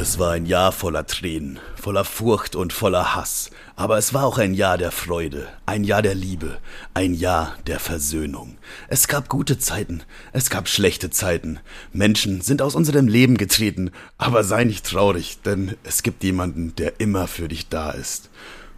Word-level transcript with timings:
Es 0.00 0.18
war 0.18 0.30
ein 0.30 0.46
Jahr 0.46 0.72
voller 0.72 1.06
Tränen, 1.06 1.58
voller 1.76 2.06
Furcht 2.06 2.56
und 2.56 2.72
voller 2.72 3.14
Hass, 3.14 3.50
aber 3.76 3.98
es 3.98 4.14
war 4.14 4.24
auch 4.24 4.38
ein 4.38 4.54
Jahr 4.54 4.78
der 4.78 4.92
Freude, 4.92 5.46
ein 5.66 5.84
Jahr 5.84 6.00
der 6.00 6.14
Liebe, 6.14 6.56
ein 6.94 7.12
Jahr 7.12 7.54
der 7.66 7.78
Versöhnung. 7.80 8.56
Es 8.88 9.08
gab 9.08 9.28
gute 9.28 9.58
Zeiten, 9.58 10.02
es 10.32 10.48
gab 10.48 10.68
schlechte 10.68 11.10
Zeiten. 11.10 11.60
Menschen 11.92 12.40
sind 12.40 12.62
aus 12.62 12.74
unserem 12.74 13.08
Leben 13.08 13.36
getreten, 13.36 13.90
aber 14.16 14.42
sei 14.42 14.64
nicht 14.64 14.86
traurig, 14.86 15.42
denn 15.44 15.76
es 15.84 16.02
gibt 16.02 16.24
jemanden, 16.24 16.74
der 16.76 16.98
immer 16.98 17.28
für 17.28 17.48
dich 17.48 17.68
da 17.68 17.90
ist. 17.90 18.30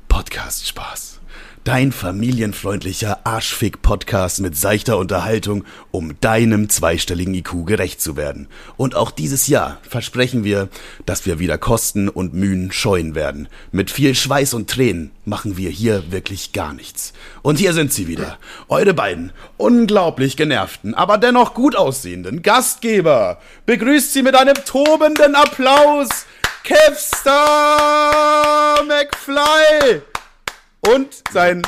Podcast 0.09 0.67
Spaß. 0.67 1.22
Dein 1.65 1.93
familienfreundlicher 1.93 3.21
Arschfick-Podcast 3.23 4.41
mit 4.41 4.57
seichter 4.57 4.99
Unterhaltung, 4.99 5.63
um 5.93 6.19
deinem 6.21 6.69
zweistelligen 6.69 7.35
IQ 7.35 7.67
gerecht 7.67 8.01
zu 8.01 8.17
werden. 8.17 8.49
Und 8.77 8.97
auch 8.97 9.13
dieses 9.13 9.47
Jahr 9.47 9.79
versprechen 9.89 10.43
wir, 10.43 10.69
dass 11.07 11.25
wir 11.25 11.39
wieder 11.39 11.59
Kosten 11.59 12.09
und 12.09 12.35
Mühen 12.35 12.73
scheuen 12.73 13.15
werden. 13.15 13.47
Mit 13.71 13.93
viel 13.93 14.17
Schweiß 14.17 14.55
und 14.55 14.71
Tränen 14.71 15.13
machen 15.25 15.57
wir 15.57 15.71
hier 15.71 16.11
wirklich 16.11 16.53
gar 16.53 16.73
nichts. 16.75 17.13
Und 17.43 17.61
hier 17.61 17.75
sind 17.75 17.93
sie 17.93 18.09
wieder. 18.09 18.39
Eure 18.69 18.93
beiden 18.93 19.31
unglaublich 19.57 20.37
genervten, 20.37 20.95
aber 20.95 21.17
dennoch 21.17 21.55
gut 21.55 21.77
aussehenden 21.77 22.43
Gastgeber. 22.43 23.39
Begrüßt 23.67 24.13
sie 24.13 24.25
mit 24.25 24.35
einem 24.35 24.57
tobenden 24.67 25.37
Applaus. 25.37 26.09
Kevstar 26.65 28.03
McFly! 28.83 30.03
Und 30.89 31.23
sein 31.31 31.63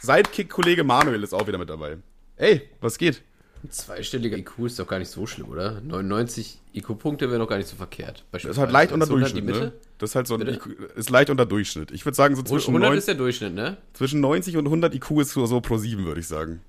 Sidekick-Kollege 0.00 0.84
Manuel 0.84 1.22
ist 1.22 1.32
auch 1.32 1.46
wieder 1.46 1.58
mit 1.58 1.68
dabei. 1.68 1.98
Ey, 2.36 2.62
was 2.80 2.96
geht? 2.96 3.22
Ein 3.64 3.70
zweistelliger 3.70 4.36
IQ 4.36 4.66
ist 4.66 4.78
doch 4.78 4.86
gar 4.86 4.98
nicht 4.98 5.10
so 5.10 5.26
schlimm, 5.26 5.48
oder? 5.48 5.80
99 5.80 6.58
IQ-Punkte 6.74 7.28
wäre 7.28 7.38
noch 7.38 7.48
gar 7.48 7.58
nicht 7.58 7.68
so 7.68 7.76
verkehrt. 7.76 8.24
Das 8.32 8.44
ist 8.44 8.58
halt 8.58 8.70
leicht 8.72 8.92
unter 8.92 9.06
Durchschnitt, 9.06 9.44
ne? 9.44 9.72
Das 9.98 10.10
ist 10.10 10.16
halt 10.16 10.26
so 10.26 10.34
ein 10.34 10.46
IQ, 10.46 10.66
ist 10.96 11.10
leicht 11.10 11.30
unter 11.30 11.46
Durchschnitt. 11.46 11.90
Ich 11.92 12.04
würde 12.04 12.16
sagen, 12.16 12.34
so 12.34 12.42
zwischen 12.42 12.70
100 12.70 12.90
9, 12.90 12.98
ist 12.98 13.08
der 13.08 13.14
Durchschnitt, 13.14 13.54
ne? 13.54 13.76
Zwischen 13.92 14.20
90 14.20 14.56
und 14.56 14.66
100 14.66 14.94
IQ 14.94 15.20
ist 15.20 15.30
so, 15.30 15.46
so 15.46 15.60
pro 15.60 15.76
7, 15.76 16.04
würde 16.04 16.20
ich 16.20 16.28
sagen. 16.28 16.60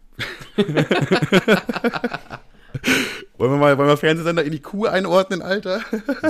Wollen 3.44 3.55
wir 3.55 3.58
mal, 3.58 3.77
wollen 3.77 3.89
wir 3.89 3.97
Fernsehsender 3.97 4.41
in 4.41 4.53
die 4.53 4.61
Kuh 4.61 4.86
einordnen, 4.86 5.41
Alter? 5.41 5.81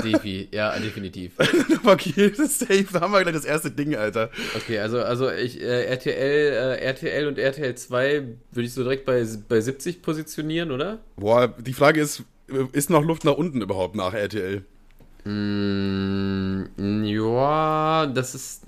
Defi, 0.03 0.49
ja, 0.51 0.75
definitiv. 0.79 1.33
okay, 1.83 2.31
das 2.31 2.39
ist 2.39 2.59
safe. 2.61 2.87
Da 2.91 3.01
haben 3.01 3.13
wir 3.13 3.21
gleich 3.21 3.35
das 3.35 3.45
erste 3.45 3.69
Ding, 3.69 3.95
Alter. 3.95 4.31
Okay, 4.55 4.79
also, 4.79 4.99
also 4.99 5.29
ich, 5.29 5.61
äh, 5.61 5.83
RTL, 5.83 6.79
äh, 6.79 6.83
RTL 6.83 7.27
und 7.27 7.37
RTL 7.37 7.75
2 7.75 8.23
würde 8.51 8.65
ich 8.65 8.73
so 8.73 8.81
direkt 8.81 9.05
bei, 9.05 9.23
bei 9.47 9.61
70 9.61 10.01
positionieren, 10.01 10.71
oder? 10.71 11.01
Boah, 11.15 11.49
die 11.49 11.73
Frage 11.73 12.01
ist, 12.01 12.23
ist 12.71 12.89
noch 12.89 13.03
Luft 13.03 13.25
nach 13.25 13.35
unten 13.35 13.61
überhaupt 13.61 13.93
nach 13.93 14.15
RTL? 14.15 14.63
Mm, 15.25 17.03
ja, 17.03 18.07
das 18.07 18.33
ist. 18.33 18.63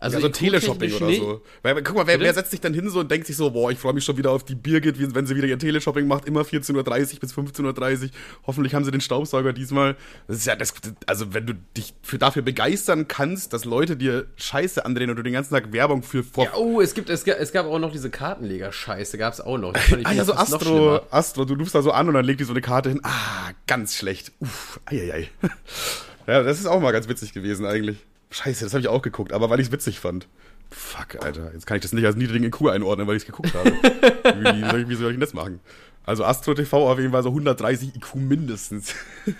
Also, 0.00 0.16
also 0.16 0.28
Teleshopping 0.28 0.92
oder 0.92 1.12
so. 1.12 1.42
Weil, 1.62 1.82
guck 1.82 1.96
mal, 1.96 2.06
wer, 2.06 2.20
wer, 2.20 2.32
setzt 2.32 2.52
sich 2.52 2.60
dann 2.60 2.72
hin 2.72 2.88
so 2.88 3.00
und 3.00 3.10
denkt 3.10 3.26
sich 3.26 3.36
so, 3.36 3.50
boah, 3.50 3.72
ich 3.72 3.78
freue 3.78 3.92
mich 3.92 4.04
schon 4.04 4.16
wieder 4.16 4.30
auf 4.30 4.44
die 4.44 4.54
Birgit, 4.54 5.14
wenn 5.14 5.26
sie 5.26 5.34
wieder 5.34 5.48
ihr 5.48 5.58
Teleshopping 5.58 6.06
macht, 6.06 6.24
immer 6.26 6.42
14.30 6.42 6.76
Uhr 6.76 7.20
bis 7.20 7.34
15.30 7.34 8.02
Uhr. 8.04 8.10
Hoffentlich 8.46 8.74
haben 8.74 8.84
sie 8.84 8.92
den 8.92 9.00
Staubsauger 9.00 9.52
diesmal. 9.52 9.96
Das 10.28 10.36
ist 10.36 10.46
ja 10.46 10.54
das, 10.54 10.72
also 11.06 11.34
wenn 11.34 11.46
du 11.46 11.54
dich 11.76 11.94
für, 12.02 12.16
dafür 12.16 12.42
begeistern 12.42 13.08
kannst, 13.08 13.52
dass 13.52 13.64
Leute 13.64 13.96
dir 13.96 14.26
Scheiße 14.36 14.84
andrehen 14.84 15.10
und 15.10 15.16
du 15.16 15.22
den 15.24 15.32
ganzen 15.32 15.52
Tag 15.52 15.72
Werbung 15.72 16.04
für 16.04 16.22
vor 16.22 16.44
ja, 16.44 16.54
Oh, 16.54 16.80
es 16.80 16.94
gibt, 16.94 17.10
es 17.10 17.24
gab, 17.24 17.40
es 17.40 17.50
gab 17.50 17.66
auch 17.66 17.80
noch 17.80 17.90
diese 17.90 18.08
Kartenleger-Scheiße, 18.08 19.18
gab 19.18 19.32
es 19.32 19.40
auch 19.40 19.58
noch. 19.58 19.74
ah 20.04 20.12
ja, 20.12 20.24
so 20.24 20.34
Astro, 20.34 21.00
Astro, 21.10 21.44
du 21.44 21.54
rufst 21.54 21.74
da 21.74 21.82
so 21.82 21.90
an 21.90 22.06
und 22.06 22.14
dann 22.14 22.24
legt 22.24 22.38
die 22.38 22.44
so 22.44 22.52
eine 22.52 22.60
Karte 22.60 22.90
hin. 22.90 23.00
Ah, 23.02 23.50
ganz 23.66 23.96
schlecht. 23.96 24.30
Uff, 24.38 24.78
eieiei. 24.84 25.28
ja, 26.28 26.44
das 26.44 26.60
ist 26.60 26.66
auch 26.66 26.80
mal 26.80 26.92
ganz 26.92 27.08
witzig 27.08 27.32
gewesen 27.32 27.66
eigentlich. 27.66 27.98
Scheiße, 28.30 28.64
das 28.64 28.74
habe 28.74 28.80
ich 28.80 28.88
auch 28.88 29.02
geguckt, 29.02 29.32
aber 29.32 29.50
weil 29.50 29.60
ich 29.60 29.68
es 29.68 29.72
witzig 29.72 30.00
fand. 30.00 30.28
Fuck, 30.70 31.24
Alter. 31.24 31.52
Jetzt 31.54 31.66
kann 31.66 31.76
ich 31.76 31.82
das 31.82 31.92
nicht 31.92 32.04
als 32.04 32.16
niedrigen 32.16 32.44
IQ 32.44 32.68
einordnen, 32.68 33.06
weil 33.06 33.16
ich 33.16 33.22
es 33.22 33.26
geguckt 33.26 33.54
habe. 33.54 33.70
wie, 33.70 34.70
soll 34.70 34.80
ich, 34.80 34.88
wie 34.88 34.94
soll 34.94 35.10
ich 35.10 35.14
denn 35.14 35.20
das 35.20 35.32
machen? 35.32 35.60
Also 36.04 36.24
Astro 36.24 36.54
TV 36.54 36.90
auf 36.90 36.98
jeden 36.98 37.12
Fall 37.12 37.22
so 37.22 37.30
130 37.30 37.96
IQ 37.96 38.14
mindestens. 38.16 38.94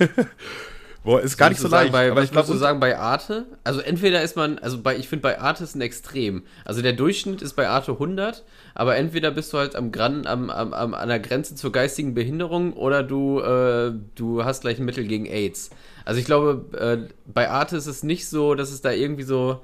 Boah, 1.04 1.20
ist 1.22 1.38
gar 1.38 1.48
nicht 1.48 1.60
so 1.60 1.68
leicht. 1.68 1.92
Bei, 1.92 2.10
aber 2.10 2.22
ich 2.22 2.32
glaube, 2.32 2.54
sagen 2.56 2.80
bei 2.80 2.98
Arte, 2.98 3.46
also 3.64 3.80
entweder 3.80 4.20
ist 4.20 4.36
man, 4.36 4.58
also 4.58 4.82
bei, 4.82 4.96
ich 4.96 5.08
finde 5.08 5.22
bei 5.22 5.40
Arte 5.40 5.64
ist 5.64 5.74
ein 5.74 5.80
Extrem. 5.80 6.42
Also 6.64 6.82
der 6.82 6.92
Durchschnitt 6.92 7.40
ist 7.40 7.54
bei 7.54 7.68
Arte 7.68 7.92
100, 7.92 8.44
aber 8.74 8.96
entweder 8.96 9.30
bist 9.30 9.52
du 9.52 9.58
halt 9.58 9.76
am, 9.76 9.90
am, 9.94 10.50
am, 10.50 10.74
am 10.74 10.94
an 10.94 11.08
der 11.08 11.20
Grenze 11.20 11.54
zur 11.54 11.72
geistigen 11.72 12.14
Behinderung 12.14 12.72
oder 12.74 13.02
du, 13.02 13.40
äh, 13.40 13.92
du 14.16 14.44
hast 14.44 14.62
gleich 14.62 14.78
ein 14.78 14.84
Mittel 14.84 15.06
gegen 15.06 15.26
AIDS. 15.26 15.70
Also 16.08 16.20
ich 16.20 16.24
glaube, 16.24 16.64
äh, 16.78 17.12
bei 17.26 17.50
Arte 17.50 17.76
ist 17.76 17.86
es 17.86 18.02
nicht 18.02 18.30
so, 18.30 18.54
dass 18.54 18.70
es 18.70 18.80
da 18.80 18.92
irgendwie 18.92 19.24
so 19.24 19.60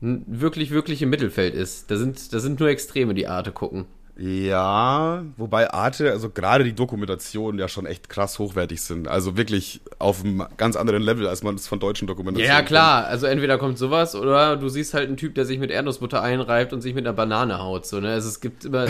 wirklich, 0.00 0.72
wirklich 0.72 1.00
im 1.00 1.10
Mittelfeld 1.10 1.54
ist. 1.54 1.92
Da 1.92 1.96
sind, 1.96 2.32
da 2.32 2.40
sind 2.40 2.58
nur 2.58 2.68
Extreme, 2.70 3.14
die 3.14 3.28
Arte 3.28 3.52
gucken. 3.52 3.86
Ja, 4.18 5.24
wobei 5.36 5.72
Arte, 5.72 6.10
also 6.10 6.28
gerade 6.28 6.64
die 6.64 6.72
Dokumentationen 6.72 7.60
ja 7.60 7.68
schon 7.68 7.86
echt 7.86 8.08
krass 8.08 8.40
hochwertig 8.40 8.82
sind. 8.82 9.06
Also 9.06 9.36
wirklich 9.36 9.80
auf 10.00 10.24
einem 10.24 10.44
ganz 10.56 10.74
anderen 10.74 11.04
Level, 11.04 11.28
als 11.28 11.44
man 11.44 11.54
es 11.54 11.68
von 11.68 11.78
deutschen 11.78 12.08
Dokumentationen 12.08 12.52
Ja, 12.52 12.66
klar. 12.66 13.02
Kennt. 13.02 13.12
Also 13.12 13.26
entweder 13.26 13.56
kommt 13.56 13.78
sowas 13.78 14.16
oder 14.16 14.56
du 14.56 14.68
siehst 14.68 14.92
halt 14.92 15.06
einen 15.06 15.16
Typ, 15.16 15.36
der 15.36 15.44
sich 15.44 15.60
mit 15.60 15.70
Erdnussbutter 15.70 16.20
einreibt 16.20 16.72
und 16.72 16.80
sich 16.80 16.94
mit 16.94 17.06
einer 17.06 17.14
Banane 17.14 17.60
haut. 17.60 17.86
So, 17.86 18.00
ne? 18.00 18.08
Also 18.08 18.28
es 18.28 18.40
gibt 18.40 18.64
immer. 18.64 18.86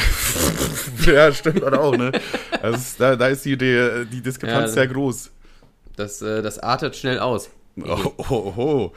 ja, 1.07 1.31
stimmt 1.31 1.63
oder 1.63 1.79
auch, 1.83 1.95
ne? 1.95 2.13
Also 2.63 2.79
da, 2.99 3.17
da 3.17 3.27
ist 3.27 3.45
die, 3.45 3.59
die, 3.59 4.07
die 4.11 4.23
Diskrepanz 4.23 4.71
ja, 4.71 4.75
sehr 4.75 4.89
groß. 4.89 5.33
Das, 5.97 6.23
äh, 6.23 6.43
das 6.43 6.59
artet 6.59 6.97
schnell 6.97 7.19
aus. 7.19 7.51
Oh, 7.83 8.13
oh, 8.17 8.53
oh. 8.57 8.93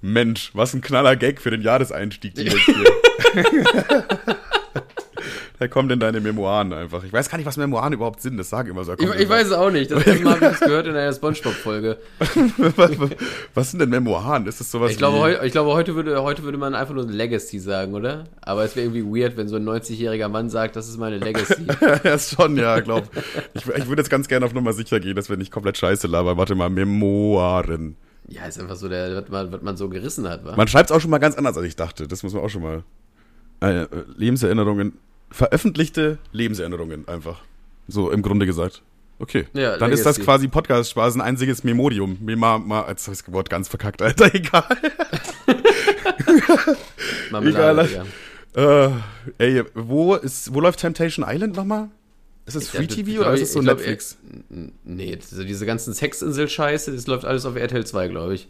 Mensch, 0.00 0.50
was 0.54 0.74
ein 0.74 0.80
knaller 0.80 1.16
Gag 1.16 1.40
für 1.40 1.50
den 1.50 1.62
Jahreseinstieg 1.62 2.36
jetzt 2.36 2.56
hier. 2.64 4.36
Da 5.56 5.68
kommt 5.68 5.92
in 5.92 6.00
deine 6.00 6.20
Memoiren 6.20 6.72
einfach. 6.72 7.04
Ich 7.04 7.12
weiß 7.12 7.30
gar 7.30 7.38
nicht, 7.38 7.46
was 7.46 7.56
Memoiren 7.56 7.92
überhaupt 7.92 8.20
sind. 8.20 8.36
Das 8.36 8.50
sagen 8.50 8.70
immer 8.70 8.82
so. 8.82 8.94
Ich, 8.94 9.08
ich 9.08 9.28
weiß 9.28 9.46
es 9.46 9.52
auch 9.52 9.70
nicht. 9.70 9.88
Das 9.88 10.04
erste 10.06 10.24
Mal 10.24 10.34
habe 10.34 10.46
ich 10.46 10.50
das 10.50 10.60
gehört 10.60 10.86
in 10.88 10.96
einer 10.96 11.12
Spongebob-Folge. 11.12 11.98
was, 12.76 12.90
was, 13.54 13.70
sind 13.70 13.78
denn 13.78 13.90
Memoiren? 13.90 14.48
Ist 14.48 14.58
das 14.58 14.72
sowas 14.72 14.90
ich 14.90 14.98
glaube, 14.98 15.18
heu, 15.18 15.44
ich 15.44 15.52
glaube 15.52 15.70
heute, 15.70 15.94
würde, 15.94 16.20
heute 16.24 16.42
würde 16.42 16.58
man 16.58 16.74
einfach 16.74 16.92
nur 16.92 17.04
Legacy 17.04 17.60
sagen, 17.60 17.94
oder? 17.94 18.24
Aber 18.40 18.64
es 18.64 18.74
wäre 18.74 18.86
irgendwie 18.86 19.22
weird, 19.22 19.36
wenn 19.36 19.46
so 19.46 19.54
ein 19.54 19.64
90-jähriger 19.64 20.28
Mann 20.28 20.50
sagt, 20.50 20.74
das 20.74 20.88
ist 20.88 20.98
meine 20.98 21.18
Legacy. 21.18 21.66
ja, 22.02 22.18
schon, 22.18 22.56
ja, 22.56 22.80
glaub. 22.80 23.08
Ich, 23.54 23.64
ich 23.64 23.86
würde 23.86 24.02
jetzt 24.02 24.10
ganz 24.10 24.26
gerne 24.26 24.46
auf 24.46 24.54
Nummer 24.54 24.72
sicher 24.72 24.98
gehen, 24.98 25.14
dass 25.14 25.28
wir 25.28 25.36
nicht 25.36 25.52
komplett 25.52 25.78
scheiße 25.78 26.08
labern. 26.08 26.36
Warte 26.36 26.56
mal, 26.56 26.68
Memoiren. 26.68 27.96
Ja, 28.26 28.46
ist 28.46 28.58
einfach 28.58 28.76
so, 28.76 28.88
der, 28.88 29.22
was, 29.22 29.28
man, 29.28 29.52
was 29.52 29.62
man 29.62 29.76
so 29.76 29.88
gerissen 29.88 30.28
hat. 30.28 30.44
Wa? 30.44 30.56
Man 30.56 30.66
schreibt 30.66 30.90
es 30.90 30.96
auch 30.96 31.00
schon 31.00 31.10
mal 31.10 31.18
ganz 31.18 31.36
anders, 31.36 31.56
als 31.56 31.66
ich 31.66 31.76
dachte. 31.76 32.08
Das 32.08 32.24
muss 32.24 32.34
man 32.34 32.42
auch 32.42 32.50
schon 32.50 32.62
mal. 32.62 32.82
Äh, 33.60 33.86
Lebenserinnerungen 34.16 34.94
veröffentlichte 35.34 36.18
Lebenserinnerungen 36.32 37.08
einfach. 37.08 37.42
So 37.88 38.10
im 38.10 38.22
Grunde 38.22 38.46
gesagt. 38.46 38.82
Okay. 39.18 39.46
Ja, 39.52 39.76
Dann 39.76 39.92
ist 39.92 40.06
das 40.06 40.20
quasi 40.20 40.48
Podcast-Spaß 40.48 41.14
ein 41.16 41.20
einziges 41.20 41.64
Memodium. 41.64 42.18
Mema, 42.20 42.58
ma, 42.58 42.86
jetzt 42.88 43.06
habe 43.06 43.14
ich 43.14 43.22
das 43.22 43.32
Wort 43.32 43.50
ganz 43.50 43.68
verkackt, 43.68 44.00
Alter. 44.00 44.26
Egal. 44.34 44.64
Egal. 47.42 47.88
Äh, 48.56 48.90
ey, 49.38 49.64
wo 49.74 50.14
ist, 50.14 50.54
wo 50.54 50.60
läuft 50.60 50.80
Temptation 50.80 51.24
Island 51.28 51.56
nochmal? 51.56 51.90
Ist 52.46 52.56
es 52.56 52.68
Free 52.68 52.86
TV 52.86 53.20
oder 53.20 53.34
ist 53.34 53.42
es 53.42 53.52
so 53.52 53.60
glaub, 53.60 53.78
Netflix? 53.78 54.18
nee, 54.84 55.16
diese 55.16 55.66
ganzen 55.66 55.94
Sexinsel-Scheiße, 55.94 56.92
das 56.92 57.06
läuft 57.06 57.24
alles 57.24 57.46
auf 57.46 57.56
RTL 57.56 57.86
2, 57.86 58.08
glaube 58.08 58.34
ich. 58.34 58.48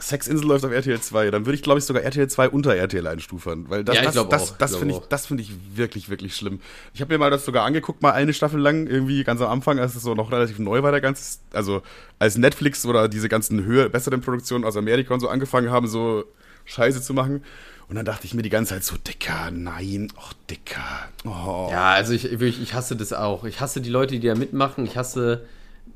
Sexinsel 0.00 0.46
läuft 0.46 0.64
auf 0.64 0.72
RTL 0.72 1.00
2, 1.00 1.30
dann 1.30 1.46
würde 1.46 1.54
ich, 1.56 1.62
glaube 1.62 1.78
ich, 1.78 1.84
sogar 1.84 2.02
RTL 2.02 2.28
2 2.28 2.48
unter 2.50 2.74
RTL 2.74 3.06
einstufern. 3.06 3.66
Weil 3.68 3.84
das, 3.84 3.96
ja, 3.96 4.02
das, 4.02 4.28
das, 4.28 4.58
das 4.58 4.76
finde 4.76 4.94
ich, 4.94 5.00
das 5.08 5.26
finde 5.26 5.42
ich 5.42 5.52
wirklich, 5.74 6.08
wirklich 6.08 6.34
schlimm. 6.36 6.60
Ich 6.94 7.00
habe 7.00 7.12
mir 7.12 7.18
mal 7.18 7.30
das 7.30 7.44
sogar 7.44 7.64
angeguckt, 7.64 8.02
mal 8.02 8.12
eine 8.12 8.32
Staffel 8.32 8.60
lang, 8.60 8.86
irgendwie 8.86 9.24
ganz 9.24 9.40
am 9.40 9.50
Anfang, 9.50 9.78
als 9.78 9.94
es 9.94 10.02
so 10.02 10.14
noch 10.14 10.32
relativ 10.32 10.58
neu 10.58 10.82
war, 10.82 10.90
der 10.90 11.00
ganze, 11.00 11.38
also 11.52 11.82
als 12.18 12.36
Netflix 12.36 12.84
oder 12.86 13.08
diese 13.08 13.28
ganzen 13.28 13.64
höher, 13.64 13.88
besseren 13.88 14.20
Produktionen 14.20 14.64
aus 14.64 14.76
Amerika 14.76 15.14
und 15.14 15.20
so 15.20 15.28
angefangen 15.28 15.70
haben, 15.70 15.86
so 15.86 16.24
Scheiße 16.64 17.02
zu 17.02 17.14
machen. 17.14 17.42
Und 17.88 17.96
dann 17.96 18.04
dachte 18.04 18.24
ich 18.24 18.34
mir 18.34 18.42
die 18.42 18.50
ganze 18.50 18.74
Zeit 18.74 18.84
so, 18.84 18.96
Dicker, 18.96 19.50
nein, 19.50 20.12
ach, 20.16 20.32
Dicker. 20.48 21.08
Oh. 21.24 21.68
Ja, 21.72 21.90
also 21.90 22.12
ich, 22.12 22.32
ich 22.32 22.74
hasse 22.74 22.94
das 22.94 23.12
auch. 23.12 23.44
Ich 23.44 23.60
hasse 23.60 23.80
die 23.80 23.90
Leute, 23.90 24.18
die 24.18 24.26
da 24.28 24.36
mitmachen. 24.36 24.86
Ich 24.86 24.96
hasse 24.96 25.42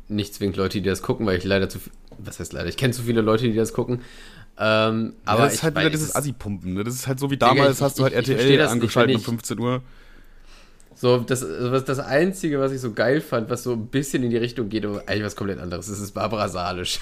nicht 0.08 0.34
zwingend 0.34 0.56
Leute, 0.56 0.80
die 0.80 0.88
das 0.88 1.02
gucken, 1.02 1.24
weil 1.24 1.38
ich 1.38 1.44
leider 1.44 1.68
zu 1.68 1.78
was 2.18 2.40
heißt 2.40 2.52
leider, 2.52 2.68
ich 2.68 2.76
kenne 2.76 2.92
zu 2.92 3.02
viele 3.02 3.20
Leute, 3.20 3.44
die 3.44 3.54
das 3.54 3.72
gucken. 3.72 4.00
Ähm, 4.58 5.14
aber 5.24 5.40
ja, 5.40 5.44
das 5.46 5.54
ist 5.54 5.62
halt 5.62 5.76
wieder 5.76 5.90
dieses 5.90 6.14
Assi-Pumpen. 6.14 6.74
Ne? 6.74 6.84
Das 6.84 6.94
ist 6.94 7.06
halt 7.06 7.18
so 7.18 7.30
wie 7.30 7.36
damals, 7.36 7.78
ich, 7.78 7.82
hast 7.82 7.98
du 7.98 8.04
halt 8.04 8.12
ich, 8.12 8.28
RTL 8.28 8.60
angeschaltet 8.62 9.16
um 9.16 9.22
15 9.22 9.58
Uhr. 9.58 9.82
So, 10.96 11.18
das, 11.18 11.44
was, 11.60 11.84
das 11.84 11.98
Einzige, 11.98 12.60
was 12.60 12.70
ich 12.70 12.80
so 12.80 12.92
geil 12.92 13.20
fand, 13.20 13.50
was 13.50 13.64
so 13.64 13.72
ein 13.72 13.88
bisschen 13.88 14.22
in 14.22 14.30
die 14.30 14.36
Richtung 14.36 14.68
geht, 14.68 14.86
aber 14.86 15.02
eigentlich 15.06 15.24
was 15.24 15.34
komplett 15.34 15.58
anderes, 15.58 15.88
das 15.88 15.98
ist 15.98 16.12
Barbara 16.12 16.48
Salisch. 16.48 17.00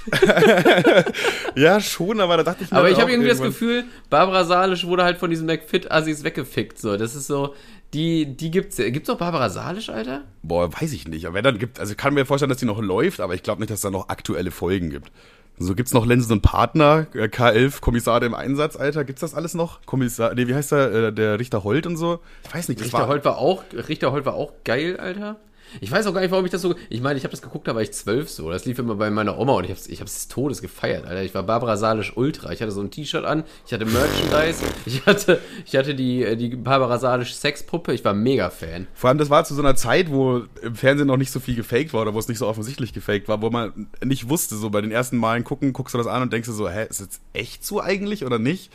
ja, 1.54 1.78
schon, 1.78 2.20
aber 2.20 2.38
da 2.38 2.42
dachte 2.42 2.64
ich 2.64 2.70
mir 2.70 2.78
Aber 2.78 2.90
ich 2.90 2.98
habe 2.98 3.10
irgendwie 3.10 3.28
irgendwann. 3.28 3.48
das 3.48 3.58
Gefühl, 3.58 3.84
Barbara 4.08 4.44
Salisch 4.44 4.86
wurde 4.86 5.04
halt 5.04 5.18
von 5.18 5.28
diesen 5.28 5.46
McFit-Assis 5.46 6.24
weggefickt. 6.24 6.78
So, 6.78 6.96
das 6.96 7.14
ist 7.14 7.26
so, 7.26 7.54
die, 7.94 8.36
die 8.36 8.50
gibt's. 8.50 8.76
Gibt's 8.76 9.10
auch 9.10 9.18
Barbara 9.18 9.50
Salisch, 9.50 9.90
Alter? 9.90 10.22
Boah, 10.42 10.72
weiß 10.72 10.92
ich 10.92 11.08
nicht. 11.08 11.26
Aber 11.26 11.34
wenn 11.34 11.44
dann 11.44 11.58
gibt, 11.58 11.78
also 11.78 11.94
kann 11.94 12.14
mir 12.14 12.26
vorstellen, 12.26 12.48
dass 12.48 12.58
die 12.58 12.66
noch 12.66 12.80
läuft, 12.80 13.20
aber 13.20 13.34
ich 13.34 13.42
glaube 13.42 13.60
nicht, 13.60 13.70
dass 13.70 13.78
es 13.78 13.82
da 13.82 13.90
noch 13.90 14.08
aktuelle 14.08 14.50
Folgen 14.50 14.90
gibt. 14.90 15.10
So 15.58 15.74
gibt's 15.74 15.92
noch 15.92 16.06
Lenzen 16.06 16.32
und 16.32 16.40
Partner, 16.40 17.06
äh, 17.14 17.24
K11, 17.26 17.80
Kommissare 17.80 18.24
im 18.24 18.34
Einsatz, 18.34 18.76
Alter. 18.76 19.04
Gibt's 19.04 19.20
das 19.20 19.34
alles 19.34 19.54
noch? 19.54 19.84
Kommissar, 19.84 20.34
nee, 20.34 20.48
wie 20.48 20.54
heißt 20.54 20.72
der, 20.72 20.92
äh, 20.92 21.12
der 21.12 21.38
Richter 21.38 21.62
Holt 21.62 21.86
und 21.86 21.96
so? 21.96 22.20
Ich 22.44 22.54
weiß 22.54 22.68
nicht, 22.68 22.80
Richter 22.80 23.00
war, 23.00 23.08
Holt 23.08 23.24
war 23.24 23.38
auch, 23.38 23.62
Richter 23.72 24.12
Holt 24.12 24.24
war 24.24 24.34
auch 24.34 24.52
geil, 24.64 24.96
Alter. 24.96 25.36
Ich 25.80 25.90
weiß 25.90 26.06
auch 26.06 26.14
gar 26.14 26.20
nicht, 26.20 26.30
warum 26.30 26.44
ich 26.44 26.50
das 26.50 26.62
so. 26.62 26.74
Ich 26.88 27.00
meine, 27.00 27.18
ich 27.18 27.24
habe 27.24 27.30
das 27.30 27.42
geguckt, 27.42 27.66
da 27.68 27.74
war 27.74 27.82
ich 27.82 27.92
zwölf 27.92 28.30
so. 28.30 28.50
Das 28.50 28.64
lief 28.64 28.78
immer 28.78 28.94
bei 28.94 29.10
meiner 29.10 29.38
Oma 29.38 29.54
und 29.54 29.64
ich 29.64 29.70
habe 29.70 29.80
es 29.80 29.88
ich 29.88 30.00
hab's 30.00 30.14
des 30.14 30.28
Todes 30.28 30.62
gefeiert, 30.62 31.06
Alter. 31.06 31.22
Ich 31.22 31.34
war 31.34 31.42
Barbara 31.42 31.76
Salisch 31.76 32.16
Ultra. 32.16 32.52
Ich 32.52 32.60
hatte 32.60 32.72
so 32.72 32.80
ein 32.80 32.90
T-Shirt 32.90 33.24
an, 33.24 33.44
ich 33.66 33.72
hatte 33.72 33.84
Merchandise, 33.84 34.64
ich 34.86 35.04
hatte, 35.06 35.40
ich 35.64 35.76
hatte 35.76 35.94
die, 35.94 36.36
die 36.36 36.56
Barbara 36.56 36.98
Salisch 36.98 37.34
Sexpuppe. 37.34 37.92
Ich 37.92 38.04
war 38.04 38.14
mega 38.14 38.50
Fan. 38.50 38.86
Vor 38.94 39.08
allem, 39.08 39.18
das 39.18 39.30
war 39.30 39.44
zu 39.44 39.54
so 39.54 39.62
einer 39.62 39.76
Zeit, 39.76 40.10
wo 40.10 40.42
im 40.62 40.74
Fernsehen 40.74 41.06
noch 41.06 41.16
nicht 41.16 41.30
so 41.30 41.40
viel 41.40 41.54
gefaked 41.54 41.92
war 41.92 42.02
oder 42.02 42.14
wo 42.14 42.18
es 42.18 42.28
nicht 42.28 42.38
so 42.38 42.46
offensichtlich 42.46 42.92
gefaked 42.92 43.28
war, 43.28 43.42
wo 43.42 43.50
man 43.50 43.88
nicht 44.04 44.28
wusste, 44.28 44.56
so 44.56 44.70
bei 44.70 44.80
den 44.80 44.90
ersten 44.90 45.16
Malen 45.16 45.44
gucken, 45.44 45.72
guckst 45.72 45.94
du 45.94 45.98
das 45.98 46.06
an 46.06 46.22
und 46.22 46.32
denkst 46.32 46.48
du 46.48 46.52
so, 46.52 46.68
hä, 46.68 46.86
ist 46.88 47.00
das 47.00 47.20
echt 47.32 47.64
so 47.64 47.80
eigentlich 47.80 48.24
oder 48.24 48.38
nicht? 48.38 48.70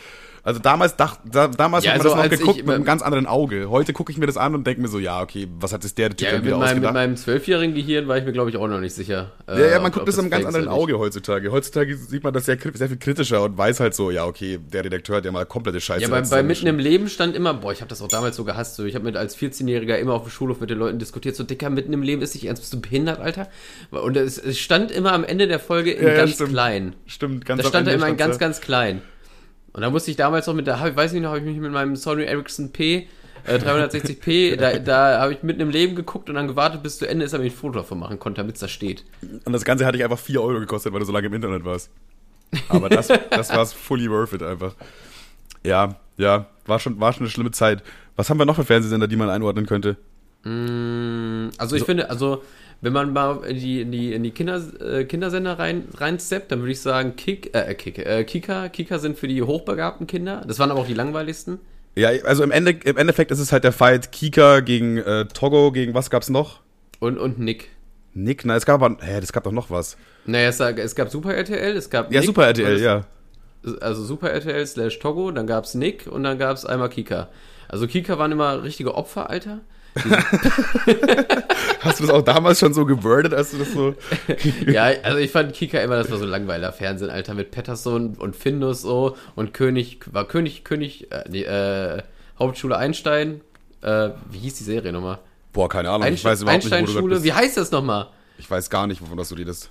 Also 0.47 0.61
damals 0.61 0.95
dacht, 0.95 1.19
da, 1.25 1.49
damals 1.49 1.83
Ja, 1.83 1.91
hat 1.91 1.97
man 1.97 2.07
also 2.07 2.15
das 2.17 2.25
noch 2.31 2.37
geguckt 2.39 2.59
ich- 2.59 2.65
mit 2.65 2.73
einem 2.75 2.85
ganz 2.85 3.01
anderen 3.01 3.25
Auge. 3.25 3.69
Heute 3.69 3.91
gucke 3.91 4.13
ich 4.13 4.17
mir 4.17 4.27
das 4.27 4.37
an 4.37 4.55
und 4.55 4.65
denke 4.65 4.81
mir 4.81 4.87
so, 4.87 4.97
ja, 4.97 5.21
okay, 5.21 5.47
was 5.59 5.73
hat 5.73 5.83
sich 5.83 5.93
der 5.93 6.09
Typ 6.11 6.21
Ja, 6.21 6.29
denn 6.29 6.37
mit 6.39 6.45
wieder 6.45 6.55
meinem, 6.57 6.65
mit 6.67 6.73
ausgedacht? 6.85 6.93
meinem 6.93 7.17
zwölfjährigen 7.17 7.75
Gehirn 7.75 8.07
war 8.07 8.17
ich 8.17 8.23
mir, 8.23 8.31
glaube 8.31 8.49
ich, 8.49 8.55
auch 8.55 8.67
noch 8.69 8.79
nicht 8.79 8.93
sicher. 8.93 9.33
äh, 9.45 9.59
Ja, 9.59 9.67
ja, 9.67 9.75
man 9.79 9.87
ob- 9.87 9.93
guckt 9.95 9.97
ob 10.03 10.05
das 10.05 10.15
in 10.15 10.21
einem 10.21 10.29
ganz 10.31 10.45
anderen. 10.45 10.69
Auge 10.69 10.97
heutzutage. 10.99 11.51
Heutzutage 11.51 11.97
sieht 11.97 12.23
man 12.23 12.33
das 12.33 12.45
sehr, 12.45 12.57
sehr 12.73 12.87
viel 12.87 12.97
kritischer 12.97 13.43
und 13.43 13.57
weiß 13.57 13.81
halt 13.81 13.93
so, 13.93 14.09
ja, 14.09 14.23
okay, 14.25 14.57
der 14.71 14.85
Redakteur 14.85 15.17
hat 15.17 15.25
ja 15.25 15.33
mal 15.33 15.45
komplette 15.45 15.81
Scheiße. 15.81 16.03
Ja, 16.03 16.07
bei, 16.07 16.21
bei 16.21 16.41
Mitten 16.43 16.67
im 16.67 16.79
Leben 16.79 17.09
stand 17.09 17.35
immer, 17.35 17.53
boah, 17.53 17.73
ich 17.73 17.81
habe 17.81 17.89
das 17.89 18.01
auch 18.01 18.07
damals 18.07 18.37
so 18.37 18.45
gehasst, 18.45 18.77
so, 18.77 18.85
ich 18.85 18.95
habe 18.95 19.03
mit 19.03 19.17
als 19.17 19.37
14-Jähriger 19.37 19.97
immer 19.97 20.13
auf 20.13 20.23
dem 20.23 20.31
Schulhof 20.31 20.61
mit 20.61 20.69
den 20.69 20.77
Leuten 20.79 20.97
diskutiert, 20.97 21.35
so, 21.35 21.43
Dicker, 21.43 21.69
Mitten 21.69 21.91
im 21.91 22.03
Leben 22.03 22.21
ist 22.21 22.33
nicht 22.35 22.45
ernst, 22.47 22.61
bist 22.61 22.73
du 22.73 22.79
behindert, 22.79 23.19
Alter? 23.19 23.49
Und 23.91 24.15
es, 24.15 24.37
es 24.37 24.57
stand 24.57 24.91
immer 24.91 25.11
am 25.11 25.25
Ende 25.25 25.47
der 25.49 25.59
Folge 25.59 25.91
in 25.91 26.05
Ja, 26.05 26.11
ja, 26.13 26.17
ganz 26.19 26.35
stimmt. 26.35 26.51
klein. 26.51 26.95
Stimmt, 27.05 27.45
ganz 27.45 27.61
Da 27.61 27.67
am 27.67 27.69
stand 27.69 27.87
da 27.87 27.91
immer 27.91 28.07
in 28.07 28.15
ganz, 28.15 28.37
da. 28.37 28.45
ganz 28.45 28.61
klein. 28.61 29.01
Und 29.77 29.83
da 29.83 29.91
musste 29.91 30.09
ich 30.09 30.17
damals 30.17 30.47
noch 30.47 30.55
mit 30.55 30.65
der, 30.65 30.83
ich 30.87 30.95
weiß 30.95 31.13
nicht 31.13 31.21
noch, 31.21 31.29
habe 31.29 31.37
ich 31.37 31.45
mich 31.45 31.57
mit 31.57 31.71
meinem 31.71 31.95
Sony 31.95 32.23
Ericsson 32.23 32.71
P 32.71 33.07
äh, 33.45 33.57
360p, 33.57 34.55
da, 34.59 34.79
da 34.79 35.19
habe 35.21 35.33
ich 35.33 35.43
mitten 35.43 35.61
im 35.61 35.69
Leben 35.69 35.95
geguckt 35.95 36.29
und 36.29 36.35
dann 36.35 36.47
gewartet 36.47 36.81
bis 36.81 36.97
zu 36.97 37.07
Ende 37.07 37.25
ist, 37.25 37.35
damit 37.35 37.45
ich 37.45 37.53
ein 37.53 37.57
Foto 37.57 37.77
davon 37.77 37.99
machen 37.99 38.17
konnte, 38.17 38.41
damit 38.41 38.55
es 38.55 38.61
da 38.61 38.67
steht. 38.67 39.05
Und 39.45 39.53
das 39.53 39.63
Ganze 39.65 39.85
hatte 39.85 39.95
ich 39.95 40.03
einfach 40.03 40.17
4 40.17 40.41
Euro 40.41 40.59
gekostet, 40.59 40.93
weil 40.93 41.01
du 41.01 41.05
so 41.05 41.11
lange 41.11 41.27
im 41.27 41.33
Internet 41.35 41.63
warst. 41.63 41.91
Aber 42.69 42.89
das, 42.89 43.07
das 43.29 43.53
war 43.53 43.67
fully 43.67 44.09
worth 44.09 44.33
it 44.33 44.41
einfach. 44.41 44.73
Ja, 45.63 45.95
ja, 46.17 46.47
war 46.65 46.79
schon, 46.79 46.99
war 46.99 47.13
schon 47.13 47.21
eine 47.25 47.29
schlimme 47.29 47.51
Zeit. 47.51 47.83
Was 48.15 48.31
haben 48.31 48.39
wir 48.39 48.47
noch 48.47 48.55
für 48.55 48.65
Fernsehsender, 48.65 49.07
die 49.07 49.15
man 49.15 49.29
einordnen 49.29 49.67
könnte? 49.67 49.95
Mm, 50.43 51.49
Also 51.59 51.75
ich 51.75 51.83
finde, 51.83 52.09
also 52.09 52.41
wenn 52.81 52.93
man 52.93 53.11
mal 53.13 53.43
in 53.45 53.59
die, 53.59 53.81
in 53.81 53.91
die, 53.91 54.13
in 54.13 54.23
die 54.23 54.31
Kinder, 54.31 54.61
äh, 54.79 55.05
Kindersender 55.05 55.57
rein, 55.59 55.87
reinsteppt, 55.95 56.51
dann 56.51 56.59
würde 56.59 56.71
ich 56.73 56.81
sagen, 56.81 57.15
Kick, 57.15 57.55
äh, 57.55 57.73
Kick, 57.75 57.97
äh, 57.99 58.23
Kika, 58.23 58.69
Kika 58.69 58.99
sind 58.99 59.17
für 59.17 59.27
die 59.27 59.41
hochbegabten 59.41 60.05
Kinder. 60.07 60.43
Das 60.47 60.59
waren 60.59 60.69
aber 60.71 60.81
auch 60.81 60.87
die 60.87 60.93
langweiligsten. 60.93 61.59
Ja, 61.95 62.09
also 62.25 62.43
im, 62.43 62.51
Ende, 62.51 62.71
im 62.83 62.97
Endeffekt 62.97 63.31
ist 63.31 63.39
es 63.39 63.51
halt 63.51 63.63
der 63.63 63.71
Fight 63.71 64.11
Kika 64.11 64.59
gegen 64.59 64.97
äh, 64.97 65.25
Togo, 65.25 65.71
gegen 65.71 65.93
was 65.95 66.09
gab's 66.11 66.29
noch? 66.29 66.59
Und, 66.99 67.17
und 67.17 67.39
Nick. 67.39 67.69
Nick, 68.13 68.45
na, 68.45 68.55
es 68.55 68.65
gab 68.65 68.81
aber, 68.81 68.97
hä, 69.03 69.19
das 69.19 69.31
gab 69.33 69.43
doch 69.43 69.51
noch 69.51 69.69
was. 69.71 69.97
Naja, 70.25 70.49
es, 70.49 70.59
es 70.59 70.95
gab 70.95 71.09
Super 71.09 71.33
RTL, 71.35 71.75
es 71.75 71.89
gab 71.89 72.11
Ja, 72.11 72.19
Nick, 72.19 72.27
Super 72.27 72.45
RTL, 72.47 72.75
es- 72.75 72.81
ja. 72.81 73.05
Also 73.81 74.03
Super 74.03 74.29
RTL 74.31 74.65
slash 74.67 74.99
Togo, 74.99 75.31
dann 75.31 75.47
gab's 75.47 75.73
Nick 75.73 76.05
und 76.07 76.23
dann 76.23 76.37
gab's 76.37 76.65
einmal 76.65 76.89
Kika. 76.89 77.29
Also 77.67 77.87
Kika 77.87 78.17
waren 78.19 78.31
immer 78.31 78.63
richtige 78.63 78.93
Opfer, 78.95 79.29
Alter. 79.29 79.59
Hast 81.81 81.99
du 81.99 82.05
das 82.05 82.13
auch 82.13 82.21
damals 82.21 82.59
schon 82.59 82.73
so 82.73 82.85
gewordet, 82.85 83.33
als 83.33 83.51
du 83.51 83.57
das 83.57 83.71
so. 83.71 83.95
Ja, 84.67 84.85
also 85.03 85.17
ich 85.17 85.31
fand 85.31 85.53
Kika 85.53 85.79
immer, 85.79 85.95
das 85.95 86.11
war 86.11 86.17
so 86.17 86.25
langweiler 86.25 86.71
Fernsehen, 86.73 87.09
Alter, 87.09 87.33
mit 87.33 87.51
Patterson 87.51 88.15
und 88.15 88.35
Findus 88.35 88.81
so 88.81 89.15
und 89.35 89.53
König, 89.53 89.99
war 90.11 90.25
König, 90.25 90.63
König, 90.63 91.11
äh, 91.11 91.23
nee, 91.29 91.43
äh, 91.43 92.01
Hauptschule 92.39 92.77
Einstein, 92.77 93.41
äh, 93.81 94.09
wie 94.29 94.39
hieß 94.39 94.55
die 94.55 94.63
Serie 94.63 94.91
nochmal? 94.91 95.19
Boah, 95.53 95.69
keine 95.69 95.89
Ahnung, 95.89 96.03
ich 96.03 96.07
Einstein, 96.09 96.31
weiß 96.31 96.41
überhaupt 96.41 96.63
nicht, 96.63 96.95
wo 96.95 97.07
du 97.07 97.15
bist. 97.15 97.23
wie 97.23 97.33
heißt 97.33 97.57
das 97.57 97.71
nochmal? 97.71 98.07
Ich 98.37 98.49
weiß 98.49 98.69
gar 98.69 98.87
nicht, 98.87 99.01
wovon 99.01 99.17
das 99.17 99.29
du 99.29 99.35
redest. 99.35 99.69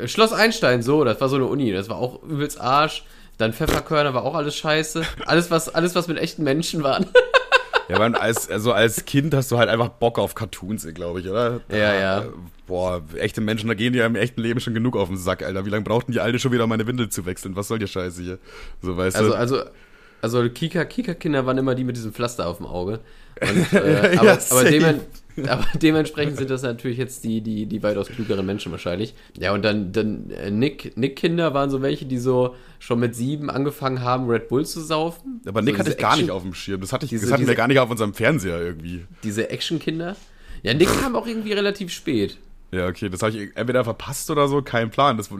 Äh, 0.00 0.08
Schloss 0.08 0.32
Einstein, 0.32 0.82
so, 0.82 1.04
das 1.04 1.20
war 1.20 1.28
so 1.28 1.36
eine 1.36 1.46
Uni, 1.46 1.72
das 1.72 1.88
war 1.88 1.96
auch 1.96 2.22
übelst 2.22 2.60
Arsch. 2.60 3.04
Dann 3.38 3.52
Pfefferkörner 3.52 4.14
war 4.14 4.24
auch 4.24 4.34
alles 4.34 4.56
scheiße. 4.56 5.02
Alles, 5.26 5.50
was, 5.50 5.68
alles, 5.68 5.94
was 5.94 6.08
mit 6.08 6.18
echten 6.18 6.42
Menschen 6.42 6.82
waren. 6.82 7.06
Ja, 7.88 7.98
weil 7.98 8.14
als, 8.16 8.50
also 8.50 8.72
als 8.72 9.04
Kind 9.04 9.32
hast 9.34 9.50
du 9.52 9.58
halt 9.58 9.68
einfach 9.68 9.88
Bock 9.90 10.18
auf 10.18 10.34
Cartoons, 10.34 10.86
glaube 10.94 11.20
ich, 11.20 11.28
oder? 11.28 11.60
Ja, 11.70 11.94
ja. 11.94 12.22
Äh, 12.22 12.28
Boah, 12.66 13.00
echte 13.16 13.40
Menschen, 13.40 13.68
da 13.68 13.74
gehen 13.74 13.92
die 13.92 14.00
ja 14.00 14.06
im 14.06 14.16
echten 14.16 14.40
Leben 14.40 14.58
schon 14.58 14.74
genug 14.74 14.96
auf 14.96 15.06
den 15.08 15.16
Sack, 15.16 15.44
Alter. 15.44 15.64
Wie 15.64 15.70
lange 15.70 15.84
brauchten 15.84 16.10
die 16.10 16.18
Alte 16.18 16.40
schon 16.40 16.50
wieder, 16.50 16.64
um 16.64 16.70
meine 16.70 16.86
Windel 16.86 17.08
zu 17.10 17.24
wechseln? 17.24 17.54
Was 17.54 17.68
soll 17.68 17.78
die 17.78 17.86
Scheiße 17.86 18.22
hier? 18.22 18.38
So, 18.82 18.96
weißt 18.96 19.16
Also, 19.16 19.30
du? 19.30 19.36
also, 19.36 19.60
also 20.20 20.48
Kika, 20.48 20.84
Kika-Kinder 20.84 21.46
waren 21.46 21.58
immer 21.58 21.76
die 21.76 21.84
mit 21.84 21.96
diesem 21.96 22.12
Pflaster 22.12 22.48
auf 22.48 22.56
dem 22.56 22.66
Auge. 22.66 23.00
Und, 23.40 23.72
äh, 23.72 24.14
Ja, 24.14 24.20
aber, 24.20 24.30
aber, 24.32 24.40
safe. 24.40 25.00
aber 25.48 25.66
dementsprechend 25.80 26.36
sind 26.38 26.50
das 26.50 26.62
natürlich 26.62 26.98
jetzt 26.98 27.24
die, 27.24 27.40
die, 27.40 27.66
die 27.66 27.82
weitaus 27.82 28.08
klügeren 28.08 28.46
Menschen 28.46 28.72
wahrscheinlich. 28.72 29.14
Ja, 29.38 29.52
und 29.52 29.62
dann, 29.64 29.92
dann 29.92 30.30
äh, 30.30 30.50
Nick, 30.50 30.96
Nick-Kinder 30.96 31.52
waren 31.54 31.70
so 31.70 31.82
welche, 31.82 32.06
die 32.06 32.18
so 32.18 32.54
schon 32.78 33.00
mit 33.00 33.14
sieben 33.14 33.50
angefangen 33.50 34.00
haben, 34.00 34.28
Red 34.28 34.48
Bull 34.48 34.64
zu 34.64 34.80
saufen. 34.80 35.40
Aber 35.46 35.62
Nick 35.62 35.74
so 35.74 35.80
hatte 35.80 35.90
ich 35.90 35.98
gar 35.98 36.12
nicht 36.16 36.24
Action- 36.24 36.36
auf 36.36 36.42
dem 36.42 36.54
Schirm. 36.54 36.80
Das, 36.80 36.92
hatte 36.92 37.04
ich, 37.04 37.10
diese- 37.10 37.24
das 37.26 37.32
hatten 37.32 37.42
wir 37.42 37.46
diese- 37.48 37.56
gar 37.56 37.68
nicht 37.68 37.78
auf 37.78 37.90
unserem 37.90 38.14
Fernseher 38.14 38.60
irgendwie. 38.60 39.04
Diese 39.22 39.50
Action-Kinder. 39.50 40.16
Ja, 40.62 40.74
Nick 40.74 40.88
kam 41.00 41.14
auch 41.16 41.26
irgendwie 41.26 41.52
relativ 41.52 41.92
spät. 41.92 42.38
Ja, 42.72 42.88
okay, 42.88 43.08
das 43.08 43.22
habe 43.22 43.36
ich 43.36 43.56
entweder 43.56 43.84
verpasst 43.84 44.28
oder 44.30 44.48
so, 44.48 44.60
kein 44.62 44.90
Plan. 44.90 45.16
Das, 45.16 45.30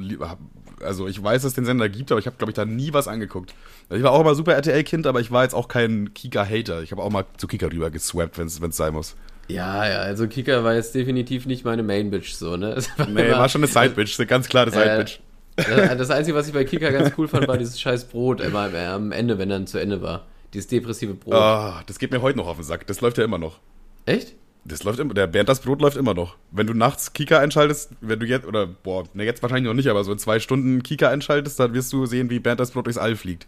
also 0.80 1.08
ich 1.08 1.20
weiß, 1.22 1.42
dass 1.42 1.50
es 1.50 1.54
den 1.54 1.64
Sender 1.64 1.88
gibt, 1.88 2.12
aber 2.12 2.18
ich 2.20 2.26
habe, 2.26 2.36
glaube 2.36 2.50
ich, 2.52 2.54
da 2.54 2.64
nie 2.64 2.92
was 2.92 3.08
angeguckt. 3.08 3.54
Ich 3.90 4.02
war 4.02 4.12
auch 4.12 4.20
immer 4.20 4.34
super 4.34 4.52
RTL-Kind, 4.54 5.06
aber 5.06 5.20
ich 5.20 5.30
war 5.32 5.42
jetzt 5.42 5.54
auch 5.54 5.68
kein 5.68 6.14
Kika-Hater. 6.14 6.82
Ich 6.82 6.92
habe 6.92 7.02
auch 7.02 7.10
mal 7.10 7.24
zu 7.36 7.46
Kika 7.48 7.66
rüber 7.66 7.90
geswappt, 7.90 8.38
wenn 8.38 8.46
es 8.46 8.76
sein 8.76 8.92
muss. 8.92 9.16
Ja, 9.48 9.88
ja, 9.88 9.98
also 9.98 10.26
Kika 10.26 10.64
war 10.64 10.74
jetzt 10.74 10.94
definitiv 10.94 11.46
nicht 11.46 11.64
meine 11.64 11.82
Main-Bitch 11.82 12.32
so, 12.32 12.56
ne? 12.56 12.76
War 12.96 13.06
Nee, 13.08 13.28
immer- 13.28 13.38
war 13.38 13.48
schon 13.48 13.60
eine 13.62 13.68
Side-Bitch, 13.68 14.18
eine 14.18 14.26
ganz 14.26 14.48
klare 14.48 14.70
Side-Bitch. 14.70 15.18
Das, 15.56 15.96
das 15.98 16.10
Einzige, 16.10 16.36
was 16.36 16.48
ich 16.48 16.52
bei 16.52 16.64
Kika 16.66 16.90
ganz 16.90 17.12
cool 17.16 17.28
fand, 17.28 17.46
war 17.48 17.56
dieses 17.56 17.80
scheiß 17.80 18.06
Brot 18.06 18.40
immer 18.40 18.72
äh, 18.74 18.86
am 18.86 19.12
Ende, 19.12 19.38
wenn 19.38 19.48
dann 19.48 19.66
zu 19.66 19.78
Ende 19.78 20.02
war. 20.02 20.26
Dieses 20.52 20.66
depressive 20.68 21.14
Brot. 21.14 21.34
Ah, 21.34 21.82
das 21.86 21.98
geht 21.98 22.10
mir 22.10 22.22
heute 22.22 22.38
noch 22.38 22.46
auf 22.46 22.56
den 22.56 22.64
Sack. 22.64 22.86
Das 22.86 23.00
läuft 23.00 23.18
ja 23.18 23.24
immer 23.24 23.38
noch. 23.38 23.58
Echt? 24.04 24.34
Das 24.64 24.82
läuft 24.82 24.98
immer, 24.98 25.14
der 25.14 25.28
Bernd 25.28 25.48
das 25.48 25.60
Brot 25.60 25.80
läuft 25.80 25.96
immer 25.96 26.12
noch. 26.12 26.36
Wenn 26.50 26.66
du 26.66 26.74
nachts 26.74 27.12
Kika 27.12 27.38
einschaltest, 27.38 27.92
wenn 28.00 28.18
du 28.18 28.26
jetzt, 28.26 28.46
oder 28.46 28.66
boah, 28.66 29.04
ne, 29.14 29.24
jetzt 29.24 29.40
wahrscheinlich 29.42 29.66
noch 29.68 29.74
nicht, 29.74 29.88
aber 29.88 30.02
so 30.02 30.10
in 30.12 30.18
zwei 30.18 30.40
Stunden 30.40 30.82
Kika 30.82 31.08
einschaltest, 31.08 31.60
dann 31.60 31.72
wirst 31.72 31.92
du 31.92 32.04
sehen, 32.06 32.30
wie 32.30 32.40
Bernd 32.40 32.58
das 32.58 32.72
Brot 32.72 32.86
durchs 32.86 32.98
All 32.98 33.14
fliegt. 33.14 33.46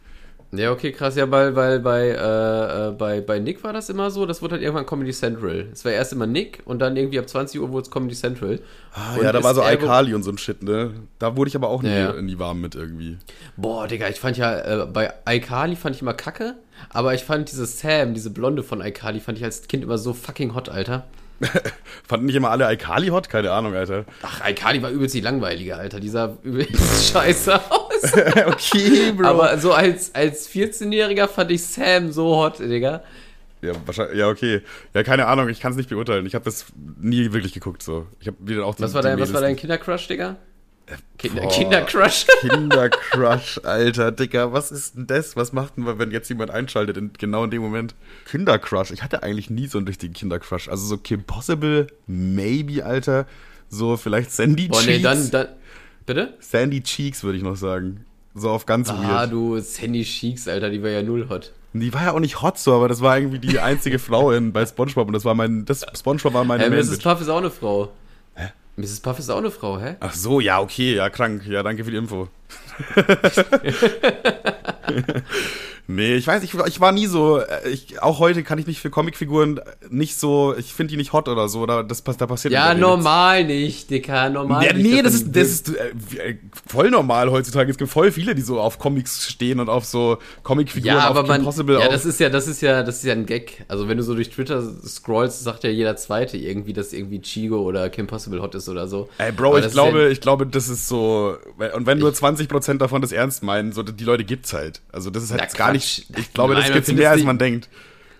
Ja, 0.51 0.73
okay, 0.73 0.93
krass. 0.93 1.15
Ja, 1.15 1.31
weil, 1.31 1.55
weil 1.57 1.79
bei, 1.81 2.09
äh, 2.09 2.89
äh, 2.89 2.93
bei, 2.93 3.21
bei 3.21 3.39
Nick 3.39 3.63
war 3.65 3.75
das 3.75 3.91
immer 3.91 4.11
so, 4.11 4.25
das 4.25 4.41
wurde 4.41 4.55
halt 4.55 4.63
irgendwann 4.63 4.87
Comedy 4.87 5.13
Central. 5.13 5.67
Es 5.73 5.85
war 5.85 5.93
erst 5.93 6.13
immer 6.15 6.27
Nick 6.27 6.63
und 6.65 6.79
dann 6.79 6.97
irgendwie 6.97 7.19
ab 7.19 7.29
20 7.29 7.61
Uhr 7.61 7.71
wurde 7.71 7.83
es 7.83 7.91
Comedy 7.91 8.15
Central. 8.15 8.59
Ah, 8.95 9.17
Und 9.17 9.25
ja, 9.25 9.33
da 9.33 9.43
war 9.45 9.55
so 9.55 9.61
Alkali 9.61 10.15
und 10.15 10.23
so 10.23 10.31
ein 10.31 10.39
Shit, 10.39 10.63
ne? 10.63 10.93
Da 11.19 11.37
wurde 11.37 11.49
ich 11.49 11.57
aber 11.57 11.69
auch 11.69 11.83
nie, 11.83 11.91
Ja, 11.91 12.15
ja. 12.15 12.23
nie 12.23 12.39
warm 12.39 12.63
mit 12.63 12.75
irgendwie. 12.75 13.19
Boah, 13.59 13.87
Digga, 13.89 14.09
ich 14.09 14.19
fand 14.21 14.39
ja, 14.39 14.85
äh, 14.85 14.87
bei 14.87 15.13
iCarly 15.29 15.77
fand 15.77 15.97
ich 15.97 16.01
immer 16.03 16.15
kacke, 16.15 16.55
aber 16.89 17.13
ich 17.13 17.25
fand 17.25 17.51
diese 17.51 17.67
Sam, 17.67 18.15
diese 18.15 18.31
Blonde 18.31 18.63
von 18.63 18.81
iCarly, 18.81 19.21
fand 19.21 19.37
ich 19.37 19.45
als 19.45 19.69
Kind 19.69 19.85
immer 19.85 19.99
so 19.99 20.15
fucking 20.15 20.55
hot, 20.55 20.71
Alter. 20.71 21.05
Fanden 22.09 22.27
nicht 22.27 22.35
immer 22.35 22.51
alle 22.51 22.67
Alkali 22.67 23.09
hot? 23.09 23.29
Keine 23.29 23.53
Ahnung, 23.53 23.75
Alter. 23.75 24.07
Ach, 24.23 24.41
iCarly 24.49 24.83
war 24.83 24.91
übelst 24.91 25.15
die 25.15 25.21
langweilige, 25.21 25.77
Alter. 25.77 26.01
Die 26.01 26.09
sah 26.09 26.37
übelst 26.43 27.13
scheiße 27.13 27.55
aus. 27.71 27.88
okay, 28.47 29.13
Bro. 29.13 29.27
Aber 29.27 29.59
so 29.59 29.73
als, 29.73 30.15
als 30.15 30.49
14-Jähriger 30.51 31.29
fand 31.29 31.51
ich 31.51 31.65
Sam 31.65 32.13
so 32.13 32.37
hot, 32.37 32.59
Digga. 32.61 33.03
ja, 33.63 33.73
wahrscheinlich, 33.87 34.19
ja, 34.19 34.29
okay. 34.29 34.63
Ja, 34.95 35.03
keine 35.03 35.27
Ahnung, 35.27 35.49
ich 35.49 35.61
kann 35.61 35.73
es 35.73 35.77
nicht 35.79 35.89
beurteilen. 35.89 36.27
Ich 36.27 36.35
habe 36.35 36.45
das 36.45 36.67
nie 37.01 37.33
wirklich 37.33 37.53
geguckt, 37.53 37.83
so. 37.83 38.07
Ich 38.21 38.27
habe 38.27 38.37
wieder 38.41 38.65
auch 38.67 38.75
die, 38.75 38.83
Was 38.83 38.95
war 38.95 39.03
dein, 39.03 39.19
was 39.19 39.33
war 39.33 39.41
dein 39.41 39.57
Kindercrush, 39.57 40.09
Digga? 40.09 40.37
Kinder, 41.19 41.43
boah. 41.43 41.51
Kindercrush? 41.53 42.27
Kindercrush, 42.41 43.61
Alter, 43.63 44.11
Dicker, 44.11 44.55
was 44.55 44.73
ist 44.73 44.97
denn 44.97 45.07
das? 45.07 45.37
Was 45.37 45.53
macht 45.53 45.77
denn, 45.77 45.99
wenn 45.99 46.11
jetzt 46.11 46.31
jemand 46.31 46.51
einschaltet, 46.51 46.97
in, 46.97 47.11
genau 47.19 47.45
in 47.45 47.51
dem 47.51 47.61
Moment? 47.61 47.95
Kindercrush, 48.25 48.91
ich 48.91 49.03
hatte 49.03 49.23
eigentlich 49.23 49.51
nie 49.51 49.67
so 49.67 49.77
einen 49.77 49.87
richtigen 49.87 50.15
Kindercrush. 50.15 50.69
Also 50.69 50.87
so 50.87 50.97
Kim 50.97 51.25
Possible, 51.25 51.89
maybe, 52.07 52.87
Alter. 52.87 53.27
So 53.69 53.99
vielleicht 53.99 54.31
Sandy 54.33 54.69
Boah, 54.69 54.81
Cheeks. 54.81 54.87
nee, 54.97 55.03
dann, 55.03 55.31
dann. 55.31 55.49
Bitte? 56.09 56.35
Sandy 56.41 56.83
Cheeks, 56.83 57.23
würde 57.23 57.37
ich 57.37 57.45
noch 57.45 57.57
sagen. 57.57 58.07
So 58.35 58.49
auf 58.51 58.65
ganz 58.67 58.89
Ah, 58.89 58.97
weird. 59.21 59.31
du 59.33 59.59
Sandy 59.61 60.03
Cheeks, 60.05 60.49
Alter, 60.49 60.71
die 60.71 60.83
war 60.83 60.89
ja 60.91 61.03
null 61.03 61.29
hot. 61.29 61.53
Die 61.75 61.93
war 61.93 62.03
ja 62.05 62.13
auch 62.13 62.21
nicht 62.21 62.41
hot 62.41 62.59
so, 62.59 62.73
aber 62.75 62.89
das 62.89 63.03
war 63.03 63.19
irgendwie 63.19 63.39
die 63.39 63.61
einzige 63.61 63.99
Frau 63.99 64.33
in, 64.33 64.53
bei 64.55 64.65
Spongebob 64.65 65.07
und 65.07 65.13
das 65.13 65.27
war 65.27 65.35
mein, 65.35 65.67
das 65.67 65.85
Spongebob 65.97 66.33
war 66.33 66.45
meine 66.45 66.69
Main 66.71 66.79
Mrs. 66.79 66.91
Bitch. 66.93 67.03
Puff 67.03 67.21
ist 67.21 67.29
auch 67.29 67.37
eine 67.37 67.51
Frau. 67.51 67.93
Hä? 68.35 68.49
Mrs. 68.77 69.01
Puff 69.01 69.19
ist 69.19 69.29
auch 69.29 69.37
eine 69.37 69.51
Frau, 69.51 69.79
hä? 69.79 69.97
Ach 70.01 70.15
so, 70.15 70.41
ja, 70.41 70.61
okay, 70.61 70.95
ja, 70.95 71.11
krank. 71.11 71.47
Ja, 71.47 71.63
danke 71.63 71.85
für 71.85 71.91
die 71.91 71.99
Info. 71.99 72.29
Nee, 75.91 76.17
ich 76.17 76.27
weiß, 76.27 76.43
ich, 76.43 76.53
ich 76.53 76.81
war 76.81 76.93
nie 76.93 77.07
so, 77.07 77.39
äh, 77.39 77.67
ich, 77.71 78.03
auch 78.03 78.19
heute 78.19 78.43
kann 78.43 78.59
ich 78.59 78.67
mich 78.67 78.79
für 78.79 78.91
Comicfiguren 78.91 79.59
nicht 79.89 80.21
so, 80.21 80.55
ich 80.55 80.75
finde 80.75 80.91
die 80.91 80.99
nicht 80.99 81.15
hot 81.15 81.29
oder 81.29 81.49
so, 81.49 81.65
da, 81.65 81.83
das, 81.83 82.05
da 82.05 82.27
passiert 82.27 82.53
Ja, 82.53 82.75
normal 82.75 83.47
nicht, 83.47 83.89
Dicker, 83.89 84.29
normal 84.29 84.67
ja, 84.67 84.75
nicht. 84.75 84.83
Nee, 84.85 85.01
das 85.01 85.15
ist, 85.15 85.35
das 85.35 85.49
ist 85.49 85.75
äh, 85.75 86.37
voll 86.67 86.91
normal 86.91 87.31
heutzutage. 87.31 87.71
Es 87.71 87.79
gibt 87.79 87.91
voll 87.91 88.13
viele, 88.13 88.35
die 88.35 88.43
so 88.43 88.61
auf 88.61 88.79
Comics 88.79 89.31
stehen 89.31 89.61
und 89.61 89.71
auf 89.71 89.87
so 89.87 90.19
Comicfiguren, 90.43 90.95
ja, 90.95 91.09
aber 91.09 91.23
auf 91.23 91.29
man, 91.29 91.41
Impossible. 91.41 91.81
ja, 91.81 91.89
das 91.89 92.05
ist 92.05 92.21
ja, 92.21 92.29
das 92.29 92.49
ist 92.49 92.61
ja, 92.61 92.83
das 92.83 92.97
ist 92.97 93.05
ja 93.05 93.15
ein 93.15 93.25
Gag. 93.25 93.65
Also 93.69 93.89
wenn 93.89 93.97
du 93.97 94.03
so 94.03 94.15
durch 94.15 94.29
Twitter 94.29 94.63
scrollst, 94.87 95.43
sagt 95.43 95.65
ja 95.65 95.71
jeder 95.71 95.97
Zweite 95.97 96.37
irgendwie, 96.37 96.75
dass 96.75 96.93
irgendwie 96.93 97.23
Chigo 97.23 97.63
oder 97.63 97.89
Kim 97.89 98.07
Possible 98.07 98.43
hot 98.43 98.55
ist 98.55 98.69
oder 98.69 98.89
so. 98.89 99.09
Ey, 99.17 99.33
Bro, 99.33 99.57
Aber 99.57 99.65
ich 99.65 99.73
glaube, 99.73 100.03
ja- 100.03 100.09
ich 100.11 100.21
glaube, 100.21 100.47
das 100.47 100.69
ist 100.69 100.87
so, 100.87 101.39
und 101.75 101.87
wenn 101.87 101.97
nur 101.97 102.11
20% 102.11 102.77
davon 102.77 103.01
das 103.01 103.13
ernst 103.13 103.43
meinen, 103.43 103.73
so, 103.73 103.83
die 103.83 104.05
Leute 104.05 104.25
gibt's 104.25 104.53
halt. 104.53 104.83
Also 104.93 105.09
das 105.09 105.23
ist 105.23 105.31
halt 105.31 105.55
gar 105.55 105.73
nicht, 105.73 105.78
ich 105.79 106.33
glaube, 106.33 106.55
Nein, 106.55 106.63
das 106.63 106.73
gibt's 106.73 106.89
findet 106.89 107.03
mehr, 107.03 107.11
als 107.11 107.23
man 107.25 107.39
denkt. 107.39 107.69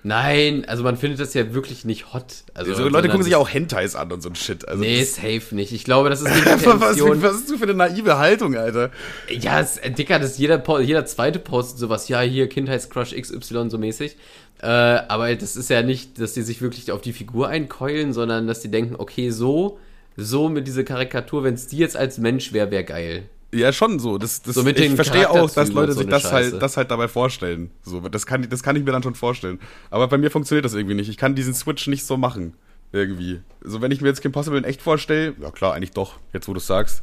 Nein, 0.05 0.65
also 0.67 0.85
man 0.85 0.97
findet 0.97 1.19
das 1.19 1.35
ja 1.35 1.53
wirklich 1.55 1.85
nicht 1.85 2.13
hot. 2.13 2.45
Also 2.55 2.73
So, 2.73 2.89
Leute 2.89 3.09
gucken 3.09 3.25
sich 3.25 3.35
auch 3.35 3.49
Hentais 3.49 3.97
an 3.97 4.13
und 4.13 4.23
so 4.23 4.29
ein 4.29 4.37
Shit. 4.37 4.67
Also 4.67 4.83
Nee, 4.83 5.03
safe 5.03 5.55
nicht. 5.55 5.73
Ich 5.73 5.85
glaube, 5.85 6.09
das 6.09 6.23
ist 6.23 6.35
nicht 6.35 6.47
die 6.47 6.67
was, 6.67 7.23
was, 7.23 7.37
ist 7.37 7.51
du 7.51 7.59
für 7.59 7.65
eine 7.65 7.75
naive 7.75 8.17
Haltung, 8.17 8.57
Alter? 8.57 8.91
Ja, 9.29 9.61
es, 9.61 9.77
äh, 9.77 9.91
Dicker, 9.91 10.19
das 10.19 10.39
jeder, 10.39 10.63
jeder 10.81 11.05
zweite 11.05 11.39
postet 11.41 11.79
sowas, 11.79 12.09
ja, 12.09 12.21
hier 12.21 12.49
Kindheitscrush 12.49 13.15
XY 13.15 13.71
so 13.71 13.79
mäßig. 13.79 14.17
Äh, 14.63 14.67
aber 14.67 15.35
das 15.35 15.57
ist 15.57 15.69
ja 15.69 15.83
nicht, 15.83 16.21
dass 16.21 16.33
die 16.33 16.43
sich 16.43 16.63
wirklich 16.63 16.91
auf 16.93 17.01
die 17.01 17.13
Figur 17.13 17.49
einkeulen, 17.49 18.13
sondern 18.13 18.47
dass 18.47 18.61
die 18.61 18.71
denken, 18.71 18.95
okay, 18.97 19.31
so, 19.31 19.79
so 20.17 20.49
mit 20.49 20.67
dieser 20.67 20.85
Karikatur, 20.85 21.45
wenn 21.45 21.55
es 21.55 21.67
die 21.67 21.79
jetzt 21.79 21.97
als 21.97 22.19
Mensch 22.19 22.53
wäre, 22.53 22.71
wäre 22.71 22.85
geil. 22.85 23.29
Ja, 23.53 23.73
schon 23.73 23.99
so. 23.99 24.19
Das, 24.19 24.43
das, 24.43 24.55
So 24.55 24.63
mit 24.63 24.79
ich 24.79 24.95
verstehe 24.95 25.31
auch, 25.31 25.51
dass 25.51 25.73
Leute 25.73 25.93
so 25.93 26.01
sich 26.01 26.09
das 26.09 26.23
Scheiße. 26.23 26.53
halt, 26.53 26.63
das 26.63 26.77
halt 26.77 26.91
dabei 26.91 27.09
vorstellen. 27.09 27.71
So, 27.83 28.01
das 28.01 28.27
kann, 28.27 28.47
das 28.49 28.63
kann 28.63 28.77
ich 28.77 28.85
mir 28.85 28.93
dann 28.93 29.03
schon 29.03 29.15
vorstellen. 29.15 29.59
Aber 29.91 30.07
bei 30.09 30.19
mir 30.19 30.31
funktioniert 30.31 30.67
das 30.67 30.75
irgendwie 30.75 30.95
nicht. 30.95 31.09
Ich 31.09 31.17
kann 31.17 31.35
diesen 31.35 31.55
Switch 31.55 31.87
nicht 31.87 32.05
so 32.05 32.19
machen. 32.19 32.55
Irgendwie. 32.93 33.41
So, 33.63 33.81
wenn 33.81 33.91
ich 33.91 34.01
mir 34.01 34.09
jetzt 34.09 34.23
Kim 34.23 34.33
Possible 34.33 34.59
in 34.59 34.65
echt 34.65 34.83
vorstelle, 34.83 35.35
ja 35.41 35.51
klar, 35.51 35.75
eigentlich 35.75 35.93
doch, 35.93 36.19
jetzt 36.33 36.49
wo 36.49 36.55
du 36.55 36.61
sagst. 36.61 37.03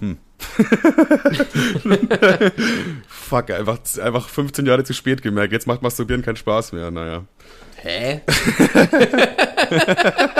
Hm. 0.00 0.18
Fuck, 3.06 3.50
einfach, 3.50 3.78
einfach 4.02 4.28
15 4.28 4.66
Jahre 4.66 4.84
zu 4.84 4.92
spät 4.92 5.22
gemerkt. 5.22 5.52
Jetzt 5.52 5.66
macht 5.66 5.82
Masturbieren 5.82 6.22
keinen 6.22 6.36
Spaß 6.36 6.72
mehr, 6.72 6.90
naja. 6.90 7.24
Hä? 7.76 8.22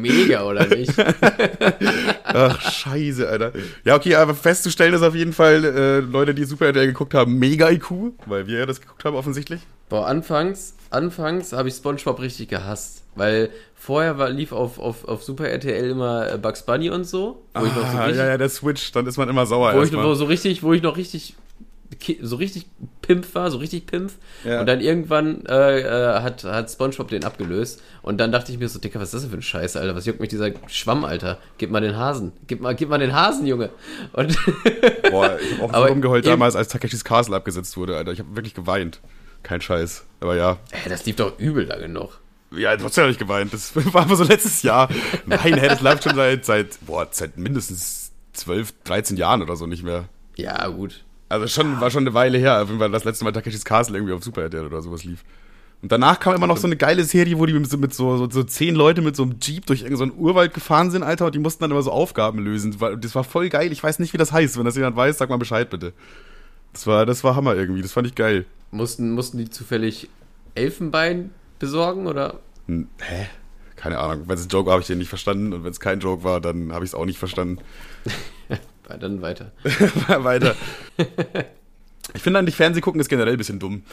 Mega, 0.00 0.44
oder 0.44 0.66
nicht? 0.66 0.92
Ach, 2.24 2.60
scheiße, 2.60 3.28
Alter. 3.28 3.52
Ja, 3.84 3.96
okay, 3.96 4.14
aber 4.14 4.34
festzustellen 4.34 4.94
ist 4.94 5.02
auf 5.02 5.14
jeden 5.14 5.32
Fall, 5.32 5.64
äh, 5.64 5.98
Leute, 6.00 6.34
die 6.34 6.44
Super 6.44 6.66
RTL 6.66 6.86
geguckt 6.86 7.14
haben, 7.14 7.38
mega 7.38 7.68
IQ, 7.70 7.90
weil 8.26 8.46
wir 8.46 8.60
ja 8.60 8.66
das 8.66 8.80
geguckt 8.80 9.04
haben, 9.04 9.16
offensichtlich. 9.16 9.60
Boah, 9.90 10.06
anfangs, 10.06 10.74
anfangs 10.90 11.52
habe 11.52 11.68
ich 11.68 11.74
Spongebob 11.74 12.20
richtig 12.20 12.48
gehasst. 12.48 13.02
Weil 13.14 13.50
vorher 13.74 14.16
war, 14.16 14.30
lief 14.30 14.52
auf, 14.52 14.78
auf, 14.78 15.06
auf 15.06 15.22
Super 15.22 15.48
RTL 15.48 15.90
immer 15.90 16.32
äh, 16.32 16.38
Bugs 16.38 16.64
Bunny 16.64 16.88
und 16.88 17.04
so. 17.04 17.42
Wo 17.52 17.66
ich 17.66 17.74
noch 17.74 17.90
so 17.92 17.98
Ah, 17.98 18.04
richtig, 18.04 18.22
ja, 18.22 18.28
ja, 18.28 18.38
der 18.38 18.48
Switch, 18.48 18.92
dann 18.92 19.06
ist 19.06 19.18
man 19.18 19.28
immer 19.28 19.44
sauer 19.44 19.74
wo 19.74 19.82
ich 19.82 19.92
wo 19.92 20.14
so 20.14 20.24
richtig, 20.24 20.62
wo 20.62 20.72
ich 20.72 20.82
noch 20.82 20.96
richtig 20.96 21.36
so 22.20 22.36
richtig 22.36 22.66
Pimp 23.02 23.34
war, 23.34 23.50
so 23.50 23.58
richtig 23.58 23.86
Pimp. 23.86 24.12
Ja. 24.44 24.60
Und 24.60 24.66
dann 24.66 24.80
irgendwann 24.80 25.44
äh, 25.46 25.80
äh, 25.80 26.20
hat, 26.20 26.44
hat 26.44 26.70
Spongebob 26.70 27.08
den 27.08 27.24
abgelöst. 27.24 27.82
Und 28.02 28.18
dann 28.18 28.32
dachte 28.32 28.52
ich 28.52 28.58
mir 28.58 28.68
so, 28.68 28.78
Dicker, 28.78 29.00
was 29.00 29.08
ist 29.08 29.14
das 29.14 29.22
denn 29.22 29.30
für 29.30 29.38
ein 29.38 29.42
Scheiß, 29.42 29.76
Alter? 29.76 29.94
Was 29.94 30.06
juckt 30.06 30.20
mich 30.20 30.28
dieser 30.30 30.50
Schwamm, 30.68 31.04
Alter? 31.04 31.38
Gib 31.58 31.70
mal 31.70 31.80
den 31.80 31.96
Hasen. 31.96 32.32
Gib 32.46 32.60
mal, 32.60 32.74
gib 32.74 32.88
mal 32.88 32.98
den 32.98 33.12
Hasen, 33.12 33.46
Junge. 33.46 33.70
Und 34.12 34.36
Boah, 35.10 35.38
ich 35.38 35.58
hab 35.60 35.74
auch 35.74 35.86
so 35.86 35.92
rumgeheult 35.92 36.26
damals, 36.26 36.56
als 36.56 36.68
Takeshis 36.68 37.04
Castle 37.04 37.36
abgesetzt 37.36 37.76
wurde, 37.76 37.96
Alter. 37.96 38.12
Ich 38.12 38.18
habe 38.18 38.34
wirklich 38.34 38.54
geweint. 38.54 39.00
Kein 39.42 39.60
Scheiß. 39.60 40.04
Aber 40.20 40.36
ja. 40.36 40.58
Ey, 40.70 40.88
das 40.88 41.04
lief 41.04 41.16
doch 41.16 41.38
übel 41.38 41.64
lange 41.64 41.88
noch. 41.88 42.18
Ja, 42.56 42.76
trotzdem 42.76 43.02
habe 43.02 43.12
ich 43.12 43.18
geweint. 43.18 43.52
Das 43.52 43.74
war 43.94 44.02
aber 44.02 44.16
so 44.16 44.24
letztes 44.24 44.62
Jahr. 44.62 44.88
Nein, 45.26 45.54
hey, 45.58 45.68
das 45.68 45.80
läuft 45.80 46.04
schon 46.04 46.14
seit, 46.14 46.44
seit, 46.44 46.78
boah, 46.86 47.08
seit 47.10 47.36
mindestens 47.36 48.12
12, 48.34 48.72
13 48.84 49.16
Jahren 49.16 49.42
oder 49.42 49.56
so 49.56 49.66
nicht 49.66 49.82
mehr. 49.82 50.08
Ja, 50.36 50.66
gut. 50.68 51.04
Also 51.32 51.46
schon, 51.46 51.80
war 51.80 51.90
schon 51.90 52.02
eine 52.02 52.12
Weile 52.12 52.36
her, 52.36 52.66
Fall 52.66 52.90
das 52.90 53.04
letzte 53.04 53.24
Mal 53.24 53.32
Takeshis 53.32 53.64
Castle 53.64 53.96
irgendwie 53.96 54.12
auf 54.12 54.22
Super 54.22 54.42
RTL 54.42 54.66
oder 54.66 54.82
sowas 54.82 55.02
lief. 55.02 55.24
Und 55.80 55.90
danach 55.90 56.20
kam 56.20 56.34
immer 56.34 56.46
noch 56.46 56.58
so 56.58 56.66
eine 56.66 56.76
geile 56.76 57.04
Serie, 57.04 57.38
wo 57.38 57.46
die 57.46 57.54
mit 57.54 57.94
so, 57.94 58.18
so, 58.18 58.30
so, 58.30 58.42
zehn 58.42 58.74
Leute 58.74 59.00
mit 59.00 59.16
so 59.16 59.22
einem 59.22 59.36
Jeep 59.40 59.64
durch 59.64 59.80
irgendeinen 59.80 60.10
so 60.10 60.14
einen 60.14 60.22
Urwald 60.22 60.52
gefahren 60.52 60.90
sind, 60.90 61.02
Alter, 61.02 61.24
und 61.24 61.34
die 61.34 61.38
mussten 61.38 61.64
dann 61.64 61.70
immer 61.70 61.80
so 61.80 61.90
Aufgaben 61.90 62.38
lösen. 62.38 62.76
Das 63.00 63.14
war 63.14 63.24
voll 63.24 63.48
geil. 63.48 63.72
Ich 63.72 63.82
weiß 63.82 63.98
nicht, 63.98 64.12
wie 64.12 64.18
das 64.18 64.30
heißt. 64.30 64.58
Wenn 64.58 64.66
das 64.66 64.76
jemand 64.76 64.94
weiß, 64.94 65.16
sag 65.16 65.30
mal 65.30 65.38
Bescheid 65.38 65.70
bitte. 65.70 65.94
Das 66.74 66.86
war, 66.86 67.06
das 67.06 67.24
war 67.24 67.34
Hammer 67.34 67.56
irgendwie. 67.56 67.80
Das 67.80 67.92
fand 67.92 68.06
ich 68.06 68.14
geil. 68.14 68.44
Mussten, 68.70 69.12
mussten 69.12 69.38
die 69.38 69.48
zufällig 69.48 70.10
Elfenbein 70.54 71.30
besorgen 71.58 72.08
oder? 72.08 72.40
Hä? 72.68 73.26
Keine 73.76 73.98
Ahnung. 73.98 74.24
Wenn 74.28 74.36
es 74.36 74.44
ein 74.44 74.50
Joke 74.50 74.66
war, 74.66 74.74
habe 74.74 74.82
ich 74.82 74.86
den 74.86 74.98
nicht 74.98 75.08
verstanden. 75.08 75.54
Und 75.54 75.64
wenn 75.64 75.72
es 75.72 75.80
kein 75.80 75.98
Joke 75.98 76.24
war, 76.24 76.42
dann 76.42 76.72
habe 76.72 76.84
ich 76.84 76.90
es 76.90 76.94
auch 76.94 77.06
nicht 77.06 77.18
verstanden. 77.18 77.58
Dann 78.88 79.22
weiter. 79.22 79.52
Weiter. 80.08 80.54
Ich 82.14 82.22
finde 82.22 82.38
eigentlich 82.38 82.56
Fernseh 82.56 82.80
gucken 82.80 83.00
ist 83.00 83.08
generell 83.08 83.34
ein 83.34 83.38
bisschen 83.38 83.58
dumm. 83.58 83.84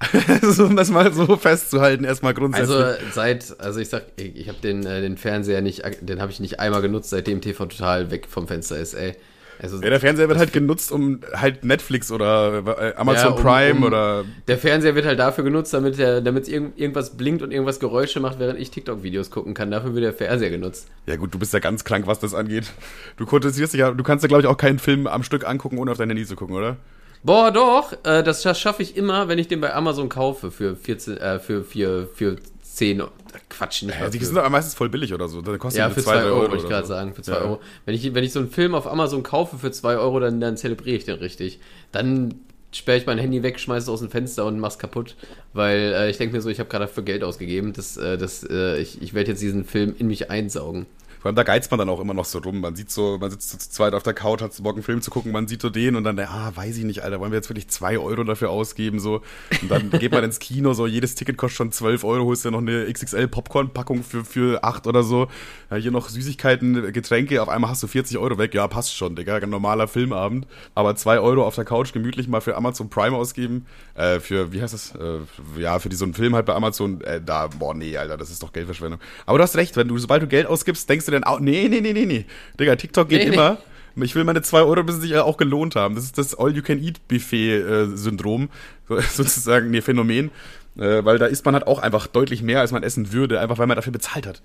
Also, 0.42 0.66
um 0.66 0.76
das 0.76 0.90
mal 0.90 1.12
so 1.12 1.36
festzuhalten, 1.36 2.04
erstmal 2.04 2.34
grundsätzlich. 2.34 2.76
Also 2.76 3.04
seit, 3.12 3.58
also 3.60 3.80
ich 3.80 3.88
sag, 3.88 4.04
ich, 4.16 4.36
ich 4.36 4.48
habe 4.48 4.58
den, 4.58 4.84
äh, 4.84 5.00
den 5.00 5.16
Fernseher 5.16 5.62
nicht, 5.62 5.82
den 6.00 6.20
habe 6.20 6.30
ich 6.30 6.40
nicht 6.40 6.60
einmal 6.60 6.82
genutzt, 6.82 7.10
seitdem 7.10 7.40
TV 7.40 7.66
total 7.66 8.10
weg 8.10 8.26
vom 8.28 8.46
Fenster 8.46 8.76
ist, 8.76 8.94
ey. 8.94 9.14
Also 9.60 9.80
ja, 9.80 9.88
der 9.90 10.00
Fernseher 10.00 10.28
wird 10.28 10.38
halt 10.38 10.52
genutzt, 10.52 10.90
um 10.92 11.20
halt 11.34 11.64
Netflix 11.64 12.10
oder 12.10 12.62
äh, 12.78 12.94
Amazon 12.96 13.30
Ja, 13.30 13.36
um- 13.36 13.42
Prime 13.42 13.74
um- 13.78 13.82
oder. 13.84 14.24
der 14.48 14.58
Fernseher 14.58 14.94
wird 14.94 15.06
halt 15.06 15.18
dafür 15.18 15.44
genutzt, 15.44 15.72
damit 15.72 15.98
der, 15.98 16.20
damit 16.20 16.48
irgend, 16.48 16.78
irgendwas 16.78 17.16
blinkt 17.16 17.42
und 17.42 17.50
irgendwas 17.52 17.80
Geräusche 17.80 18.20
macht, 18.20 18.38
während 18.38 18.58
ich 18.60 18.70
TikTok-Videos 18.70 19.30
gucken 19.30 19.54
kann. 19.54 19.70
Dafür 19.70 19.94
wird 19.94 20.04
der 20.04 20.12
Fernseher 20.12 20.50
genutzt. 20.50 20.88
Ja, 21.06 21.16
gut, 21.16 21.32
du 21.32 21.38
bist 21.38 21.52
ja 21.52 21.60
ganz 21.60 21.84
krank, 21.84 22.06
was 22.06 22.18
das 22.18 22.34
angeht. 22.34 22.64
Du 23.16 23.26
konzentrierst 23.26 23.72
dich 23.72 23.80
ja, 23.80 23.90
du 23.92 24.02
kannst 24.04 24.22
ja, 24.24 24.28
glaube 24.28 24.42
ich, 24.42 24.48
auch 24.48 24.56
keinen 24.56 24.78
Film 24.78 25.06
am 25.06 25.22
Stück 25.22 25.46
angucken, 25.48 25.78
ohne 25.78 25.90
auf 25.92 25.98
dein 25.98 26.08
Handy 26.08 26.26
zu 26.26 26.36
gucken, 26.36 26.56
oder? 26.56 26.76
Boah, 27.22 27.50
doch, 27.50 27.92
äh, 28.04 28.22
das 28.22 28.44
scha- 28.44 28.54
schaffe 28.54 28.82
ich 28.82 28.96
immer, 28.96 29.28
wenn 29.28 29.38
ich 29.38 29.48
den 29.48 29.60
bei 29.60 29.72
Amazon 29.72 30.08
kaufe 30.10 30.50
für 30.50 30.76
14, 30.76 31.16
äh, 31.16 31.38
für, 31.38 31.64
für, 31.64 32.06
für 32.14 32.36
10, 32.62 33.00
äh, 33.00 33.04
Quatsch, 33.48 33.82
nicht 33.82 33.98
Ja, 33.98 34.08
die 34.08 34.18
sind 34.24 34.36
aber 34.38 34.50
meistens 34.50 34.74
voll 34.74 34.88
billig 34.88 35.12
oder 35.14 35.28
so. 35.28 35.42
Dann 35.42 35.58
kostet 35.58 35.80
Ja, 35.80 35.90
für 35.90 36.02
zwei, 36.02 36.12
2 36.14 36.20
drei 36.20 36.26
Euro, 36.28 36.40
wollte 36.50 36.56
ich 36.64 36.68
gerade 36.68 36.86
so. 36.86 36.92
sagen. 36.94 37.14
Für 37.14 37.22
2 37.22 37.32
Ja. 37.32 37.40
Euro. 37.40 37.60
Wenn 37.84 37.94
ich, 37.94 38.14
wenn 38.14 38.24
ich 38.24 38.32
so 38.32 38.40
einen 38.40 38.50
Film 38.50 38.74
auf 38.74 38.86
Amazon 38.86 39.22
kaufe 39.22 39.58
für 39.58 39.70
2 39.72 39.96
Euro, 39.96 40.20
dann, 40.20 40.40
dann 40.40 40.56
zelebriere 40.56 40.96
ich 40.96 41.04
den 41.04 41.16
richtig. 41.18 41.60
Dann 41.92 42.34
sperre 42.72 42.98
ich 42.98 43.06
mein 43.06 43.18
Handy 43.18 43.42
weg, 43.42 43.60
schmeiße 43.60 43.84
es 43.84 43.88
aus 43.88 44.00
dem 44.00 44.10
Fenster 44.10 44.46
und 44.46 44.58
mach's 44.58 44.78
kaputt. 44.78 45.14
Weil 45.52 45.92
äh, 45.94 46.10
ich 46.10 46.18
denke 46.18 46.34
mir 46.34 46.42
so, 46.42 46.48
ich 46.50 46.58
habe 46.58 46.68
gerade 46.68 46.86
dafür 46.86 47.02
Geld 47.04 47.22
ausgegeben. 47.22 47.72
Das, 47.72 47.96
äh, 47.96 48.18
das, 48.18 48.44
äh, 48.48 48.78
ich 48.80 49.00
ich 49.00 49.14
werde 49.14 49.30
jetzt 49.30 49.40
diesen 49.42 49.64
Film 49.64 49.94
in 49.98 50.08
mich 50.08 50.30
einsaugen. 50.30 50.86
Vor 51.24 51.30
allem 51.30 51.36
da 51.36 51.42
geizt 51.42 51.70
man 51.70 51.78
dann 51.78 51.88
auch 51.88 52.00
immer 52.00 52.12
noch 52.12 52.26
so 52.26 52.38
rum. 52.38 52.60
Man 52.60 52.76
sieht 52.76 52.90
so, 52.90 53.16
man 53.18 53.30
sitzt 53.30 53.48
so 53.48 53.56
zu 53.56 53.70
zweit 53.70 53.94
auf 53.94 54.02
der 54.02 54.12
Couch, 54.12 54.42
hat 54.42 54.52
so 54.52 54.62
Bock, 54.62 54.74
einen 54.74 54.82
Film 54.82 55.00
zu 55.00 55.10
gucken, 55.10 55.32
man 55.32 55.48
sieht 55.48 55.62
so 55.62 55.70
den 55.70 55.96
und 55.96 56.04
dann, 56.04 56.18
ah, 56.18 56.52
weiß 56.54 56.76
ich 56.76 56.84
nicht, 56.84 57.02
Alter, 57.02 57.18
wollen 57.18 57.32
wir 57.32 57.38
jetzt 57.38 57.48
wirklich 57.48 57.66
zwei 57.68 57.98
Euro 57.98 58.24
dafür 58.24 58.50
ausgeben, 58.50 59.00
so. 59.00 59.22
Und 59.62 59.70
dann 59.70 59.88
geht 59.88 60.12
man 60.12 60.22
ins 60.22 60.38
Kino, 60.38 60.74
so, 60.74 60.86
jedes 60.86 61.14
Ticket 61.14 61.38
kostet 61.38 61.56
schon 61.56 61.72
12 61.72 62.04
Euro, 62.04 62.26
holst 62.26 62.44
dir 62.44 62.50
noch 62.50 62.58
eine 62.58 62.92
XXL 62.92 63.26
Popcorn-Packung 63.26 64.02
für, 64.02 64.22
für 64.22 64.62
8 64.64 64.86
oder 64.86 65.02
so. 65.02 65.28
Ja, 65.70 65.78
hier 65.78 65.92
noch 65.92 66.10
Süßigkeiten, 66.10 66.92
Getränke, 66.92 67.40
auf 67.40 67.48
einmal 67.48 67.70
hast 67.70 67.82
du 67.82 67.86
40 67.86 68.18
Euro 68.18 68.36
weg. 68.36 68.52
Ja, 68.52 68.68
passt 68.68 68.94
schon, 68.94 69.16
Digga, 69.16 69.36
ein 69.36 69.48
normaler 69.48 69.88
Filmabend. 69.88 70.46
Aber 70.74 70.94
2 70.94 71.20
Euro 71.20 71.46
auf 71.46 71.54
der 71.54 71.64
Couch 71.64 71.94
gemütlich 71.94 72.28
mal 72.28 72.42
für 72.42 72.54
Amazon 72.54 72.90
Prime 72.90 73.16
ausgeben, 73.16 73.64
äh, 73.94 74.20
für, 74.20 74.52
wie 74.52 74.60
heißt 74.60 74.74
das, 74.74 74.94
äh, 74.96 75.20
ja, 75.58 75.78
für 75.78 75.88
die, 75.88 75.96
so 75.96 76.04
einen 76.04 76.12
Film 76.12 76.34
halt 76.34 76.44
bei 76.44 76.54
Amazon, 76.54 77.00
äh, 77.00 77.22
da, 77.24 77.46
boah, 77.46 77.72
nee, 77.72 77.96
Alter, 77.96 78.18
das 78.18 78.28
ist 78.28 78.42
doch 78.42 78.52
Geldverschwendung. 78.52 79.00
Aber 79.24 79.38
du 79.38 79.44
hast 79.44 79.56
recht, 79.56 79.74
wenn 79.78 79.88
du, 79.88 79.96
sobald 79.96 80.22
du 80.22 80.26
Geld 80.26 80.46
ausgibst, 80.46 80.86
denkst 80.86 81.06
du 81.06 81.13
dann 81.14 81.24
auch, 81.24 81.40
nee, 81.40 81.66
nee, 81.68 81.80
nee, 81.80 81.92
nee, 81.92 82.06
nee. 82.06 82.24
Digga, 82.60 82.76
TikTok 82.76 83.08
geht 83.08 83.22
Nee, 83.22 83.30
nee. 83.30 83.34
immer. 83.34 83.58
Ich 83.96 84.14
will 84.16 84.24
meine 84.24 84.42
2 84.42 84.62
Euro, 84.62 84.82
bis 84.82 84.96
sie 84.96 85.02
sich 85.02 85.16
auch 85.18 85.36
gelohnt 85.36 85.76
haben. 85.76 85.94
Das 85.94 86.02
ist 86.04 86.18
das 86.18 86.36
All-You-Can-Eat-Buffet-Syndrom, 86.36 88.48
so, 88.88 89.00
sozusagen, 89.00 89.70
nee, 89.70 89.80
Phänomen. 89.80 90.30
Äh, 90.76 91.04
weil 91.04 91.18
da 91.18 91.26
isst 91.26 91.44
man 91.44 91.54
halt 91.54 91.68
auch 91.68 91.78
einfach 91.78 92.08
deutlich 92.08 92.42
mehr, 92.42 92.58
als 92.60 92.72
man 92.72 92.82
essen 92.82 93.12
würde, 93.12 93.38
einfach 93.38 93.58
weil 93.58 93.68
man 93.68 93.76
dafür 93.76 93.92
bezahlt 93.92 94.26
hat. 94.26 94.42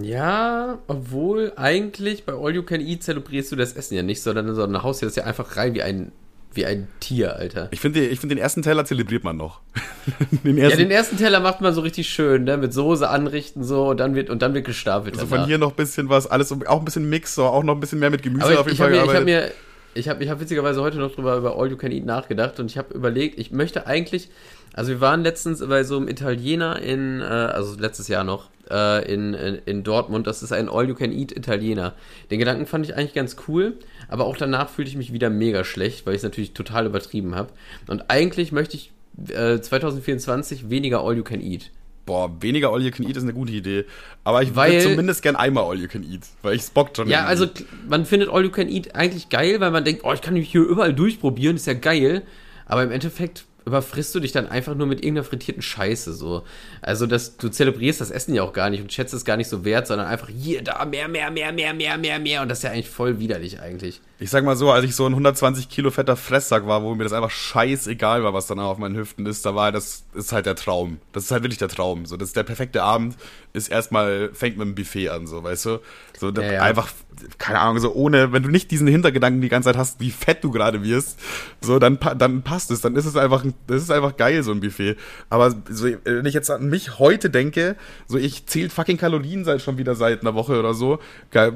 Ja, 0.00 0.78
obwohl 0.86 1.52
eigentlich 1.56 2.24
bei 2.24 2.32
All 2.32 2.54
You 2.54 2.62
Can 2.62 2.80
Eat 2.80 3.02
zelebrierst 3.02 3.52
du 3.52 3.56
das 3.56 3.74
Essen 3.74 3.94
ja 3.94 4.02
nicht, 4.02 4.22
sondern, 4.22 4.54
sondern 4.54 4.82
haust 4.82 5.02
dir 5.02 5.06
das 5.06 5.16
ja 5.16 5.24
einfach 5.24 5.56
rein 5.56 5.74
wie 5.74 5.82
ein, 5.82 6.12
wie 6.56 6.66
ein 6.66 6.88
Tier, 7.00 7.36
Alter. 7.36 7.68
Ich 7.72 7.80
finde, 7.80 8.04
ich 8.06 8.20
finde 8.20 8.34
den 8.36 8.42
ersten 8.42 8.62
Teller 8.62 8.84
zelebriert 8.84 9.24
man 9.24 9.36
noch. 9.36 9.60
den 10.44 10.56
Ja, 10.56 10.64
ersten, 10.64 10.78
den 10.78 10.90
ersten 10.90 11.16
Teller 11.16 11.40
macht 11.40 11.60
man 11.60 11.74
so 11.74 11.80
richtig 11.80 12.08
schön, 12.08 12.44
ne? 12.44 12.56
Mit 12.56 12.72
Soße 12.72 13.08
anrichten 13.08 13.64
so 13.64 13.88
und 13.88 13.98
dann 14.00 14.14
wird 14.14 14.30
und 14.30 14.42
dann 14.42 14.54
wird 14.54 14.64
gestapelt. 14.66 15.14
also 15.14 15.26
danach. 15.26 15.42
von 15.42 15.48
hier 15.48 15.58
noch 15.58 15.70
ein 15.70 15.76
bisschen 15.76 16.08
was, 16.08 16.26
alles 16.26 16.52
auch 16.52 16.78
ein 16.78 16.84
bisschen 16.84 17.08
Mix, 17.08 17.34
so, 17.34 17.44
auch 17.44 17.62
noch 17.62 17.74
ein 17.74 17.80
bisschen 17.80 17.98
mehr 17.98 18.10
mit 18.10 18.22
Gemüse 18.22 18.44
Aber 18.44 18.60
auf 18.60 18.66
ich, 18.66 18.72
jeden 18.72 18.74
ich 18.74 18.78
Fall 18.78 18.86
habe 18.94 18.96
mir, 18.96 19.02
ich 19.04 19.24
gearbeitet. 19.24 19.24
mir, 19.26 20.00
ich 20.00 20.08
habe 20.08 20.24
ich 20.24 20.30
hab 20.30 20.40
witzigerweise 20.40 20.80
heute 20.82 20.98
noch 20.98 21.12
drüber 21.14 21.36
über 21.36 21.56
All 21.58 21.70
You 21.70 21.76
Can 21.76 21.92
Eat 21.92 22.04
nachgedacht 22.04 22.58
und 22.60 22.70
ich 22.70 22.78
habe 22.78 22.92
überlegt, 22.94 23.38
ich 23.38 23.52
möchte 23.52 23.86
eigentlich, 23.86 24.28
also 24.72 24.90
wir 24.90 25.00
waren 25.00 25.22
letztens 25.22 25.64
bei 25.66 25.84
so 25.84 25.96
einem 25.96 26.08
Italiener 26.08 26.80
in, 26.80 27.20
äh, 27.20 27.24
also 27.24 27.76
letztes 27.78 28.08
Jahr 28.08 28.24
noch, 28.24 28.50
äh, 28.70 29.12
in, 29.12 29.34
in, 29.34 29.54
in 29.66 29.82
Dortmund. 29.82 30.26
Das 30.26 30.42
ist 30.42 30.52
ein 30.52 30.68
All-You-Can-Eat-Italiener. 30.68 31.94
Den 32.30 32.38
Gedanken 32.38 32.66
fand 32.66 32.86
ich 32.86 32.96
eigentlich 32.96 33.14
ganz 33.14 33.36
cool, 33.48 33.78
aber 34.08 34.24
auch 34.26 34.36
danach 34.36 34.68
fühlte 34.68 34.90
ich 34.90 34.96
mich 34.96 35.12
wieder 35.12 35.30
mega 35.30 35.64
schlecht, 35.64 36.06
weil 36.06 36.14
ich 36.14 36.18
es 36.18 36.24
natürlich 36.24 36.54
total 36.54 36.86
übertrieben 36.86 37.34
habe. 37.34 37.50
Und 37.86 38.10
eigentlich 38.10 38.52
möchte 38.52 38.76
ich 38.76 38.92
äh, 39.28 39.60
2024 39.60 40.70
weniger 40.70 41.00
All-You-Can-Eat. 41.00 41.70
Boah, 42.06 42.30
weniger 42.40 42.70
All 42.70 42.82
You 42.82 42.90
Can 42.90 43.08
Eat 43.08 43.16
ist 43.16 43.22
eine 43.22 43.32
gute 43.32 43.52
Idee. 43.52 43.86
Aber 44.24 44.42
ich 44.42 44.54
Weil- 44.54 44.72
würde 44.72 44.90
zumindest 44.90 45.22
gern 45.22 45.36
einmal 45.36 45.64
All 45.64 45.78
You 45.78 45.88
Can 45.88 46.02
Eat, 46.02 46.20
weil 46.42 46.54
ich 46.54 46.62
Bock 46.70 46.90
schon. 46.94 47.08
Ja, 47.08 47.24
also 47.24 47.46
man 47.88 48.04
findet 48.04 48.28
All 48.28 48.44
You 48.44 48.50
Can 48.50 48.68
Eat 48.68 48.94
eigentlich 48.94 49.30
geil, 49.30 49.58
weil 49.60 49.70
man 49.70 49.84
denkt, 49.84 50.02
oh, 50.04 50.12
ich 50.12 50.20
kann 50.20 50.34
mich 50.34 50.50
hier 50.50 50.62
überall 50.62 50.92
durchprobieren, 50.92 51.56
ist 51.56 51.66
ja 51.66 51.72
geil. 51.72 52.22
Aber 52.66 52.82
im 52.82 52.90
Endeffekt 52.90 53.46
überfrisst 53.66 54.14
du 54.14 54.20
dich 54.20 54.32
dann 54.32 54.46
einfach 54.46 54.74
nur 54.74 54.86
mit 54.86 55.00
irgendeiner 55.00 55.24
frittierten 55.24 55.62
Scheiße 55.62 56.12
so. 56.12 56.44
Also 56.82 57.06
das, 57.06 57.36
du 57.36 57.48
zelebrierst 57.48 58.00
das 58.00 58.10
Essen 58.10 58.34
ja 58.34 58.42
auch 58.42 58.52
gar 58.52 58.70
nicht 58.70 58.82
und 58.82 58.92
schätzt 58.92 59.14
es 59.14 59.24
gar 59.24 59.36
nicht 59.36 59.48
so 59.48 59.64
wert, 59.64 59.86
sondern 59.86 60.06
einfach 60.06 60.28
hier, 60.28 60.62
da, 60.62 60.84
mehr, 60.84 61.08
mehr, 61.08 61.30
mehr, 61.30 61.52
mehr, 61.52 61.72
mehr, 61.72 61.96
mehr, 61.96 62.18
mehr. 62.18 62.42
Und 62.42 62.48
das 62.48 62.58
ist 62.58 62.64
ja 62.64 62.70
eigentlich 62.70 62.90
voll 62.90 63.18
widerlich 63.18 63.60
eigentlich. 63.60 64.00
Ich 64.18 64.30
sag 64.30 64.44
mal 64.44 64.56
so, 64.56 64.70
als 64.70 64.84
ich 64.84 64.94
so 64.94 65.06
ein 65.06 65.12
120 65.12 65.68
Kilo 65.68 65.90
fetter 65.90 66.16
Fresssack 66.16 66.66
war, 66.66 66.82
wo 66.82 66.94
mir 66.94 67.04
das 67.04 67.12
einfach 67.12 67.30
scheißegal 67.30 68.22
war, 68.22 68.34
was 68.34 68.46
danach 68.46 68.64
auf 68.64 68.78
meinen 68.78 68.96
Hüften 68.96 69.26
ist, 69.26 69.44
da 69.44 69.54
war 69.54 69.72
das 69.72 70.04
ist 70.14 70.32
halt 70.32 70.46
der 70.46 70.56
Traum. 70.56 70.98
Das 71.12 71.24
ist 71.24 71.30
halt 71.30 71.42
wirklich 71.42 71.58
der 71.58 71.68
Traum. 71.68 72.06
So, 72.06 72.16
das 72.16 72.28
ist 72.28 72.36
der 72.36 72.44
perfekte 72.44 72.82
Abend, 72.82 73.16
ist 73.52 73.68
erstmal, 73.68 74.30
fängt 74.32 74.56
mit 74.56 74.66
dem 74.66 74.74
Buffet 74.74 75.08
an, 75.08 75.26
so, 75.26 75.42
weißt 75.42 75.66
du? 75.66 75.80
So, 76.18 76.30
Ja, 76.30 76.52
ja. 76.52 76.62
einfach, 76.62 76.90
keine 77.38 77.60
Ahnung, 77.60 77.78
so 77.80 77.92
ohne, 77.92 78.32
wenn 78.32 78.42
du 78.42 78.48
nicht 78.48 78.70
diesen 78.70 78.86
Hintergedanken 78.86 79.40
die 79.40 79.48
ganze 79.48 79.68
Zeit 79.68 79.76
hast, 79.76 80.00
wie 80.00 80.10
fett 80.10 80.42
du 80.42 80.50
gerade 80.50 80.82
wirst, 80.82 81.18
so, 81.60 81.78
dann, 81.78 81.98
dann 82.18 82.42
passt 82.42 82.70
es, 82.70 82.80
dann 82.80 82.96
ist 82.96 83.04
es 83.06 83.16
einfach, 83.16 83.44
ein- 83.44 83.54
das 83.66 83.82
ist 83.82 83.90
einfach 83.90 84.16
geil, 84.16 84.42
so 84.42 84.52
ein 84.52 84.60
Buffet. 84.60 84.96
Aber 85.30 85.54
so, 85.68 85.86
wenn 86.04 86.26
ich 86.26 86.34
jetzt 86.34 86.50
an 86.50 86.68
mich 86.68 86.98
heute 86.98 87.30
denke, 87.30 87.76
so, 88.06 88.18
ich 88.18 88.46
zählt 88.46 88.72
fucking 88.72 88.96
Kalorien 88.96 89.44
seit 89.44 89.62
schon 89.62 89.78
wieder 89.78 89.94
seit 89.94 90.20
einer 90.22 90.34
Woche 90.34 90.58
oder 90.58 90.74
so, 90.74 90.98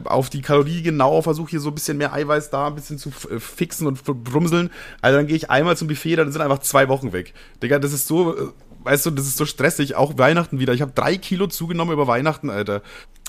auf 0.04 0.30
die 0.30 0.42
Kalorie 0.42 0.82
genau, 0.82 1.22
versuche 1.22 1.50
hier 1.50 1.60
so 1.60 1.68
ein 1.70 1.74
bisschen 1.74 1.98
mehr 1.98 2.12
Eiweiß 2.12 2.50
da, 2.50 2.66
ein 2.68 2.74
bisschen 2.74 2.98
zu 2.98 3.10
äh, 3.30 3.38
fixen 3.40 3.86
und 3.86 4.02
brumseln. 4.04 4.70
Also 5.00 5.18
dann 5.18 5.26
gehe 5.26 5.36
ich 5.36 5.50
einmal 5.50 5.76
zum 5.76 5.88
Buffet, 5.88 6.16
dann 6.16 6.32
sind 6.32 6.42
einfach 6.42 6.60
zwei 6.60 6.88
Wochen 6.88 7.12
weg. 7.12 7.34
Digga, 7.62 7.78
das 7.78 7.92
ist 7.92 8.06
so, 8.06 8.36
äh, 8.36 8.48
weißt 8.88 9.06
du, 9.06 9.10
das 9.10 9.26
ist 9.26 9.36
so 9.36 9.44
stressig, 9.44 9.94
auch 9.94 10.16
Weihnachten 10.16 10.58
wieder. 10.58 10.72
Ich 10.72 10.80
habe 10.80 10.92
drei 10.94 11.16
Kilo 11.16 11.46
zugenommen 11.46 11.92
über 11.92 12.06
Weihnachten, 12.06 12.48
Alter. 12.50 12.82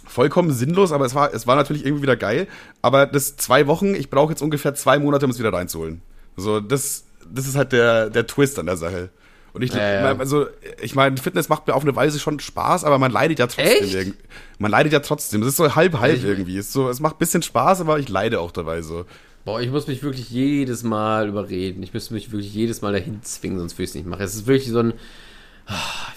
Vollkommen 0.05 0.51
sinnlos, 0.51 0.91
aber 0.91 1.05
es 1.05 1.13
war, 1.13 1.33
es 1.33 1.47
war 1.47 1.55
natürlich 1.55 1.85
irgendwie 1.85 2.03
wieder 2.03 2.15
geil. 2.15 2.47
Aber 2.81 3.05
das 3.05 3.35
zwei 3.35 3.67
Wochen, 3.67 3.93
ich 3.93 4.09
brauche 4.09 4.31
jetzt 4.31 4.41
ungefähr 4.41 4.73
zwei 4.73 4.97
Monate, 4.99 5.25
um 5.25 5.31
es 5.31 5.39
wieder 5.39 5.53
reinzuholen. 5.53 6.01
So, 6.37 6.59
das, 6.61 7.03
das 7.29 7.47
ist 7.47 7.55
halt 7.55 7.73
der, 7.73 8.09
der 8.09 8.25
Twist 8.25 8.57
an 8.57 8.65
der 8.67 8.77
Sache. 8.77 9.09
Und 9.51 9.63
ich, 9.63 9.73
ja. 9.73 10.15
also, 10.17 10.47
ich 10.81 10.95
meine, 10.95 11.17
Fitness 11.17 11.49
macht 11.49 11.67
mir 11.67 11.73
auf 11.73 11.81
eine 11.81 11.95
Weise 11.95 12.19
schon 12.19 12.39
Spaß, 12.39 12.83
aber 12.83 12.97
man 12.99 13.11
leidet 13.11 13.39
ja 13.39 13.47
trotzdem. 13.47 14.13
Man 14.59 14.71
leidet 14.71 14.93
ja 14.93 14.99
trotzdem. 14.99 15.41
Das 15.41 15.49
ist 15.49 15.57
so 15.57 15.75
halb 15.75 15.99
halb 15.99 16.23
irgendwie. 16.23 16.57
Es 16.57 16.71
so, 16.71 16.89
es 16.89 16.99
macht 16.99 17.15
ein 17.15 17.19
bisschen 17.19 17.41
Spaß, 17.41 17.81
aber 17.81 17.99
ich 17.99 18.09
leide 18.09 18.39
auch 18.39 18.51
dabei 18.51 18.81
so. 18.81 19.05
Boah, 19.45 19.61
ich 19.61 19.71
muss 19.71 19.87
mich 19.87 20.03
wirklich 20.03 20.29
jedes 20.29 20.83
Mal 20.83 21.27
überreden. 21.27 21.81
Ich 21.81 21.93
müsste 21.93 22.13
mich 22.13 22.31
wirklich 22.31 22.53
jedes 22.53 22.81
Mal 22.81 22.93
dahin 22.93 23.23
zwingen, 23.23 23.57
sonst 23.57 23.73
würde 23.73 23.83
ich 23.83 23.89
es 23.89 23.95
nicht 23.95 24.07
machen. 24.07 24.21
Es 24.21 24.35
ist 24.35 24.47
wirklich 24.47 24.69
so 24.71 24.79
ein. 24.79 24.93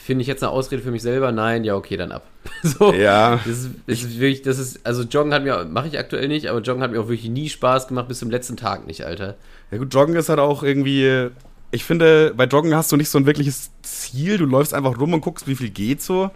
Finde 0.04 0.22
ich 0.22 0.28
jetzt 0.28 0.42
eine 0.42 0.50
Ausrede 0.50 0.82
für 0.82 0.90
mich 0.90 1.02
selber? 1.02 1.30
Nein, 1.30 1.64
ja, 1.64 1.76
okay, 1.76 1.96
dann 1.96 2.12
ab. 2.12 2.26
So, 2.62 2.92
Ja. 2.92 3.36
Das 3.36 3.46
ist, 3.46 3.70
das 3.86 4.02
ist 4.02 4.18
wirklich, 4.18 4.42
das 4.42 4.58
ist, 4.58 4.84
also 4.84 5.02
Joggen 5.02 5.32
hat 5.34 5.44
mir, 5.44 5.64
mache 5.64 5.88
ich 5.88 5.98
aktuell 5.98 6.28
nicht, 6.28 6.48
aber 6.48 6.60
Joggen 6.60 6.82
hat 6.82 6.90
mir 6.90 7.00
auch 7.00 7.08
wirklich 7.08 7.30
nie 7.30 7.48
Spaß 7.48 7.88
gemacht, 7.88 8.08
bis 8.08 8.18
zum 8.18 8.30
letzten 8.30 8.56
Tag 8.56 8.86
nicht, 8.86 9.04
Alter. 9.04 9.36
Ja 9.70 9.78
gut, 9.78 9.92
Joggen 9.92 10.16
ist 10.16 10.28
halt 10.28 10.38
auch 10.38 10.62
irgendwie. 10.62 11.28
Ich 11.70 11.84
finde, 11.84 12.34
bei 12.36 12.44
Joggen 12.44 12.74
hast 12.74 12.92
du 12.92 12.96
nicht 12.96 13.08
so 13.08 13.18
ein 13.18 13.26
wirkliches 13.26 13.70
Ziel. 13.82 14.36
Du 14.38 14.44
läufst 14.44 14.74
einfach 14.74 14.98
rum 14.98 15.14
und 15.14 15.22
guckst, 15.22 15.46
wie 15.48 15.54
viel 15.54 15.70
geht 15.70 16.02
so. 16.02 16.30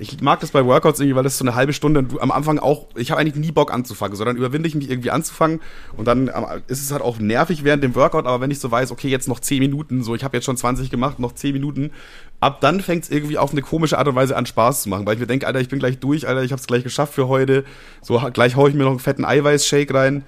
Ich 0.00 0.18
mag 0.22 0.40
das 0.40 0.50
bei 0.50 0.64
Workouts 0.64 0.98
irgendwie, 0.98 1.14
weil 1.14 1.24
das 1.24 1.36
so 1.36 1.44
eine 1.44 1.54
halbe 1.54 1.74
Stunde 1.74 2.00
und 2.00 2.12
du 2.12 2.20
am 2.20 2.30
Anfang 2.30 2.58
auch, 2.58 2.86
ich 2.96 3.10
habe 3.10 3.20
eigentlich 3.20 3.34
nie 3.34 3.52
Bock 3.52 3.70
anzufangen, 3.70 4.16
sondern 4.16 4.38
überwinde 4.38 4.66
ich 4.66 4.74
mich 4.74 4.88
irgendwie 4.88 5.10
anzufangen 5.10 5.60
und 5.94 6.06
dann 6.06 6.28
ist 6.68 6.82
es 6.82 6.90
halt 6.90 7.02
auch 7.02 7.18
nervig 7.18 7.64
während 7.64 7.84
dem 7.84 7.94
Workout, 7.94 8.24
aber 8.24 8.40
wenn 8.40 8.50
ich 8.50 8.60
so 8.60 8.70
weiß, 8.70 8.92
okay, 8.92 9.08
jetzt 9.08 9.28
noch 9.28 9.40
10 9.40 9.58
Minuten, 9.58 10.02
so 10.02 10.14
ich 10.14 10.24
habe 10.24 10.38
jetzt 10.38 10.46
schon 10.46 10.56
20 10.56 10.88
gemacht, 10.88 11.18
noch 11.18 11.32
10 11.32 11.52
Minuten, 11.52 11.90
ab 12.40 12.60
dann 12.60 12.80
fängt 12.80 13.04
es 13.04 13.10
irgendwie 13.10 13.38
auf 13.38 13.52
eine 13.52 13.62
komische 13.62 13.98
Art 13.98 14.08
und 14.08 14.14
Weise 14.14 14.36
an 14.36 14.46
Spaß 14.46 14.82
zu 14.82 14.88
machen, 14.88 15.06
weil 15.06 15.14
ich 15.14 15.20
mir 15.20 15.26
denke, 15.26 15.46
Alter, 15.46 15.60
ich 15.60 15.68
bin 15.68 15.78
gleich 15.78 15.98
durch, 15.98 16.26
Alter, 16.26 16.42
ich 16.42 16.52
habe 16.52 16.60
es 16.60 16.66
gleich 16.66 16.82
geschafft 16.82 17.14
für 17.14 17.28
heute, 17.28 17.64
so 18.02 18.18
gleich 18.32 18.56
hau 18.56 18.66
ich 18.66 18.74
mir 18.74 18.84
noch 18.84 18.90
einen 18.90 18.98
fetten 18.98 19.24
Eiweißshake 19.24 19.92
rein 19.94 20.24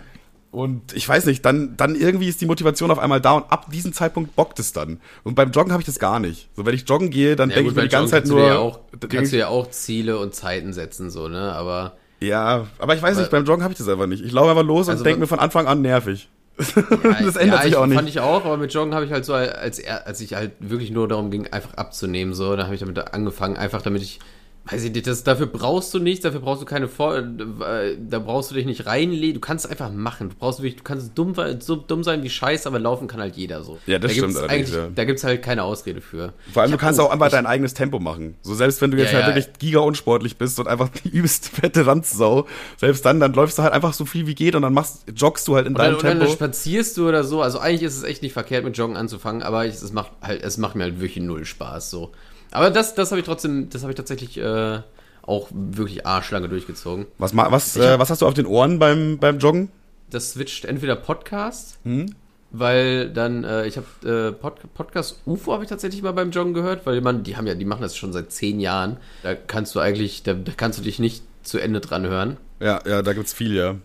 und 0.50 0.94
ich 0.94 1.08
weiß 1.08 1.24
nicht, 1.24 1.44
dann, 1.46 1.78
dann 1.78 1.94
irgendwie 1.94 2.28
ist 2.28 2.42
die 2.42 2.46
Motivation 2.46 2.90
auf 2.90 2.98
einmal 2.98 3.22
da 3.22 3.32
und 3.32 3.50
ab 3.50 3.70
diesem 3.70 3.94
Zeitpunkt 3.94 4.36
bockt 4.36 4.58
es 4.58 4.74
dann. 4.74 5.00
Und 5.24 5.34
beim 5.34 5.50
Joggen 5.50 5.72
habe 5.72 5.80
ich 5.80 5.86
das 5.86 5.98
gar 5.98 6.20
nicht. 6.20 6.50
So, 6.54 6.66
wenn 6.66 6.74
ich 6.74 6.86
joggen 6.86 7.08
gehe, 7.08 7.36
dann 7.36 7.48
Ja, 7.48 7.56
denke 7.56 7.70
ich 7.70 7.76
mir 7.76 7.82
die 7.84 7.88
ganze 7.88 8.10
Zeit 8.10 8.26
nur. 8.26 8.46
ja 8.46 8.58
auch, 8.58 8.80
kannst 9.08 9.32
du 9.32 9.38
ja 9.38 9.48
auch 9.48 9.70
Ziele 9.70 10.18
und 10.18 10.34
Zeiten 10.34 10.74
setzen, 10.74 11.10
so, 11.10 11.28
ne, 11.28 11.52
aber. 11.54 11.96
ja, 12.20 12.66
aber 12.78 12.94
ich 12.94 13.00
weiß 13.00 13.16
nicht, 13.16 13.30
beim 13.30 13.46
Joggen 13.46 13.62
habe 13.62 13.72
ich 13.72 13.78
das 13.78 13.88
einfach 13.88 14.06
nicht. 14.06 14.22
Ich 14.22 14.32
laufe 14.32 14.50
einfach 14.50 14.62
los 14.62 14.90
Also 14.90 15.00
und 15.00 15.04
denke 15.06 15.20
mir 15.20 15.26
von 15.26 15.38
Anfang 15.38 15.66
an 15.66 15.80
nervig. 15.80 16.28
das 16.56 17.36
ändert 17.36 17.58
ja, 17.58 17.62
sich 17.62 17.72
ich, 17.72 17.76
auch 17.76 17.86
nicht. 17.86 17.96
Fand 17.96 18.08
ich 18.08 18.20
auch, 18.20 18.44
aber 18.44 18.56
mit 18.56 18.72
Joggen 18.72 18.94
habe 18.94 19.04
ich 19.04 19.12
halt 19.12 19.24
so, 19.24 19.32
als, 19.34 19.78
er- 19.78 20.06
als 20.06 20.20
ich 20.20 20.34
halt 20.34 20.52
wirklich 20.60 20.90
nur 20.90 21.08
darum 21.08 21.30
ging, 21.30 21.46
einfach 21.50 21.74
abzunehmen, 21.74 22.34
so, 22.34 22.54
da 22.56 22.64
habe 22.64 22.74
ich 22.74 22.80
damit 22.80 23.14
angefangen, 23.14 23.56
einfach 23.56 23.82
damit 23.82 24.02
ich, 24.02 24.20
weiß 24.70 24.84
ich 24.84 24.92
nicht, 24.92 25.06
das, 25.08 25.24
dafür 25.24 25.46
brauchst 25.46 25.92
du 25.92 25.98
nichts, 25.98 26.22
dafür 26.22 26.38
brauchst 26.40 26.62
du 26.62 26.66
keine 26.66 26.86
Vor, 26.86 27.16
äh, 27.16 27.96
da 27.98 28.20
brauchst 28.20 28.50
du 28.50 28.54
dich 28.54 28.64
nicht 28.64 28.86
reinlegen, 28.86 29.34
du 29.34 29.40
kannst 29.40 29.64
es 29.64 29.70
einfach 29.70 29.90
machen, 29.90 30.28
du 30.30 30.36
brauchst 30.36 30.60
wirklich, 30.60 30.76
du 30.76 30.84
kannst 30.84 31.18
dumm, 31.18 31.34
so 31.58 31.74
dumm 31.74 32.04
sein 32.04 32.22
wie 32.22 32.30
Scheiß, 32.30 32.66
aber 32.68 32.78
laufen 32.78 33.08
kann 33.08 33.20
halt 33.20 33.36
jeder 33.36 33.64
so. 33.64 33.78
Ja, 33.86 33.98
das 33.98 34.12
da 34.12 34.16
stimmt 34.18 34.36
allerdings, 34.36 34.68
eigentlich, 34.70 34.74
ja. 34.74 34.88
Da 34.94 35.04
gibt's 35.04 35.24
halt 35.24 35.42
keine 35.42 35.64
Ausrede 35.64 36.00
für. 36.00 36.32
Vor 36.52 36.62
allem, 36.62 36.70
Ich 36.70 36.76
du 36.78 36.80
kannst 36.80 37.00
auch 37.00 37.10
einfach 37.10 37.30
dein 37.30 37.46
eigenes 37.46 37.74
Tempo 37.74 37.98
machen. 37.98 38.36
So, 38.42 38.54
selbst 38.54 38.80
wenn 38.80 38.92
du 38.92 38.98
jetzt 38.98 39.12
Ja, 39.12 39.18
halt 39.18 39.28
ja. 39.28 39.34
wirklich 39.34 39.58
giga 39.58 39.80
unsportlich 39.80 40.36
bist 40.38 40.60
und 40.60 40.68
einfach 40.68 40.90
die 40.90 41.08
übelst 41.08 41.48
fette 41.48 41.84
Randsau, 41.84 42.46
selbst 42.76 43.04
dann, 43.04 43.18
dann 43.18 43.32
läufst 43.32 43.58
du 43.58 43.64
halt 43.64 43.72
einfach 43.72 43.92
so 43.94 44.04
viel 44.04 44.28
wie 44.28 44.34
geht 44.36 44.54
und 44.54 44.62
dann 44.62 44.72
machst, 44.74 45.04
joggst 45.16 45.48
du 45.48 45.56
halt 45.56 45.66
in 45.66 45.72
Und 45.72 45.78
dann, 45.78 45.86
deinem 45.86 45.96
und 45.96 46.04
dann 46.04 46.18
Tempo. 46.20 46.32
spazierst 46.32 46.96
du 46.98 47.08
oder 47.08 47.24
so. 47.24 47.42
Also 47.42 47.58
eigentlich 47.58 47.82
ist 47.82 47.96
es 47.96 48.04
echt 48.04 48.22
nicht 48.22 48.32
verkehrt, 48.32 48.64
mit 48.64 48.76
Joggen 48.78 48.96
anzufangen, 48.96 49.42
aber 49.42 49.66
ich, 49.66 49.74
es 49.74 49.92
macht 49.92 50.12
halt, 50.22 50.40
es 50.42 50.56
macht 50.56 50.76
mir 50.76 50.84
halt 50.84 51.00
wirklich 51.00 51.22
null 51.24 51.44
Spaß 51.44 51.90
so. 51.90 52.12
Aber 52.52 52.70
das, 52.70 52.94
das 52.94 53.10
habe 53.10 53.20
ich 53.20 53.26
trotzdem, 53.26 53.68
das 53.70 53.82
habe 53.82 53.92
ich 53.92 53.96
tatsächlich 53.96 54.38
äh, 54.38 54.80
auch 55.22 55.48
wirklich 55.52 56.06
arschlange 56.06 56.48
durchgezogen. 56.48 57.06
Was, 57.18 57.34
was, 57.36 57.76
äh, 57.76 57.98
was 57.98 58.10
hast 58.10 58.22
du 58.22 58.26
auf 58.26 58.34
den 58.34 58.46
Ohren 58.46 58.78
beim, 58.78 59.18
beim 59.18 59.38
Joggen? 59.38 59.70
Das 60.10 60.32
switcht 60.32 60.64
entweder 60.66 60.96
Podcast, 60.96 61.78
Hm? 61.84 62.14
weil 62.50 63.08
dann, 63.08 63.44
äh, 63.44 63.66
ich 63.66 63.78
habe 63.78 64.28
äh, 64.28 64.32
Pod, 64.32 64.56
Podcast 64.74 65.20
UFO 65.24 65.54
habe 65.54 65.64
ich 65.64 65.70
tatsächlich 65.70 66.02
mal 66.02 66.12
beim 66.12 66.30
Joggen 66.30 66.52
gehört, 66.52 66.84
weil 66.84 67.00
man, 67.00 67.22
die 67.22 67.36
haben 67.36 67.46
ja, 67.46 67.54
die 67.54 67.64
machen 67.64 67.80
das 67.82 67.96
schon 67.96 68.12
seit 68.12 68.30
zehn 68.30 68.60
Jahren. 68.60 68.98
Da 69.22 69.34
kannst 69.34 69.74
du 69.74 69.80
eigentlich, 69.80 70.22
da, 70.22 70.34
da 70.34 70.52
kannst 70.54 70.78
du 70.78 70.82
dich 70.82 70.98
nicht 70.98 71.22
zu 71.42 71.58
Ende 71.58 71.80
dran 71.80 72.06
hören. 72.06 72.36
Ja, 72.60 72.80
ja, 72.86 73.00
da 73.00 73.14
gibt's 73.14 73.32
viel, 73.32 73.54
ja. 73.56 73.76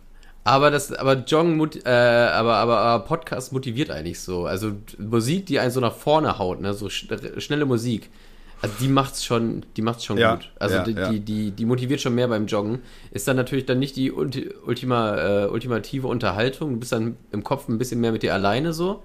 Aber 0.43 0.69
das, 0.71 0.91
aber 0.93 1.13
Joggen, 1.25 1.55
mut- 1.57 1.85
äh, 1.85 1.89
aber, 1.89 2.55
aber, 2.55 2.77
aber 2.79 3.05
Podcast 3.05 3.53
motiviert 3.53 3.89
eigentlich 3.89 4.19
so. 4.19 4.45
Also 4.45 4.73
Musik, 4.97 5.45
die 5.45 5.59
einen 5.59 5.71
so 5.71 5.79
nach 5.79 5.93
vorne 5.95 6.37
haut, 6.39 6.59
ne, 6.61 6.73
so 6.73 6.89
sch 6.89 7.07
schnelle 7.37 7.65
Musik. 7.65 8.09
Also 8.61 8.75
die 8.79 8.87
macht's 8.87 9.23
schon, 9.23 9.65
die 9.75 9.81
macht's 9.81 10.03
schon 10.03 10.17
Ja, 10.17 10.35
gut. 10.35 10.49
Also 10.59 10.77
ja, 10.77 10.83
die, 10.83 10.91
ja. 10.93 11.09
die, 11.11 11.19
die, 11.19 11.51
die 11.51 11.65
motiviert 11.65 12.01
schon 12.01 12.15
mehr 12.15 12.27
beim 12.27 12.47
Joggen. 12.47 12.79
Ist 13.11 13.27
dann 13.27 13.35
natürlich 13.35 13.65
dann 13.65 13.79
nicht 13.79 13.95
die 13.95 14.11
ulti 14.11 14.49
ultima, 14.65 15.43
äh, 15.43 15.47
ultimative 15.47 16.07
Unterhaltung. 16.07 16.73
Du 16.73 16.79
bist 16.79 16.91
dann 16.91 17.17
im 17.31 17.43
Kopf 17.43 17.67
ein 17.67 17.77
bisschen 17.77 17.99
mehr 17.99 18.11
mit 18.11 18.23
dir 18.23 18.33
alleine 18.33 18.73
so. 18.73 19.03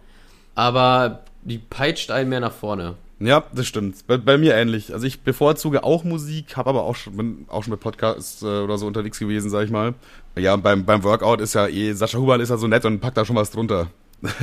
Aber 0.54 1.24
die 1.42 1.58
peitscht 1.58 2.10
einen 2.10 2.30
mehr 2.30 2.40
nach 2.40 2.52
vorne. 2.52 2.94
Ja, 3.20 3.44
das 3.54 3.66
stimmt. 3.66 4.06
Bei, 4.06 4.16
bei 4.16 4.38
mir 4.38 4.54
ähnlich. 4.54 4.92
Also 4.92 5.06
ich 5.06 5.20
bevorzuge 5.20 5.84
auch 5.84 6.02
Musik, 6.02 6.56
habe 6.56 6.70
aber 6.70 6.82
auch 6.82 6.96
schon, 6.96 7.16
bin 7.16 7.44
auch 7.48 7.62
schon 7.62 7.72
mit 7.72 7.80
Podcasts 7.80 8.42
äh, 8.42 8.46
oder 8.46 8.78
so 8.78 8.86
unterwegs 8.86 9.18
gewesen, 9.18 9.50
sag 9.50 9.64
ich 9.64 9.70
mal. 9.70 9.94
Ja, 10.36 10.56
beim, 10.56 10.84
beim 10.84 11.04
Workout 11.04 11.40
ist 11.40 11.54
ja 11.54 11.68
eh, 11.68 11.92
Sascha 11.92 12.18
Huber 12.18 12.40
ist 12.40 12.48
ja 12.48 12.56
so 12.56 12.66
nett 12.66 12.84
und 12.84 13.00
packt 13.00 13.16
da 13.16 13.24
schon 13.24 13.36
was 13.36 13.50
drunter. 13.50 13.90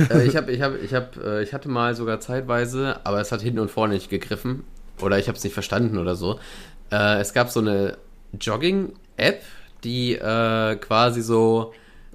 äh, 0.08 0.24
ich 0.24 0.36
habe, 0.36 0.52
ich 0.52 0.62
habe, 0.62 0.78
ich 0.78 0.94
habe, 0.94 1.08
äh, 1.22 1.42
ich 1.42 1.52
hatte 1.52 1.68
mal 1.68 1.94
sogar 1.94 2.20
zeitweise, 2.20 3.00
aber 3.04 3.20
es 3.20 3.32
hat 3.32 3.42
hinten 3.42 3.58
und 3.58 3.70
vorne 3.70 3.94
nicht 3.94 4.08
gegriffen 4.08 4.64
oder 5.02 5.18
ich 5.18 5.28
habe 5.28 5.36
es 5.36 5.44
nicht 5.44 5.54
verstanden 5.54 5.98
oder 5.98 6.14
so. 6.14 6.38
Äh, 6.90 7.20
es 7.20 7.32
gab 7.32 7.50
so 7.50 7.60
eine 7.60 7.98
Jogging-App, 8.38 9.42
die 9.84 10.14
äh, 10.14 10.76
quasi 10.76 11.22
so 11.22 11.72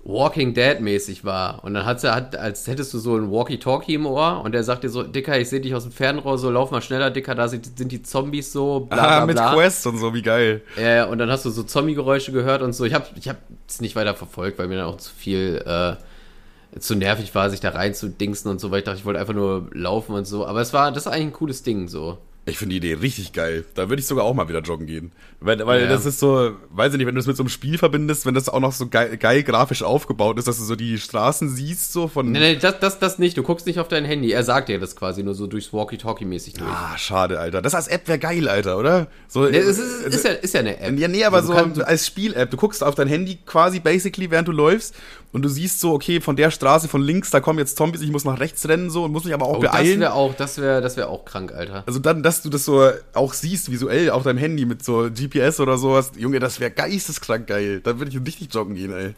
Walking 0.07 0.53
Dead 0.53 0.79
mäßig 0.81 1.25
war 1.25 1.63
und 1.63 1.73
dann 1.73 1.83
hat 1.83 1.99
sie, 1.99 2.13
hat, 2.13 2.35
als 2.35 2.67
hättest 2.67 2.93
du 2.93 2.99
so 2.99 3.17
ein 3.17 3.31
Walkie-Talkie 3.31 3.95
im 3.95 4.05
Ohr 4.05 4.41
und 4.45 4.51
der 4.51 4.63
sagt 4.63 4.83
dir 4.83 4.89
so, 4.89 5.01
Dicker, 5.01 5.39
ich 5.39 5.49
sehe 5.49 5.61
dich 5.61 5.73
aus 5.73 5.81
dem 5.81 5.91
Fernrohr, 5.91 6.37
so 6.37 6.51
lauf 6.51 6.69
mal 6.69 6.83
schneller, 6.83 7.09
Dicker, 7.09 7.33
da 7.33 7.47
sind, 7.47 7.75
sind 7.75 7.91
die 7.91 8.03
Zombies 8.03 8.53
so, 8.53 8.81
bla 8.81 8.95
bla 8.95 9.17
ah, 9.17 9.25
mit 9.25 9.35
bla. 9.35 9.55
Quest 9.55 9.87
und 9.87 9.97
so, 9.97 10.13
wie 10.13 10.21
geil. 10.21 10.61
Ja, 10.77 10.89
ja, 10.95 11.05
und 11.05 11.17
dann 11.17 11.31
hast 11.31 11.43
du 11.45 11.49
so 11.49 11.63
Zombie-Geräusche 11.63 12.31
gehört 12.31 12.61
und 12.61 12.73
so. 12.73 12.85
Ich 12.85 12.93
habe 12.93 13.07
ich 13.15 13.27
hab 13.27 13.37
es 13.67 13.81
nicht 13.81 13.95
weiter 13.95 14.13
verfolgt, 14.13 14.59
weil 14.59 14.67
mir 14.67 14.77
dann 14.77 14.85
auch 14.85 14.97
zu 14.97 15.11
viel, 15.11 15.63
äh, 15.65 16.79
zu 16.79 16.93
nervig 16.93 17.33
war, 17.33 17.49
sich 17.49 17.59
da 17.59 17.69
rein 17.69 17.95
zu 17.95 18.07
dingsen 18.07 18.51
und 18.51 18.61
so, 18.61 18.69
weil 18.69 18.79
ich 18.79 18.85
dachte, 18.85 18.99
ich 18.99 19.05
wollte 19.05 19.19
einfach 19.19 19.33
nur 19.33 19.69
laufen 19.71 20.13
und 20.13 20.25
so. 20.25 20.45
Aber 20.45 20.61
es 20.61 20.71
war, 20.71 20.91
das 20.91 21.07
ist 21.07 21.11
eigentlich 21.11 21.27
ein 21.27 21.33
cooles 21.33 21.63
Ding, 21.63 21.87
so. 21.87 22.19
Ich 22.47 22.59
finde 22.59 22.73
die 22.73 22.77
Idee 22.77 22.93
richtig 23.01 23.33
geil. 23.33 23.65
Da 23.73 23.89
würde 23.89 23.99
ich 23.99 24.05
sogar 24.05 24.23
auch 24.23 24.35
mal 24.35 24.47
wieder 24.47 24.59
joggen 24.61 24.85
gehen. 24.85 25.11
Weil, 25.39 25.65
weil 25.65 25.81
Ja. 25.81 25.87
das 25.87 26.05
ist 26.05 26.19
so, 26.19 26.51
weiß 26.69 26.91
ich 26.93 26.97
nicht, 26.99 27.07
wenn 27.07 27.15
du 27.15 27.19
es 27.19 27.25
mit 27.25 27.35
so 27.35 27.41
einem 27.41 27.49
Spiel 27.49 27.79
verbindest, 27.79 28.27
wenn 28.27 28.35
das 28.35 28.49
auch 28.49 28.59
noch 28.59 28.71
so 28.71 28.87
geil, 28.87 29.17
geil 29.17 29.41
grafisch 29.41 29.81
aufgebaut 29.81 30.37
ist, 30.37 30.47
dass 30.47 30.57
du 30.59 30.63
so 30.63 30.75
die 30.75 30.99
Straßen 30.99 31.49
siehst, 31.49 31.91
so 31.91 32.07
von. 32.07 32.31
Nee, 32.31 32.37
nee, 32.39 32.55
das, 32.57 32.79
das, 32.79 32.99
das 32.99 33.17
nicht. 33.17 33.35
Du 33.35 33.41
guckst 33.41 33.65
nicht 33.65 33.79
auf 33.79 33.87
dein 33.87 34.05
Handy. 34.05 34.31
Er 34.31 34.43
sagt 34.43 34.69
dir 34.69 34.79
das 34.79 34.95
quasi 34.95 35.23
nur 35.23 35.33
so 35.33 35.47
durchs 35.47 35.73
Walkie-Talkie-mäßig 35.73 36.53
durch. 36.53 36.69
Ah, 36.69 36.95
schade, 36.99 37.39
Alter. 37.39 37.63
Das 37.63 37.73
als 37.73 37.87
App 37.87 38.07
wäre 38.07 38.19
geil, 38.19 38.47
Alter, 38.47 38.77
oder? 38.77 39.07
So, 39.27 39.45
Nee, 39.47 39.57
es 39.57 39.79
ist, 39.79 40.05
ist, 40.05 40.23
ja, 40.25 40.31
ist 40.33 40.53
ja 40.53 40.59
eine 40.59 40.79
App. 40.79 40.99
Ja, 40.99 41.07
nee, 41.07 41.23
aber 41.23 41.41
Du 41.41 41.47
so 41.47 41.53
als 41.83 42.05
Spiel-App. 42.05 42.51
Du 42.51 42.57
guckst 42.57 42.83
auf 42.83 42.93
dein 42.93 43.07
Handy 43.07 43.39
quasi 43.43 43.79
basically, 43.79 44.29
während 44.29 44.47
du 44.47 44.51
läufst 44.51 44.93
und 45.35 45.41
du 45.41 45.49
siehst 45.49 45.81
so, 45.81 45.91
okay, 45.91 46.21
von 46.21 46.37
der 46.37 46.49
Straße 46.49 46.87
von 46.87 47.01
links, 47.01 47.29
da 47.29 47.41
kommen 47.41 47.59
jetzt 47.59 47.75
Zombies, 47.75 47.99
ich 47.99 48.09
muss 48.09 48.23
nach 48.23 48.39
rechts 48.39 48.69
rennen 48.69 48.89
so 48.89 49.03
und 49.03 49.11
muss 49.11 49.25
mich 49.25 49.33
aber 49.33 49.45
auch 49.45 49.57
oh, 49.57 49.61
das 49.61 49.73
beeilen. 49.73 49.99
wäre 49.99 50.13
auch, 50.13 50.33
das 50.33 50.57
wäre, 50.59 50.79
das 50.79 50.95
wäre 50.95 51.09
auch 51.09 51.25
krank, 51.25 51.51
Alter. 51.53 51.83
Also 51.85 51.99
dann, 51.99 52.23
dass 52.23 52.41
du 52.41 52.49
das 52.49 52.63
so 52.63 52.89
auch 53.13 53.33
siehst 53.33 53.69
visuell 53.69 54.11
auf 54.11 54.23
deinem 54.23 54.37
Handy 54.37 54.63
mit 54.63 54.85
so 54.85 55.09
GPS 55.13 55.59
oder 55.59 55.77
sowas. 55.77 56.13
Junge, 56.17 56.39
das 56.39 56.61
wäre 56.61 56.71
geisteskrank 56.71 57.47
geil. 57.47 57.81
Da 57.83 57.99
würde 57.99 58.11
ich 58.11 58.25
richtig 58.25 58.53
joggen 58.53 58.75
gehen, 58.75 58.93
ey. 58.93 59.13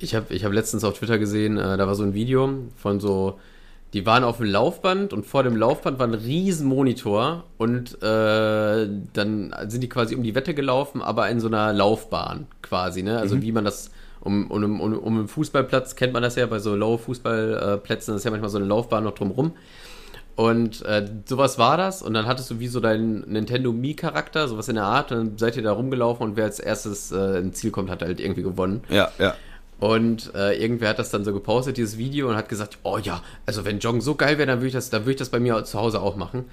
Ich 0.00 0.16
habe 0.16 0.34
ich 0.34 0.44
hab 0.44 0.52
letztens 0.52 0.82
auf 0.82 0.98
Twitter 0.98 1.18
gesehen, 1.18 1.56
äh, 1.56 1.76
da 1.76 1.86
war 1.86 1.94
so 1.94 2.02
ein 2.02 2.14
Video 2.14 2.52
von 2.74 2.98
so, 2.98 3.38
die 3.92 4.04
waren 4.04 4.24
auf 4.24 4.38
dem 4.38 4.46
Laufband 4.46 5.12
und 5.12 5.24
vor 5.24 5.44
dem 5.44 5.54
Laufband 5.54 6.00
war 6.00 6.08
ein 6.08 6.14
riesen 6.14 6.66
Monitor 6.66 7.44
und 7.58 8.02
äh, 8.02 8.88
dann 9.12 9.54
sind 9.68 9.82
die 9.84 9.88
quasi 9.88 10.16
um 10.16 10.24
die 10.24 10.34
Wette 10.34 10.52
gelaufen, 10.52 11.00
aber 11.00 11.28
in 11.30 11.38
so 11.38 11.46
einer 11.46 11.72
Laufbahn 11.72 12.48
quasi, 12.60 13.04
ne? 13.04 13.20
Also 13.20 13.40
wie 13.40 13.52
man 13.52 13.64
das 13.64 13.92
um, 14.20 14.50
um, 14.50 14.80
um, 14.80 14.98
um 14.98 15.18
einen 15.18 15.28
Fußballplatz 15.28 15.96
kennt 15.96 16.12
man 16.12 16.22
das 16.22 16.36
ja 16.36 16.46
bei 16.46 16.58
so 16.58 16.74
Low-Fußballplätzen, 16.74 18.14
ist 18.14 18.24
ja 18.24 18.30
manchmal 18.30 18.50
so 18.50 18.58
eine 18.58 18.66
Laufbahn 18.66 19.04
noch 19.04 19.14
drumrum. 19.14 19.52
Und 20.36 20.84
äh, 20.86 21.06
sowas 21.26 21.58
war 21.58 21.76
das. 21.76 22.02
Und 22.02 22.14
dann 22.14 22.26
hattest 22.26 22.50
du 22.50 22.60
wie 22.60 22.68
so 22.68 22.80
deinen 22.80 23.30
Nintendo 23.30 23.72
Mii-Charakter, 23.72 24.48
sowas 24.48 24.68
in 24.68 24.76
der 24.76 24.84
Art. 24.84 25.12
Und 25.12 25.18
dann 25.18 25.38
seid 25.38 25.56
ihr 25.56 25.62
da 25.62 25.72
rumgelaufen 25.72 26.24
und 26.24 26.36
wer 26.36 26.44
als 26.44 26.60
erstes 26.60 27.12
äh, 27.12 27.38
ins 27.38 27.58
Ziel 27.58 27.70
kommt, 27.70 27.90
hat 27.90 28.02
halt 28.02 28.20
irgendwie 28.20 28.42
gewonnen. 28.42 28.82
Ja, 28.88 29.10
ja. 29.18 29.34
Und 29.80 30.32
äh, 30.34 30.62
irgendwer 30.62 30.90
hat 30.90 30.98
das 30.98 31.10
dann 31.10 31.24
so 31.24 31.32
gepostet, 31.32 31.78
dieses 31.78 31.96
Video, 31.96 32.28
und 32.28 32.36
hat 32.36 32.50
gesagt, 32.50 32.78
oh 32.82 32.98
ja, 32.98 33.22
also 33.46 33.64
wenn 33.64 33.78
Joggen 33.78 34.02
so 34.02 34.14
geil 34.14 34.36
wäre, 34.36 34.46
dann 34.46 34.58
würde 34.58 34.68
ich 34.68 34.74
das, 34.74 34.90
dann 34.90 35.02
würde 35.02 35.12
ich 35.12 35.16
das 35.16 35.30
bei 35.30 35.40
mir 35.40 35.64
zu 35.64 35.78
Hause 35.80 36.02
auch 36.02 36.16
machen. 36.16 36.44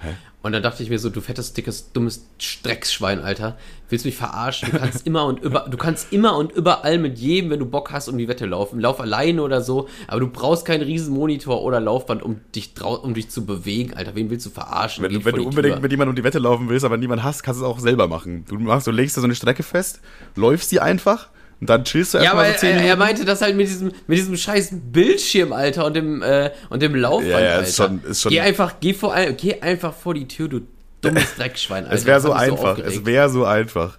Und 0.43 0.53
dann 0.53 0.63
dachte 0.63 0.81
ich 0.81 0.89
mir 0.89 0.97
so, 0.97 1.09
du 1.09 1.19
fettes, 1.19 1.51
dickes, 1.51 1.91
dummes 1.91 2.25
Strecksschwein, 2.37 3.19
Alter. 3.19 3.57
Willst 3.89 4.05
du 4.05 4.07
mich 4.07 4.15
verarschen? 4.15 4.71
Du 4.71 4.79
kannst 4.79 5.05
immer 5.05 5.25
und 5.25 5.41
über, 5.41 5.67
du 5.69 5.77
kannst 5.77 6.13
immer 6.13 6.37
und 6.37 6.53
überall 6.53 6.99
mit 6.99 7.19
jedem, 7.19 7.49
wenn 7.49 7.59
du 7.59 7.65
Bock 7.65 7.91
hast, 7.91 8.07
um 8.07 8.17
die 8.17 8.29
Wette 8.29 8.45
laufen. 8.45 8.79
Lauf 8.79 9.01
alleine 9.01 9.41
oder 9.41 9.61
so, 9.61 9.89
aber 10.07 10.21
du 10.21 10.27
brauchst 10.27 10.63
keinen 10.65 10.83
riesen 10.83 11.13
Monitor 11.13 11.63
oder 11.63 11.81
Laufband, 11.81 12.23
um 12.23 12.39
dich 12.55 12.71
um 12.81 13.13
dich 13.13 13.29
zu 13.29 13.45
bewegen, 13.45 13.93
Alter. 13.93 14.15
Wen 14.15 14.29
willst 14.29 14.45
du 14.45 14.51
verarschen? 14.51 15.03
Wenn, 15.03 15.25
wenn 15.25 15.35
du 15.35 15.43
unbedingt 15.43 15.75
Tür. 15.75 15.81
mit 15.81 15.91
jemandem 15.91 16.11
um 16.11 16.15
die 16.15 16.23
Wette 16.23 16.39
laufen 16.39 16.69
willst, 16.69 16.85
aber 16.85 16.95
niemand 16.95 17.23
hast, 17.23 17.43
kannst 17.43 17.59
du 17.59 17.65
es 17.65 17.69
auch 17.69 17.79
selber 17.79 18.07
machen. 18.07 18.45
Du 18.47 18.57
machst, 18.57 18.87
du 18.87 18.91
legst 18.91 19.17
da 19.17 19.21
so 19.21 19.27
eine 19.27 19.35
Strecke 19.35 19.63
fest, 19.63 19.99
läufst 20.35 20.71
die 20.71 20.79
einfach 20.79 21.27
und 21.59 21.69
dann 21.69 21.83
chillst 21.83 22.13
du 22.13 22.17
Ja, 22.19 22.23
erstmal 22.25 22.51
so 22.53 22.57
10 22.59 22.69
er, 22.69 22.75
er 22.75 22.81
Minuten. 22.81 22.99
meinte 22.99 23.25
das 23.25 23.41
halt 23.41 23.55
mit 23.55 23.67
diesem, 23.67 23.91
mit 24.07 24.17
diesem 24.17 24.37
scheiß 24.37 24.69
Bildschirm, 24.73 25.53
Alter, 25.53 25.85
und 25.85 25.95
dem, 25.95 26.21
äh, 26.21 26.51
und 26.69 26.81
dem 26.81 26.93
Laufband, 26.95 27.31
Ja, 27.31 27.39
ja, 27.39 27.49
Alter. 27.55 27.67
ist 27.67 27.75
schon- 27.77 28.03
ist 28.03 28.21
schon- 28.21 28.31
geh 28.31 28.39
einfach, 28.41 28.75
geh 28.79 28.93
vor, 28.93 29.15
geh 29.37 29.59
einfach 29.61 29.93
vor 29.93 30.13
die 30.13 30.27
Tür, 30.27 30.47
du 30.47 30.61
dummes 31.01 31.23
Dreckschwein, 31.37 31.83
Alter. 31.85 31.95
es 31.95 32.05
wäre 32.05 32.19
so 32.21 32.31
einfach. 32.33 32.69
aufgeregt. 32.71 32.95
es 32.97 33.05
wäre 33.05 33.29
so 33.29 33.45
einfach. 33.45 33.97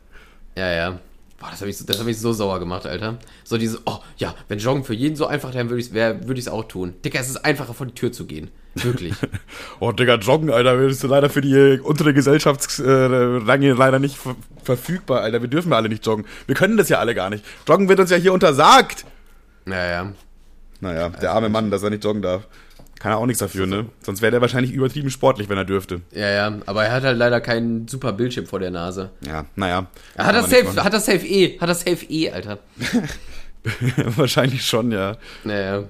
ja, 0.56 0.72
ja. 0.72 0.98
Boah, 1.40 1.50
das 1.52 1.60
habe 1.60 1.70
ich, 1.70 1.76
so- 1.78 1.84
das 1.84 2.00
hab 2.00 2.06
ich 2.08 2.18
so 2.18 2.32
sauer 2.32 2.58
gemacht, 2.58 2.84
Alter. 2.84 3.18
So 3.44 3.58
diese, 3.58 3.78
oh, 3.84 3.98
ja, 4.16 4.34
wenn 4.48 4.58
Joggen 4.58 4.82
für 4.82 4.94
jeden 4.94 5.14
so 5.14 5.26
einfach, 5.26 5.52
dann 5.52 5.70
würde 5.70 5.80
ich 5.80 5.88
es 5.92 5.94
würd 6.26 6.48
auch 6.48 6.64
tun. 6.64 6.94
Dicker, 7.04 7.20
es 7.20 7.28
ist 7.28 7.44
einfacher, 7.44 7.74
vor 7.74 7.86
die 7.86 7.94
Tür 7.94 8.10
zu 8.10 8.26
gehen. 8.26 8.50
Wirklich. 8.74 9.14
Oh, 9.80 9.92
Digga, 9.92 10.16
joggen, 10.16 10.50
Alter, 10.50 10.76
bist 10.76 11.02
du 11.04 11.06
leider 11.06 11.30
für 11.30 11.40
die 11.40 11.52
äh, 11.54 11.78
untere 11.78 12.12
Gesellschaftsrange 12.12 13.72
leider 13.74 13.98
nicht 14.00 14.16
ver 14.16 14.34
verfügbar, 14.64 15.20
Alter. 15.20 15.40
Wir 15.40 15.48
dürfen 15.48 15.70
ja 15.70 15.76
alle 15.76 15.88
nicht 15.88 16.04
joggen. 16.04 16.26
Wir 16.46 16.54
können 16.56 16.76
das 16.76 16.88
ja 16.88 16.98
alle 16.98 17.14
gar 17.14 17.30
nicht. 17.30 17.44
Joggen 17.66 17.88
wird 17.88 18.00
uns 18.00 18.10
ja 18.10 18.16
hier 18.16 18.32
untersagt. 18.32 19.04
naja. 19.64 20.12
Naja, 20.80 21.08
der 21.08 21.32
arme 21.32 21.48
Mann, 21.48 21.70
dass 21.72 21.82
er 21.82 21.90
nicht 21.90 22.04
joggen 22.04 22.22
darf. 22.22 22.46
Kann 22.98 23.12
er 23.12 23.18
auch 23.18 23.26
nichts 23.26 23.38
dafür, 23.38 23.66
ne? 23.66 23.86
Sonst 24.02 24.22
wäre 24.22 24.32
der 24.32 24.40
wahrscheinlich 24.40 24.72
übertrieben 24.72 25.10
sportlich, 25.10 25.48
wenn 25.48 25.56
er 25.56 25.64
dürfte. 25.64 26.00
Ja, 26.12 26.30
ja. 26.30 26.58
Aber 26.66 26.84
er 26.84 26.92
hat 26.92 27.04
halt 27.04 27.16
leider 27.16 27.40
keinen 27.40 27.86
super 27.86 28.12
Bildschirm 28.12 28.46
vor 28.46 28.58
der 28.58 28.70
Nase. 28.70 29.10
Ja, 29.24 29.46
naja. 29.54 29.86
Hat 30.16 30.34
das 30.34 30.50
safe, 30.50 30.82
hat 30.82 30.92
das 30.92 31.06
safe 31.06 31.26
eh, 31.26 31.58
hat 31.60 31.68
das 31.68 31.80
safe 31.80 32.04
eh, 32.06 32.30
Alter. 32.30 32.58
wahrscheinlich 34.16 34.66
schon, 34.66 34.90
ja. 34.90 35.16
Naja. 35.44 35.84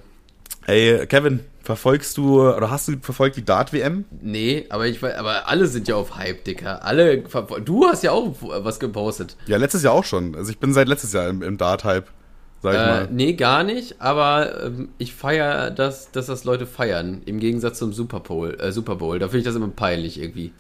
Ey, 0.67 1.07
Kevin, 1.07 1.41
verfolgst 1.63 2.19
du 2.19 2.43
oder 2.43 2.71
hast 2.71 2.89
du 2.89 2.99
verfolgt 3.01 3.37
die 3.37 3.45
Dart-WM? 3.45 4.05
Nee, 4.21 4.67
aber 4.69 4.87
ich 4.87 5.03
weiß, 5.03 5.17
aber 5.17 5.49
alle 5.49 5.67
sind 5.67 5.89
ja 5.89 5.97
auf 5.97 6.17
Hype, 6.17 6.45
Dicker. 6.45 6.85
Alle, 6.85 7.25
du 7.65 7.87
hast 7.87 8.03
ja 8.03 8.13
auch 8.13 8.35
was 8.41 8.79
gepostet. 8.79 9.37
Ja, 9.47 9.57
letztes 9.57 9.83
Jahr 9.83 9.95
auch 9.95 10.05
schon. 10.05 10.35
Also 10.35 10.51
ich 10.51 10.59
bin 10.59 10.75
seit 10.75 10.89
letztes 10.89 11.15
Jahr 11.15 11.29
im, 11.29 11.43
im 11.43 11.57
Dart-Hype, 11.57 12.09
sag 12.63 12.75
ich 12.75 12.81
Äh, 12.81 12.87
mal. 12.87 13.09
nee, 13.11 13.33
gar 13.35 13.65
nicht, 13.65 14.01
aber 14.01 14.65
ähm, 14.65 14.89
ich 14.99 15.15
feiere 15.15 15.71
das, 15.71 16.11
dass 16.13 16.27
das 16.27 16.45
Leute 16.45 16.67
feiern. 16.67 17.23
Im 17.27 17.39
Gegensatz 17.41 17.79
zum 17.79 17.93
Super 17.93 18.21
Bowl. 18.21 18.57
Äh, 18.61 18.73
Super 18.73 18.97
Bowl. 18.97 19.19
Da 19.19 19.27
finde 19.27 19.39
ich 19.39 19.45
das 19.45 19.55
immer 19.57 19.69
peinlich 19.69 20.21
irgendwie. 20.21 20.53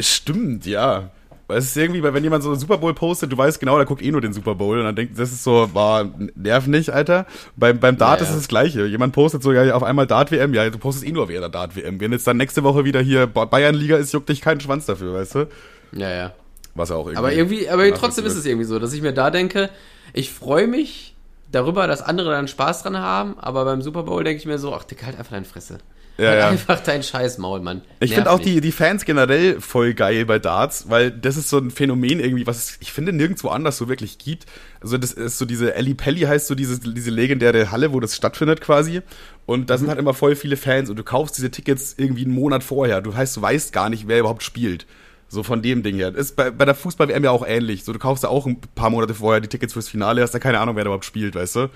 Stimmt, 0.00 0.66
ja. 0.66 1.10
Weil 1.48 1.58
es 1.58 1.66
ist 1.66 1.76
irgendwie, 1.76 2.02
weil 2.02 2.12
wenn 2.12 2.24
jemand 2.24 2.42
so 2.42 2.50
einen 2.50 2.58
Super 2.58 2.76
Bowl 2.78 2.92
postet, 2.92 3.30
du 3.30 3.38
weißt 3.38 3.60
genau, 3.60 3.76
der 3.76 3.86
guckt 3.86 4.02
eh 4.02 4.10
nur 4.10 4.20
den 4.20 4.32
Super 4.32 4.56
Bowl 4.56 4.78
und 4.78 4.84
dann 4.84 4.96
denkt, 4.96 5.16
das 5.16 5.30
ist 5.30 5.44
so, 5.44 5.70
war 5.74 6.10
nerv 6.34 6.66
nicht, 6.66 6.90
Alter. 6.90 7.24
Beim, 7.54 7.78
beim 7.78 7.96
Dart 7.96 8.20
Ja, 8.20 8.24
ist 8.24 8.30
es 8.30 8.36
das 8.36 8.48
Gleiche. 8.48 8.84
Jemand 8.86 9.14
postet 9.14 9.44
so, 9.44 9.52
ja, 9.52 9.72
auf 9.74 9.84
einmal 9.84 10.08
Dart-WM, 10.08 10.54
ja, 10.54 10.68
du 10.68 10.78
postest 10.78 11.06
eh 11.06 11.12
nur 11.12 11.28
während 11.28 11.44
der 11.44 11.50
Dart-WM. 11.50 12.00
Wenn 12.00 12.10
jetzt 12.10 12.26
dann 12.26 12.36
nächste 12.36 12.64
Woche 12.64 12.84
wieder 12.84 13.00
hier 13.00 13.28
Ba- 13.28 13.44
Bayern-Liga 13.44 13.96
ist, 13.96 14.12
juckt 14.12 14.28
dich 14.28 14.40
keinen 14.40 14.60
Schwanz 14.60 14.86
dafür, 14.86 15.14
weißt 15.14 15.34
du? 15.36 15.46
Ja, 15.92 16.10
ja. 16.10 16.34
Was 16.74 16.90
auch 16.90 17.06
irgendwie. 17.06 17.16
Aber 17.18 17.32
irgendwie, 17.32 17.68
aber 17.70 17.94
trotzdem 17.94 18.26
ist 18.26 18.34
es 18.36 18.44
irgendwie 18.44 18.66
so, 18.66 18.78
dass 18.80 18.92
ich 18.92 19.00
mir 19.00 19.12
da 19.14 19.30
denke, 19.30 19.70
ich 20.12 20.32
freue 20.32 20.66
mich 20.66 21.15
darüber, 21.50 21.86
dass 21.86 22.02
andere 22.02 22.30
dann 22.30 22.48
Spaß 22.48 22.82
dran 22.82 22.98
haben, 22.98 23.38
aber 23.38 23.64
beim 23.64 23.82
Super 23.82 24.02
Bowl 24.02 24.24
denke 24.24 24.40
ich 24.40 24.46
mir 24.46 24.58
so, 24.58 24.74
ach, 24.74 24.84
Dicker, 24.84 25.06
halt 25.06 25.18
einfach 25.18 25.32
deine 25.32 25.46
Fresse. 25.46 25.78
Ja, 26.18 26.28
halt 26.28 26.38
ja. 26.38 26.48
einfach 26.48 26.80
dein 26.80 27.02
scheiß 27.02 27.36
Maul, 27.38 27.60
Mann. 27.60 27.82
Ich 28.00 28.14
finde 28.14 28.30
auch 28.30 28.38
nicht. 28.38 28.48
die, 28.48 28.60
die 28.62 28.72
Fans 28.72 29.04
generell 29.04 29.60
voll 29.60 29.92
geil 29.92 30.24
bei 30.24 30.38
Darts, 30.38 30.88
weil 30.88 31.10
das 31.10 31.36
ist 31.36 31.50
so 31.50 31.58
ein 31.58 31.70
Phänomen 31.70 32.20
irgendwie, 32.20 32.46
was 32.46 32.56
es, 32.56 32.78
ich 32.80 32.90
finde, 32.92 33.12
nirgendwo 33.12 33.48
anders 33.48 33.76
so 33.76 33.88
wirklich 33.88 34.16
gibt. 34.16 34.46
Also 34.80 34.96
das 34.96 35.12
ist 35.12 35.36
so 35.36 35.44
diese 35.44 35.74
Ellie 35.74 35.94
Pelli 35.94 36.20
heißt 36.20 36.46
so 36.46 36.54
diese, 36.54 36.80
diese 36.80 37.10
legendäre 37.10 37.70
Halle, 37.70 37.92
wo 37.92 38.00
das 38.00 38.16
stattfindet 38.16 38.62
quasi. 38.62 39.02
Und 39.44 39.68
da 39.68 39.76
sind 39.76 39.88
halt 39.88 39.98
immer 39.98 40.14
voll 40.14 40.36
viele 40.36 40.56
Fans 40.56 40.88
und 40.88 40.96
du 40.96 41.04
kaufst 41.04 41.36
diese 41.36 41.50
Tickets 41.50 41.94
irgendwie 41.98 42.24
einen 42.24 42.34
Monat 42.34 42.64
vorher. 42.64 43.02
Du 43.02 43.14
heißt, 43.14 43.36
du 43.36 43.42
weißt 43.42 43.74
gar 43.74 43.90
nicht, 43.90 44.08
wer 44.08 44.20
überhaupt 44.20 44.42
spielt. 44.42 44.86
So 45.28 45.42
von 45.42 45.60
dem 45.60 45.82
Ding 45.82 45.96
her. 45.96 46.14
Ist 46.14 46.36
bei, 46.36 46.50
bei 46.50 46.64
der 46.64 46.74
Fußball-WM 46.74 47.24
ja 47.24 47.30
auch 47.30 47.44
ähnlich. 47.46 47.84
So, 47.84 47.92
du 47.92 47.98
kaufst 47.98 48.22
ja 48.22 48.28
auch 48.28 48.46
ein 48.46 48.60
paar 48.74 48.90
Monate 48.90 49.14
vorher 49.14 49.40
die 49.40 49.48
Tickets 49.48 49.72
fürs 49.72 49.88
Finale, 49.88 50.22
hast 50.22 50.34
ja 50.34 50.40
keine 50.40 50.60
Ahnung, 50.60 50.76
wer 50.76 50.84
da 50.84 50.88
überhaupt 50.88 51.04
spielt, 51.04 51.34
weißt 51.34 51.56
du? 51.56 51.68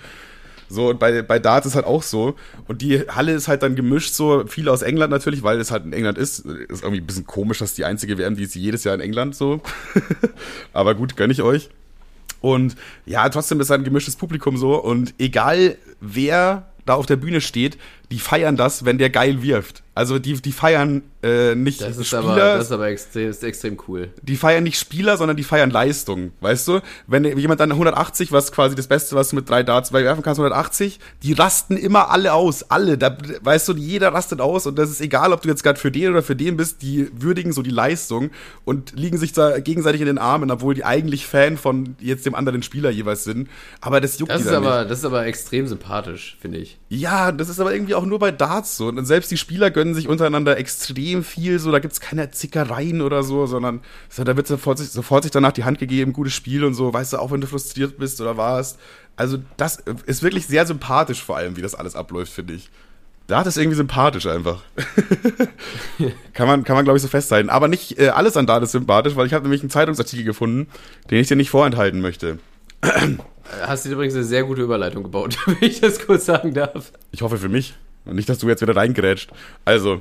So, 0.69 0.91
und 0.91 1.01
bei, 1.01 1.23
bei 1.23 1.41
Darts 1.41 1.67
ist 1.67 1.75
halt 1.75 1.85
auch 1.85 2.05
so. 2.05 2.37
Und 2.69 2.81
die 2.81 3.01
Halle 3.01 3.33
ist 3.33 3.49
halt 3.49 3.65
dann 3.65 3.75
gemischt, 3.75 4.15
so 4.15 4.45
viele 4.47 4.71
aus 4.71 4.83
England 4.83 5.11
natürlich, 5.11 5.43
weil 5.43 5.59
es 5.59 5.73
halt 5.73 5.85
in 5.85 5.93
England 5.93 6.17
ist. 6.17 6.41
Ist 6.41 6.85
irgendwie 6.85 7.01
ein 7.01 7.07
bisschen 7.07 7.27
komisch, 7.27 7.59
dass 7.59 7.75
die 7.75 7.85
einzige 7.85 8.17
WM, 8.19 8.37
die 8.37 8.45
ist 8.45 8.55
jedes 8.55 8.85
Jahr 8.85 8.95
in 8.95 9.01
England 9.01 9.35
so. 9.35 9.61
Aber 10.73 10.95
gut, 10.95 11.17
gönn 11.17 11.31
ich 11.33 11.43
euch. 11.43 11.71
Und 12.41 12.77
ja, 13.05 13.29
trotzdem 13.29 13.61
ist 13.61 13.69
halt 13.71 13.81
ein 13.81 13.85
gemischtes 13.85 14.15
Publikum 14.15 14.57
so. 14.57 14.81
Und 14.81 15.13
egal 15.19 15.77
wer 16.01 16.71
da 16.87 16.95
auf 16.95 17.07
der 17.07 17.17
Bühne 17.17 17.41
steht, 17.41 17.77
die 18.11 18.19
feiern 18.19 18.57
das, 18.57 18.85
wenn 18.85 18.99
der 18.99 19.11
geil 19.11 19.43
wirft. 19.43 19.83
Also 19.95 20.19
die, 20.19 20.35
die 20.35 20.53
feiern 20.53 21.03
äh, 21.23 21.55
nicht 21.55 21.83
Das 21.83 21.99
ist, 21.99 22.07
Spieler, 22.07 22.23
aber, 22.23 22.37
das 22.37 22.67
ist 22.67 22.73
aber 22.73 22.89
extrem, 22.89 23.29
ist 23.29 23.45
extrem 23.45 23.77
cool. 23.87 24.09
die 24.23 24.37
feiern 24.37 24.63
nicht 24.63 24.79
Spieler, 24.79 25.17
sondern 25.19 25.37
die 25.37 25.43
feiern 25.43 25.69
Leistung, 25.71 26.31
weißt 26.41 26.69
du? 26.69 26.81
Wenn 27.07 27.25
jemand 27.37 27.61
dann 27.61 27.73
180, 27.73 28.33
was 28.33 28.53
quasi 28.53 28.75
das 28.75 28.87
Beste, 28.87 29.15
was 29.17 29.29
du 29.29 29.37
mit 29.37 29.51
drei 29.51 29.63
Darts 29.63 29.93
werfen 29.93 30.23
kannst, 30.23 30.41
180, 30.41 31.01
die 31.23 31.35
rasten 31.35 31.77
immer 31.77 32.11
alle 32.11 32.33
aus, 32.33 32.71
alle, 32.71 32.97
da, 32.97 33.15
weißt 33.43 33.69
du, 33.69 33.75
jeder 33.75 34.15
rastet 34.15 34.41
aus 34.41 34.67
und 34.67 34.79
das 34.79 34.91
ist 34.91 35.01
egal, 35.03 35.33
ob 35.33 35.43
du 35.43 35.49
jetzt 35.49 35.63
gerade 35.63 35.79
für 35.79 35.91
den 35.91 36.11
oder 36.13 36.23
für 36.23 36.37
den 36.37 36.57
bist, 36.57 36.81
die 36.81 37.11
würdigen 37.13 37.53
so 37.53 37.61
die 37.61 37.71
Leistung 37.71 38.31
und 38.65 38.93
liegen 38.97 39.19
sich 39.19 39.33
da 39.33 39.59
gegenseitig 39.59 40.01
in 40.01 40.07
den 40.07 40.19
Armen, 40.19 40.51
obwohl 40.51 40.75
die 40.75 40.85
eigentlich 40.85 41.27
Fan 41.27 41.59
von 41.59 41.97
jetzt 42.01 42.25
dem 42.25 42.35
anderen 42.35 42.63
Spieler 42.63 42.91
jeweils 42.91 43.25
sind, 43.25 43.51
aber 43.83 44.01
das 44.01 44.19
juckt 44.19 44.33
Das 44.33 44.43
die 44.43 44.49
ist, 44.49 44.55
aber, 44.55 44.79
nicht. 44.79 44.91
das 44.93 45.01
ist 45.01 45.05
aber 45.05 45.27
extrem 45.27 45.67
sympathisch, 45.67 46.39
finde 46.41 46.59
ich. 46.59 46.79
Ja, 46.89 47.33
das 47.33 47.49
ist 47.51 47.61
aber 47.61 47.75
irgendwie 47.75 47.95
auch 47.95 48.00
nur 48.05 48.19
bei 48.19 48.31
Darts 48.31 48.77
so. 48.77 48.89
Und 48.89 49.05
selbst 49.07 49.31
die 49.31 49.37
Spieler 49.37 49.71
gönnen 49.71 49.95
sich 49.95 50.09
untereinander 50.09 50.57
extrem 50.59 51.25
viel. 51.25 51.59
So, 51.59 51.71
da 51.71 51.79
gibt's 51.79 52.01
keine 52.01 52.31
Zickereien 52.31 53.01
oder 53.01 53.23
so, 53.23 53.47
sondern 53.47 53.81
so, 54.09 54.25
da 54.25 54.37
wird 54.37 54.47
sofort 54.47 54.79
sich, 54.79 54.91
sofort 54.91 55.25
sich 55.25 55.33
danach 55.33 55.53
die 55.53 55.65
Hand 55.65 55.79
gegeben, 55.79 56.13
gutes 56.13 56.35
Spiel 56.35 56.65
und 56.65 56.75
so, 56.75 56.93
weißt 56.93 57.13
du, 57.13 57.19
auch 57.19 57.31
wenn 57.31 57.41
du 57.41 57.47
frustriert 57.47 57.99
bist 57.99 58.21
oder 58.21 58.37
warst. 58.37 58.79
Also, 59.17 59.39
das 59.57 59.83
ist 60.07 60.23
wirklich 60.23 60.47
sehr 60.47 60.67
sympathisch, 60.67 61.23
vor 61.23 61.37
allem, 61.37 61.57
wie 61.57 61.63
das 61.63 61.75
alles 61.75 61.95
abläuft, 61.95 62.33
finde 62.33 62.55
ich. 62.55 62.71
Dart 63.27 63.47
ist 63.47 63.57
irgendwie 63.57 63.77
sympathisch 63.77 64.27
einfach. 64.27 64.63
kann 66.35 66.49
man, 66.49 66.65
kann 66.65 66.75
man 66.75 66.85
glaube 66.85 66.97
ich, 66.97 67.03
so 67.03 67.09
festhalten. 67.09 67.49
Aber 67.49 67.69
nicht 67.69 67.99
äh, 67.99 68.09
alles 68.09 68.37
an 68.37 68.47
Dart 68.47 68.65
ist 68.65 68.73
sympathisch, 68.73 69.15
weil 69.15 69.27
ich 69.27 69.35
habe 69.35 69.45
nämlich 69.45 69.63
einen 69.63 69.71
Zeitungsartikel 69.71 70.25
gefunden, 70.25 70.67
den 71.11 71.19
ich 71.19 71.29
dir 71.29 71.37
nicht 71.37 71.51
vorenthalten 71.51 72.01
möchte. 72.01 72.39
Hast 73.63 73.85
du 73.85 73.91
übrigens 73.91 74.15
eine 74.15 74.25
sehr 74.25 74.45
gute 74.45 74.63
Überleitung 74.63 75.03
gebaut, 75.03 75.39
wenn 75.47 75.57
ich 75.61 75.81
das 75.81 76.05
kurz 76.05 76.27
sagen 76.27 76.55
darf. 76.55 76.93
Ich 77.13 77.23
hoffe 77.23 77.39
für 77.39 77.49
mich. 77.49 77.75
Und 78.05 78.17
nicht, 78.17 78.29
dass 78.29 78.39
du 78.39 78.49
jetzt 78.49 78.63
wieder 78.63 78.77
reingrätscht. 78.77 79.31
Also, 79.65 80.01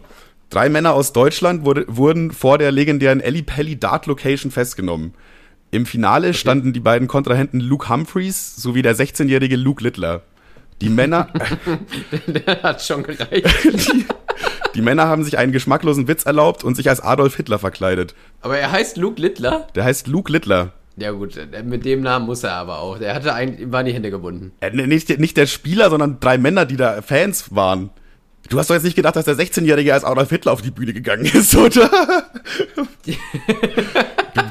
Drei 0.49 0.67
Männer 0.67 0.93
aus 0.93 1.13
Deutschland 1.13 1.63
wurde, 1.63 1.85
wurden 1.87 2.31
vor 2.31 2.57
der 2.57 2.71
legendären 2.71 3.21
Ellie 3.21 3.43
Pelli 3.43 3.79
Dart 3.79 4.07
Location 4.07 4.51
festgenommen. 4.51 5.13
Im 5.69 5.85
Finale 5.85 6.33
standen 6.33 6.73
die 6.73 6.79
beiden 6.79 7.07
Kontrahenten 7.07 7.59
Luke 7.59 7.87
Humphreys 7.87 8.55
sowie 8.55 8.81
der 8.81 8.95
16-jährige 8.95 9.55
Luke 9.55 9.83
Littler. 9.83 10.23
Die 10.81 10.89
Männer, 10.89 11.27
Der 12.27 12.63
hat 12.63 12.81
schon 12.81 13.03
gereicht. 13.03 13.45
die, 13.63 14.05
die 14.73 14.81
Männer 14.81 15.07
haben 15.07 15.23
sich 15.23 15.37
einen 15.37 15.51
geschmacklosen 15.51 16.07
Witz 16.07 16.25
erlaubt 16.25 16.63
und 16.63 16.73
sich 16.73 16.89
als 16.89 16.99
Adolf 17.01 17.35
Hitler 17.35 17.59
verkleidet. 17.59 18.15
Aber 18.41 18.57
er 18.57 18.71
heißt 18.71 18.97
Luke 18.97 19.21
Littler. 19.21 19.67
Der 19.75 19.83
heißt 19.83 20.07
Luke 20.07 20.31
Littler. 20.31 20.71
Ja 20.99 21.11
gut, 21.11 21.37
äh, 21.37 21.63
mit 21.63 21.85
dem 21.85 22.01
Namen 22.01 22.25
muss 22.25 22.43
er 22.43 22.53
aber 22.53 22.79
auch. 22.79 22.97
Der 22.99 23.13
hatte 23.15 23.33
ein, 23.33 23.57
ihm 23.57 23.71
waren 23.71 23.85
die 23.85 23.93
Hände 23.93 24.11
gebunden. 24.11 24.51
Äh, 24.61 24.71
nicht, 24.71 25.17
nicht 25.19 25.37
der 25.37 25.45
Spieler, 25.47 25.89
sondern 25.89 26.19
drei 26.19 26.37
Männer, 26.37 26.65
die 26.65 26.75
da 26.77 27.01
Fans 27.01 27.55
waren. 27.55 27.89
Du 28.49 28.57
hast 28.57 28.69
doch 28.69 28.73
jetzt 28.75 28.83
nicht 28.83 28.95
gedacht, 28.95 29.15
dass 29.15 29.25
der 29.25 29.35
16-Jährige 29.35 29.93
als 29.93 30.03
Adolf 30.03 30.29
Hitler 30.29 30.51
auf 30.53 30.61
die 30.61 30.71
Bühne 30.71 30.93
gegangen 30.93 31.25
ist, 31.33 31.55
oder? 31.55 31.89
du, 33.05 33.13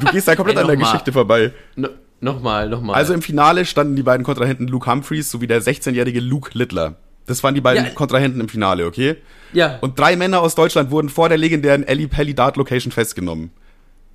du 0.00 0.12
gehst 0.12 0.28
da 0.28 0.36
komplett 0.36 0.56
Ey, 0.56 0.62
an 0.62 0.68
der 0.68 0.78
mal. 0.78 0.84
Geschichte 0.84 1.12
vorbei. 1.12 1.52
No, 1.76 1.88
nochmal, 2.20 2.68
nochmal. 2.68 2.94
Also 2.96 3.14
im 3.14 3.22
Finale 3.22 3.64
standen 3.64 3.96
die 3.96 4.02
beiden 4.02 4.24
Kontrahenten 4.24 4.68
Luke 4.68 4.90
Humphreys 4.90 5.30
sowie 5.30 5.46
der 5.46 5.62
16-jährige 5.62 6.20
Luke 6.20 6.50
Littler. 6.54 6.96
Das 7.26 7.42
waren 7.42 7.54
die 7.54 7.60
beiden 7.60 7.84
Ja. 7.84 7.90
Kontrahenten 7.90 8.40
im 8.40 8.48
Finale, 8.48 8.86
okay? 8.86 9.16
ja, 9.52 9.78
Und 9.80 9.98
drei 9.98 10.16
Männer 10.16 10.40
aus 10.40 10.54
Deutschland 10.54 10.90
wurden 10.90 11.08
vor 11.10 11.28
der 11.28 11.36
legendären 11.38 11.82
Ellie 11.82 12.08
Pelli 12.08 12.34
Dart 12.34 12.56
Location 12.56 12.90
festgenommen. 12.92 13.50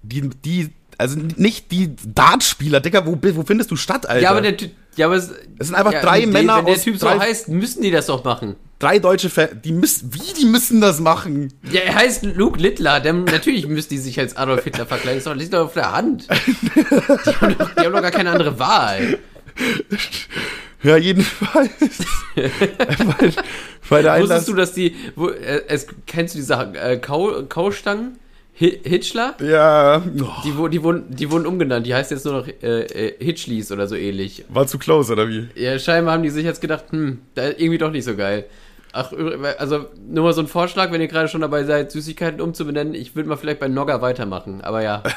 Die, 0.01 0.21
die, 0.29 0.69
also 0.97 1.17
nicht 1.37 1.71
die 1.71 1.95
Dartspieler, 2.05 2.79
Digga, 2.79 3.05
wo, 3.05 3.17
wo 3.21 3.43
findest 3.43 3.71
du 3.71 3.75
statt, 3.75 4.07
Alter? 4.07 4.21
ja, 4.21 4.31
aber 4.31 4.41
der 4.41 4.57
Typ, 4.57 4.71
ja, 4.95 5.07
aber 5.07 5.15
es, 5.15 5.31
Es 5.59 5.67
sind 5.67 5.75
einfach 5.75 5.93
ja, 5.93 6.01
drei 6.01 6.21
die- 6.21 6.27
Männer 6.27 6.57
Wenn 6.57 6.65
der 6.65 6.75
Typ 6.81 6.97
so 6.97 7.09
heißt, 7.09 7.47
müssen 7.49 7.81
die 7.81 7.91
das 7.91 8.05
doch 8.07 8.23
machen. 8.23 8.55
drei 8.79 8.99
deutsche 8.99 9.29
Fans, 9.29 9.51
die 9.63 9.71
müssen, 9.71 10.13
wie, 10.13 10.33
die 10.39 10.45
müssen 10.45 10.81
das 10.81 10.99
machen? 10.99 11.51
Ja, 11.71 11.81
er 11.81 11.95
heißt 11.95 12.23
Luke 12.23 12.59
Littler. 12.59 12.99
Dann, 12.99 13.23
natürlich 13.23 13.67
müssen 13.67 13.89
die 13.89 13.97
sich 13.97 14.19
als 14.19 14.35
Adolf 14.37 14.63
Hitler 14.65 14.85
verkleiden. 14.85 15.17
Das 15.17 15.25
ist 15.25 15.27
doch- 15.27 15.35
liegt 15.35 15.53
doch 15.53 15.65
auf 15.65 15.73
der 15.73 15.91
Hand. 15.93 16.27
Die 16.75 17.35
haben, 17.41 17.57
doch, 17.57 17.69
die 17.75 17.81
haben 17.85 17.93
doch 17.93 18.01
gar 18.01 18.11
keine 18.11 18.31
andere 18.31 18.59
Wahl. 18.59 19.17
Ja, 20.83 20.97
jedenfalls. 20.97 21.69
weil, 22.35 23.33
weil 23.89 24.03
der 24.03 24.19
Wusstest 24.21 24.47
du, 24.47 24.53
dass 24.53 24.73
die, 24.73 24.95
wo, 25.15 25.29
äh, 25.29 25.63
es, 25.67 25.87
kennst 26.05 26.33
du 26.35 26.39
die 26.39 26.43
Sache, 26.43 26.77
äh, 26.77 26.97
Kau, 26.97 27.43
Kaustangen? 27.47 28.17
Hi- 28.59 28.79
Hitchler? 28.83 29.35
ja, 29.41 29.99
Die, 30.43 30.57
wo- 30.57 30.67
die, 30.67 30.83
wurden, 30.83 31.05
die 31.15 31.31
wurden 31.31 31.45
umgenannt. 31.47 31.85
Die 31.87 31.93
heißt 31.95 32.11
jetzt 32.11 32.23
nur 32.25 32.35
noch 32.35 32.47
äh, 32.47 32.81
äh, 32.83 33.13
Hitchleys 33.23 33.71
oder 33.71 33.87
so 33.87 33.95
ähnlich. 33.95 34.45
war 34.49 34.67
zu 34.67 34.77
close, 34.77 35.11
oder 35.13 35.27
wie? 35.27 35.47
Ja, 35.55 35.79
scheinbar 35.79 36.13
haben 36.13 36.23
die 36.23 36.29
sich 36.29 36.45
jetzt 36.45 36.61
gedacht, 36.61 36.85
hm, 36.91 37.19
da 37.35 37.45
ist 37.47 37.59
irgendwie 37.59 37.79
doch 37.79 37.91
nicht 37.91 38.05
so 38.05 38.15
geil. 38.15 38.45
Ach, 38.95 39.11
also 39.57 39.87
nur 40.07 40.23
mal 40.25 40.33
so 40.33 40.41
ein 40.41 40.47
Vorschlag, 40.47 40.91
wenn 40.91 41.01
ihr 41.01 41.07
gerade 41.07 41.27
schon 41.27 41.41
dabei 41.41 41.63
seid, 41.63 41.91
Süßigkeiten 41.91 42.39
umzubenennen. 42.41 42.93
Ich 42.93 43.15
würde 43.15 43.27
mal 43.27 43.37
vielleicht 43.37 43.59
bei 43.59 43.67
Nogger 43.67 44.01
weitermachen, 44.01 44.61
aber 44.61 44.83
ja. 44.83 45.01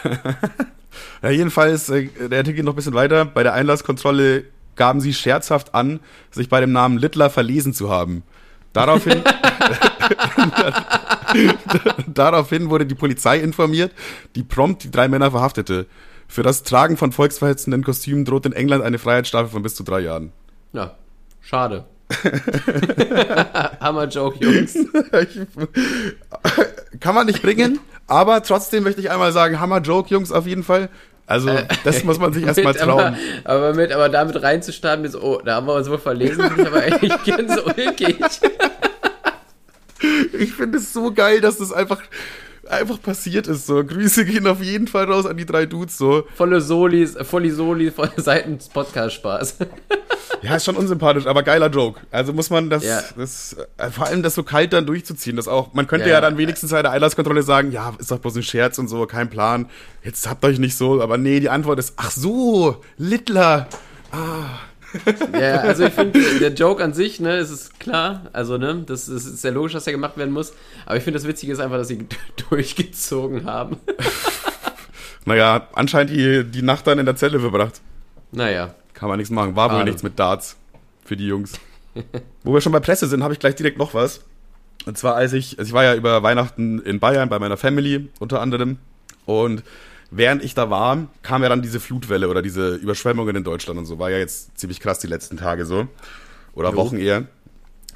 Ja, 1.23 1.29
jedenfalls, 1.31 1.91
äh, 1.91 2.09
der 2.31 2.39
Artikel 2.39 2.57
geht 2.57 2.65
noch 2.65 2.73
ein 2.73 2.77
bisschen 2.77 2.95
weiter. 2.95 3.27
Bei 3.27 3.43
der 3.43 3.53
Einlasskontrolle 3.53 4.45
gaben 4.77 5.01
sie 5.03 5.13
scherzhaft 5.13 5.75
an, 5.75 6.01
sich 6.31 6.49
bei 6.49 6.61
dem 6.61 6.73
Namen 6.73 6.97
Littler 6.97 7.29
verlesen 7.29 7.75
zu 7.75 7.91
haben. 7.91 8.23
Daraufhin, 8.73 9.23
daraufhin 12.07 12.71
wurde 12.71 12.87
die 12.87 12.95
Polizei 12.95 13.39
informiert, 13.39 13.93
die 14.35 14.43
prompt 14.43 14.85
die 14.85 14.91
drei 14.91 15.09
Männer 15.09 15.31
verhaftete. 15.31 15.87
Für 16.29 16.43
das 16.43 16.63
Tragen 16.63 16.97
von 16.97 17.13
volksverhetzenden 17.13 17.85
Kostümen 17.85 18.25
droht 18.25 18.47
in 18.47 18.53
England 18.53 18.83
eine 18.83 18.99
Freiheitsstrafe 18.99 19.51
von 19.51 19.63
bis 19.63 19.75
zu 19.75 19.85
drei 19.85 20.01
Jahren. 20.01 20.33
Ja, 20.73 20.95
schade. 21.41 21.85
Hammer-Joke, 23.81 24.39
Jungs. 24.45 24.75
Kann 27.01 27.15
man 27.15 27.27
nicht 27.27 27.43
bringen, 27.43 27.81
aber 28.07 28.43
trotzdem 28.43 28.85
möchte 28.85 29.01
ich 29.01 29.11
einmal 29.11 29.33
sagen, 29.33 29.61
Hammer 29.61 29.81
Joke, 29.81 30.11
Jungs, 30.11 30.33
auf 30.33 30.47
jeden 30.47 30.63
Fall. 30.63 30.89
Also, 31.29 31.51
das 31.83 32.05
muss 32.05 32.21
man 32.21 32.33
sich 32.33 32.47
erstmal 32.47 32.73
Mit, 32.73 32.83
aber, 32.83 32.93
trauen. 32.93 33.17
aber, 33.45 33.75
mit, 33.75 33.91
aber 33.91 34.09
damit 34.09 34.41
reinzustarten, 34.41 35.05
ist, 35.05 35.17
oh, 35.17 35.41
da 35.45 35.57
haben 35.57 35.67
wir 35.67 35.75
uns 35.75 35.91
wohl 35.91 35.99
verlesen, 35.99 36.49
bin 36.49 36.61
ich 36.61 36.67
aber 36.69 36.81
eigentlich 36.83 37.25
ganz 37.25 37.61
ulkig. 37.61 38.17
Ich 40.39 40.53
finde 40.53 40.79
es 40.79 40.93
so 40.93 41.13
geil, 41.13 41.41
dass 41.41 41.59
das 41.59 41.73
einfach, 41.73 42.03
einfach 42.69 43.01
passiert 43.01 43.47
ist. 43.47 43.67
So, 43.67 43.85
Grüße 43.85 44.25
gehen 44.25 44.47
auf 44.47 44.63
jeden 44.63 44.87
Fall 44.89 45.05
raus 45.11 45.27
an 45.27 45.37
die 45.37 45.47
drei 45.47 45.67
Dudes. 45.67 45.97
So, 45.99 46.25
Volle 46.37 46.61
Solis, 46.61 47.17
volle 47.23 47.53
Soli 47.53 47.91
von 47.91 48.09
Seiten 48.17 48.59
Podcast-Spaß. 48.73 49.57
ja, 50.43 50.57
ist 50.57 50.65
schon 50.65 50.77
unsympathisch, 50.77 51.27
aber 51.27 51.43
geiler 51.43 51.69
Joke. 51.69 52.01
Also 52.11 52.33
muss 52.33 52.51
man 52.51 52.69
das, 52.71 52.85
Ja. 52.85 53.03
das 53.17 53.57
äh, 53.79 53.91
vor 53.91 54.07
allem 54.07 54.23
das 54.23 54.35
so 54.35 54.43
kalt 54.43 54.73
dann 54.73 54.87
durchzuziehen. 54.87 55.37
Das 55.37 55.49
auch, 55.49 55.75
man 55.75 55.87
könnte 55.87 56.09
Ja. 56.09 56.15
ja, 56.17 56.21
dann 56.21 56.37
wenigstens 56.39 56.71
bei 56.71 56.83
der 56.83 56.91
Einlasskontrolle 56.93 57.43
sagen, 57.43 57.73
ja, 57.73 57.95
ist 57.99 58.11
doch 58.11 58.19
bloß 58.19 58.37
ein 58.37 58.43
Scherz 58.43 58.79
und 58.79 58.89
so, 58.89 59.07
kein 59.07 59.31
Plan. 59.31 59.69
Jetzt 60.03 60.29
habt 60.29 60.45
euch 60.45 60.59
nicht 60.59 60.77
so, 60.77 61.01
aber 61.03 61.19
nee, 61.19 61.41
die 61.41 61.49
Antwort 61.51 61.79
ist, 61.79 61.95
ach 61.97 62.11
so, 62.11 62.83
Littler. 62.97 63.69
Ja, 65.33 65.61
also 65.61 65.85
ich 65.85 65.93
finde, 65.93 66.21
der 66.39 66.53
Joke 66.53 66.83
an 66.83 66.93
sich, 66.93 67.21
ne, 67.21 67.37
es 67.37 67.51
ist 67.51 67.79
klar, 67.81 68.27
also, 68.33 68.59
ne, 68.59 68.83
das 68.87 69.09
ist, 69.09 69.27
ist 69.27 69.43
sehr 69.43 69.53
logisch, 69.53 69.73
dass 69.73 69.85
der 69.85 69.93
gemacht 69.93 70.17
werden 70.17 70.33
muss, 70.33 70.53
aber 70.85 70.97
ich 70.97 71.05
finde, 71.05 71.19
das 71.19 71.27
Witzige 71.27 71.53
ist 71.53 71.61
einfach, 71.61 71.77
dass 71.77 71.89
sie 71.89 72.07
durchgezogen 72.51 73.45
haben. 73.45 73.79
Naja, 75.27 75.67
anscheinend 75.75 76.13
die, 76.13 76.45
die 76.45 76.63
Nacht 76.63 76.87
dann 76.87 77.01
in 77.01 77.05
der 77.05 77.17
Zelle 77.17 77.41
verbracht. 77.41 77.81
Naja, 78.31 78.75
Kann 78.95 79.09
man 79.09 79.19
nichts 79.19 79.31
machen. 79.31 79.57
War 79.57 79.75
wohl 79.75 79.83
nichts 79.83 80.05
mit 80.05 80.19
Darts 80.19 80.57
für 81.05 81.17
die 81.17 81.27
Jungs. 81.27 81.59
Wo 82.45 82.55
wir 82.55 82.61
schon 82.61 82.71
bei 82.71 82.79
Presse 82.79 83.09
sind, 83.09 83.25
habe 83.25 83.35
ich 83.35 83.41
gleich 83.41 83.57
direkt 83.57 83.77
noch 83.77 83.93
was. 83.93 84.21
Und 84.87 84.97
zwar, 84.97 85.17
als 85.17 85.33
ich, 85.33 85.59
also 85.59 85.69
ich 85.69 85.73
war 85.73 85.83
ja 85.83 85.95
über 85.97 86.23
Weihnachten 86.23 86.79
in 86.79 87.01
Bayern 87.01 87.29
bei 87.29 87.41
meiner 87.41 87.57
Family 87.57 88.09
unter 88.21 88.41
anderem. 88.41 88.79
Und 89.27 89.65
während 90.11 90.43
ich 90.45 90.55
da 90.55 90.71
war, 90.71 91.09
kam 91.23 91.43
ja 91.43 91.49
dann 91.49 91.63
diese 91.63 91.81
Flutwelle 91.81 92.29
oder 92.29 92.43
diese 92.43 92.75
Überschwemmungen 92.75 93.37
in 93.37 93.45
Deutschland 93.45 93.79
und 93.79 93.87
so. 93.87 93.99
War 93.99 94.11
ja 94.11 94.19
jetzt 94.19 94.59
ziemlich 94.59 94.81
krass 94.81 94.99
die 94.99 95.07
letzten 95.07 95.37
Tage 95.37 95.67
so. 95.67 95.89
Oder 96.55 96.71
Jo. 96.71 96.77
Wochen 96.77 96.97
eher. 96.97 97.25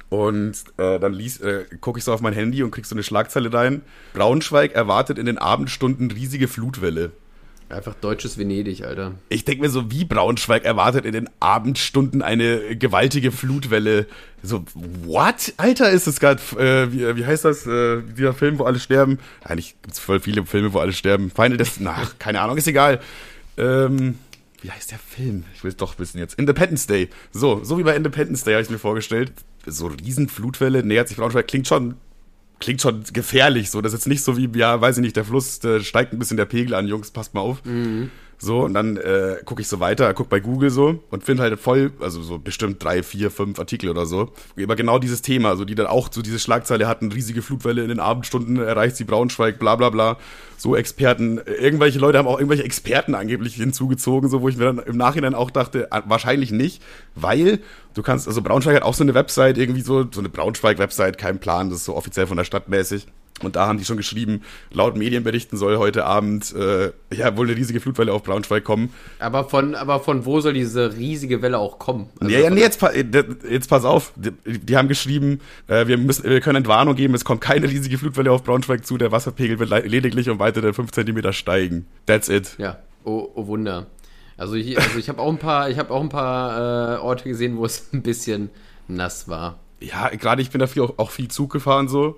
Und 0.09 0.65
äh, 0.77 0.99
dann 0.99 1.13
lies, 1.13 1.39
äh, 1.39 1.65
gucke 1.79 1.97
ich 1.97 2.03
so 2.03 2.11
auf 2.11 2.19
mein 2.19 2.33
Handy 2.33 2.63
und 2.63 2.71
krieg 2.71 2.85
so 2.85 2.95
eine 2.95 3.03
Schlagzeile 3.03 3.51
rein. 3.53 3.81
Braunschweig 4.13 4.73
erwartet 4.73 5.17
in 5.17 5.25
den 5.25 5.37
Abendstunden 5.37 6.11
riesige 6.11 6.49
Flutwelle. 6.49 7.11
Einfach 7.71 7.95
deutsches 7.95 8.37
Venedig, 8.37 8.85
Alter. 8.85 9.13
Ich 9.29 9.45
denke 9.45 9.63
mir 9.63 9.69
so, 9.69 9.91
wie 9.91 10.05
Braunschweig 10.05 10.65
erwartet 10.65 11.05
in 11.05 11.13
den 11.13 11.29
Abendstunden 11.39 12.21
eine 12.21 12.75
gewaltige 12.75 13.31
Flutwelle. 13.31 14.07
So, 14.43 14.63
what? 15.05 15.53
Alter, 15.57 15.89
ist 15.91 16.07
es 16.07 16.19
gerade, 16.19 16.41
äh, 16.57 16.91
wie, 16.91 17.15
wie 17.15 17.25
heißt 17.25 17.45
das, 17.45 17.65
äh, 17.67 18.01
dieser 18.01 18.33
Film, 18.33 18.59
wo 18.59 18.63
alle 18.63 18.79
sterben? 18.79 19.19
Eigentlich 19.43 19.75
gibt's 19.81 19.99
voll 19.99 20.19
viele 20.19 20.45
Filme, 20.45 20.73
wo 20.73 20.79
alle 20.79 20.93
sterben. 20.93 21.29
Feinde 21.29 21.57
des, 21.57 21.79
na, 21.79 22.07
keine 22.19 22.41
Ahnung, 22.41 22.57
ist 22.57 22.67
egal. 22.67 22.99
Ähm, 23.57 24.17
wie 24.61 24.71
heißt 24.71 24.91
der 24.91 24.99
Film? 24.99 25.45
Ich 25.55 25.63
will 25.63 25.71
es 25.71 25.77
doch 25.77 25.97
wissen 25.99 26.19
jetzt. 26.19 26.37
Independence 26.37 26.87
Day. 26.87 27.09
So, 27.31 27.63
so 27.63 27.77
wie 27.77 27.83
bei 27.83 27.95
Independence 27.95 28.43
Day 28.43 28.53
habe 28.53 28.63
ich 28.63 28.69
mir 28.69 28.79
vorgestellt. 28.79 29.33
So 29.65 29.87
Riesenflutwelle, 29.87 30.83
nähert 30.83 31.07
sich 31.07 31.17
Braunschweig, 31.17 31.47
klingt 31.47 31.67
schon 31.67 31.95
klingt 32.61 32.81
schon 32.81 33.03
gefährlich. 33.11 33.69
So, 33.69 33.81
das 33.81 33.91
ist 33.93 33.99
jetzt 34.01 34.07
nicht 34.07 34.23
so 34.23 34.37
wie, 34.37 34.49
ja, 34.57 34.79
weiß 34.79 34.97
ich 34.97 35.01
nicht, 35.01 35.15
der 35.17 35.25
Fluss 35.25 35.59
der 35.59 35.81
steigt 35.81 36.13
ein 36.13 36.19
bisschen 36.19 36.37
der 36.37 36.45
Pegel 36.45 36.73
an, 36.73 36.87
Jungs, 36.87 37.11
passt 37.11 37.33
mal 37.33 37.41
auf. 37.41 37.61
So, 38.43 38.61
und 38.61 38.73
dann 38.73 38.97
äh, 38.97 39.35
gucke 39.45 39.61
ich 39.61 39.67
so 39.67 39.79
weiter, 39.79 40.15
guck 40.15 40.27
bei 40.27 40.39
Google 40.39 40.71
so 40.71 40.97
und 41.11 41.23
finde 41.23 41.43
halt 41.43 41.59
voll, 41.59 41.91
also 41.99 42.23
so 42.23 42.39
bestimmt 42.39 42.83
drei, 42.83 43.03
vier, 43.03 43.29
fünf 43.29 43.59
Artikel 43.59 43.87
oder 43.87 44.07
so, 44.07 44.31
über 44.55 44.75
genau 44.75 44.97
dieses 44.97 45.21
Thema, 45.21 45.49
also 45.49 45.63
die 45.63 45.75
dann 45.75 45.85
auch 45.85 46.09
so 46.11 46.23
diese 46.23 46.39
Schlagzeile 46.39 46.87
hatten, 46.87 47.11
riesige 47.11 47.43
Flutwelle 47.43 47.83
in 47.83 47.89
den 47.89 47.99
Abendstunden, 47.99 48.57
erreicht 48.57 48.95
sie 48.95 49.03
Braunschweig, 49.03 49.59
bla 49.59 49.75
bla 49.75 49.91
bla. 49.91 50.17
So 50.57 50.75
Experten, 50.75 51.37
irgendwelche 51.37 51.99
Leute 51.99 52.17
haben 52.17 52.27
auch 52.27 52.39
irgendwelche 52.39 52.63
Experten 52.63 53.13
angeblich 53.13 53.53
hinzugezogen, 53.53 54.27
so 54.27 54.41
wo 54.41 54.49
ich 54.49 54.57
mir 54.57 54.65
dann 54.65 54.79
im 54.79 54.97
Nachhinein 54.97 55.35
auch 55.35 55.51
dachte, 55.51 55.89
ah, 55.91 56.01
wahrscheinlich 56.07 56.49
nicht, 56.49 56.81
weil 57.13 57.59
du 57.93 58.01
kannst, 58.01 58.27
also 58.27 58.41
Braunschweig 58.41 58.75
hat 58.75 58.83
auch 58.83 58.95
so 58.95 59.03
eine 59.03 59.13
Website, 59.13 59.59
irgendwie 59.59 59.81
so, 59.81 60.07
so 60.11 60.19
eine 60.19 60.29
Braunschweig-Website, 60.29 61.19
kein 61.19 61.37
Plan, 61.37 61.69
das 61.69 61.79
ist 61.79 61.85
so 61.85 61.95
offiziell 61.95 62.25
von 62.25 62.37
der 62.37 62.45
Stadt 62.45 62.69
mäßig. 62.69 63.05
Und 63.43 63.55
da 63.55 63.67
haben 63.67 63.77
die 63.77 63.85
schon 63.85 63.97
geschrieben, 63.97 64.41
laut 64.71 64.95
Medienberichten 64.97 65.57
soll 65.57 65.77
heute 65.77 66.05
Abend 66.05 66.53
äh, 66.55 66.91
ja 67.13 67.35
wohl 67.37 67.47
eine 67.47 67.55
riesige 67.57 67.79
Flutwelle 67.79 68.13
auf 68.13 68.23
Braunschweig 68.23 68.63
kommen. 68.63 68.93
Aber 69.19 69.45
von, 69.49 69.75
aber 69.75 69.99
von 69.99 70.25
wo 70.25 70.39
soll 70.41 70.53
diese 70.53 70.95
riesige 70.95 71.41
Welle 71.41 71.57
auch 71.59 71.79
kommen? 71.79 72.09
Also 72.19 72.33
ja, 72.33 72.39
ja, 72.41 72.49
nee, 72.49 72.61
jetzt, 72.61 72.79
pa- 72.79 72.89
äh, 72.91 73.05
jetzt 73.49 73.69
pass 73.69 73.85
auf. 73.85 74.13
Die, 74.15 74.31
die 74.59 74.77
haben 74.77 74.87
geschrieben, 74.87 75.39
äh, 75.67 75.87
wir, 75.87 75.97
müssen, 75.97 76.23
wir 76.29 76.41
können 76.41 76.57
Entwarnung 76.57 76.95
geben, 76.95 77.13
es 77.13 77.25
kommt 77.25 77.41
keine 77.41 77.69
riesige 77.69 77.97
Flutwelle 77.97 78.31
auf 78.31 78.43
Braunschweig 78.43 78.85
zu, 78.85 78.97
der 78.97 79.11
Wasserpegel 79.11 79.59
wird 79.59 79.69
le- 79.69 79.81
lediglich 79.87 80.29
um 80.29 80.39
weitere 80.39 80.73
5 80.73 80.91
cm 80.91 81.33
steigen. 81.33 81.87
That's 82.05 82.29
it. 82.29 82.55
Ja, 82.57 82.77
oh, 83.03 83.29
oh 83.35 83.47
Wunder. 83.47 83.87
Also 84.37 84.55
ich, 84.55 84.77
also 84.77 84.97
ich 84.97 85.07
habe 85.09 85.19
auch 85.21 85.29
ein 85.29 85.37
paar, 85.37 85.69
ich 85.69 85.77
habe 85.77 85.91
auch 85.91 86.01
ein 86.01 86.09
paar 86.09 86.95
äh, 86.95 86.99
Orte 86.99 87.29
gesehen, 87.29 87.57
wo 87.57 87.65
es 87.65 87.89
ein 87.93 88.01
bisschen 88.01 88.49
nass 88.87 89.27
war. 89.27 89.59
Ja, 89.79 90.09
gerade 90.09 90.41
ich 90.41 90.49
bin 90.49 90.59
dafür 90.59 90.83
auch, 90.85 90.93
auch 90.97 91.11
viel 91.11 91.27
Zug 91.27 91.51
gefahren 91.51 91.87
so. 91.87 92.15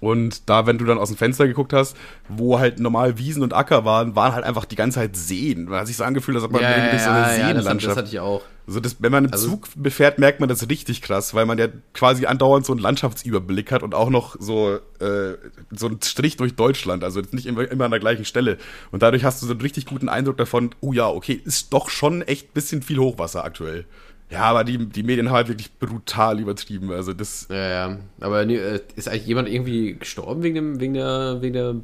Und 0.00 0.48
da, 0.48 0.66
wenn 0.66 0.78
du 0.78 0.84
dann 0.84 0.96
aus 0.98 1.08
dem 1.08 1.16
Fenster 1.16 1.46
geguckt 1.48 1.72
hast, 1.72 1.96
wo 2.28 2.58
halt 2.60 2.78
normal 2.78 3.18
Wiesen 3.18 3.42
und 3.42 3.52
Acker 3.52 3.84
waren, 3.84 4.14
waren 4.14 4.32
halt 4.32 4.44
einfach 4.44 4.64
die 4.64 4.76
ganze 4.76 5.00
Zeit 5.00 5.16
Seen. 5.16 5.64
Man 5.64 5.80
hat 5.80 5.86
sich 5.88 5.96
so 5.96 6.04
angefühlt, 6.04 6.36
als 6.36 6.44
ob 6.44 6.52
man 6.52 6.62
irgendwie 6.62 6.90
durch 6.90 7.02
so 7.02 7.10
eine 7.10 7.18
das, 7.20 7.28
hab- 7.30 7.36
das 7.38 7.46
Seenlandschaft. 7.56 7.96
hatte 7.96 8.08
ich 8.08 8.20
auch. 8.20 8.42
Also 8.68 8.80
das, 8.80 8.96
wenn 9.00 9.10
man 9.10 9.24
einen 9.24 9.32
Also- 9.32 9.48
Zug 9.48 9.68
befährt, 9.76 10.18
merkt 10.18 10.40
man 10.40 10.48
das 10.48 10.68
richtig 10.68 11.00
krass, 11.02 11.32
weil 11.34 11.46
man 11.46 11.56
ja 11.58 11.68
quasi 11.94 12.26
andauernd 12.26 12.66
so 12.66 12.72
einen 12.74 12.80
Landschaftsüberblick 12.82 13.72
hat 13.72 13.82
und 13.82 13.94
auch 13.94 14.10
noch 14.10 14.36
so, 14.38 14.74
äh, 15.00 15.34
so 15.70 15.86
einen 15.86 16.00
Strich 16.02 16.36
durch 16.36 16.54
Deutschland, 16.54 17.02
also 17.02 17.20
nicht 17.32 17.46
immer, 17.46 17.68
immer 17.70 17.86
an 17.86 17.90
der 17.90 18.00
gleichen 18.00 18.24
Stelle. 18.26 18.58
Und 18.92 19.02
dadurch 19.02 19.24
hast 19.24 19.42
du 19.42 19.46
so 19.46 19.52
einen 19.52 19.62
richtig 19.62 19.86
guten 19.86 20.08
Eindruck 20.08 20.36
davon, 20.36 20.70
oh 20.80 20.92
ja, 20.92 21.08
okay, 21.08 21.40
ist 21.44 21.72
doch 21.72 21.88
schon 21.88 22.22
echt 22.22 22.52
bisschen 22.54 22.82
viel 22.82 22.98
Hochwasser 22.98 23.42
aktuell. 23.44 23.86
Ja, 24.30 24.42
aber 24.42 24.64
die, 24.64 24.78
die 24.86 25.02
Medien 25.02 25.28
haben 25.28 25.36
halt 25.36 25.48
wirklich 25.48 25.72
brutal 25.78 26.38
übertrieben. 26.38 26.92
Also 26.92 27.12
das 27.14 27.46
Ja, 27.50 27.68
ja. 27.68 27.98
Aber 28.20 28.46
äh, 28.46 28.80
ist 28.94 29.08
eigentlich 29.08 29.26
jemand 29.26 29.48
irgendwie 29.48 29.94
gestorben 29.94 30.42
wegen 30.42 30.54
dem, 30.54 30.80
wegen 30.80 30.94
der, 30.94 31.38
wegen 31.40 31.54
der. 31.54 31.76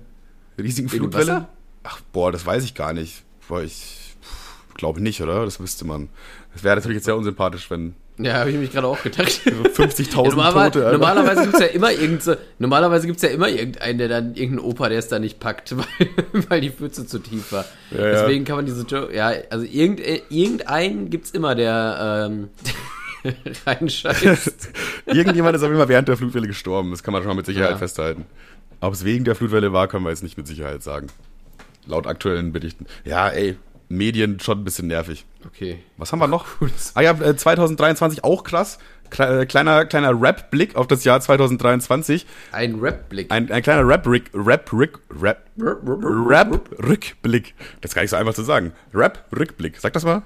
riesigen 0.59 0.91
Wegen 0.93 1.05
Flutwelle? 1.05 1.49
Ach, 1.85 2.01
boah, 2.13 2.33
das 2.33 2.45
weiß 2.45 2.65
ich 2.65 2.75
gar 2.75 2.93
nicht. 2.93 3.25
Boah, 3.49 3.63
ich 3.63 4.17
glaube 4.75 5.01
nicht, 5.01 5.23
oder? 5.23 5.45
Das 5.45 5.59
wüsste 5.59 5.87
man. 5.87 6.09
Das 6.53 6.63
wäre 6.63 6.77
natürlich 6.77 6.97
jetzt 6.97 7.07
sehr 7.07 7.17
unsympathisch, 7.17 7.71
wenn 7.71 7.95
Ja, 8.17 8.35
habe 8.35 8.51
ich 8.51 8.57
mich 8.57 8.71
gerade 8.71 8.87
auch 8.87 9.03
gedacht. 9.03 9.29
50.000 9.45 10.15
Normalerweise, 10.15 10.71
Tote. 10.71 10.87
Alter. 10.87 10.99
normalerweise 10.99 11.43
gibt 11.43 11.55
es 11.55 11.61
ja 11.61 11.67
immer 11.67 11.91
irgend 11.93 12.23
so, 12.23 12.37
normalerweise 12.61 13.07
gibt's 13.09 13.23
ja 13.23 13.31
immer 13.31 13.49
irgendeinen, 13.49 13.99
der 13.99 14.09
dann, 14.09 14.35
irgendeinen 14.37 14.61
Opa, 14.71 14.89
der 14.89 14.99
es 15.01 15.09
da 15.09 15.19
nicht 15.19 15.41
packt, 15.41 15.77
weil, 15.77 15.85
weil 16.49 16.61
die 16.61 16.71
Pfütze 16.71 17.07
zu 17.07 17.19
tief 17.19 17.51
war. 17.51 17.65
Ja, 17.91 17.99
ja. 17.99 18.11
Deswegen 18.13 18.45
kann 18.45 18.57
man 18.57 18.67
diese 18.67 18.83
Joke, 18.87 19.15
ja, 19.15 19.33
also 19.51 19.65
irgend, 19.65 20.01
irgendeinen 20.31 21.11
gibt's 21.11 21.33
immer, 21.33 21.55
der 21.57 22.29
ähm, 22.31 22.51
reinscheißt. 23.67 24.69
Irgendjemand 25.07 25.57
ist 25.57 25.63
auf 25.63 25.69
jeden 25.69 25.79
Fall 25.79 25.89
während 25.89 26.09
der 26.09 26.17
Flutwelle 26.17 26.47
gestorben. 26.47 26.91
Das 26.91 27.03
kann 27.03 27.13
man 27.13 27.23
schon 27.23 27.29
mal 27.31 27.35
mit 27.37 27.47
Sicherheit 27.47 27.71
Ja. 27.73 27.77
festhalten. 27.79 28.27
Ob 28.81 28.93
es 28.93 29.05
wegen 29.05 29.25
der 29.25 29.35
Flutwelle 29.35 29.73
war, 29.73 29.89
können 29.89 30.05
wir 30.05 30.11
jetzt 30.11 30.23
nicht 30.23 30.37
mit 30.37 30.47
Sicherheit 30.47 30.83
sagen. 30.83 31.07
Laut 31.87 32.07
aktuellen 32.07 32.53
Berichten. 32.53 32.87
Ja, 33.05 33.29
ey, 33.29 33.57
Medien 33.89 34.41
schon 34.41 34.61
ein 34.61 34.65
bisschen 34.65 34.89
nervig. 34.89 35.25
Okay. 35.47 35.83
Was 35.97 36.13
haben 36.13 36.19
wir 36.19 36.27
noch? 36.27 36.47
Ah 36.95 37.03
ja, 37.03 37.13
äh, 37.13 37.37
2023 37.37 38.25
auch 38.25 38.45
krass. 38.45 38.79
Äh, 39.19 39.47
Kleiner, 39.47 39.85
kleiner 39.85 40.21
Rap-Blick 40.21 40.75
auf 40.77 40.87
das 40.87 41.05
Jahr 41.05 41.21
2023. 41.21 42.27
Ein 42.53 42.81
Rap-Blick. 42.81 43.31
Ein, 43.31 43.51
ein 43.53 43.63
kleiner 43.63 43.87
Rap-Rick, 43.87 44.31
Rap, 44.35 44.71
Rick, 44.73 44.99
Rap, 45.21 45.47
Rap-Rückblick. 45.57 47.55
Das 47.81 47.91
ist 47.91 47.95
gar 47.95 48.03
nicht 48.03 48.11
so 48.11 48.17
einfach 48.17 48.35
zu 48.35 48.43
sagen. 48.43 48.73
Rap-Rückblick. 48.93 49.79
Sag 49.79 49.93
das 49.93 50.05
mal. 50.05 50.23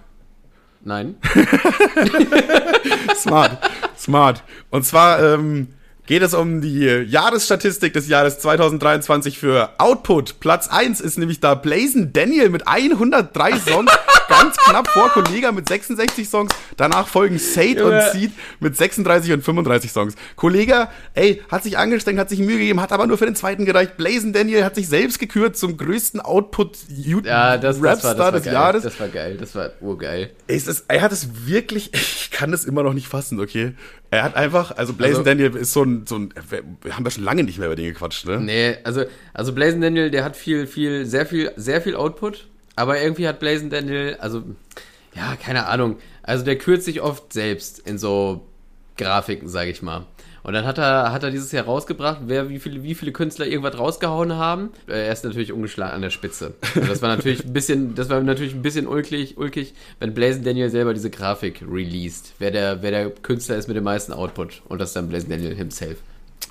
Nein. 0.81 1.17
Smart, 3.17 3.59
smart. 3.99 4.45
Und 4.71 4.85
zwar 4.85 5.21
ähm, 5.21 5.69
geht 6.09 6.23
es 6.23 6.33
um 6.33 6.63
die 6.63 6.87
Jahresstatistik 6.87 7.93
des 7.93 8.09
Jahres 8.09 8.39
2023 8.39 9.39
für 9.39 9.75
Output. 9.77 10.41
Platz 10.41 10.67
1 10.69 11.03
ist 11.03 11.19
nämlich 11.19 11.39
da 11.39 11.55
Blazing 11.55 12.15
Daniel 12.15 12.49
mit 12.49 12.67
103 12.67 13.59
Songs, 13.59 13.93
ganz 14.29 14.57
knapp 14.57 14.89
vor 14.89 15.11
Kollega 15.11 15.53
mit 15.53 15.69
66 15.69 16.27
Songs. 16.27 16.51
Danach 16.79 17.07
folgen 17.07 17.39
Sade 17.39 17.85
und. 17.85 17.99
Seed 18.13 18.33
mit 18.59 18.75
36 18.75 19.33
und 19.33 19.45
35 19.45 19.93
Songs. 19.93 20.15
Kollega, 20.35 20.91
ey, 21.13 21.43
hat 21.51 21.63
sich 21.63 21.77
angestrengt, 21.77 22.19
hat 22.19 22.31
sich 22.31 22.39
Mühe 22.39 22.57
gegeben, 22.57 22.81
hat 22.81 22.93
aber 22.93 23.07
nur 23.07 23.19
für 23.19 23.27
den 23.27 23.37
zweiten 23.37 23.67
gereicht. 23.67 23.99
Blazing 23.99 24.33
Daniel 24.33 24.65
hat 24.65 24.77
sich 24.77 24.89
selbst 24.89 25.19
gekürt 25.19 25.59
zum 25.59 25.77
größten 25.77 26.23
Output 26.23 26.79
Ja, 26.89 27.59
das, 27.59 27.77
das, 27.77 27.83
war, 27.83 27.91
das, 27.91 28.05
Rapstar 28.05 28.19
war 28.19 28.33
des 28.33 28.45
geil. 28.45 28.55
Jahres. 28.55 28.83
Das 28.83 28.99
war 28.99 29.09
geil. 29.09 29.37
Das 29.39 29.55
war 29.55 29.73
urgeil. 29.83 30.31
Es 30.47 30.69
ist, 30.69 30.87
er 30.89 31.03
hat 31.03 31.13
es 31.13 31.47
wirklich, 31.47 31.91
ich 31.93 32.31
kann 32.31 32.55
es 32.55 32.65
immer 32.65 32.83
noch 32.83 32.95
nicht 32.95 33.09
fassen, 33.09 33.39
okay? 33.41 33.75
Er 34.11 34.23
hat 34.23 34.37
einfach, 34.37 34.77
also 34.77 34.95
Blazing 34.95 35.17
Also- 35.17 35.25
Daniel 35.25 35.55
ist 35.57 35.73
so 35.73 35.83
ein, 35.83 36.07
so 36.07 36.17
ein, 36.17 36.33
wir 36.83 36.97
haben 36.97 37.05
ja 37.05 37.11
schon 37.11 37.25
lange 37.25 37.45
nicht 37.45 37.59
mehr 37.59 37.67
über 37.67 37.77
den 37.77 37.87
gequatscht, 37.93 38.27
ne? 38.27 38.41
Nee, 38.41 38.77
also, 38.85 39.05
also 39.35 39.53
Blazing 39.53 39.81
Daniel, 39.83 40.11
der 40.11 40.25
hat 40.25 40.37
viel, 40.37 40.67
viel, 40.67 41.05
sehr 41.05 41.27
viel, 41.27 41.53
sehr 41.57 41.83
viel 41.83 41.95
Output, 41.95 42.49
aber 42.75 43.01
irgendwie 43.01 43.29
hat 43.29 43.39
Blazing 43.39 43.69
Daniel, 43.71 44.17
also, 44.21 44.43
ja, 45.15 45.37
keine 45.37 45.67
Ahnung, 45.67 45.99
also 46.23 46.45
der 46.45 46.57
kürzt 46.57 46.87
sich 46.87 47.03
oft 47.03 47.33
selbst 47.33 47.81
in 47.81 47.99
so 47.99 48.47
Grafiken, 48.97 49.49
sage 49.49 49.71
ich 49.71 49.83
mal. 49.83 50.07
Und 50.49 50.55
dann 50.55 50.65
hat 50.65 50.79
er, 50.79 51.13
hat 51.13 51.23
er 51.23 51.31
dieses 51.31 51.53
Jahr 51.53 51.67
rausgebracht, 51.67 52.21
wer, 52.25 52.49
wie 52.49 52.59
viele, 52.59 52.83
wie 52.83 52.95
viele 52.95 53.13
Künstler 53.13 53.47
irgendwas 53.47 53.79
rausgehauen 53.79 54.33
haben. 54.37 54.71
Äh, 54.89 55.05
Er 55.05 55.13
ist 55.13 55.23
natürlich 55.23 55.53
ungeschlagen 55.53 55.95
an 55.95 56.01
der 56.01 56.09
Spitze. 56.09 56.55
Und 56.75 56.89
das 56.89 57.03
war 57.03 57.11
natürlich 57.15 57.45
ein 57.45 57.53
bisschen, 57.53 57.95
das 57.95 58.09
war 58.09 58.19
natürlich 58.23 58.55
ein 58.55 58.63
bisschen 58.63 58.87
ulkig, 58.87 59.37
ulkig, 59.37 59.75
wenn 60.01 60.15
Blazing 60.15 60.45
Daniel 60.45 60.71
selber 60.71 60.95
diese 60.95 61.11
Grafik 61.11 61.61
released. 61.71 62.33
Wer 62.39 62.51
der, 62.51 62.81
wer 62.81 62.91
der 62.93 63.11
Künstler 63.11 63.57
ist 63.59 63.69
mit 63.69 63.77
dem 63.77 63.85
meisten 63.85 64.15
Output. 64.15 64.63
Und 64.71 64.81
das 64.81 64.89
ist 64.89 64.97
dann 64.97 65.11
Blazing 65.11 65.29
Daniel 65.29 65.55
himself. 65.55 65.99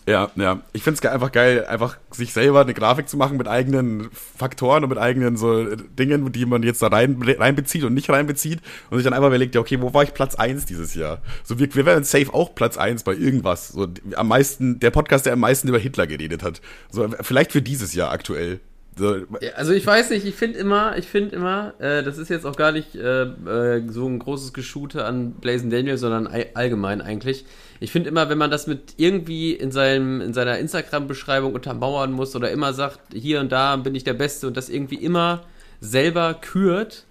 Ja, 0.08 0.32
ja. 0.38 0.62
Ich 0.72 0.84
find's 0.84 1.02
ge- 1.02 1.12
einfach 1.12 1.34
geil, 1.34 1.66
einfach 1.66 1.98
sich 2.12 2.32
selber 2.32 2.62
eine 2.62 2.74
Grafik 2.74 3.10
zu 3.10 3.18
machen 3.18 3.38
mit 3.38 3.50
eigenen 3.50 4.10
Faktoren 4.14 4.84
und 4.84 4.90
mit 4.90 4.98
eigenen 4.98 5.36
so 5.36 5.60
äh, 5.68 5.76
Dingen, 6.00 6.32
die 6.32 6.46
man 6.46 6.64
jetzt 6.64 6.82
da 6.82 6.88
rein, 6.88 7.22
reinbezieht 7.22 7.84
und 7.84 7.94
nicht 7.94 8.10
reinbezieht 8.10 8.62
und 8.90 8.98
sich 9.00 9.04
dann 9.04 9.12
einfach 9.12 9.28
überlegt, 9.28 9.54
ja, 9.54 9.60
okay, 9.60 9.82
wo 9.82 9.94
war 9.94 10.04
ich 10.04 10.14
Platz 10.14 10.36
1 10.36 10.66
dieses 10.66 10.94
Jahr? 10.94 11.22
So, 11.44 11.60
wir, 11.60 11.76
wir 11.76 11.86
wären 11.86 12.06
safe 12.06 12.34
auch 12.34 12.56
Platz 12.56 12.78
1 12.78 13.04
bei 13.04 13.16
irgendwas. 13.16 13.68
So, 13.68 13.88
am 14.16 14.30
meisten, 14.30 14.80
der 14.80 14.92
Podcast, 14.92 15.26
der 15.26 15.34
am 15.34 15.42
meisten 15.42 15.68
über 15.68 15.80
Hitler 15.80 16.08
geredet 16.08 16.42
hat. 16.42 16.62
So, 16.90 17.06
vielleicht 17.20 17.52
für 17.52 17.62
dieses 17.62 17.94
Jahr 17.94 18.12
aktuell. 18.12 18.62
So, 18.98 19.16
also 19.56 19.74
ich 19.74 19.86
weiß 19.86 20.10
nicht, 20.10 20.26
ich 20.26 20.36
finde 20.36 20.60
immer, 20.60 20.98
ich 20.98 21.06
finde 21.06 21.36
immer, 21.36 21.74
äh, 21.80 22.04
das 22.04 22.18
ist 22.18 22.30
jetzt 22.30 22.46
auch 22.46 22.56
gar 22.56 22.72
nicht 22.72 22.96
äh, 22.96 23.24
äh, 23.24 23.84
so 23.90 24.08
ein 24.08 24.20
großes 24.20 24.54
Geschute 24.54 25.06
an 25.06 25.32
Blazing 25.34 25.70
Daniel, 25.70 25.98
sondern 25.98 26.28
all, 26.28 26.48
allgemein 26.56 27.02
eigentlich. 27.02 27.46
Ich 27.80 27.92
finde 27.92 28.10
immer, 28.10 28.30
wenn 28.30 28.38
man 28.38 28.50
das 28.50 28.66
mit 28.66 28.96
irgendwie 28.98 29.54
in 29.54 29.72
seinem 29.72 30.20
in 30.22 30.34
seiner 30.34 30.58
Instagram-Beschreibung 30.58 31.54
untermauern 31.54 32.12
muss 32.12 32.36
oder 32.36 32.50
immer 32.50 32.74
sagt, 32.74 33.00
hier 33.14 33.40
und 33.40 33.52
da 33.52 33.76
bin 33.76 33.94
ich 33.94 34.04
der 34.04 34.14
Beste 34.14 34.48
und 34.48 34.58
das 34.58 34.70
irgendwie 34.70 34.96
immer 34.96 35.44
selber 35.80 36.34
kürt, 36.34 37.06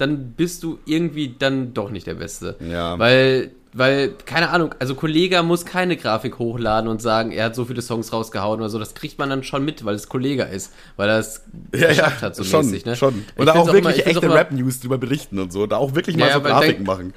dann 0.00 0.32
bist 0.32 0.62
du 0.62 0.78
irgendwie 0.86 1.34
dann 1.38 1.74
doch 1.74 1.90
nicht 1.90 2.06
der 2.06 2.14
Beste. 2.14 2.56
Ja. 2.60 2.98
Weil, 2.98 3.52
weil, 3.72 4.14
keine 4.26 4.50
Ahnung, 4.50 4.74
also 4.78 4.94
Kollega 4.94 5.42
muss 5.42 5.64
keine 5.64 5.96
Grafik 5.96 6.38
hochladen 6.38 6.88
und 6.88 7.00
sagen, 7.00 7.30
er 7.30 7.46
hat 7.46 7.54
so 7.54 7.64
viele 7.64 7.82
Songs 7.82 8.12
rausgehauen 8.12 8.60
oder 8.60 8.68
so. 8.68 8.78
Das 8.78 8.94
kriegt 8.94 9.18
man 9.18 9.30
dann 9.30 9.44
schon 9.44 9.64
mit, 9.64 9.84
weil 9.84 9.94
es 9.94 10.08
Kollega 10.08 10.44
ist. 10.44 10.72
Weil 10.96 11.08
er 11.08 11.18
es 11.20 11.42
geschafft 11.70 12.22
hat, 12.22 12.34
so 12.36 12.42
schon, 12.44 12.66
mäßig, 12.66 12.84
ne? 12.84 12.96
schon. 12.96 13.24
Und 13.36 13.46
da 13.46 13.52
auch 13.54 13.64
immer- 13.68 13.74
wirklich 13.90 14.06
echte 14.06 14.28
auch 14.28 14.34
Rap-News 14.34 14.80
drüber 14.80 14.98
berichten 14.98 15.38
und 15.38 15.52
so. 15.52 15.66
Da 15.66 15.76
auch 15.76 15.94
wirklich 15.94 16.16
mal 16.16 16.28
Ja, 16.28 16.34
so 16.34 16.40
Grafiken 16.40 16.76
denk- 16.78 16.86
machen. 16.86 17.14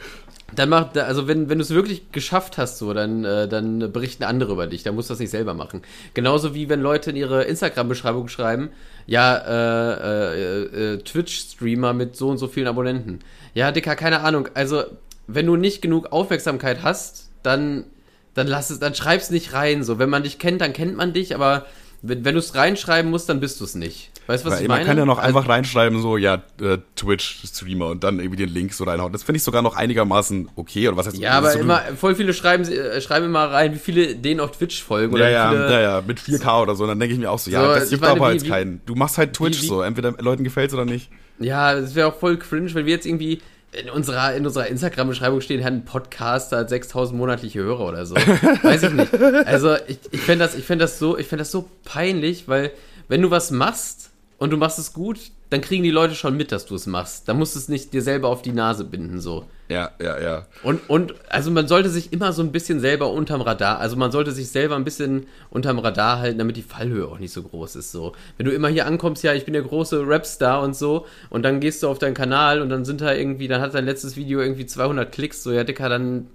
Dann 0.55 0.69
macht, 0.69 0.95
also 0.99 1.27
wenn, 1.27 1.49
wenn 1.49 1.57
du 1.57 1.63
es 1.63 1.71
wirklich 1.71 2.11
geschafft 2.11 2.59
hast, 2.59 2.77
so, 2.77 2.93
dann, 2.93 3.25
äh, 3.25 3.47
dann 3.47 3.91
berichten 3.91 4.23
andere 4.23 4.51
über 4.53 4.67
dich. 4.67 4.83
Dann 4.83 4.93
musst 4.93 5.09
du 5.09 5.13
das 5.13 5.19
nicht 5.19 5.31
selber 5.31 5.55
machen. 5.55 5.81
Genauso 6.13 6.53
wie 6.53 6.69
wenn 6.69 6.79
Leute 6.79 7.09
in 7.09 7.15
ihre 7.15 7.45
Instagram-Beschreibung 7.45 8.27
schreiben, 8.27 8.69
ja, 9.07 9.35
äh, 9.35 10.35
äh, 10.35 10.93
äh, 10.93 10.97
Twitch-Streamer 10.99 11.93
mit 11.93 12.15
so 12.15 12.29
und 12.29 12.37
so 12.37 12.47
vielen 12.47 12.67
Abonnenten. 12.67 13.19
Ja, 13.55 13.71
Dicker, 13.71 13.95
keine 13.95 14.21
Ahnung. 14.21 14.47
Also, 14.53 14.83
wenn 15.27 15.45
du 15.45 15.55
nicht 15.55 15.81
genug 15.81 16.11
Aufmerksamkeit 16.11 16.83
hast, 16.83 17.29
dann, 17.43 17.85
dann 18.33 18.47
lass 18.47 18.69
es, 18.69 18.79
dann 18.79 18.95
schreib's 18.95 19.29
nicht 19.29 19.53
rein. 19.53 19.83
So, 19.83 19.99
wenn 19.99 20.09
man 20.09 20.23
dich 20.23 20.39
kennt, 20.39 20.61
dann 20.61 20.73
kennt 20.73 20.95
man 20.97 21.13
dich, 21.13 21.33
aber 21.35 21.65
wenn, 22.01 22.25
wenn 22.25 22.33
du 22.33 22.39
es 22.39 22.53
reinschreiben 22.55 23.09
musst, 23.09 23.29
dann 23.29 23.39
bist 23.39 23.59
du 23.61 23.63
es 23.65 23.75
nicht. 23.75 24.11
Weißt 24.27 24.43
du, 24.45 24.47
was 24.49 24.55
Weil 24.57 24.61
ich 24.63 24.67
man 24.69 24.77
meine? 24.77 24.87
kann 24.87 24.97
ja 24.97 25.05
noch 25.05 25.17
Also- 25.19 25.27
einfach 25.37 25.49
reinschreiben, 25.49 26.01
so, 26.01 26.15
ja, 26.17 26.41
äh, 26.61 26.77
Twitch-Streamer 26.95 27.87
und 27.87 28.03
dann 28.03 28.19
irgendwie 28.19 28.37
den 28.45 28.49
Link 28.53 28.73
so 28.73 28.83
reinhauen. 28.85 29.11
Das 29.11 29.23
finde 29.23 29.37
ich 29.37 29.43
sogar 29.43 29.61
noch 29.61 29.75
einigermaßen 29.75 30.49
okay. 30.55 30.87
Oder 30.87 30.97
was 30.97 31.07
heißt 31.07 31.17
Ja, 31.17 31.31
aber 31.31 31.51
so, 31.51 31.59
immer, 31.59 31.81
voll 31.97 32.15
viele 32.15 32.33
schreiben, 32.33 32.63
äh, 32.65 32.99
schreiben 33.01 33.25
immer 33.25 33.51
rein, 33.51 33.73
wie 33.73 33.79
viele 33.79 34.15
denen 34.15 34.39
auf 34.39 34.51
Twitch 34.51 34.81
folgen. 34.83 35.13
Oder 35.13 35.29
Ja, 35.29 35.51
wie 35.51 35.55
ja, 35.55 35.69
ja, 35.71 35.81
ja, 35.81 36.03
mit 36.05 36.19
4K 36.19 36.61
oder 36.61 36.75
so. 36.75 36.83
Und 36.83 36.89
dann 36.89 36.99
denke 36.99 37.13
ich 37.13 37.19
mir 37.19 37.29
auch 37.31 37.39
so, 37.39 37.51
ja, 37.51 37.61
So, 37.65 37.73
das 37.79 37.91
juckt 37.91 38.01
meine, 38.03 38.13
aber 38.19 38.29
wie- 38.29 38.33
jetzt 38.33 38.45
wie- 38.45 38.49
keinen. 38.49 38.81
Du 38.85 38.95
machst 38.95 39.17
halt 39.17 39.33
Twitch 39.33 39.61
wie- 39.61 39.67
so. 39.67 39.81
Entweder 39.81 40.13
Leuten 40.19 40.43
gefällt's 40.45 40.73
oder 40.73 40.85
nicht. 40.85 41.09
Ja, 41.39 41.73
es 41.73 41.93
wäre 41.95 42.07
auch 42.07 42.15
voll 42.19 42.37
cringe, 42.37 42.73
wenn 42.75 42.85
wir 42.85 42.93
jetzt 42.93 43.05
irgendwie 43.05 43.41
in 43.81 43.89
unserer, 43.89 44.35
in 44.35 44.45
unserer 44.45 44.67
Instagram-Beschreibung 44.67 45.41
stehen, 45.41 45.63
hat 45.63 45.73
ein 45.73 45.85
Podcaster 45.85 46.57
hat 46.59 46.69
6000 46.69 47.17
monatliche 47.17 47.59
Hörer 47.59 47.87
oder 47.87 48.05
so. 48.05 48.15
Weiß 48.61 48.83
ich 48.83 48.91
nicht. 48.91 49.13
Also, 49.47 49.75
ich, 49.87 49.99
ich 50.11 50.21
fände 50.21 50.45
das, 50.45 50.55
ich 50.55 50.63
fänd 50.63 50.81
das, 50.81 50.99
so, 50.99 51.17
ich 51.17 51.27
fänd 51.27 51.39
das 51.39 51.51
so 51.51 51.69
peinlich, 51.83 52.47
weil, 52.47 52.71
wenn 53.07 53.21
du 53.21 53.31
was 53.31 53.51
machst 53.51 54.11
und 54.37 54.51
du 54.51 54.57
machst 54.57 54.79
es 54.79 54.93
gut, 54.93 55.19
dann 55.53 55.61
kriegen 55.61 55.83
die 55.83 55.91
Leute 55.91 56.15
schon 56.15 56.35
mit, 56.35 56.51
dass 56.51 56.65
du 56.65 56.75
es 56.75 56.87
machst. 56.87 57.29
Da 57.29 57.33
musst 57.33 57.55
du 57.55 57.59
es 57.59 57.69
nicht 57.69 57.93
dir 57.93 58.01
selber 58.01 58.29
auf 58.29 58.41
die 58.41 58.51
Nase 58.51 58.83
binden, 58.83 59.21
so. 59.21 59.45
Ja, 59.69 59.91
ja, 60.01 60.19
ja. 60.19 60.45
Und, 60.63 60.89
und, 60.89 61.13
also 61.29 61.51
man 61.51 61.67
sollte 61.67 61.89
sich 61.89 62.11
immer 62.11 62.33
so 62.33 62.41
ein 62.41 62.51
bisschen 62.51 62.79
selber 62.79 63.11
unterm 63.11 63.41
Radar, 63.41 63.79
also 63.79 63.95
man 63.95 64.11
sollte 64.11 64.31
sich 64.31 64.49
selber 64.49 64.75
ein 64.75 64.83
bisschen 64.83 65.27
unterm 65.51 65.79
Radar 65.79 66.19
halten, 66.19 66.39
damit 66.39 66.57
die 66.57 66.63
Fallhöhe 66.63 67.07
auch 67.07 67.19
nicht 67.19 67.31
so 67.31 67.43
groß 67.43 67.75
ist, 67.75 67.91
so. 67.91 68.13
Wenn 68.37 68.45
du 68.45 68.51
immer 68.51 68.67
hier 68.67 68.85
ankommst, 68.85 69.23
ja, 69.23 69.33
ich 69.33 69.45
bin 69.45 69.53
der 69.53 69.63
große 69.63 70.03
Rapstar 70.05 70.61
und 70.61 70.75
so, 70.75 71.05
und 71.29 71.43
dann 71.43 71.59
gehst 71.59 71.83
du 71.83 71.87
auf 71.87 71.99
deinen 71.99 72.13
Kanal 72.15 72.61
und 72.61 72.69
dann 72.69 72.83
sind 72.83 73.01
da 73.01 73.13
irgendwie, 73.13 73.47
dann 73.47 73.61
hat 73.61 73.73
dein 73.73 73.85
letztes 73.85 74.15
Video 74.15 74.41
irgendwie 74.41 74.65
200 74.65 75.11
Klicks, 75.11 75.43
so, 75.43 75.51
ja, 75.51 75.63
Dicker, 75.63 75.87
dann 75.87 76.27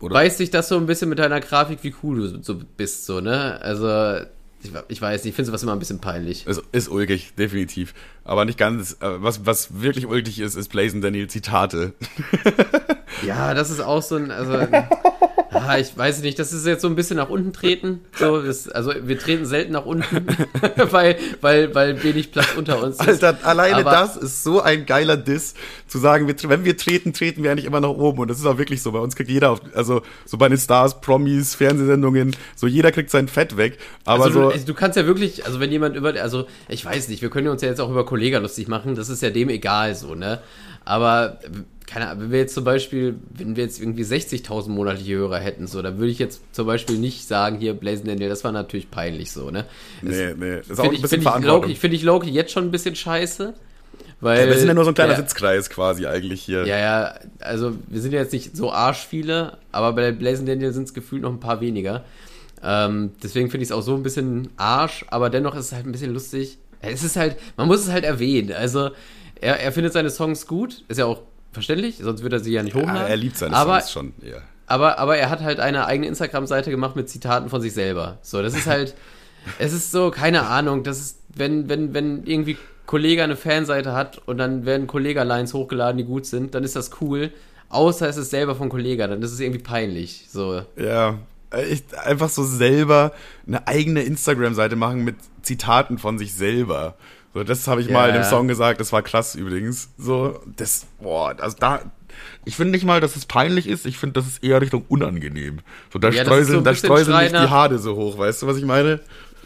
Oder- 0.00 0.14
beißt 0.14 0.38
sich 0.38 0.50
das 0.50 0.68
so 0.68 0.76
ein 0.76 0.86
bisschen 0.86 1.08
mit 1.08 1.18
deiner 1.18 1.40
Grafik, 1.40 1.78
wie 1.82 1.94
cool 2.02 2.18
du 2.18 2.42
so 2.42 2.60
bist, 2.76 3.06
so, 3.06 3.20
ne? 3.20 3.60
Also, 3.62 4.26
ich, 4.62 4.70
ich 4.88 5.00
weiß 5.00 5.24
nicht, 5.24 5.30
ich 5.30 5.36
finde 5.36 5.46
sowas 5.46 5.62
immer 5.62 5.72
ein 5.72 5.78
bisschen 5.78 6.00
peinlich. 6.00 6.46
Es 6.46 6.60
ist 6.72 6.88
ulkig, 6.88 7.34
definitiv. 7.36 7.94
Aber 8.24 8.44
nicht 8.44 8.58
ganz. 8.58 8.94
äh, 9.00 9.22
Was, 9.22 9.46
was 9.46 9.80
wirklich 9.82 10.06
ulkig 10.06 10.40
ist, 10.40 10.54
ist 10.56 10.68
Blazing 10.68 11.00
Daniel 11.00 11.28
Zitate. 11.28 11.92
Ja, 13.26 13.54
das 13.54 13.70
ist 13.70 13.80
auch 13.80 14.02
so 14.02 14.16
ein, 14.16 14.30
also, 14.30 14.52
Ah, 15.56 15.78
ich 15.78 15.96
weiß 15.96 16.22
nicht, 16.22 16.38
das 16.38 16.52
ist 16.52 16.66
jetzt 16.66 16.82
so 16.82 16.88
ein 16.88 16.94
bisschen 16.94 17.16
nach 17.16 17.28
unten 17.28 17.52
treten. 17.52 18.00
So, 18.18 18.42
das, 18.42 18.68
also 18.68 18.92
wir 19.02 19.18
treten 19.18 19.46
selten 19.46 19.72
nach 19.72 19.86
unten, 19.86 20.26
weil, 20.90 21.16
weil, 21.40 21.74
weil 21.74 22.02
wenig 22.02 22.32
Platz 22.32 22.48
unter 22.56 22.82
uns 22.82 22.96
ist. 23.00 23.24
Alter, 23.24 23.38
alleine 23.46 23.76
Aber- 23.76 23.90
das 23.90 24.16
ist 24.16 24.42
so 24.44 24.60
ein 24.60 24.86
geiler 24.86 25.16
Diss, 25.16 25.54
zu 25.86 25.98
sagen, 25.98 26.26
wir, 26.26 26.34
wenn 26.48 26.64
wir 26.64 26.76
treten, 26.76 27.12
treten 27.12 27.42
wir 27.42 27.50
eigentlich 27.50 27.64
immer 27.66 27.80
nach 27.80 27.88
oben. 27.88 28.20
Und 28.20 28.28
das 28.28 28.38
ist 28.38 28.46
auch 28.46 28.58
wirklich 28.58 28.82
so. 28.82 28.92
Bei 28.92 28.98
uns 28.98 29.16
kriegt 29.16 29.30
jeder, 29.30 29.50
auf, 29.50 29.60
also 29.74 30.02
so 30.24 30.36
bei 30.36 30.48
den 30.48 30.58
Stars, 30.58 31.00
Promis, 31.00 31.54
Fernsehsendungen, 31.54 32.34
so 32.54 32.66
jeder 32.66 32.92
kriegt 32.92 33.10
sein 33.10 33.28
Fett 33.28 33.56
weg. 33.56 33.78
Aber 34.04 34.24
also, 34.24 34.34
so, 34.34 34.40
du, 34.42 34.54
also 34.54 34.66
du 34.66 34.74
kannst 34.74 34.96
ja 34.96 35.06
wirklich, 35.06 35.46
also 35.46 35.60
wenn 35.60 35.70
jemand 35.72 35.96
über, 35.96 36.14
also 36.20 36.46
ich 36.68 36.84
weiß 36.84 37.08
nicht, 37.08 37.22
wir 37.22 37.30
können 37.30 37.48
uns 37.48 37.62
ja 37.62 37.68
jetzt 37.68 37.80
auch 37.80 37.90
über 37.90 38.04
Kollega 38.04 38.38
lustig 38.38 38.68
machen, 38.68 38.94
das 38.94 39.08
ist 39.08 39.22
ja 39.22 39.30
dem 39.30 39.48
egal 39.48 39.94
so, 39.94 40.14
ne? 40.14 40.40
Aber 40.84 41.40
keine 41.86 42.08
Ahnung, 42.08 42.24
wenn 42.24 42.32
wir 42.32 42.38
jetzt 42.40 42.54
zum 42.54 42.64
Beispiel, 42.64 43.16
wenn 43.30 43.56
wir 43.56 43.64
jetzt 43.64 43.80
irgendwie 43.80 44.02
60.000 44.02 44.68
monatliche 44.68 45.14
Hörer 45.14 45.38
hätten, 45.38 45.66
so, 45.66 45.80
dann 45.82 45.98
würde 45.98 46.10
ich 46.10 46.18
jetzt 46.18 46.42
zum 46.52 46.66
Beispiel 46.66 46.98
nicht 46.98 47.26
sagen, 47.26 47.58
hier 47.58 47.74
Blazing 47.74 48.06
Daniel, 48.06 48.28
das 48.28 48.42
war 48.44 48.52
natürlich 48.52 48.90
peinlich 48.90 49.30
so, 49.30 49.50
ne? 49.50 49.66
nee, 50.02 50.34
nee, 50.36 50.56
das 50.56 50.70
ist 50.70 50.80
auch 50.80 50.84
Finde 50.84 50.88
ein 50.88 50.94
ich, 50.94 51.02
bisschen 51.02 51.18
ich, 51.18 51.22
Verantwortung. 51.24 51.62
Loki, 51.62 51.74
find 51.76 51.94
ich 51.94 52.02
Loki 52.02 52.30
jetzt 52.30 52.52
schon 52.52 52.64
ein 52.64 52.70
bisschen 52.70 52.96
scheiße. 52.96 53.54
Weil, 54.20 54.40
Ja, 54.40 54.46
wir 54.46 54.58
sind 54.58 54.68
ja 54.68 54.74
nur 54.74 54.84
so 54.84 54.90
ein 54.90 54.94
kleiner 54.94 55.12
ja, 55.12 55.18
Sitzkreis 55.18 55.68
quasi 55.68 56.06
eigentlich 56.06 56.42
hier. 56.42 56.66
Ja, 56.66 56.78
ja, 56.78 57.14
also 57.38 57.76
wir 57.88 58.00
sind 58.00 58.12
ja 58.12 58.20
jetzt 58.20 58.32
nicht 58.32 58.56
so 58.56 58.72
arsch 58.72 59.06
viele, 59.06 59.58
aber 59.72 59.92
bei 59.92 60.10
Blazing 60.10 60.46
Daniel 60.46 60.72
sind 60.72 60.84
es 60.84 60.94
gefühlt 60.94 61.22
noch 61.22 61.30
ein 61.30 61.40
paar 61.40 61.60
weniger. 61.60 62.04
Ähm, 62.62 63.12
deswegen 63.22 63.50
finde 63.50 63.64
ich 63.64 63.70
es 63.70 63.76
auch 63.76 63.82
so 63.82 63.94
ein 63.94 64.02
bisschen 64.02 64.48
Arsch, 64.56 65.04
aber 65.08 65.28
dennoch 65.28 65.54
ist 65.54 65.66
es 65.66 65.72
halt 65.72 65.86
ein 65.86 65.92
bisschen 65.92 66.14
lustig. 66.14 66.58
Es 66.80 67.04
ist 67.04 67.16
halt, 67.16 67.36
man 67.56 67.68
muss 67.68 67.80
es 67.80 67.92
halt 67.92 68.04
erwähnen. 68.04 68.52
Also, 68.52 68.90
er, 69.40 69.60
er 69.60 69.72
findet 69.72 69.92
seine 69.92 70.10
Songs 70.10 70.46
gut, 70.46 70.84
ist 70.88 70.98
ja 70.98 71.04
auch 71.04 71.20
verständlich, 71.56 71.98
sonst 72.00 72.22
würde 72.22 72.36
er 72.36 72.40
sie 72.40 72.52
ja 72.52 72.62
nicht 72.62 72.74
hochladen. 72.74 73.02
Ja, 73.02 73.08
er 73.08 73.16
liebt 73.16 73.36
seine 73.36 73.56
aber, 73.56 73.80
Songs 73.80 73.92
schon. 73.92 74.14
Ja. 74.22 74.36
aber, 74.66 74.98
aber 74.98 75.16
er 75.16 75.30
hat 75.30 75.40
halt 75.40 75.58
eine 75.58 75.86
eigene 75.86 76.06
Instagram-Seite 76.06 76.70
gemacht 76.70 76.96
mit 76.96 77.08
Zitaten 77.08 77.48
von 77.48 77.60
sich 77.60 77.72
selber. 77.72 78.18
So, 78.22 78.42
das 78.42 78.54
ist 78.54 78.66
halt, 78.66 78.94
es 79.58 79.72
ist 79.72 79.90
so, 79.90 80.10
keine 80.10 80.46
Ahnung, 80.46 80.82
das 80.82 81.00
ist, 81.00 81.18
wenn, 81.34 81.68
wenn, 81.68 81.94
wenn 81.94 82.24
irgendwie 82.26 82.56
Kollege 82.86 83.22
eine 83.22 83.36
Fanseite 83.36 83.92
hat 83.92 84.20
und 84.26 84.38
dann 84.38 84.64
werden 84.64 84.86
Kollega-Lines 84.86 85.54
hochgeladen, 85.54 85.98
die 85.98 86.04
gut 86.04 86.26
sind, 86.26 86.54
dann 86.54 86.64
ist 86.64 86.76
das 86.76 86.90
cool. 87.00 87.32
Außer 87.68 88.08
es 88.08 88.16
ist 88.16 88.30
selber 88.30 88.54
von 88.54 88.68
Kollega, 88.68 89.06
dann 89.08 89.22
ist 89.22 89.32
es 89.32 89.40
irgendwie 89.40 89.62
peinlich. 89.62 90.26
So. 90.30 90.62
Ja, 90.76 91.18
ich, 91.68 91.82
einfach 92.04 92.28
so 92.28 92.44
selber 92.44 93.12
eine 93.46 93.66
eigene 93.66 94.02
Instagram-Seite 94.02 94.76
machen 94.76 95.04
mit 95.04 95.16
Zitaten 95.42 95.98
von 95.98 96.18
sich 96.18 96.34
selber. 96.34 96.96
So, 97.36 97.44
das 97.44 97.68
habe 97.68 97.82
ich 97.82 97.88
Ja, 97.88 97.92
mal 97.92 98.08
in 98.08 98.14
dem. 98.14 98.24
Song 98.24 98.48
gesagt, 98.48 98.80
das 98.80 98.94
war 98.94 99.02
krass 99.02 99.34
übrigens. 99.34 99.90
So, 99.98 100.40
das, 100.56 100.86
boah, 100.98 101.34
also 101.38 101.54
da, 101.60 101.82
ich 102.46 102.56
finde 102.56 102.72
nicht 102.72 102.86
mal, 102.86 103.02
dass 103.02 103.14
es 103.14 103.26
peinlich 103.26 103.66
ist, 103.66 103.84
ich 103.84 103.98
finde, 103.98 104.14
das 104.14 104.26
ist 104.26 104.42
eher 104.42 104.62
Richtung 104.62 104.86
unangenehm. 104.88 105.58
So, 105.92 105.98
da 105.98 106.08
Ja, 106.08 106.24
so 106.24 106.30
streuseln, 106.30 106.58
ein 106.60 106.64
da 106.64 106.74
streuseln 106.74 107.18
nicht 107.18 107.34
die 107.34 107.50
Haare 107.50 107.78
so 107.78 107.94
hoch, 107.94 108.16
weißt 108.16 108.40
du, 108.40 108.46
was 108.46 108.56
ich 108.56 108.64
meine? 108.64 109.00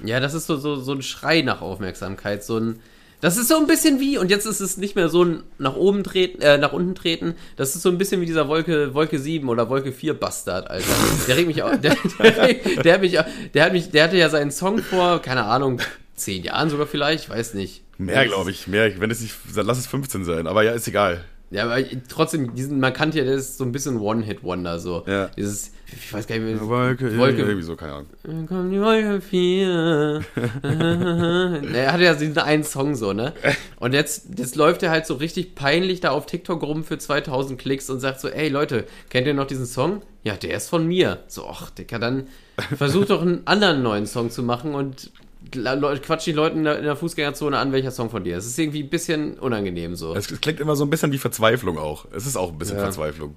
Ja, 0.05 0.20
das 0.20 0.34
ist 0.34 0.47
so, 0.47 0.57
so, 0.57 0.76
so 0.76 0.93
ein 0.93 1.03
Schrei 1.03 1.43
nach 1.43 1.62
Aufmerksamkeit, 1.62 2.45
so 2.45 2.59
ein. 2.59 2.78
Das 3.22 3.36
ist 3.36 3.49
so 3.49 3.57
ein 3.57 3.66
bisschen 3.66 3.99
wie, 3.99 4.18
und 4.18 4.30
jetzt 4.30 4.47
ist 4.47 4.61
es 4.61 4.76
nicht 4.76 4.95
mehr 4.95 5.09
so 5.09 5.24
ein 5.24 5.43
nach 5.59 5.74
oben 5.74 6.05
treten, 6.05 6.41
äh, 6.43 6.59
nach 6.59 6.72
unten 6.72 6.95
treten, 6.95 7.34
das 7.57 7.74
ist 7.74 7.82
so 7.82 7.88
ein 7.88 7.99
bisschen 7.99 8.20
wie 8.20 8.26
dieser 8.26 8.47
Wolke, 8.47 8.95
Wolke 8.95 9.18
7 9.18 9.49
oder 9.49 9.68
Wolke 9.68 9.91
4 9.91 10.14
Bastard, 10.14 10.70
Alter. 10.70 10.86
Der 11.26 11.36
regt 11.36 11.49
mich 11.49 11.62
auch, 11.64 11.74
der, 11.76 11.97
der, 12.20 12.55
der, 12.84 12.95
hat 12.95 13.01
mich, 13.01 13.18
der 13.53 13.64
hat 13.64 13.72
mich, 13.72 13.91
der 13.91 14.05
hatte 14.05 14.16
ja 14.16 14.30
seinen 14.30 14.53
Song 14.53 14.78
vor, 14.78 15.20
keine 15.20 15.45
Ahnung, 15.45 15.80
zehn 16.21 16.43
Jahren 16.43 16.71
sogar 16.71 16.87
vielleicht, 16.87 17.25
ich 17.25 17.31
weiß 17.31 17.55
nicht. 17.55 17.83
Mehr, 17.99 18.25
glaube 18.27 18.51
ich, 18.51 18.66
mehr. 18.66 18.99
Wenn 19.01 19.11
es 19.11 19.21
nicht, 19.21 19.35
lass 19.55 19.79
es 19.79 19.87
15 19.87 20.25
sein, 20.25 20.47
aber 20.47 20.62
ja, 20.62 20.73
ist 20.73 20.89
egal. 20.89 21.25
Ja, 21.53 21.64
aber 21.64 21.79
trotzdem, 22.09 22.55
diesen, 22.55 22.79
man 22.79 22.93
kannte 22.93 23.18
ja, 23.18 23.25
das 23.25 23.41
ist 23.41 23.59
so 23.59 23.64
ein 23.64 23.73
bisschen 23.73 23.99
One-Hit-Wonder, 23.99 24.79
so. 24.79 25.03
Ja. 25.09 25.27
Dieses, 25.37 25.73
ich 25.93 26.12
weiß 26.12 26.29
gar 26.29 26.39
nicht 26.39 26.45
mehr. 26.45 26.61
Wolke, 26.68 27.11
Wolke- 27.18 27.39
irgendwie 27.39 27.62
so, 27.62 27.75
keine 27.75 27.93
Ahnung. 27.95 28.11
Dann 28.23 28.47
kommt 28.47 28.73
die 28.73 28.81
Wolke 28.81 29.21
4. 29.21 30.21
er 30.62 31.93
hatte 31.93 32.05
ja 32.05 32.14
diesen 32.14 32.39
einen 32.39 32.62
Song 32.62 32.95
so, 32.95 33.12
ne? 33.12 33.33
Und 33.81 33.95
jetzt, 33.95 34.39
jetzt 34.39 34.55
läuft 34.55 34.85
er 34.85 34.91
halt 34.91 35.07
so 35.07 35.14
richtig 35.14 35.57
peinlich 35.57 36.01
da 36.01 36.11
auf 36.11 36.27
TikTok 36.27 36.62
rum 36.62 36.85
für 36.85 36.99
2000 36.99 37.61
Klicks 37.61 37.91
und 37.91 37.99
sagt 37.99 38.21
so, 38.21 38.29
ey 38.29 38.49
Leute, 38.49 38.85
kennt 39.09 39.27
ihr 39.27 39.35
noch 39.35 39.47
diesen 39.47 39.66
Song? 39.66 40.03
Ja, 40.23 40.37
der 40.37 40.57
ist 40.57 40.68
von 40.68 40.87
mir. 40.87 41.25
So, 41.27 41.49
ach, 41.49 41.71
Dicker, 41.71 41.99
dann 41.99 42.29
versuch 42.77 43.07
doch 43.07 43.23
einen 43.23 43.47
anderen 43.47 43.83
neuen 43.83 44.07
Song 44.07 44.31
zu 44.31 44.45
machen 44.45 44.75
und 44.75 45.11
quatsch 45.51 46.26
die 46.26 46.32
Leute 46.32 46.57
in 46.57 46.64
der, 46.64 46.78
in 46.78 46.84
der 46.84 46.97
Fußgängerzone 46.97 47.59
an, 47.59 47.72
welcher 47.72 47.91
Song 47.91 48.11
von 48.11 48.24
dir 48.24 48.36
ist. 48.36 48.45
Es 48.45 48.53
ist 48.53 48.59
irgendwie 48.59 48.82
ein 48.82 48.91
bisschen 48.91 49.38
unangenehm 49.38 49.97
so. 49.97 50.14
Es, 50.14 50.28
klingt 50.41 50.61
immer 50.61 50.76
so 50.76 50.84
ein 50.84 50.91
bisschen 50.91 51.12
wie 51.12 51.18
Verzweiflung 51.18 51.78
auch. 51.78 52.07
Es 52.12 52.26
ist 52.26 52.36
auch 52.36 52.53
ein 52.53 52.59
bisschen 52.59 52.76
Ja. 52.76 52.82
Verzweiflung. 52.84 53.34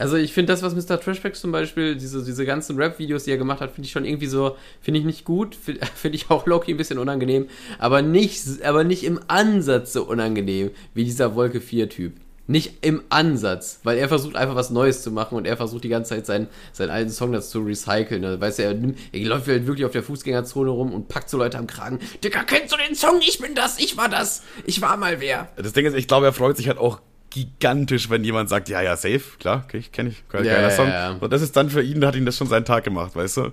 Also 0.00 0.16
ich 0.16 0.32
finde 0.32 0.54
das, 0.54 0.62
was 0.62 0.74
Mr. 0.74 0.98
Trashbacks 0.98 1.42
zum 1.42 1.52
Beispiel, 1.52 1.94
diese, 1.94 2.24
diese 2.24 2.46
ganzen 2.46 2.76
Rap-Videos, 2.76 3.24
die 3.24 3.32
er 3.32 3.36
gemacht 3.36 3.60
hat, 3.60 3.72
finde 3.72 3.86
ich 3.86 3.92
schon 3.92 4.06
irgendwie 4.06 4.28
so, 4.28 4.56
finde 4.80 4.98
ich 4.98 5.04
nicht 5.04 5.26
gut, 5.26 5.54
finde 5.54 5.84
find 5.94 6.14
ich 6.14 6.30
auch 6.30 6.46
Loki 6.46 6.72
ein 6.72 6.78
bisschen 6.78 6.98
unangenehm, 6.98 7.48
aber 7.78 8.00
nicht, 8.00 8.64
aber 8.64 8.82
nicht 8.82 9.04
im 9.04 9.20
Ansatz 9.28 9.92
so 9.92 10.04
unangenehm 10.04 10.70
wie 10.94 11.04
dieser 11.04 11.34
Wolke 11.34 11.58
4-Typ. 11.58 12.14
Nicht 12.50 12.84
im 12.84 13.02
Ansatz, 13.10 13.78
weil 13.84 13.96
er 13.96 14.08
versucht 14.08 14.34
einfach 14.34 14.56
was 14.56 14.70
Neues 14.70 15.04
zu 15.04 15.12
machen 15.12 15.36
und 15.36 15.46
er 15.46 15.56
versucht 15.56 15.84
die 15.84 15.88
ganze 15.88 16.16
Zeit 16.16 16.26
seinen, 16.26 16.48
seinen 16.72 16.90
alten 16.90 17.10
Song 17.10 17.30
dazu 17.30 17.48
zu 17.48 17.60
recyceln. 17.60 18.24
Also, 18.24 18.40
weißt 18.40 18.58
du, 18.58 18.62
er, 18.64 18.74
nimmt, 18.74 18.98
er 19.12 19.20
läuft 19.20 19.46
halt 19.46 19.68
wirklich 19.68 19.86
auf 19.86 19.92
der 19.92 20.02
Fußgängerzone 20.02 20.68
rum 20.68 20.92
und 20.92 21.06
packt 21.06 21.30
so 21.30 21.38
Leute 21.38 21.58
am 21.58 21.68
Kragen. 21.68 22.00
Digga, 22.24 22.42
kennst 22.42 22.72
du 22.72 22.76
den 22.76 22.96
Song? 22.96 23.20
Ich 23.20 23.38
bin 23.38 23.54
das, 23.54 23.78
ich 23.78 23.96
war 23.96 24.08
das, 24.08 24.42
ich 24.66 24.82
war 24.82 24.96
mal 24.96 25.20
wer. 25.20 25.48
Das 25.54 25.72
Ding 25.74 25.86
ist, 25.86 25.94
ich 25.94 26.08
glaube, 26.08 26.26
er 26.26 26.32
freut 26.32 26.56
sich 26.56 26.66
halt 26.66 26.78
auch 26.78 27.00
gigantisch, 27.30 28.10
wenn 28.10 28.24
jemand 28.24 28.48
sagt, 28.48 28.68
ja, 28.68 28.82
ja, 28.82 28.96
safe, 28.96 29.22
klar, 29.38 29.62
okay, 29.64 29.78
ich 29.78 29.92
kenne 29.92 30.08
ich, 30.08 30.28
geiler 30.28 30.62
ja, 30.62 30.70
Song. 30.70 30.88
ja. 30.88 31.18
Und 31.20 31.32
das 31.32 31.42
ist 31.42 31.56
dann 31.56 31.70
für 31.70 31.82
ihn, 31.82 32.04
hat 32.04 32.16
ihn 32.16 32.26
das 32.26 32.36
schon 32.36 32.48
seinen 32.48 32.64
Tag 32.64 32.82
gemacht, 32.82 33.14
weißt 33.14 33.36
du? 33.36 33.52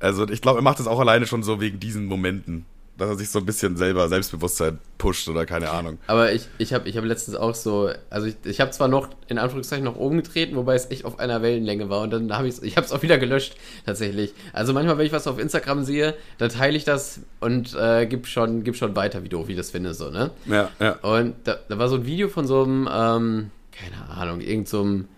Also 0.00 0.28
ich 0.28 0.42
glaube, 0.42 0.58
er 0.58 0.62
macht 0.62 0.80
das 0.80 0.86
auch 0.86 1.00
alleine 1.00 1.26
schon 1.26 1.42
so 1.42 1.62
wegen 1.62 1.80
diesen 1.80 2.04
Momenten, 2.04 2.66
dass 2.98 3.08
er 3.08 3.16
sich 3.16 3.30
so 3.30 3.38
ein 3.38 3.46
bisschen 3.46 3.76
selber 3.76 4.08
Selbstbewusstsein 4.08 4.78
pusht 4.98 5.28
oder 5.28 5.46
keine 5.46 5.70
Ahnung. 5.70 5.98
Aber 6.06 6.32
ich, 6.32 6.46
ich 6.58 6.72
habe 6.74 6.88
ich 6.88 6.96
hab 6.96 7.04
letztens 7.04 7.36
auch 7.36 7.54
so, 7.54 7.90
also 8.10 8.26
ich, 8.26 8.36
ich 8.44 8.60
habe 8.60 8.70
zwar 8.70 8.88
noch 8.88 9.08
in 9.28 9.38
Anführungszeichen 9.38 9.84
noch 9.84 9.96
oben 9.96 10.18
getreten, 10.18 10.56
wobei 10.56 10.74
es 10.74 10.90
echt 10.90 11.04
auf 11.04 11.18
einer 11.18 11.42
Wellenlänge 11.42 11.88
war 11.88 12.02
und 12.02 12.10
dann 12.10 12.36
habe 12.36 12.48
ich 12.48 12.62
ich 12.62 12.76
habe 12.76 12.86
es 12.86 12.92
auch 12.92 13.02
wieder 13.02 13.18
gelöscht 13.18 13.56
tatsächlich. 13.86 14.34
Also 14.52 14.72
manchmal, 14.72 14.98
wenn 14.98 15.06
ich 15.06 15.12
was 15.12 15.26
auf 15.26 15.38
Instagram 15.38 15.84
sehe, 15.84 16.14
dann 16.38 16.50
teile 16.50 16.76
ich 16.76 16.84
das 16.84 17.20
und 17.40 17.74
äh, 17.74 18.06
gib 18.06 18.26
schon 18.26 18.62
gib 18.62 18.76
schon 18.76 18.94
weiter, 18.94 19.24
wie 19.24 19.28
doof 19.28 19.48
ich 19.48 19.56
das 19.56 19.70
finde 19.70 19.94
so 19.94 20.10
ne. 20.10 20.30
Ja, 20.46 20.70
ja. 20.78 20.92
Und 20.96 21.34
da, 21.44 21.58
da 21.68 21.78
war 21.78 21.88
so 21.88 21.96
ein 21.96 22.06
Video 22.06 22.28
von 22.28 22.46
so 22.46 22.62
einem, 22.62 22.88
ähm, 22.92 23.50
keine 23.72 24.10
Ahnung, 24.10 24.40
irgend 24.40 24.68
so 24.68 24.82
einem 24.82 25.08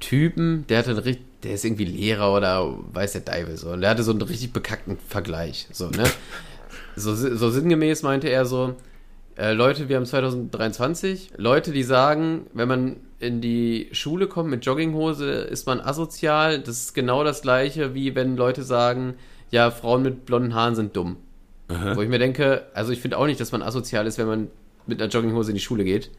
Typen, 0.00 0.66
der 0.68 0.78
hatte 0.78 0.90
einen 0.90 0.98
richtig, 0.98 1.24
der 1.44 1.54
ist 1.54 1.64
irgendwie 1.64 1.84
Lehrer 1.84 2.34
oder 2.34 2.76
weiß 2.92 3.12
der 3.12 3.24
Teufel 3.24 3.56
so. 3.56 3.70
Und 3.70 3.80
der 3.80 3.90
hatte 3.90 4.02
so 4.02 4.10
einen 4.10 4.22
richtig 4.22 4.52
bekackten 4.52 4.98
Vergleich. 5.08 5.68
So, 5.72 5.88
ne? 5.88 6.04
So, 6.96 7.14
so 7.14 7.50
sinngemäß 7.50 8.02
meinte 8.02 8.28
er 8.28 8.44
so, 8.44 8.74
äh, 9.36 9.52
Leute, 9.52 9.88
wir 9.88 9.96
haben 9.96 10.04
2023, 10.06 11.30
Leute, 11.36 11.72
die 11.72 11.82
sagen, 11.82 12.46
wenn 12.52 12.68
man 12.68 12.96
in 13.18 13.40
die 13.40 13.88
Schule 13.92 14.26
kommt 14.26 14.50
mit 14.50 14.64
Jogginghose, 14.66 15.30
ist 15.30 15.66
man 15.66 15.80
asozial. 15.80 16.58
Das 16.60 16.78
ist 16.80 16.94
genau 16.94 17.22
das 17.24 17.42
gleiche, 17.42 17.94
wie 17.94 18.14
wenn 18.14 18.36
Leute 18.36 18.62
sagen, 18.62 19.14
ja, 19.50 19.70
Frauen 19.70 20.02
mit 20.02 20.26
blonden 20.26 20.54
Haaren 20.54 20.74
sind 20.74 20.96
dumm. 20.96 21.16
Wo 21.94 22.02
ich 22.02 22.08
mir 22.10 22.18
denke, 22.18 22.66
also 22.74 22.92
ich 22.92 23.00
finde 23.00 23.16
auch 23.16 23.24
nicht, 23.24 23.40
dass 23.40 23.50
man 23.52 23.62
asozial 23.62 24.06
ist, 24.06 24.18
wenn 24.18 24.26
man 24.26 24.48
mit 24.86 25.00
einer 25.00 25.10
Jogginghose 25.10 25.52
in 25.52 25.54
die 25.54 25.60
Schule 25.62 25.84
geht. 25.84 26.10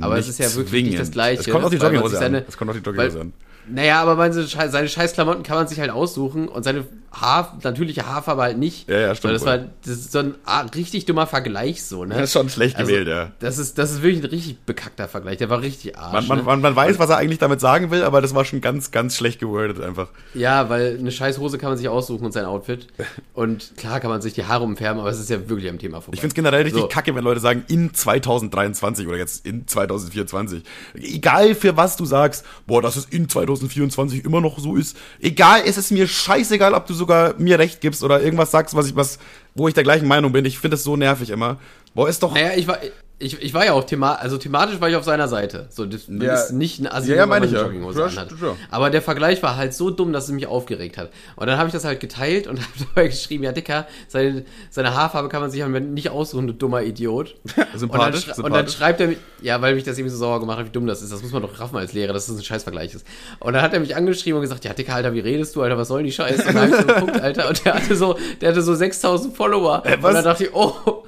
Aber 0.00 0.16
Nicht 0.16 0.24
es 0.28 0.38
ist 0.38 0.38
ja 0.38 0.54
wirklich 0.54 0.82
nicht 0.84 0.98
das 0.98 1.06
zwingend. 1.10 1.12
Gleiche. 1.14 1.40
Es 1.40 1.48
kommt 1.50 1.64
auf 1.64 1.70
die 1.70 1.76
Jogginghose 1.78 2.10
sich 2.16 2.18
an. 2.18 2.32
seine- 2.32 2.44
Es 2.46 2.58
kommt 2.58 2.70
auf 2.70 2.76
die 2.76 2.82
Jogginghose 2.82 3.14
weil- 3.14 3.22
an. 3.22 3.32
Naja, 3.70 4.02
aber 4.02 4.16
meine, 4.16 4.34
seine 4.34 4.88
scheiß 4.88 5.12
Klamotten 5.14 5.42
kann 5.42 5.56
man 5.56 5.66
sich 5.66 5.80
halt 5.80 5.90
aussuchen 5.90 6.48
und 6.48 6.62
seine 6.62 6.84
Haar, 7.10 7.56
natürliche 7.62 8.06
Haarfarbe 8.06 8.42
halt 8.42 8.58
nicht. 8.58 8.88
Ja, 8.88 8.98
ja, 8.98 9.14
stimmt 9.14 9.34
Das, 9.34 9.44
war, 9.44 9.58
das 9.58 9.68
ist 9.86 10.12
so 10.12 10.18
ein 10.18 10.34
ah, 10.44 10.60
richtig 10.74 11.06
dummer 11.06 11.26
Vergleich 11.26 11.82
so, 11.82 12.04
ne? 12.04 12.14
Das 12.14 12.24
ist 12.24 12.32
schon 12.32 12.50
schlecht 12.50 12.76
Also, 12.76 12.90
gewählt, 12.90 13.08
ja. 13.08 13.32
Das 13.38 13.56
ist, 13.56 13.78
das 13.78 13.90
ist 13.92 14.02
wirklich 14.02 14.22
ein 14.22 14.28
richtig 14.28 14.58
bekackter 14.60 15.08
Vergleich. 15.08 15.38
Der 15.38 15.48
war 15.48 15.62
richtig 15.62 15.96
arsch. 15.96 16.12
Man, 16.12 16.26
man, 16.26 16.38
ne? 16.38 16.44
man, 16.44 16.60
man 16.60 16.76
weiß, 16.76 16.98
was 16.98 17.08
er 17.08 17.16
eigentlich 17.16 17.38
damit 17.38 17.60
sagen 17.60 17.90
will, 17.90 18.02
aber 18.02 18.20
das 18.20 18.34
war 18.34 18.44
schon 18.44 18.60
ganz, 18.60 18.90
ganz 18.90 19.16
schlecht 19.16 19.40
gewordet 19.40 19.80
einfach. 19.80 20.08
Ja, 20.34 20.68
weil 20.68 20.98
eine 20.98 21.10
scheiß 21.10 21.38
Hose 21.38 21.56
kann 21.56 21.70
man 21.70 21.78
sich 21.78 21.88
aussuchen 21.88 22.26
und 22.26 22.32
sein 22.32 22.44
Outfit. 22.44 22.88
Und 23.34 23.76
klar 23.76 24.00
kann 24.00 24.10
man 24.10 24.20
sich 24.20 24.34
die 24.34 24.44
Haare 24.44 24.64
umfärben, 24.64 25.00
aber 25.00 25.10
es 25.10 25.20
ist 25.20 25.30
ja 25.30 25.48
wirklich 25.48 25.70
am 25.70 25.78
Thema 25.78 26.00
vorbei. 26.00 26.14
Ich 26.14 26.20
finde 26.20 26.32
es 26.32 26.34
generell 26.34 26.62
richtig 26.62 26.82
So. 26.82 26.88
kacke, 26.88 27.14
wenn 27.14 27.22
Leute 27.22 27.40
sagen, 27.40 27.64
in 27.68 27.94
2023 27.94 29.06
oder 29.06 29.16
jetzt 29.16 29.46
in 29.46 29.66
2024. 29.66 30.62
Egal 30.94 31.54
für 31.54 31.76
was 31.76 31.96
du 31.96 32.04
sagst, 32.04 32.44
boah, 32.66 32.82
dass 32.82 32.96
es 32.96 33.04
in 33.06 33.28
2024 33.28 34.24
immer 34.24 34.40
noch 34.40 34.58
so 34.58 34.74
ist. 34.76 34.96
Egal, 35.20 35.62
es 35.64 35.78
ist 35.78 35.92
mir 35.92 36.08
scheißegal, 36.08 36.74
ob 36.74 36.86
du 36.86 36.94
sogar 36.98 37.34
mir 37.38 37.58
recht 37.58 37.80
gibst 37.80 38.02
oder 38.04 38.20
irgendwas 38.20 38.50
sagst, 38.50 38.74
was 38.74 38.86
ich 38.86 38.96
was, 38.96 39.18
wo 39.54 39.68
ich 39.68 39.74
der 39.74 39.84
gleichen 39.84 40.06
Meinung 40.06 40.32
bin. 40.32 40.44
Ich 40.44 40.58
finde 40.58 40.74
es 40.74 40.84
so 40.84 40.96
nervig 40.96 41.30
immer. 41.30 41.58
Boah, 41.94 42.08
ist 42.08 42.22
doch. 42.22 42.34
Naja, 42.34 42.50
ich 42.56 42.66
war, 42.68 42.78
ich, 43.20 43.42
ich 43.42 43.52
war 43.52 43.64
ja 43.66 43.72
auch 43.72 43.82
thema 43.84 44.12
also 44.14 44.38
thematisch 44.38 44.80
war 44.80 44.88
ich 44.88 44.94
auf 44.96 45.02
seiner 45.04 45.26
Seite. 45.26 45.66
So, 45.70 45.86
das 45.86 46.02
Ja. 46.08 46.34
ist 46.34 46.52
nicht 46.52 46.78
ein 46.80 46.86
Assi, 46.86 47.10
Ja, 47.10 47.16
ja, 47.16 47.26
meine 47.26 47.46
ich 47.46 47.52
ja. 47.52 47.62
Jogginghose 47.62 47.98
Ja, 48.00 48.06
anhat. 48.06 48.30
ja. 48.40 48.54
Aber 48.70 48.90
der 48.90 49.02
Vergleich 49.02 49.42
war 49.42 49.56
halt 49.56 49.74
so 49.74 49.90
dumm, 49.90 50.12
dass 50.12 50.24
es 50.24 50.30
mich 50.30 50.46
aufgeregt 50.46 50.98
hat. 50.98 51.10
Und 51.34 51.48
dann 51.48 51.58
habe 51.58 51.66
ich 51.68 51.72
das 51.72 51.84
halt 51.84 51.98
geteilt 51.98 52.46
und 52.46 52.58
habe 52.62 52.70
dabei 52.94 53.08
geschrieben, 53.08 53.42
ja 53.44 53.52
Dicker, 53.52 53.86
seine, 54.06 54.44
seine 54.70 54.94
Haarfarbe 54.94 55.28
kann 55.28 55.40
man 55.40 55.50
sich 55.50 55.64
nicht 55.66 56.10
aussuchen, 56.10 56.46
du 56.46 56.52
dummer 56.54 56.82
Idiot. 56.82 57.34
Sympathisch, 57.74 57.80
und, 57.82 57.90
dann, 57.90 58.12
schrei- 58.12 58.16
und 58.18 58.26
dann 58.28 58.34
sympathisch. 58.66 58.76
schreibt 58.76 59.00
er 59.00 59.06
mich, 59.08 59.18
ja, 59.42 59.60
weil 59.60 59.74
mich 59.74 59.84
das 59.84 59.98
irgendwie 59.98 60.12
so 60.12 60.18
sauer 60.18 60.38
gemacht 60.40 60.58
hat, 60.58 60.66
wie 60.66 60.70
dumm 60.70 60.86
das 60.86 61.02
ist. 61.02 61.12
Das 61.12 61.22
muss 61.22 61.32
man 61.32 61.42
doch 61.42 61.58
raffen 61.58 61.76
als 61.76 61.92
Lehrer, 61.92 62.12
dass 62.12 62.26
das 62.26 62.36
ein 62.36 62.44
Scheißvergleich 62.44 62.94
ist. 62.94 63.06
Und 63.40 63.52
dann 63.52 63.62
hat 63.62 63.72
er 63.74 63.80
mich 63.80 63.96
angeschrieben 63.96 64.36
und 64.38 64.42
gesagt, 64.42 64.64
ja, 64.64 64.72
Dicker, 64.74 64.94
Alter, 64.94 65.12
wie 65.12 65.20
redest 65.20 65.56
du, 65.56 65.62
Alter, 65.62 65.76
was 65.76 65.88
soll 65.88 65.98
denn 65.98 66.06
die 66.06 66.12
Scheiße? 66.12 66.46
Und 66.48 66.54
dann 66.54 66.70
hab 66.72 66.80
ich 66.80 66.86
so 66.86 66.94
geguckt, 66.94 67.20
Alter, 67.20 67.48
und 67.48 67.64
der 67.64 67.74
hatte 67.74 67.96
so, 67.96 68.16
der 68.40 68.50
hatte 68.50 68.62
so 68.62 68.74
6000 68.74 69.36
Follower. 69.36 69.82
was? 69.84 69.94
Und 69.96 70.02
dann 70.14 70.24
dachte 70.24 70.44
ich, 70.44 70.54
oh, 70.54 71.02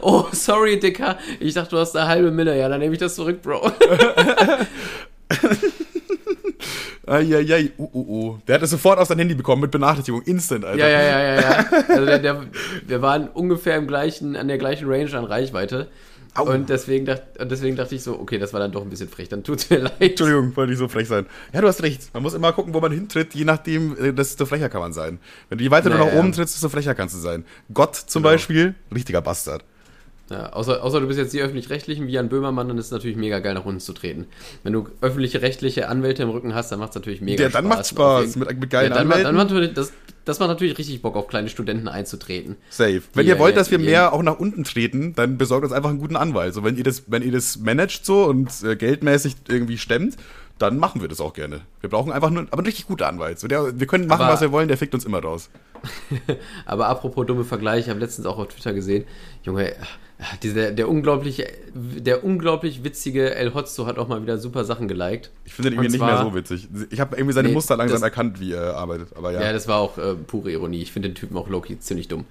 oh, 0.00 0.26
sorry, 0.32 0.78
Dicker. 0.78 1.18
Ich 1.40 1.54
dachte, 1.54 1.70
du 1.70 1.78
hast 1.78 1.96
eine 1.96 2.08
halbe 2.08 2.30
Mille. 2.30 2.58
Ja, 2.58 2.68
dann 2.68 2.80
nehme 2.80 2.94
ich 2.94 3.00
das 3.00 3.14
zurück, 3.14 3.42
Bro. 3.42 3.72
Eieiei, 7.06 7.70
uh, 7.78 7.90
uh, 7.92 8.08
uh. 8.08 8.38
Der 8.46 8.56
hat 8.56 8.62
es 8.62 8.70
sofort 8.70 8.98
auf 8.98 9.08
sein 9.08 9.18
Handy 9.18 9.34
bekommen 9.34 9.62
mit 9.62 9.70
Benachrichtigung. 9.70 10.22
Instant, 10.22 10.64
Alter. 10.64 10.78
Ja, 10.78 10.88
ja, 10.88 11.02
ja, 11.02 11.20
ja, 11.20 11.40
ja. 11.40 11.66
Also 11.88 12.04
der, 12.06 12.18
der, 12.18 12.42
wir 12.86 13.02
waren 13.02 13.28
ungefähr 13.28 13.76
im 13.76 13.86
gleichen, 13.86 14.36
an 14.36 14.48
der 14.48 14.58
gleichen 14.58 14.88
Range 14.88 15.12
an 15.16 15.24
Reichweite. 15.24 15.88
Au. 16.36 16.44
Und 16.44 16.68
deswegen, 16.68 17.04
dacht, 17.06 17.22
und 17.38 17.50
deswegen 17.50 17.76
dachte 17.76 17.94
ich 17.94 18.02
so, 18.02 18.18
okay, 18.18 18.38
das 18.38 18.52
war 18.52 18.60
dann 18.60 18.72
doch 18.72 18.82
ein 18.82 18.90
bisschen 18.90 19.08
frech. 19.08 19.28
Dann 19.28 19.42
tut's 19.44 19.70
mir 19.70 19.78
leid. 19.80 19.92
Entschuldigung, 20.00 20.54
wollte 20.56 20.72
ich 20.72 20.78
so 20.78 20.88
frech 20.88 21.08
sein. 21.08 21.26
Ja, 21.52 21.60
du 21.60 21.68
hast 21.68 21.82
recht. 21.82 22.12
Man 22.14 22.22
muss 22.22 22.34
immer 22.34 22.52
gucken, 22.52 22.74
wo 22.74 22.80
man 22.80 22.92
hintritt, 22.92 23.34
je 23.34 23.44
nachdem, 23.44 23.96
äh, 23.98 24.12
desto 24.12 24.46
frecher 24.46 24.68
kann 24.68 24.80
man 24.80 24.92
sein. 24.92 25.18
Wenn 25.48 25.58
du 25.58 25.64
je 25.64 25.70
weiter 25.70 25.90
du 25.90 25.96
Naja, 25.96 26.10
nach 26.12 26.18
oben 26.18 26.32
trittst, 26.32 26.54
desto 26.54 26.68
frecher 26.68 26.94
kannst 26.94 27.14
du 27.14 27.18
sein. 27.18 27.44
Gott 27.72 27.96
zum 27.96 28.22
Genau. 28.22 28.32
Beispiel, 28.34 28.74
richtiger 28.94 29.22
Bastard. 29.22 29.64
Ja, 30.28 30.52
außer, 30.52 30.82
außer 30.82 31.00
du 31.00 31.06
bist 31.06 31.20
jetzt 31.20 31.32
die 31.34 31.40
öffentlich-rechtlichen 31.40 32.08
wie 32.08 32.12
Jan 32.12 32.28
Böhmermann, 32.28 32.66
dann 32.66 32.78
ist 32.78 32.86
es 32.86 32.90
natürlich 32.90 33.16
mega 33.16 33.38
geil, 33.38 33.54
nach 33.54 33.64
unten 33.64 33.78
zu 33.78 33.92
treten. 33.92 34.26
Wenn 34.64 34.72
du 34.72 34.88
öffentliche 35.00 35.40
rechtliche 35.40 35.88
Anwälte 35.88 36.24
im 36.24 36.30
Rücken 36.30 36.52
hast, 36.52 36.72
dann 36.72 36.80
macht 36.80 36.90
es 36.90 36.94
natürlich 36.96 37.20
mega 37.20 37.44
Ja, 37.44 37.50
Spaß. 37.50 37.60
dann 37.62 37.68
macht's 37.68 37.88
Spaß. 37.90 38.34
Mit, 38.36 38.58
mit 38.58 38.70
geilen 38.70 38.90
ja, 38.90 38.96
dann, 38.98 39.06
macht- 39.06 39.18
dann 39.20 39.26
Anwälten. 39.26 39.36
macht 39.36 39.50
natürlich, 39.50 39.74
das, 39.74 39.92
das 40.24 40.40
macht 40.40 40.48
natürlich 40.48 40.76
richtig 40.78 41.00
Bock, 41.00 41.14
auf 41.14 41.28
kleine 41.28 41.48
Studenten 41.48 41.86
einzutreten. 41.86 42.56
Safe. 42.70 43.02
Wenn 43.14 43.26
ihr 43.28 43.38
wollt, 43.38 43.56
dass 43.56 43.70
wir 43.70 43.78
mehr 43.78 44.12
auch 44.12 44.22
nach 44.24 44.40
unten 44.40 44.64
treten, 44.64 45.14
dann 45.14 45.38
besorgt 45.38 45.62
uns 45.62 45.72
einfach 45.72 45.90
einen 45.90 46.00
guten 46.00 46.16
Anwalt. 46.16 46.54
So, 46.54 46.64
wenn 46.64 46.76
ihr 46.76 46.82
das, 46.82 47.04
wenn 47.06 47.22
ihr 47.22 47.30
das 47.30 47.58
managt 47.60 48.04
so 48.04 48.24
und 48.24 48.50
äh, 48.64 48.74
geldmäßig 48.74 49.36
irgendwie 49.48 49.78
stemmt, 49.78 50.16
dann 50.58 50.78
machen 50.78 51.02
wir 51.02 51.08
das 51.08 51.20
auch 51.20 51.34
gerne. 51.34 51.60
Wir 51.82 51.88
brauchen 51.90 52.10
einfach 52.10 52.30
nur, 52.30 52.42
aber 52.50 52.58
einen 52.58 52.66
richtig 52.66 52.88
guten 52.88 53.04
Anwalt. 53.04 53.38
So, 53.38 53.46
der, 53.46 53.78
wir 53.78 53.86
können 53.86 54.08
machen, 54.08 54.22
Aber- 54.22 54.32
was 54.32 54.40
wir 54.40 54.50
wollen, 54.50 54.66
der 54.66 54.76
fickt 54.76 54.94
uns 54.94 55.04
immer 55.04 55.20
raus. 55.22 55.50
Aber 56.66 56.88
apropos 56.88 57.26
dumme 57.26 57.44
Vergleiche, 57.44 57.84
ich 57.84 57.90
habe 57.90 58.00
letztens 58.00 58.26
auch 58.26 58.38
auf 58.38 58.48
Twitter 58.48 58.72
gesehen, 58.72 59.04
Junge, 59.44 59.72
dieser, 60.42 60.70
der 60.72 60.88
unglaublich, 60.88 61.44
der 61.74 62.24
unglaublich 62.24 62.82
witzige 62.84 63.34
El 63.34 63.52
Hotzo 63.52 63.86
hat 63.86 63.98
auch 63.98 64.08
mal 64.08 64.22
wieder 64.22 64.38
super 64.38 64.64
Sachen 64.64 64.88
geliked. 64.88 65.30
Ich 65.44 65.52
finde 65.52 65.70
den 65.70 65.74
irgendwie 65.78 65.96
Und 65.98 66.00
nicht 66.06 66.14
mehr 66.14 66.22
so 66.24 66.34
witzig. 66.34 66.68
Ich 66.90 67.00
habe 67.00 67.16
irgendwie 67.16 67.34
seine 67.34 67.48
Nee, 67.48 67.54
Muster 67.54 67.76
langsam 67.76 67.96
das- 67.96 68.02
erkannt, 68.02 68.40
wie 68.40 68.52
er 68.52 68.76
arbeitet. 68.76 69.08
Aber 69.14 69.32
ja. 69.32 69.42
Ja, 69.42 69.52
das 69.52 69.68
war 69.68 69.78
auch 69.78 69.98
äh, 69.98 70.14
pure 70.14 70.50
Ironie. 70.52 70.80
Ich 70.80 70.90
finde 70.92 71.10
den 71.10 71.14
Typen 71.14 71.36
auch 71.36 71.48
Loki 71.50 71.78
ziemlich 71.78 72.08
dumm. 72.08 72.24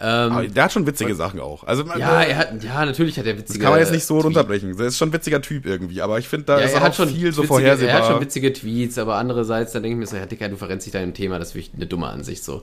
Ähm, 0.00 0.32
aber 0.32 0.46
der 0.46 0.64
hat 0.64 0.72
schon 0.72 0.86
witzige 0.86 1.16
Sachen 1.16 1.40
auch. 1.40 1.64
Also 1.64 1.84
ja, 1.98 2.22
er 2.22 2.38
hat, 2.38 2.62
ja, 2.62 2.84
natürlich 2.86 3.18
hat 3.18 3.26
er 3.26 3.36
witzige. 3.36 3.58
das 3.58 3.62
kann 3.62 3.72
man 3.72 3.80
jetzt 3.80 3.92
nicht 3.92 4.04
so 4.04 4.14
Tweets. 4.14 4.24
runterbrechen. 4.26 4.76
Der 4.76 4.86
ist 4.86 4.98
schon 4.98 5.08
ein 5.08 5.12
witziger 5.12 5.42
Typ 5.42 5.66
irgendwie. 5.66 6.00
Aber 6.00 6.18
ich 6.20 6.28
finde, 6.28 6.46
da 6.46 6.58
Ja, 6.60 6.66
ist 6.66 6.72
er 6.74 6.80
auch 6.80 6.84
hat 6.84 6.94
schon 6.94 7.08
viel 7.08 7.32
so 7.32 7.38
witzige, 7.42 7.46
vorhersehbar. 7.48 7.94
Er 7.96 8.02
hat 8.02 8.10
schon 8.12 8.20
witzige 8.20 8.52
Tweets, 8.52 8.98
aber 8.98 9.16
andererseits, 9.16 9.72
dann 9.72 9.82
denke 9.82 9.94
ich 9.96 10.00
mir 10.00 10.06
so, 10.06 10.16
ja, 10.16 10.26
Dicker, 10.26 10.48
du 10.48 10.56
verrennst 10.56 10.86
dich 10.86 10.92
da 10.92 11.00
im 11.00 11.12
Thema, 11.12 11.40
das 11.40 11.48
ist 11.48 11.54
wirklich 11.56 11.74
eine 11.74 11.86
dumme 11.86 12.06
Ansicht 12.06 12.44
so. 12.44 12.62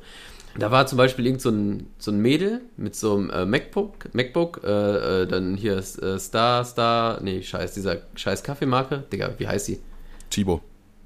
Da 0.57 0.71
war 0.71 0.87
zum 0.87 0.97
Beispiel 0.97 1.25
irgend 1.25 1.41
so 1.41 1.49
ein, 1.49 1.87
so 1.99 2.11
ein 2.11 2.19
Mädel 2.19 2.61
mit 2.75 2.95
so 2.95 3.15
einem 3.15 3.29
äh, 3.29 3.45
MacBook, 3.45 4.13
MacBook, 4.13 4.61
äh, 4.63 5.21
äh, 5.21 5.27
dann 5.27 5.55
hier 5.55 5.77
ist, 5.77 6.01
äh, 6.01 6.17
Star, 6.19 6.65
Star, 6.65 7.21
nee, 7.21 7.41
scheiß, 7.41 7.73
dieser 7.73 7.97
scheiß 8.15 8.43
Kaffeemarke. 8.43 9.03
Digga, 9.11 9.31
wie 9.37 9.47
heißt 9.47 9.67
sie? 9.67 9.79
Chibo. 10.29 10.61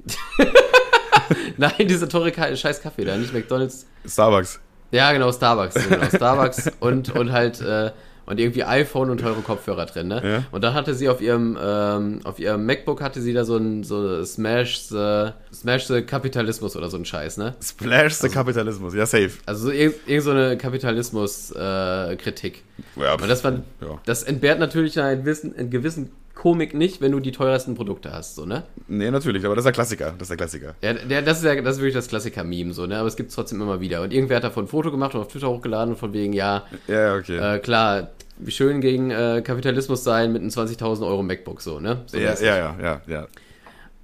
Nein, 1.57 1.87
diese 1.87 2.07
teure 2.07 2.31
Ka 2.31 2.55
scheiß 2.55 2.81
Kaffee 2.81 3.05
da, 3.05 3.17
nicht 3.17 3.33
McDonalds. 3.33 3.85
Starbucks. 4.05 4.59
Ja, 4.91 5.11
genau, 5.11 5.31
Starbucks. 5.31 5.75
Genau, 5.89 6.05
Starbucks 6.05 6.71
und, 6.79 7.09
und 7.15 7.31
halt 7.31 7.61
äh, 7.61 7.91
und 8.25 8.39
irgendwie 8.39 8.63
iPhone 8.63 9.09
und 9.09 9.19
teure 9.19 9.41
Kopfhörer 9.41 9.85
drin, 9.85 10.07
ne? 10.07 10.21
Ja. 10.23 10.43
Und 10.51 10.63
dann 10.63 10.73
hatte 10.73 10.93
sie 10.93 11.09
auf 11.09 11.21
ihrem 11.21 11.57
ähm, 11.61 12.21
auf 12.23 12.39
ihrem 12.39 12.65
MacBook 12.65 13.01
hatte 13.01 13.21
sie 13.21 13.33
da 13.33 13.45
so 13.45 13.57
ein 13.57 13.83
so 13.83 14.23
Smash 14.23 14.79
the, 14.87 15.31
Smash 15.53 15.87
the 15.87 16.01
Kapitalismus 16.01 16.75
oder 16.75 16.89
so 16.89 16.97
ein 16.97 17.05
Scheiß, 17.05 17.37
ne? 17.37 17.55
Splash 17.61 18.15
the 18.15 18.29
Kapitalismus. 18.29 18.93
Ja, 18.93 19.05
safe. 19.05 19.31
Also 19.45 19.65
so 19.65 19.71
irgend, 19.71 19.95
irgend 20.07 20.23
so 20.23 20.31
eine 20.31 20.57
Kapitalismus 20.57 21.51
äh, 21.51 22.15
Kritik. 22.15 22.63
Ja, 22.95 23.13
Und 23.13 23.27
das 23.27 23.43
war 23.43 23.53
ja. 23.53 23.99
das 24.05 24.23
entbehrt 24.23 24.59
natürlich 24.59 24.99
einen 24.99 25.23
gewissen, 25.23 25.55
einen 25.55 25.69
gewissen 25.69 26.11
Komik 26.43 26.73
nicht, 26.73 26.99
wenn 26.99 27.13
du 27.13 27.21
die 27.21 27.31
teuersten 27.31 27.73
Produkte 27.73 28.11
hast, 28.11 28.35
so, 28.35 28.45
ne? 28.45 28.63
Nee, 28.89 29.09
natürlich. 29.11 29.45
Aber 29.45 29.55
das 29.55 29.61
ist 29.61 29.67
der 29.67 29.71
Klassiker. 29.71 30.13
Das 30.17 30.23
ist 30.23 30.29
der 30.29 30.35
Klassiker. 30.35 30.75
Ja, 30.81 30.91
der, 30.91 31.21
das, 31.21 31.37
ist 31.37 31.45
ja, 31.45 31.61
das 31.61 31.77
ist 31.77 31.81
wirklich 31.81 31.93
das 31.93 32.09
Klassiker-Meme, 32.09 32.73
so, 32.73 32.85
ne? 32.85 32.97
Aber 32.97 33.07
es 33.07 33.15
gibt 33.15 33.29
es 33.29 33.35
trotzdem 33.35 33.61
immer 33.61 33.79
wieder. 33.79 34.01
Und 34.01 34.11
irgendwer 34.11 34.35
hat 34.35 34.43
davon 34.43 34.65
ein 34.65 34.67
Foto 34.67 34.91
gemacht 34.91 35.15
und 35.15 35.21
auf 35.21 35.29
Twitter 35.29 35.47
hochgeladen 35.47 35.93
und 35.93 35.97
von 35.97 36.11
wegen, 36.11 36.33
ja, 36.33 36.65
Ja, 36.89 37.15
okay. 37.15 37.37
Äh, 37.37 37.59
klar, 37.59 38.09
schön 38.47 38.81
gegen 38.81 39.09
äh, 39.09 39.41
Kapitalismus 39.41 40.03
sein 40.03 40.33
mit 40.33 40.41
einem 40.41 40.49
20.000 40.49 41.07
Euro 41.07 41.23
MacBook 41.23 41.61
so, 41.61 41.79
ne? 41.79 42.01
So 42.07 42.17
ja, 42.17 42.33
ja, 42.33 42.57
ja, 42.57 42.75
ja, 42.81 43.01
ja. 43.07 43.27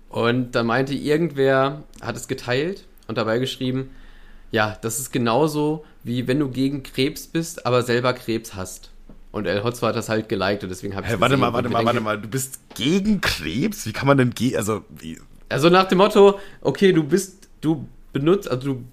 Und 0.07 0.55
da 0.55 0.63
meinte 0.63 0.93
irgendwer, 0.93 1.83
hat 1.99 2.15
es 2.15 2.29
geteilt 2.29 2.85
und 3.09 3.17
dabei 3.17 3.39
geschrieben, 3.39 3.89
ja, 4.49 4.77
das 4.81 4.97
ist 4.97 5.11
genauso, 5.11 5.83
wie 6.05 6.25
wenn 6.29 6.39
du 6.39 6.47
gegen 6.47 6.83
Krebs 6.83 7.27
bist, 7.27 7.65
aber 7.65 7.83
selber 7.83 8.13
Krebs 8.13 8.55
hast. 8.55 8.91
Und 9.31 9.45
El 9.45 9.63
Hotzo 9.63 9.85
hat 9.87 9.95
das 9.95 10.09
halt 10.09 10.27
geliked 10.27 10.63
und 10.63 10.69
deswegen 10.69 10.95
habe 10.95 11.05
ich 11.05 11.13
Hä, 11.13 11.17
warte 11.19 11.37
mal, 11.37 11.53
warte 11.53 11.69
mal, 11.69 11.85
warte 11.85 12.01
mal. 12.01 12.19
Du 12.19 12.27
bist 12.27 12.59
gegen 12.75 13.21
Krebs? 13.21 13.85
Wie 13.85 13.93
kann 13.93 14.07
man 14.07 14.17
denn 14.17 14.31
gegen, 14.31 14.57
also, 14.57 14.83
wie, 14.89 15.19
Also 15.49 15.69
nach 15.69 15.85
dem 15.87 15.99
Motto, 15.99 16.39
okay, 16.61 16.91
du 16.93 17.03
bist, 17.03 17.47
du 17.61 17.87
benutzt, 18.11 18.49
also 18.49 18.73
du 18.73 18.83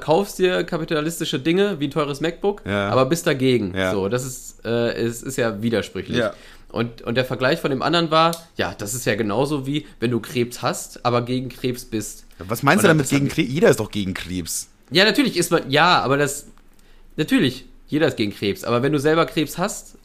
kaufst 0.00 0.40
dir 0.40 0.64
kapitalistische 0.64 1.38
Dinge 1.38 1.78
wie 1.78 1.86
ein 1.86 1.90
teures 1.92 2.20
MacBook, 2.20 2.62
Ja. 2.66 2.88
aber 2.88 3.06
bist 3.06 3.26
dagegen. 3.28 3.72
Ja. 3.76 3.92
So, 3.92 4.08
das 4.08 4.24
ist, 4.26 4.64
äh, 4.64 5.00
ist, 5.04 5.22
ist 5.22 5.36
ja 5.36 5.62
widersprüchlich. 5.62 6.18
Ja. 6.18 6.32
Und, 6.72 7.02
und 7.02 7.14
der 7.16 7.24
Vergleich 7.24 7.60
von 7.60 7.70
dem 7.70 7.82
anderen 7.82 8.10
war, 8.10 8.34
ja, 8.56 8.74
das 8.76 8.94
ist 8.94 9.04
ja 9.04 9.14
genauso 9.14 9.66
wie, 9.66 9.86
wenn 10.00 10.10
du 10.10 10.18
Krebs 10.18 10.62
hast, 10.62 11.04
aber 11.04 11.22
gegen 11.22 11.48
Krebs 11.48 11.84
bist. 11.84 12.24
was 12.38 12.64
meinst 12.64 12.84
Und 12.84 12.88
du 12.88 12.94
damit 12.94 13.08
gegen 13.08 13.28
Krebs? 13.28 13.48
Jeder 13.52 13.70
ist 13.70 13.78
doch 13.78 13.90
gegen 13.92 14.14
Krebs. 14.14 14.68
Ja, 14.90 15.04
natürlich 15.04 15.36
ist 15.36 15.52
man, 15.52 15.70
ja, 15.70 16.00
aber 16.02 16.16
das, 16.16 16.46
natürlich, 17.16 17.66
jeder 17.90 18.06
ist 18.06 18.16
gegen 18.16 18.32
Krebs, 18.32 18.64
aber 18.64 18.82
wenn 18.82 18.92
du 18.92 18.98
selber 18.98 19.26
Krebs 19.26 19.58
hast, 19.58 19.98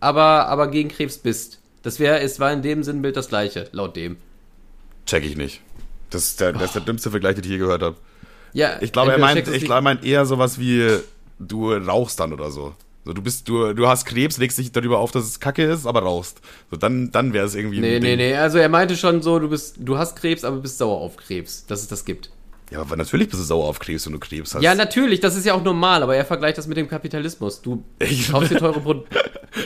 aber, 0.00 0.48
aber 0.48 0.68
gegen 0.68 0.88
Krebs 0.88 1.16
bist, 1.18 1.60
das 1.82 2.00
wäre, 2.00 2.20
es 2.20 2.40
war 2.40 2.52
in 2.52 2.60
dem 2.60 2.82
Sinnbild 2.82 3.16
das 3.16 3.28
gleiche, 3.28 3.68
laut 3.72 3.96
dem. 3.96 4.16
Check 5.06 5.24
ich 5.24 5.36
nicht. 5.36 5.62
Das 6.10 6.24
ist 6.24 6.40
der, 6.40 6.52
das 6.52 6.64
ist 6.64 6.74
der 6.74 6.82
dümmste 6.82 7.10
Vergleich, 7.10 7.36
den 7.36 7.44
ich 7.44 7.50
je 7.50 7.58
gehört 7.58 7.82
habe. 7.82 7.96
Ja, 8.52 8.78
Ich 8.80 8.92
glaube, 8.92 9.12
er 9.12 9.18
meint, 9.18 9.46
ich 9.46 9.64
glaube, 9.64 9.78
er 9.78 9.82
meint 9.82 10.04
eher 10.04 10.26
sowas 10.26 10.58
wie, 10.58 10.98
du 11.38 11.72
rauchst 11.72 12.18
dann 12.18 12.32
oder 12.32 12.50
so. 12.50 12.74
So, 13.04 13.12
du 13.12 13.22
bist, 13.22 13.48
du, 13.48 13.72
du 13.74 13.86
hast 13.86 14.04
Krebs, 14.06 14.36
legst 14.36 14.58
dich 14.58 14.72
darüber 14.72 14.98
auf, 14.98 15.12
dass 15.12 15.24
es 15.24 15.38
Kacke 15.38 15.64
ist, 15.64 15.86
aber 15.86 16.02
rauchst. 16.02 16.40
So, 16.70 16.76
dann, 16.76 17.12
dann 17.12 17.32
wäre 17.32 17.46
es 17.46 17.54
irgendwie 17.54 17.80
Nee, 17.80 18.00
nee, 18.00 18.16
nee, 18.16 18.34
also 18.34 18.58
er 18.58 18.68
meinte 18.68 18.96
schon 18.96 19.22
so, 19.22 19.38
du 19.38 19.48
bist, 19.48 19.76
du 19.78 19.96
hast 19.96 20.16
Krebs, 20.16 20.44
aber 20.44 20.56
bist 20.56 20.78
sauer 20.78 21.00
auf 21.00 21.16
Krebs, 21.16 21.64
dass 21.66 21.80
es 21.80 21.88
das 21.88 22.04
gibt. 22.04 22.30
Ja, 22.70 22.80
aber 22.80 22.96
natürlich 22.96 23.28
bist 23.28 23.40
du 23.42 23.44
sauer 23.44 23.66
auf 23.68 23.78
Krebs, 23.80 24.06
wenn 24.06 24.12
du 24.12 24.18
Krebs 24.20 24.54
hast. 24.54 24.62
Ja, 24.62 24.74
natürlich, 24.76 25.18
das 25.20 25.36
ist 25.36 25.44
ja 25.44 25.54
auch 25.54 25.62
normal, 25.64 26.02
aber 26.04 26.14
er 26.14 26.24
vergleicht 26.24 26.56
das 26.58 26.66
mit 26.68 26.76
dem 26.76 26.88
Kapitalismus. 26.88 27.60
Du 27.62 27.82
Ich- 27.98 28.30
kaufst 28.30 28.50
dir 28.52 28.58
teure 28.58 28.80
Produkte. 28.80 29.18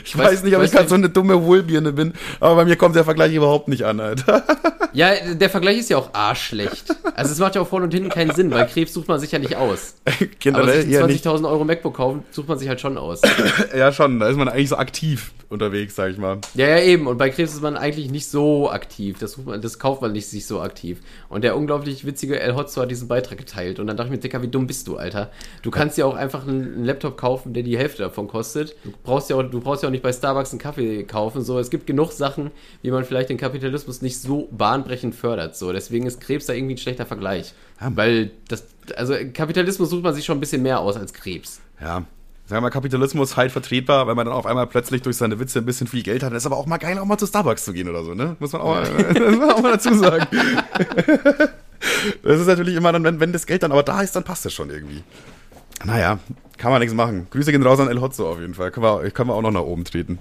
Ich 0.05 0.17
weiß 0.17 0.43
nicht, 0.43 0.57
ob 0.57 0.63
ich 0.63 0.73
gerade 0.73 0.89
so 0.89 0.95
eine 0.95 1.09
dumme 1.09 1.43
Wohlbirne 1.43 1.93
bin, 1.93 2.15
aber 2.41 2.57
bei 2.57 2.65
mir 2.65 2.77
kommt 2.77 2.97
der 2.97 3.05
Vergleich 3.05 3.35
überhaupt 3.35 3.69
nicht 3.69 3.85
an, 3.85 4.01
Alter. 4.01 4.45
Ja, 4.95 5.11
der 5.35 5.51
Vergleich 5.51 5.79
ist 5.79 5.91
ja 5.91 5.99
auch 5.99 6.15
arschschlecht. 6.15 6.95
Also 7.17 7.33
es 7.33 7.41
macht 7.41 7.57
ja 7.57 7.63
auch 7.63 7.67
vorne 7.67 7.87
und 7.87 7.93
hinten 7.93 8.11
keinen 8.11 8.33
Sinn, 8.33 8.53
weil 8.53 8.65
Krebs 8.69 8.95
sucht 8.95 9.09
man 9.09 9.19
sich 9.19 9.33
ja 9.33 9.41
nicht 9.41 9.57
aus. 9.57 9.97
Aber 10.05 10.27
Generell 10.39 10.85
nicht. 10.85 11.27
20.000 11.27 11.51
Euro 11.51 11.65
MacBook 11.65 11.97
kaufen, 11.97 12.23
sucht 12.31 12.47
man 12.47 12.61
sich 12.61 12.69
halt 12.69 12.81
schon 12.81 12.97
aus. 12.97 13.21
Ja, 13.77 13.91
schon, 13.93 14.21
da 14.21 14.29
ist 14.29 14.37
man 14.37 14.49
eigentlich 14.49 14.69
so 14.69 14.77
aktiv 14.77 15.33
unterwegs, 15.49 15.97
sag 15.97 16.11
ich 16.11 16.19
mal. 16.19 16.39
Ja, 16.55 16.69
ja, 16.69 16.81
eben. 16.81 17.07
Und 17.07 17.19
bei 17.19 17.31
Krebs 17.31 17.55
ist 17.55 17.63
man 17.63 17.77
eigentlich 17.77 18.11
nicht 18.11 18.29
so 18.29 18.71
aktiv. 18.71 19.19
Das, 19.19 19.37
man, 19.39 19.61
das 19.61 19.79
kauft 19.79 20.03
man 20.03 20.13
nicht 20.13 20.27
sich 20.27 20.47
so 20.47 20.61
aktiv. 20.61 21.01
Und 21.29 21.43
der 21.43 21.57
unglaublich 21.57 22.05
witzige 22.05 22.39
El 22.39 22.55
Hotzo 22.55 22.83
hat 22.83 22.91
diesen 22.91 23.09
Beitrag 23.09 23.39
geteilt. 23.39 23.81
Und 23.81 23.87
dann 23.87 23.97
dachte 23.97 24.09
ich 24.09 24.13
mir, 24.13 24.19
Dicker, 24.19 24.43
wie 24.43 24.49
dumm 24.49 24.67
bist 24.67 24.87
du, 24.87 24.97
Alter? 24.97 25.31
Du 25.63 25.71
kannst 25.71 25.99
ja 25.99 26.05
auch 26.05 26.15
einfach 26.15 26.47
einen, 26.47 26.75
einen 26.75 26.85
Laptop 26.85 27.17
kaufen, 27.17 27.53
der 27.53 27.63
die 27.63 27.77
Hälfte 27.79 28.03
davon 28.03 28.29
kostet. 28.29 28.77
Du 28.85 28.93
brauchst 29.03 29.31
ja 29.31 29.37
auch, 29.37 29.43
du 29.43 29.61
brauchst 29.61 29.74
ja 29.83 29.89
auch 29.89 29.93
nicht 29.93 30.03
bei 30.03 30.13
Starbucks 30.13 30.53
einen 30.53 30.61
Kaffee 30.61 31.05
kaufen. 31.05 31.43
So, 31.43 31.59
es 31.59 31.71
gibt 31.71 31.87
genug 31.87 32.13
Sachen, 32.13 32.51
wie 32.83 32.91
man 32.91 33.05
vielleicht 33.05 33.29
den 33.29 33.39
Kapitalismus 33.39 34.03
nicht 34.03 34.21
so 34.21 34.49
bahnbrechend 34.51 35.15
fördert. 35.15 35.57
So, 35.57 35.73
deswegen 35.73 36.07
ist 36.07 36.21
Krebs 36.21 36.47
da 36.47 36.53
irgendwie 36.53 36.75
ein 36.75 36.79
schlechter 36.79 37.07
Vergleich. 37.07 37.55
Ja. 37.81 37.91
Weil 37.95 38.31
das, 38.49 38.65
also 38.97 39.15
Kapitalismus 39.33 39.91
sucht 39.91 40.03
man 40.03 40.15
sich 40.15 40.25
schon 40.25 40.39
ein 40.39 40.41
bisschen 40.41 40.63
mehr 40.63 40.81
aus 40.81 40.97
als 40.97 41.13
Krebs. 41.13 41.61
Ja. 41.81 42.05
Sagen 42.47 42.59
wir 42.59 42.61
mal, 42.63 42.71
Kapitalismus 42.71 43.39
halt 43.39 43.53
vertretbar, 43.53 44.07
weil 44.07 44.15
man 44.15 44.27
dann 44.27 44.35
auf 44.35 44.45
einmal 44.45 44.67
plötzlich 44.67 45.01
durch 45.01 45.17
seine 45.17 45.41
Witze 45.41 45.61
ein 45.61 45.65
bisschen 45.65 45.87
viel 45.87 46.03
Geld 46.03 46.23
hat. 46.23 46.33
Das 46.33 46.43
ist 46.43 46.47
aber 46.47 46.59
auch 46.59 46.67
mal 46.67 46.77
geil, 46.77 46.99
auch 46.99 47.07
mal 47.07 47.17
zu 47.17 47.27
Starbucks 47.27 47.65
zu 47.65 47.73
gehen 47.73 47.89
oder 47.89 48.05
so, 48.05 48.13
ne? 48.13 48.37
Muss 48.39 48.53
man 48.53 48.61
auch, 48.61 48.75
mal, 48.75 48.91
muss 49.31 49.39
man 49.39 49.51
auch 49.51 49.63
mal 49.63 49.73
dazu 49.73 49.95
sagen. 49.95 50.27
das 52.23 52.41
ist 52.41 52.47
natürlich 52.47 52.75
immer 52.75 52.93
dann, 52.93 53.03
wenn, 53.03 53.19
wenn 53.19 53.33
das 53.33 53.47
Geld 53.47 53.63
dann 53.63 53.73
aber 53.73 53.83
da 53.83 54.03
ist, 54.03 54.15
dann 54.15 54.25
passt 54.25 54.45
das 54.45 54.53
schon 54.53 54.69
irgendwie. 54.69 55.03
Naja, 55.85 56.19
kann 56.59 56.71
man 56.71 56.81
nichts 56.81 56.95
machen. 56.95 57.27
Grüße 57.31 57.53
gehen 57.53 57.63
raus 57.63 57.81
an 57.81 57.89
El 57.89 58.01
Hotzo 58.01 58.31
auf 58.31 58.41
jeden 58.41 58.55
Fall. 58.55 58.71
Können 58.71 58.85
wir, 58.85 59.11
können 59.11 59.29
wir 59.29 59.35
auch 59.35 59.43
noch 59.43 59.51
nach 59.51 59.63
oben 59.63 59.85
treten. 59.85 60.19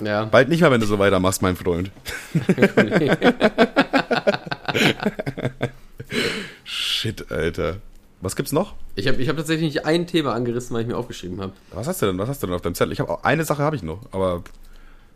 Ja. 0.00 0.24
Bald 0.24 0.48
nicht 0.48 0.60
mehr, 0.60 0.70
wenn 0.70 0.80
du 0.80 0.86
so 0.86 0.98
weitermachst, 0.98 1.42
mein 1.42 1.56
Freund. 1.56 1.90
Shit, 6.64 7.30
Alter. 7.30 7.76
Was 8.20 8.36
gibt's 8.36 8.52
noch? 8.52 8.74
Ich 8.96 9.08
habe 9.08 9.16
ich 9.22 9.28
hab 9.28 9.36
tatsächlich 9.36 9.74
nicht 9.74 9.86
ein 9.86 10.06
Thema 10.06 10.34
angerissen, 10.34 10.74
weil 10.74 10.82
ich 10.82 10.88
mir 10.88 10.96
aufgeschrieben 10.96 11.40
habe. 11.40 11.52
Was 11.72 11.86
hast 11.86 12.02
du 12.02 12.06
denn? 12.06 12.18
Was 12.18 12.28
hast 12.28 12.42
du 12.42 12.46
denn 12.46 12.54
auf 12.54 12.60
deinem 12.60 12.74
Zettel? 12.74 12.92
Ich 12.92 13.00
habe 13.00 13.24
eine 13.24 13.44
Sache 13.44 13.62
habe 13.62 13.76
ich 13.76 13.82
noch, 13.82 14.00
aber 14.12 14.42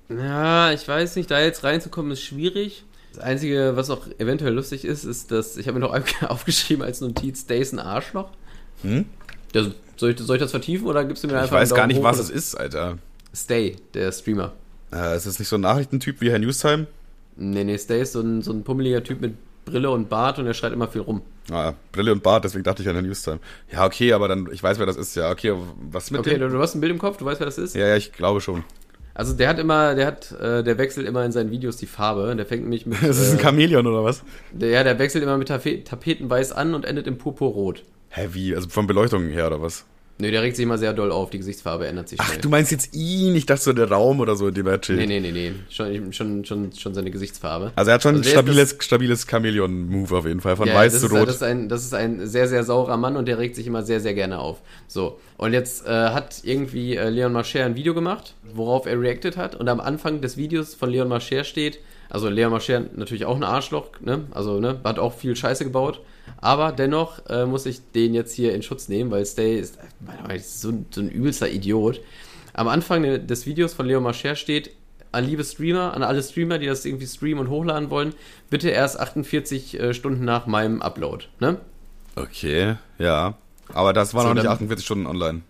Ja, 0.08 0.72
ich 0.72 0.86
weiß 0.88 1.16
nicht, 1.16 1.30
da 1.30 1.40
jetzt 1.40 1.64
reinzukommen 1.64 2.12
ist 2.12 2.22
schwierig. 2.22 2.84
Das 3.12 3.22
Einzige, 3.22 3.72
was 3.76 3.90
auch 3.90 4.06
eventuell 4.18 4.54
lustig 4.54 4.84
ist, 4.84 5.04
ist, 5.04 5.30
dass 5.30 5.56
ich 5.56 5.68
habe 5.68 5.78
mir 5.78 5.86
noch 5.86 5.94
aufgeschrieben 6.28 6.82
als 6.82 7.00
Notiz, 7.00 7.46
Day 7.46 7.60
ist 7.60 7.72
ein 7.72 7.78
Arschloch. 7.78 8.30
Hm? 8.82 9.04
Ja, 9.54 9.62
soll, 9.96 10.10
ich, 10.10 10.18
soll 10.18 10.36
ich 10.36 10.42
das 10.42 10.50
vertiefen 10.50 10.86
oder 10.86 11.04
gibst 11.04 11.24
du 11.24 11.28
mir 11.28 11.34
ich 11.34 11.40
einfach 11.40 11.56
weiß 11.56 11.72
einen 11.72 11.76
gar 11.76 11.86
nicht, 11.86 12.02
was 12.02 12.18
es 12.18 12.30
ist, 12.30 12.54
Alter. 12.56 12.98
Stay, 13.34 13.76
der 13.94 14.12
Streamer. 14.12 14.52
Äh, 14.92 15.16
ist 15.16 15.26
das 15.26 15.38
nicht 15.38 15.48
so 15.48 15.56
ein 15.56 15.62
Nachrichtentyp 15.62 16.20
wie 16.20 16.30
Herr 16.30 16.38
Newstime? 16.38 16.86
Nee, 17.36 17.64
nee, 17.64 17.78
Stay 17.78 18.02
ist 18.02 18.12
so 18.12 18.20
ein, 18.20 18.42
so 18.42 18.52
ein 18.52 18.62
pummeliger 18.64 19.02
Typ 19.02 19.20
mit 19.20 19.34
Brille 19.64 19.90
und 19.90 20.08
Bart 20.08 20.38
und 20.38 20.46
er 20.46 20.54
schreit 20.54 20.72
immer 20.72 20.88
viel 20.88 21.00
rum. 21.00 21.22
Ah, 21.50 21.72
Brille 21.92 22.12
und 22.12 22.22
Bart, 22.22 22.44
deswegen 22.44 22.64
dachte 22.64 22.82
ich 22.82 22.88
an 22.88 22.94
Herr 22.94 23.02
Newstime. 23.02 23.38
Ja, 23.72 23.84
okay, 23.84 24.12
aber 24.12 24.28
dann, 24.28 24.48
ich 24.52 24.62
weiß, 24.62 24.78
wer 24.78 24.86
das 24.86 24.96
ist. 24.96 25.14
Ja, 25.14 25.30
okay, 25.30 25.54
was 25.90 26.10
mit 26.10 26.20
Okay, 26.20 26.30
dem? 26.30 26.40
du, 26.40 26.48
du 26.50 26.58
hast 26.60 26.74
ein 26.74 26.80
Bild 26.80 26.92
im 26.92 26.98
Kopf, 26.98 27.16
du 27.16 27.24
weißt, 27.24 27.40
wer 27.40 27.46
das 27.46 27.58
ist? 27.58 27.74
Ja, 27.74 27.86
ja, 27.86 27.96
ich 27.96 28.12
glaube 28.12 28.40
schon. 28.40 28.64
Also 29.14 29.32
der 29.32 29.48
hat 29.48 29.60
immer, 29.60 29.94
der 29.94 30.06
hat, 30.06 30.32
äh, 30.32 30.64
der 30.64 30.76
wechselt 30.76 31.06
immer 31.06 31.24
in 31.24 31.30
seinen 31.30 31.52
Videos 31.52 31.76
die 31.76 31.86
Farbe. 31.86 32.34
Der 32.34 32.44
fängt 32.46 32.62
nämlich 32.62 32.84
mit. 32.84 32.98
Das 33.02 33.18
ist 33.18 33.32
ein 33.32 33.38
äh, 33.38 33.42
Chamäleon 33.42 33.86
oder 33.86 34.02
was? 34.02 34.22
der, 34.52 34.70
ja, 34.70 34.82
der 34.82 34.98
wechselt 34.98 35.22
immer 35.22 35.38
mit 35.38 35.48
Tape 35.48 35.84
Tapetenweiß 35.84 36.50
an 36.52 36.74
und 36.74 36.84
endet 36.84 37.06
im 37.06 37.16
Purpurrot. 37.16 37.84
Hä, 38.14 38.28
wie? 38.32 38.54
Also 38.54 38.68
von 38.68 38.86
Beleuchtung 38.86 39.28
her 39.28 39.48
oder 39.48 39.60
was? 39.60 39.84
Nö, 40.18 40.30
der 40.30 40.42
regt 40.42 40.54
sich 40.54 40.62
immer 40.62 40.78
sehr 40.78 40.92
doll 40.92 41.10
auf, 41.10 41.30
die 41.30 41.38
Gesichtsfarbe 41.38 41.88
ändert 41.88 42.08
sich 42.08 42.20
Ach, 42.20 42.28
schnell. 42.28 42.40
du 42.40 42.48
meinst 42.48 42.70
jetzt 42.70 42.94
ihn, 42.94 43.34
ich 43.34 43.46
dachte 43.46 43.62
so 43.64 43.72
der 43.72 43.90
Raum 43.90 44.20
oder 44.20 44.36
so, 44.36 44.46
in 44.46 44.54
dem 44.54 44.68
er 44.68 44.80
chillt. 44.80 45.00
Nee, 45.00 45.06
nee, 45.06 45.18
nee, 45.18 45.32
nee. 45.32 45.52
Schon, 45.68 46.12
schon, 46.12 46.44
schon, 46.44 46.72
schon 46.72 46.94
seine 46.94 47.10
Gesichtsfarbe. 47.10 47.72
Also 47.74 47.90
er 47.90 47.94
hat 47.96 48.02
schon 48.04 48.14
Also 48.14 48.28
ein 48.28 48.32
stabiles, 48.32 48.76
stabiles 48.78 49.26
Chamäleon-Move 49.26 50.16
auf 50.16 50.26
jeden 50.26 50.40
Fall, 50.40 50.54
von 50.54 50.68
Ja, 50.68 50.76
weiß 50.76 51.00
zu 51.00 51.06
ist, 51.06 51.12
rot. 51.12 51.26
Das 51.26 51.34
ist, 51.36 51.42
ein, 51.42 51.68
das 51.68 51.84
ist 51.84 51.94
ein 51.94 52.28
sehr, 52.28 52.46
sehr 52.46 52.62
saurer 52.62 52.96
Mann 52.96 53.16
und 53.16 53.26
der 53.26 53.38
regt 53.38 53.56
sich 53.56 53.66
immer 53.66 53.82
sehr, 53.82 53.98
sehr 53.98 54.14
gerne 54.14 54.38
auf. 54.38 54.62
So, 54.86 55.18
und 55.36 55.52
jetzt 55.52 55.84
äh, 55.84 55.90
hat 55.90 56.42
irgendwie 56.44 56.94
äh, 56.94 57.08
Leon 57.08 57.32
Mascher 57.32 57.64
ein 57.64 57.74
Video 57.74 57.92
gemacht, 57.92 58.34
worauf 58.54 58.86
er 58.86 59.00
reacted 59.00 59.36
hat. 59.36 59.56
Und 59.56 59.68
am 59.68 59.80
Anfang 59.80 60.20
des 60.20 60.36
Videos 60.36 60.76
von 60.76 60.90
Leon 60.90 61.08
Mascher 61.08 61.42
steht, 61.42 61.80
also 62.08 62.28
Leon 62.28 62.52
Mascher 62.52 62.84
natürlich 62.94 63.24
auch 63.24 63.34
ein 63.34 63.42
Arschloch, 63.42 63.88
ne? 64.00 64.26
Also, 64.30 64.60
ne, 64.60 64.78
hat 64.84 65.00
auch 65.00 65.14
viel 65.14 65.34
Scheiße 65.34 65.64
gebaut. 65.64 66.00
Aber 66.40 66.72
dennoch 66.72 67.24
äh, 67.28 67.46
muss 67.46 67.66
ich 67.66 67.80
den 67.94 68.14
jetzt 68.14 68.34
hier 68.34 68.54
in 68.54 68.62
Schutz 68.62 68.88
nehmen, 68.88 69.10
weil 69.10 69.24
Stay 69.26 69.58
ist, 69.58 69.78
nach 70.00 70.34
ist 70.34 70.60
so, 70.60 70.70
ein- 70.70 70.86
so 70.90 71.00
ein 71.00 71.08
übelster 71.10 71.48
Idiot. 71.50 72.00
Am 72.52 72.68
Anfang 72.68 73.02
des 73.26 73.46
Videos 73.46 73.74
von 73.74 73.86
Leon 73.86 74.02
Mascher 74.02 74.36
steht, 74.36 74.70
an 75.12 75.24
liebe 75.24 75.44
Streamer, 75.44 75.94
an 75.94 76.02
alle 76.02 76.22
Streamer, 76.22 76.58
die 76.58 76.66
das 76.66 76.84
irgendwie 76.84 77.06
streamen 77.06 77.38
und 77.46 77.50
hochladen 77.50 77.88
wollen, 77.90 78.14
bitte 78.50 78.68
erst 78.70 78.98
48 78.98 79.78
äh, 79.80 79.94
Stunden 79.94 80.24
nach 80.24 80.46
meinem 80.46 80.82
Upload. 80.82 81.26
Ne? 81.40 81.58
Okay, 82.16 82.76
ja. 82.98 83.34
Aber 83.72 83.92
das 83.92 84.12
war 84.14 84.22
So, 84.22 84.28
noch 84.28 84.34
nicht 84.34 84.44
dann- 84.46 84.52
48 84.52 84.84
Stunden 84.84 85.06
online. 85.06 85.40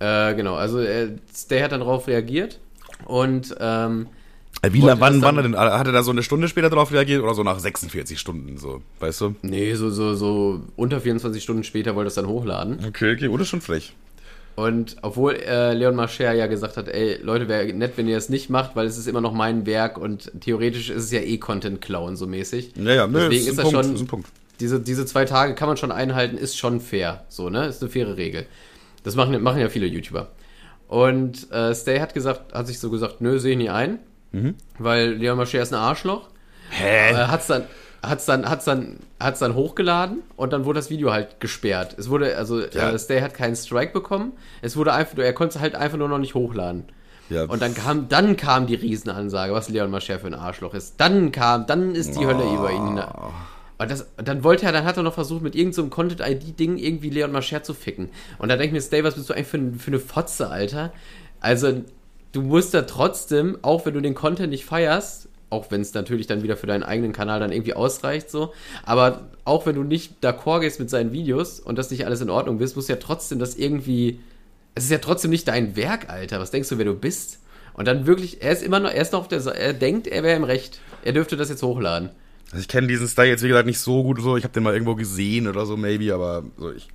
Äh, 0.00 0.34
genau, 0.34 0.54
also 0.54 0.78
äh, 0.80 1.10
Stay 1.34 1.60
hat 1.62 1.72
dann 1.72 1.80
darauf 1.80 2.06
reagiert 2.06 2.58
und 3.04 3.54
ähm, 3.60 4.06
Äh, 4.06 4.17
Wie 4.62 4.82
Wollte 4.82 4.98
lang, 4.98 5.00
wann, 5.00 5.22
wann 5.22 5.36
er 5.36 5.42
denn, 5.44 5.56
hat 5.56 5.86
er 5.86 5.92
da 5.92 6.02
so 6.02 6.10
eine 6.10 6.22
Stunde 6.22 6.48
später 6.48 6.68
drauf 6.70 6.92
reagiert 6.92 7.22
oder 7.22 7.34
so 7.34 7.42
nach 7.44 7.58
46 7.60 8.18
Stunden, 8.18 8.58
so, 8.58 8.82
weißt 8.98 9.20
du? 9.20 9.34
nee, 9.42 9.72
so, 9.74 9.88
so, 9.90 10.14
so 10.14 10.62
unter 10.76 11.00
24 11.00 11.42
Stunden 11.42 11.62
später 11.64 11.94
wollte 11.94 12.08
es 12.08 12.14
dann 12.14 12.26
hochladen. 12.26 12.84
Okay, 12.88 13.12
okay, 13.14 13.28
oder 13.28 13.44
schon 13.44 13.60
frech. 13.60 13.94
Und 14.56 14.96
obwohl 15.02 15.34
äh, 15.36 15.72
Leon 15.74 15.94
Mascher 15.94 16.32
ja 16.32 16.48
gesagt 16.48 16.76
hat, 16.76 16.88
ey, 16.88 17.20
Leute, 17.22 17.46
wäre 17.46 17.72
nett, 17.72 17.92
wenn 17.94 18.08
ihr 18.08 18.16
das 18.16 18.28
nicht 18.28 18.50
macht, 18.50 18.74
weil 18.74 18.88
es 18.88 18.98
ist 18.98 19.06
immer 19.06 19.20
noch 19.20 19.32
mein 19.32 19.66
Werk 19.66 19.96
und 19.98 20.32
theoretisch 20.40 20.90
ist 20.90 21.04
es 21.04 21.12
ja 21.12 21.20
eh 21.20 21.38
Content 21.38 21.80
klauen, 21.80 22.16
so 22.16 22.26
mäßig. 22.26 22.72
Ja, 22.74 22.92
ja, 22.92 23.06
ne, 23.06 23.28
Deswegen 23.30 23.42
ist, 23.42 23.46
ist 23.46 23.50
ein 23.52 23.56
das 23.56 23.64
Punkt, 23.70 23.84
schon- 23.86 23.94
ist 23.94 24.00
ein 24.00 24.06
Punkt. 24.08 24.28
diese, 24.58 24.80
diese 24.80 25.06
zwei 25.06 25.24
Tage 25.26 25.54
kann 25.54 25.68
man 25.68 25.76
schon 25.76 25.92
einhalten, 25.92 26.36
ist 26.36 26.58
schon 26.58 26.80
fair. 26.80 27.24
So, 27.28 27.48
ne? 27.50 27.66
Ist 27.66 27.80
eine 27.80 27.90
faire 27.92 28.16
Regel. 28.16 28.46
Das 29.04 29.14
machen, 29.14 29.40
machen 29.40 29.60
ja 29.60 29.68
viele 29.68 29.86
YouTuber. 29.86 30.32
Und 30.88 31.52
äh, 31.52 31.72
Stay 31.76 32.00
hat 32.00 32.14
gesagt, 32.14 32.52
hat 32.52 32.66
sich 32.66 32.80
so 32.80 32.90
gesagt, 32.90 33.20
nö, 33.20 33.38
sehe 33.38 33.52
ich 33.52 33.58
nie 33.58 33.70
ein. 33.70 34.00
Weil 34.78 35.12
Leon 35.14 35.36
Mascher 35.36 35.60
ist 35.62 35.72
ein 35.72 35.78
Arschloch. 35.80 36.28
Hä? 36.70 37.12
Äh, 37.12 37.14
hat's 37.26 37.46
dann, 37.46 37.64
hat's 38.02 38.26
dann, 38.26 38.48
hat's 38.48 38.64
dann, 38.66 38.98
hat's 39.18 39.38
dann 39.40 39.54
hochgeladen 39.54 40.18
und 40.36 40.52
dann 40.52 40.64
wurde 40.64 40.78
das 40.80 40.90
Video 40.90 41.12
halt 41.12 41.40
gesperrt. 41.40 41.96
Es 41.98 42.10
wurde, 42.10 42.36
also 42.36 42.60
Ja. 42.60 42.90
äh, 42.90 42.98
Stay 42.98 43.20
hat 43.22 43.34
keinen 43.34 43.56
Strike 43.56 43.92
bekommen. 43.92 44.32
Es 44.62 44.76
wurde 44.76 44.92
einfach, 44.92 45.16
er 45.18 45.32
konnte 45.32 45.56
es 45.56 45.60
halt 45.62 45.74
einfach 45.74 45.96
nur 45.98 46.08
noch 46.08 46.18
nicht 46.18 46.34
hochladen. 46.34 46.84
Ja. 47.30 47.44
Und 47.44 47.60
dann 47.62 47.74
kam, 47.74 48.08
dann 48.08 48.36
kam 48.36 48.66
die 48.66 48.74
Riesenansage, 48.74 49.52
was 49.52 49.68
Leon 49.68 49.90
Mascher 49.90 50.18
für 50.18 50.26
ein 50.28 50.34
Arschloch 50.34 50.74
ist. 50.74 50.94
Dann 50.98 51.32
kam, 51.32 51.66
dann 51.66 51.94
ist 51.94 52.18
die 52.18 52.26
Hölle 52.26 52.42
über 52.44 52.70
ihn. 52.70 52.86
hina- 52.88 53.32
Und 53.78 53.90
das, 53.90 54.06
dann 54.16 54.44
wollte 54.44 54.66
er, 54.66 54.72
dann 54.72 54.84
hat 54.84 54.96
er 54.96 55.02
noch 55.02 55.14
versucht, 55.14 55.42
mit 55.42 55.54
irgendeinem 55.54 55.84
so 55.84 55.90
Content-ID-Ding 55.90 56.78
irgendwie 56.78 57.10
Leon 57.10 57.32
Mascher 57.32 57.62
zu 57.62 57.74
ficken. 57.74 58.08
Und 58.38 58.48
da 58.48 58.56
denke 58.56 58.66
ich 58.68 58.72
mir, 58.72 58.80
Stay, 58.80 59.04
was 59.04 59.14
bist 59.14 59.28
du 59.30 59.34
eigentlich 59.34 59.46
für, 59.48 59.72
für 59.78 59.90
eine 59.90 60.00
Fotze, 60.00 60.48
Alter? 60.50 60.92
Also, 61.40 61.82
du 62.42 62.48
musst 62.48 62.74
da 62.74 62.82
trotzdem, 62.82 63.58
auch 63.62 63.84
wenn 63.86 63.94
du 63.94 64.00
den 64.00 64.14
Content 64.14 64.50
nicht 64.50 64.64
feierst, 64.64 65.28
auch 65.50 65.70
wenn 65.70 65.80
es 65.80 65.94
natürlich 65.94 66.26
dann 66.26 66.42
wieder 66.42 66.56
für 66.56 66.66
deinen 66.66 66.82
eigenen 66.82 67.12
Kanal 67.12 67.40
dann 67.40 67.52
irgendwie 67.52 67.74
ausreicht, 67.74 68.30
so, 68.30 68.52
aber 68.84 69.28
auch 69.44 69.64
wenn 69.66 69.74
du 69.76 69.82
nicht 69.82 70.22
d'accord 70.22 70.60
gehst 70.60 70.78
mit 70.78 70.90
seinen 70.90 71.12
Videos 71.12 71.58
und 71.60 71.76
das 71.78 71.90
nicht 71.90 72.04
alles 72.04 72.20
in 72.20 72.28
Ordnung 72.30 72.58
bist, 72.58 72.76
musst 72.76 72.88
du 72.88 72.92
ja 72.92 72.98
trotzdem 72.98 73.38
das 73.38 73.56
irgendwie 73.56 74.20
es 74.74 74.84
ist 74.84 74.90
ja 74.90 74.98
trotzdem 74.98 75.32
nicht 75.32 75.48
dein 75.48 75.74
Werk, 75.74 76.08
Alter. 76.08 76.38
Was 76.38 76.52
denkst 76.52 76.68
du, 76.68 76.78
wer 76.78 76.84
du 76.84 76.94
bist? 76.94 77.40
Und 77.74 77.88
dann 77.88 78.06
wirklich, 78.06 78.42
er 78.42 78.52
ist 78.52 78.62
immer 78.62 78.78
noch, 78.78 78.90
er 78.90 79.02
ist 79.02 79.12
noch 79.12 79.20
auf 79.20 79.28
der, 79.28 79.40
Sa- 79.40 79.50
er 79.50 79.72
denkt, 79.72 80.06
er 80.06 80.22
wäre 80.22 80.36
im 80.36 80.44
Recht. 80.44 80.78
Er 81.04 81.12
dürfte 81.12 81.36
das 81.36 81.48
jetzt 81.48 81.64
hochladen. 81.64 82.10
Also 82.52 82.60
ich 82.60 82.68
kenne 82.68 82.86
diesen 82.86 83.08
Style 83.08 83.28
jetzt, 83.28 83.42
wie 83.42 83.48
gesagt, 83.48 83.66
nicht 83.66 83.80
so 83.80 84.04
gut 84.04 84.20
so. 84.22 84.36
Ich 84.36 84.44
habe 84.44 84.54
den 84.54 84.62
mal 84.62 84.72
irgendwo 84.72 84.94
gesehen 84.94 85.48
oder 85.48 85.66
so, 85.66 85.76
maybe, 85.76 86.14
aber 86.14 86.44
so, 86.56 86.70
ich 86.70 86.86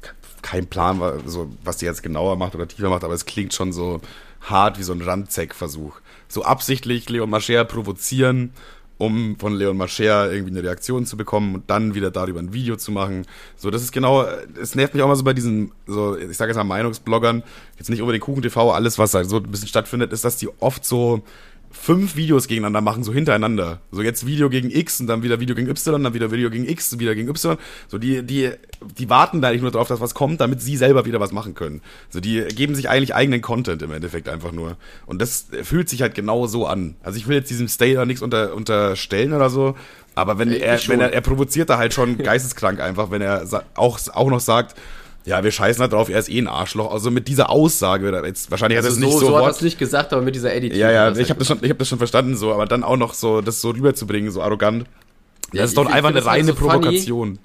kein 0.42 0.68
Plan, 0.68 1.02
so, 1.26 1.50
was 1.66 1.78
die 1.78 1.86
jetzt 1.86 2.04
genauer 2.04 2.38
macht 2.38 2.56
oder 2.56 2.68
tiefer 2.68 2.90
macht, 2.90 3.04
aber 3.04 3.14
es 3.14 3.26
klingt 3.26 3.54
schon 3.54 3.74
so 3.74 4.00
hart 4.44 4.80
wie 4.80 4.84
so 4.84 4.94
ein 4.94 5.02
Randzeck-Versuch. 5.02 6.00
So 6.28 6.44
absichtlich 6.44 7.10
Leon 7.10 7.30
Mascher 7.30 7.66
provozieren, 7.66 8.52
um 8.98 9.38
von 9.40 9.54
Leon 9.54 9.76
Mascher 9.76 10.32
irgendwie 10.32 10.52
eine 10.52 10.64
Reaktion 10.64 11.06
zu 11.06 11.18
bekommen 11.18 11.56
und 11.56 11.70
dann 11.70 11.96
wieder 11.96 12.12
darüber 12.12 12.40
ein 12.40 12.54
Video 12.54 12.76
zu 12.76 12.92
machen. 12.92 13.26
So, 13.56 13.72
das 13.72 13.82
ist 13.82 13.92
genau, 13.92 14.26
es 14.62 14.76
nervt 14.76 14.94
mich 14.94 15.04
auch 15.04 15.08
mal 15.08 15.16
so 15.16 15.24
bei 15.24 15.34
diesen, 15.34 15.72
so, 15.88 16.18
ich 16.18 16.38
sage 16.38 16.52
jetzt 16.52 16.58
mal 16.58 16.64
Meinungsbloggern, 16.64 17.44
jetzt 17.78 17.90
nicht 17.90 18.02
unbedingt 18.02 18.24
Kuchen 18.24 18.42
TV, 18.42 18.72
alles, 18.72 18.98
was 19.00 19.12
da 19.12 19.24
so 19.24 19.38
ein 19.38 19.44
bisschen 19.44 19.68
stattfindet, 19.68 20.14
ist, 20.14 20.26
dass 20.26 20.38
die 20.38 20.50
oft 20.60 20.86
so 20.86 21.24
fünf 21.74 22.16
Videos 22.16 22.48
gegeneinander 22.48 22.82
machen, 22.82 23.04
so 23.04 23.12
hintereinander. 23.12 23.82
So 23.92 24.02
jetzt 24.02 24.26
Video 24.26 24.50
gegen 24.50 24.70
X 24.70 25.02
und 25.02 25.08
dann 25.08 25.24
wieder 25.24 25.40
Video 25.40 25.56
gegen 25.56 25.68
Y, 25.68 26.04
dann 26.04 26.14
wieder 26.14 26.32
Video 26.32 26.50
gegen 26.50 26.68
X, 26.68 26.98
wieder 27.00 27.16
gegen 27.16 27.28
Y. 27.28 27.58
So 27.90 27.98
die, 27.98 28.24
die, 28.24 28.52
die 28.98 29.10
warten 29.10 29.42
da 29.42 29.50
eigentlich 29.50 29.64
nur 29.64 29.72
drauf, 29.72 29.88
dass 29.88 30.00
was 30.00 30.14
kommt, 30.14 30.40
damit 30.40 30.62
sie 30.62 30.78
selber 30.78 31.06
wieder 31.06 31.20
was 31.20 31.32
machen 31.32 31.56
können. 31.56 31.82
So 32.10 32.20
die 32.22 32.44
geben 32.56 32.76
sich 32.76 32.90
eigentlich 32.90 33.16
eigenen 33.16 33.42
Content 33.42 33.82
im 33.82 33.92
Endeffekt 33.92 34.30
einfach 34.30 34.52
nur. 34.52 34.78
Und 35.08 35.22
das 35.22 35.48
fühlt 35.64 35.90
sich 35.90 36.02
halt 36.02 36.16
genau 36.16 36.48
so 36.48 36.68
an. 36.68 36.96
Also 37.02 37.18
ich 37.18 37.28
will 37.28 37.36
jetzt 37.36 37.50
diesem 37.50 37.68
Stay 37.68 37.96
da 37.96 38.06
nichts 38.06 38.22
unter, 38.22 38.54
unterstellen 38.54 39.34
oder 39.34 39.50
so, 39.50 39.76
aber 40.16 40.38
wenn 40.38 40.52
Äh, 40.52 40.60
er, 40.60 40.76
ich 40.76 40.88
wenn 40.90 41.02
er, 41.02 41.12
er 41.12 41.22
provoziert 41.22 41.70
da 41.70 41.78
halt 41.78 41.94
schon 41.94 42.18
geisteskrank 42.20 42.80
einfach, 42.80 43.12
wenn 43.12 43.22
er 43.22 43.46
auch, 43.76 44.00
auch 44.14 44.30
noch 44.30 44.40
sagt, 44.40 44.76
ja, 45.26 45.44
wir 45.44 45.52
scheißen 45.52 45.82
da 45.82 45.88
drauf, 45.88 46.10
er 46.10 46.20
ist 46.20 46.30
eh 46.30 46.40
ein 46.40 46.48
Arschloch. 46.48 46.92
Also 46.92 47.10
mit 47.12 47.28
dieser 47.28 47.50
Aussage, 47.50 48.12
jetzt 48.26 48.52
wahrscheinlich 48.52 48.78
hat 48.78 48.86
er 48.86 48.90
Also 48.90 48.98
es 49.00 49.06
nicht 49.06 49.14
so, 49.14 49.20
so, 49.20 49.28
so 49.28 49.38
hat 49.38 49.44
er 49.46 49.50
es 49.52 49.62
nicht 49.62 49.80
gesagt, 49.80 50.12
aber 50.14 50.22
mit 50.22 50.36
dieser 50.36 50.54
Editing. 50.54 50.80
ja, 50.80 50.92
ja, 50.92 51.12
ich 51.16 51.30
habe 51.30 51.40
das 51.40 51.50
halt 51.50 51.60
schon, 51.60 51.66
ich 51.66 51.70
habe 51.70 51.80
das 51.80 51.88
schon 51.88 51.98
verstanden, 51.98 52.36
so, 52.36 52.54
aber 52.54 52.66
dann 52.66 52.84
auch 52.84 52.98
noch 52.98 53.14
so, 53.14 53.42
das 53.42 53.62
so 53.62 53.70
rüberzubringen, 53.70 54.32
so 54.32 54.42
arrogant. 54.42 54.86
Ja, 55.54 55.62
das 55.62 55.72
ist 55.72 55.78
doch 55.78 55.86
einfach 55.86 56.10
eine 56.10 56.18
halt 56.20 56.28
reine 56.28 56.48
so 56.48 56.56
funny. 56.56 56.72
Provokation. 56.72 57.40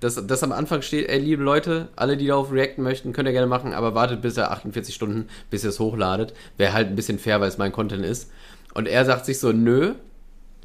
dass, 0.00 0.26
dass 0.26 0.42
am 0.42 0.52
Anfang 0.52 0.82
steht, 0.82 1.08
ey, 1.08 1.18
liebe 1.18 1.42
Leute, 1.42 1.88
alle, 1.96 2.16
die 2.16 2.26
darauf 2.26 2.52
reacten 2.52 2.82
möchten, 2.82 3.12
könnt 3.12 3.26
ihr 3.28 3.32
gerne 3.32 3.46
machen, 3.46 3.72
aber 3.72 3.94
wartet 3.94 4.20
bis 4.22 4.36
er 4.36 4.50
48 4.52 4.94
Stunden, 4.94 5.28
bis 5.50 5.64
ihr 5.64 5.70
es 5.70 5.80
hochladet. 5.80 6.34
Wäre 6.58 6.72
halt 6.74 6.88
ein 6.88 6.96
bisschen 6.96 7.18
fair, 7.18 7.40
weil 7.40 7.48
es 7.48 7.58
mein 7.58 7.72
Content 7.72 8.04
ist. 8.04 8.30
Und 8.74 8.86
er 8.86 9.04
sagt 9.04 9.24
sich 9.24 9.38
so, 9.40 9.50
nö, 9.52 9.94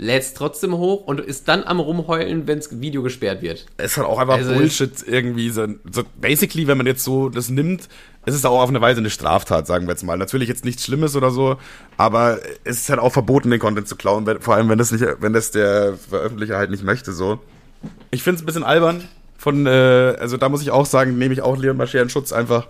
lädt's 0.01 0.33
trotzdem 0.33 0.75
hoch 0.77 1.05
und 1.05 1.19
ist 1.19 1.47
dann 1.49 1.63
am 1.65 1.79
rumheulen, 1.79 2.47
wenns 2.47 2.69
Video 2.81 3.03
gesperrt 3.03 3.41
wird. 3.41 3.65
Es 3.77 3.91
ist 3.91 3.97
halt 3.97 4.07
auch 4.07 4.17
einfach 4.17 4.35
Also 4.35 4.53
Bullshit 4.53 4.91
irgendwie. 5.05 5.49
So, 5.49 5.67
so 5.91 6.03
basically, 6.19 6.67
wenn 6.67 6.77
man 6.77 6.87
jetzt 6.87 7.03
so 7.03 7.27
das 7.27 7.49
nimmt, 7.49 7.89
es 8.25 8.33
ist 8.33 8.45
auch 8.45 8.61
auf 8.61 8.69
eine 8.69 8.79
Weise 8.79 8.99
eine 8.99 9.09
Straftat, 9.09 9.67
sagen 9.67 9.87
wir 9.87 9.91
jetzt 9.91 10.03
mal. 10.03 10.17
Natürlich 10.17 10.47
jetzt 10.47 10.63
nichts 10.63 10.85
Schlimmes 10.85 11.15
oder 11.17 11.31
so, 11.31 11.57
aber 11.97 12.39
es 12.63 12.77
ist 12.77 12.89
halt 12.89 12.99
auch 12.99 13.11
verboten, 13.11 13.51
den 13.51 13.59
Content 13.59 13.87
zu 13.89 13.97
klauen, 13.97 14.25
wenn- 14.25 14.39
vor 14.41 14.55
allem 14.55 14.69
wenn 14.69 14.77
das 14.77 14.91
nicht, 14.91 15.03
wenn 15.19 15.33
das 15.33 15.51
der 15.51 15.95
Veröffentlicher 16.09 16.57
halt 16.57 16.71
nicht 16.71 16.83
möchte, 16.83 17.11
so. 17.11 17.39
Ich 18.11 18.23
finde 18.23 18.37
es 18.37 18.43
ein 18.43 18.45
bisschen 18.45 18.63
albern. 18.63 19.03
Von, 19.37 19.65
äh, 19.67 19.69
also 20.19 20.37
da 20.37 20.47
muss 20.49 20.61
ich 20.61 20.71
auch 20.71 20.85
sagen, 20.85 21.17
nehme 21.17 21.33
ich 21.33 21.41
auch 21.41 21.57
Leon 21.57 21.77
Mascher 21.77 22.01
in 22.01 22.09
Schutz 22.09 22.31
einfach. 22.31 22.67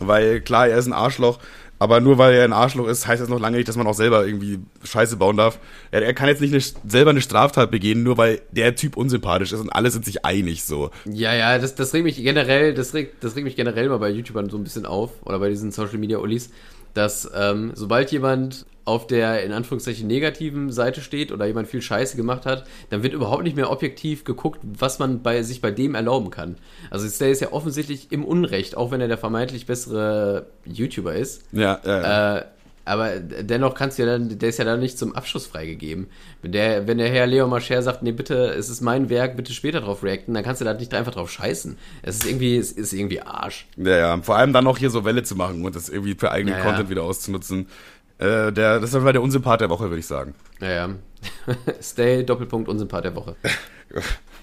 Weil 0.00 0.40
klar, 0.40 0.68
er 0.68 0.78
ist 0.78 0.86
ein 0.86 0.92
Arschloch, 0.92 1.38
aber 1.78 2.00
nur 2.00 2.18
weil 2.18 2.34
er 2.34 2.44
ein 2.44 2.52
Arschloch 2.52 2.88
ist, 2.88 3.06
heißt 3.06 3.22
das 3.22 3.28
noch 3.28 3.40
lange 3.40 3.56
nicht, 3.56 3.68
dass 3.68 3.76
man 3.76 3.86
auch 3.86 3.94
selber 3.94 4.26
irgendwie 4.26 4.58
Scheiße 4.84 5.16
bauen 5.16 5.36
darf. 5.36 5.58
Er, 5.90 6.02
er 6.02 6.14
kann 6.14 6.28
jetzt 6.28 6.40
nicht 6.40 6.52
eine, 6.52 6.90
selber 6.90 7.10
eine 7.10 7.20
Straftat 7.20 7.70
begehen, 7.70 8.02
nur 8.02 8.18
weil 8.18 8.40
der 8.50 8.74
Typ 8.74 8.96
unsympathisch 8.96 9.52
ist 9.52 9.60
und 9.60 9.70
alle 9.70 9.90
sind 9.90 10.04
sich 10.04 10.24
einig 10.24 10.64
so. 10.64 10.90
Ja, 11.04 11.34
ja, 11.34 11.58
das, 11.58 11.74
das 11.74 11.94
regt 11.94 12.04
mich 12.04 12.16
generell, 12.16 12.74
das 12.74 12.94
regt, 12.94 13.22
das 13.22 13.36
regt 13.36 13.44
mich 13.44 13.56
generell 13.56 13.88
mal 13.88 13.98
bei 13.98 14.10
YouTubern 14.10 14.50
so 14.50 14.56
ein 14.56 14.64
bisschen 14.64 14.86
auf 14.86 15.10
oder 15.24 15.38
bei 15.38 15.48
diesen 15.48 15.70
Social 15.70 15.98
Media 15.98 16.18
Ullis, 16.18 16.50
dass 16.98 17.30
ähm, 17.34 17.70
sobald 17.74 18.10
jemand 18.10 18.66
auf 18.84 19.06
der 19.06 19.44
in 19.44 19.52
Anführungszeichen 19.52 20.06
negativen 20.06 20.72
Seite 20.72 21.02
steht 21.02 21.30
oder 21.30 21.44
jemand 21.44 21.68
viel 21.68 21.82
Scheiße 21.82 22.16
gemacht 22.16 22.46
hat, 22.46 22.64
dann 22.90 23.02
wird 23.02 23.12
überhaupt 23.12 23.42
nicht 23.42 23.54
mehr 23.54 23.70
objektiv 23.70 24.24
geguckt, 24.24 24.60
was 24.62 24.98
man 24.98 25.22
bei 25.22 25.42
sich 25.42 25.60
bei 25.60 25.70
dem 25.70 25.94
erlauben 25.94 26.30
kann. 26.30 26.56
Also 26.90 27.06
der 27.18 27.30
ist 27.30 27.40
ja 27.40 27.52
offensichtlich 27.52 28.10
im 28.10 28.24
Unrecht, 28.24 28.76
auch 28.76 28.90
wenn 28.90 29.00
er 29.00 29.08
der 29.08 29.18
vermeintlich 29.18 29.66
bessere 29.66 30.46
YouTuber 30.64 31.14
ist. 31.14 31.44
Ja, 31.52 31.78
ja, 31.84 32.00
ja. 32.00 32.36
Äh, 32.38 32.44
aber 32.88 33.20
dennoch 33.20 33.74
kannst 33.74 33.98
du 33.98 34.02
ja 34.02 34.12
dann, 34.12 34.38
der 34.38 34.48
ist 34.48 34.58
ja 34.58 34.64
dann 34.64 34.80
nicht 34.80 34.98
zum 34.98 35.14
Abschluss 35.14 35.46
freigegeben. 35.46 36.08
Wenn 36.42 36.52
der, 36.52 36.86
wenn 36.86 36.98
der 36.98 37.08
Herr 37.08 37.26
Leo 37.26 37.46
Mascher 37.46 37.82
sagt, 37.82 38.02
nee, 38.02 38.12
bitte, 38.12 38.46
es 38.48 38.68
ist 38.68 38.80
mein 38.80 39.10
Werk, 39.10 39.36
bitte 39.36 39.52
später 39.52 39.80
drauf 39.80 40.02
reacten, 40.02 40.34
dann 40.34 40.42
kannst 40.42 40.60
du 40.60 40.64
da 40.64 40.74
nicht 40.74 40.94
einfach 40.94 41.12
drauf 41.12 41.30
scheißen. 41.30 41.76
Es 42.02 42.16
ist 42.16 42.26
irgendwie, 42.26 42.56
es 42.56 42.72
ist 42.72 42.92
irgendwie 42.92 43.20
Arsch. 43.20 43.66
Ja, 43.76 43.96
ja. 43.96 44.22
Vor 44.22 44.36
allem 44.36 44.52
dann 44.52 44.64
noch 44.64 44.78
hier 44.78 44.90
so 44.90 45.04
Welle 45.04 45.22
zu 45.22 45.36
machen 45.36 45.64
und 45.64 45.76
das 45.76 45.88
irgendwie 45.88 46.14
für 46.14 46.30
eigenen 46.30 46.54
Ja, 46.54 46.60
ja. 46.60 46.66
Content 46.66 46.90
wieder 46.90 47.02
auszunutzen. 47.02 47.68
Äh, 48.18 48.52
der, 48.52 48.80
das 48.80 48.94
aber 48.94 49.12
der 49.12 49.22
Unsympath 49.22 49.60
der 49.60 49.70
Woche, 49.70 49.84
würde 49.84 49.98
ich 50.00 50.06
sagen. 50.06 50.34
Naja. 50.60 50.90
Stay, 51.82 52.24
Doppelpunkt, 52.24 52.68
Unsympath 52.68 53.04
der 53.04 53.14
Woche. 53.16 53.36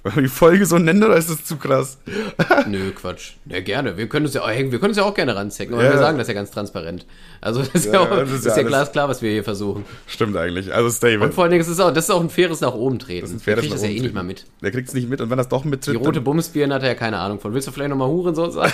Wollen 0.04 0.16
wir 0.18 0.22
die 0.24 0.30
Folge 0.30 0.68
so 0.68 0.78
nennen 0.78 1.04
oder 1.04 1.18
ist 1.18 1.32
das 1.32 1.44
zu 1.46 1.58
krass? 1.58 1.98
Nö, 2.68 2.92
Quatsch. 2.92 3.32
Ja, 3.48 3.60
gerne. 3.62 3.98
Wir 3.98 4.08
können 4.08 4.28
uns 4.28 4.36
ja, 4.36 4.44
auch- 4.44 4.50
wir 4.50 4.70
können 4.70 4.90
uns 4.90 4.98
ja 4.98 5.04
auch 5.04 5.16
gerne 5.16 5.36
ranzecken, 5.36 5.74
aber 5.74 5.84
Ja. 5.84 5.92
wir 5.94 5.98
sagen 5.98 6.20
das 6.20 6.28
ja 6.28 6.36
ganz 6.36 6.52
transparent. 6.52 7.08
Also 7.42 7.62
das 7.62 7.70
ist 7.70 7.86
ja, 7.88 7.94
Ja, 7.94 8.00
auch, 8.02 8.10
das 8.10 8.32
ist 8.32 8.46
ja 8.46 8.56
ja, 8.58 8.64
glasklar, 8.64 9.10
was 9.10 9.24
wir 9.24 9.32
hier 9.32 9.44
versuchen. 9.44 9.84
Stimmt 10.06 10.38
eigentlich. 10.38 10.72
Also 10.74 10.90
Stay, 10.92 11.18
Und 11.18 11.34
vor 11.34 11.44
allen 11.46 11.52
Dingen, 11.52 11.62
es 11.64 11.68
ist 11.68 11.80
auch, 11.80 11.92
das 11.92 12.04
ist 12.06 12.12
auch 12.12 12.22
ein 12.22 12.30
faires 12.30 12.62
nach 12.62 12.76
oben 12.76 13.00
treten. 13.00 13.22
Das 13.22 13.32
ist 13.32 13.36
ein 13.38 13.40
Der 13.40 13.44
faires 13.56 13.62
kriegt 13.62 13.74
das 13.74 13.82
ja 13.84 13.90
eh 13.90 14.00
nicht 14.00 14.14
mal 14.14 14.24
mit. 14.24 14.46
der 14.62 14.72
kriegt 14.72 14.90
es 14.90 14.94
nicht 14.94 15.10
mit 15.10 15.22
und 15.22 15.30
wenn 15.32 15.38
das 15.40 15.50
doch 15.50 15.64
mittritt, 15.66 15.96
Die 15.96 15.98
rote 16.06 16.22
Bumsbirne 16.22 16.76
hat 16.76 16.84
er 16.84 16.90
ja 16.90 16.96
keine 16.96 17.18
Ahnung 17.18 17.40
von. 17.40 17.54
Willst 17.56 17.68
du 17.68 17.72
vielleicht 17.72 17.90
nochmal 17.90 18.08
Hurensohn 18.10 18.52
sagen? 18.52 18.74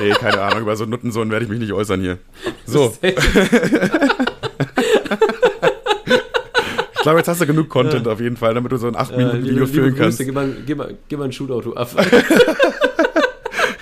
Nee, 0.00 0.10
keine 0.12 0.40
Ahnung, 0.42 0.62
über 0.62 0.76
so 0.76 0.84
einen 0.84 0.90
Nuttensohn 0.90 1.30
werde 1.30 1.44
ich 1.44 1.50
mich 1.50 1.60
nicht 1.60 1.72
äußern 1.72 2.00
hier. 2.00 2.18
So, 2.66 2.96
ich 3.02 3.14
glaube, 7.02 7.18
jetzt 7.18 7.28
hast 7.28 7.40
du 7.40 7.46
genug 7.46 7.68
Content 7.68 8.08
auf 8.08 8.20
jeden 8.20 8.36
Fall, 8.36 8.54
damit 8.54 8.72
du 8.72 8.76
so 8.76 8.88
ein 8.88 8.96
8-Minuten-Video 8.96 9.64
Äh, 9.64 9.66
füllen 9.66 9.96
kannst. 9.96 10.18
Gib 10.18 10.34
mal, 10.34 10.56
gib 10.66 10.78
mal, 10.78 10.94
gib 11.08 11.18
mal 11.18 11.26
ein 11.26 11.32
Shootout 11.32 11.72
ab. 11.74 11.88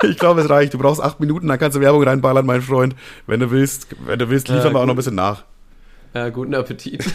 Ich 0.02 0.18
glaube, 0.18 0.42
es 0.42 0.50
reicht. 0.50 0.74
Du 0.74 0.78
brauchst 0.78 1.00
8 1.02 1.18
Minuten, 1.20 1.48
dann 1.48 1.58
kannst 1.58 1.76
du 1.76 1.80
Werbung 1.80 2.02
reinballern, 2.02 2.44
mein 2.44 2.60
Freund. 2.60 2.94
Wenn 3.26 3.40
du 3.40 3.50
willst, 3.50 3.86
wenn 4.04 4.18
du 4.18 4.28
willst, 4.28 4.48
liefern 4.48 4.66
Ja, 4.66 4.72
wir 4.74 4.80
auch 4.80 4.86
noch 4.86 4.92
ein 4.92 4.96
bisschen 4.96 5.14
nach. 5.14 5.44
ja, 6.12 6.28
guten 6.28 6.54
Appetit. 6.54 7.02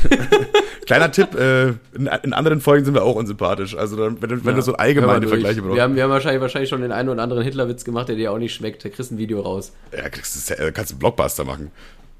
Kleiner 0.89 1.11
Tipp, 1.11 1.35
äh, 1.35 1.67
in, 1.93 2.09
in 2.23 2.33
anderen 2.33 2.61
Folgen 2.61 2.83
sind 2.83 2.95
wir 2.95 3.03
auch 3.03 3.15
unsympathisch. 3.15 3.75
Also 3.77 3.95
dann, 3.95 4.19
wenn, 4.23 4.29
du- 4.29 4.43
wenn 4.45 4.55
du 4.55 4.61
so 4.63 4.73
allgemeine. 4.73 5.27
Vergleiche 5.27 5.61
brauchst. 5.61 5.75
Wir 5.75 5.83
haben, 5.83 5.95
wir 5.95 6.01
haben 6.01 6.09
wahrscheinlich, 6.09 6.41
wahrscheinlich 6.41 6.69
schon 6.69 6.81
den 6.81 6.91
einen 6.91 7.09
oder 7.09 7.21
anderen 7.21 7.43
Hitlerwitz 7.43 7.83
gemacht, 7.85 8.09
der 8.09 8.15
dir 8.15 8.31
auch 8.31 8.39
nicht 8.39 8.55
schmeckt. 8.55 8.83
Da 8.83 8.89
kriegst 8.89 9.11
du 9.11 9.15
ein 9.15 9.17
Video 9.19 9.39
raus. 9.41 9.71
Ja, 9.95 10.09
kriegst 10.09 10.49
äh, 10.49 10.71
kannst 10.71 10.89
du 10.89 10.95
einen 10.95 10.99
Blockbuster 10.99 11.45
machen. 11.45 11.69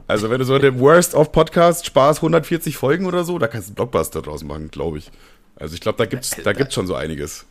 Also 0.08 0.30
wenn 0.30 0.38
du 0.38 0.46
so 0.46 0.58
den 0.60 0.80
Worst 0.80 1.16
of 1.16 1.32
Podcast 1.32 1.88
Spaß 1.88 2.18
140 2.18 2.78
Folgen 2.78 3.08
oder 3.08 3.24
so, 3.24 3.40
da 3.40 3.48
kannst 3.48 3.68
du 3.68 3.72
einen 3.72 3.76
Blockbuster 3.76 4.22
draus 4.22 4.44
machen, 4.44 4.70
glaube 4.70 5.00
ich. 5.00 5.10
Also 5.56 5.74
ich 5.74 5.82
glaube, 5.82 5.98
da 5.98 6.06
gibt's, 6.06 6.36
da 6.44 6.54
gibt's 6.54 6.76
schon 6.76 6.86
so 6.86 6.94
einiges. 6.94 7.46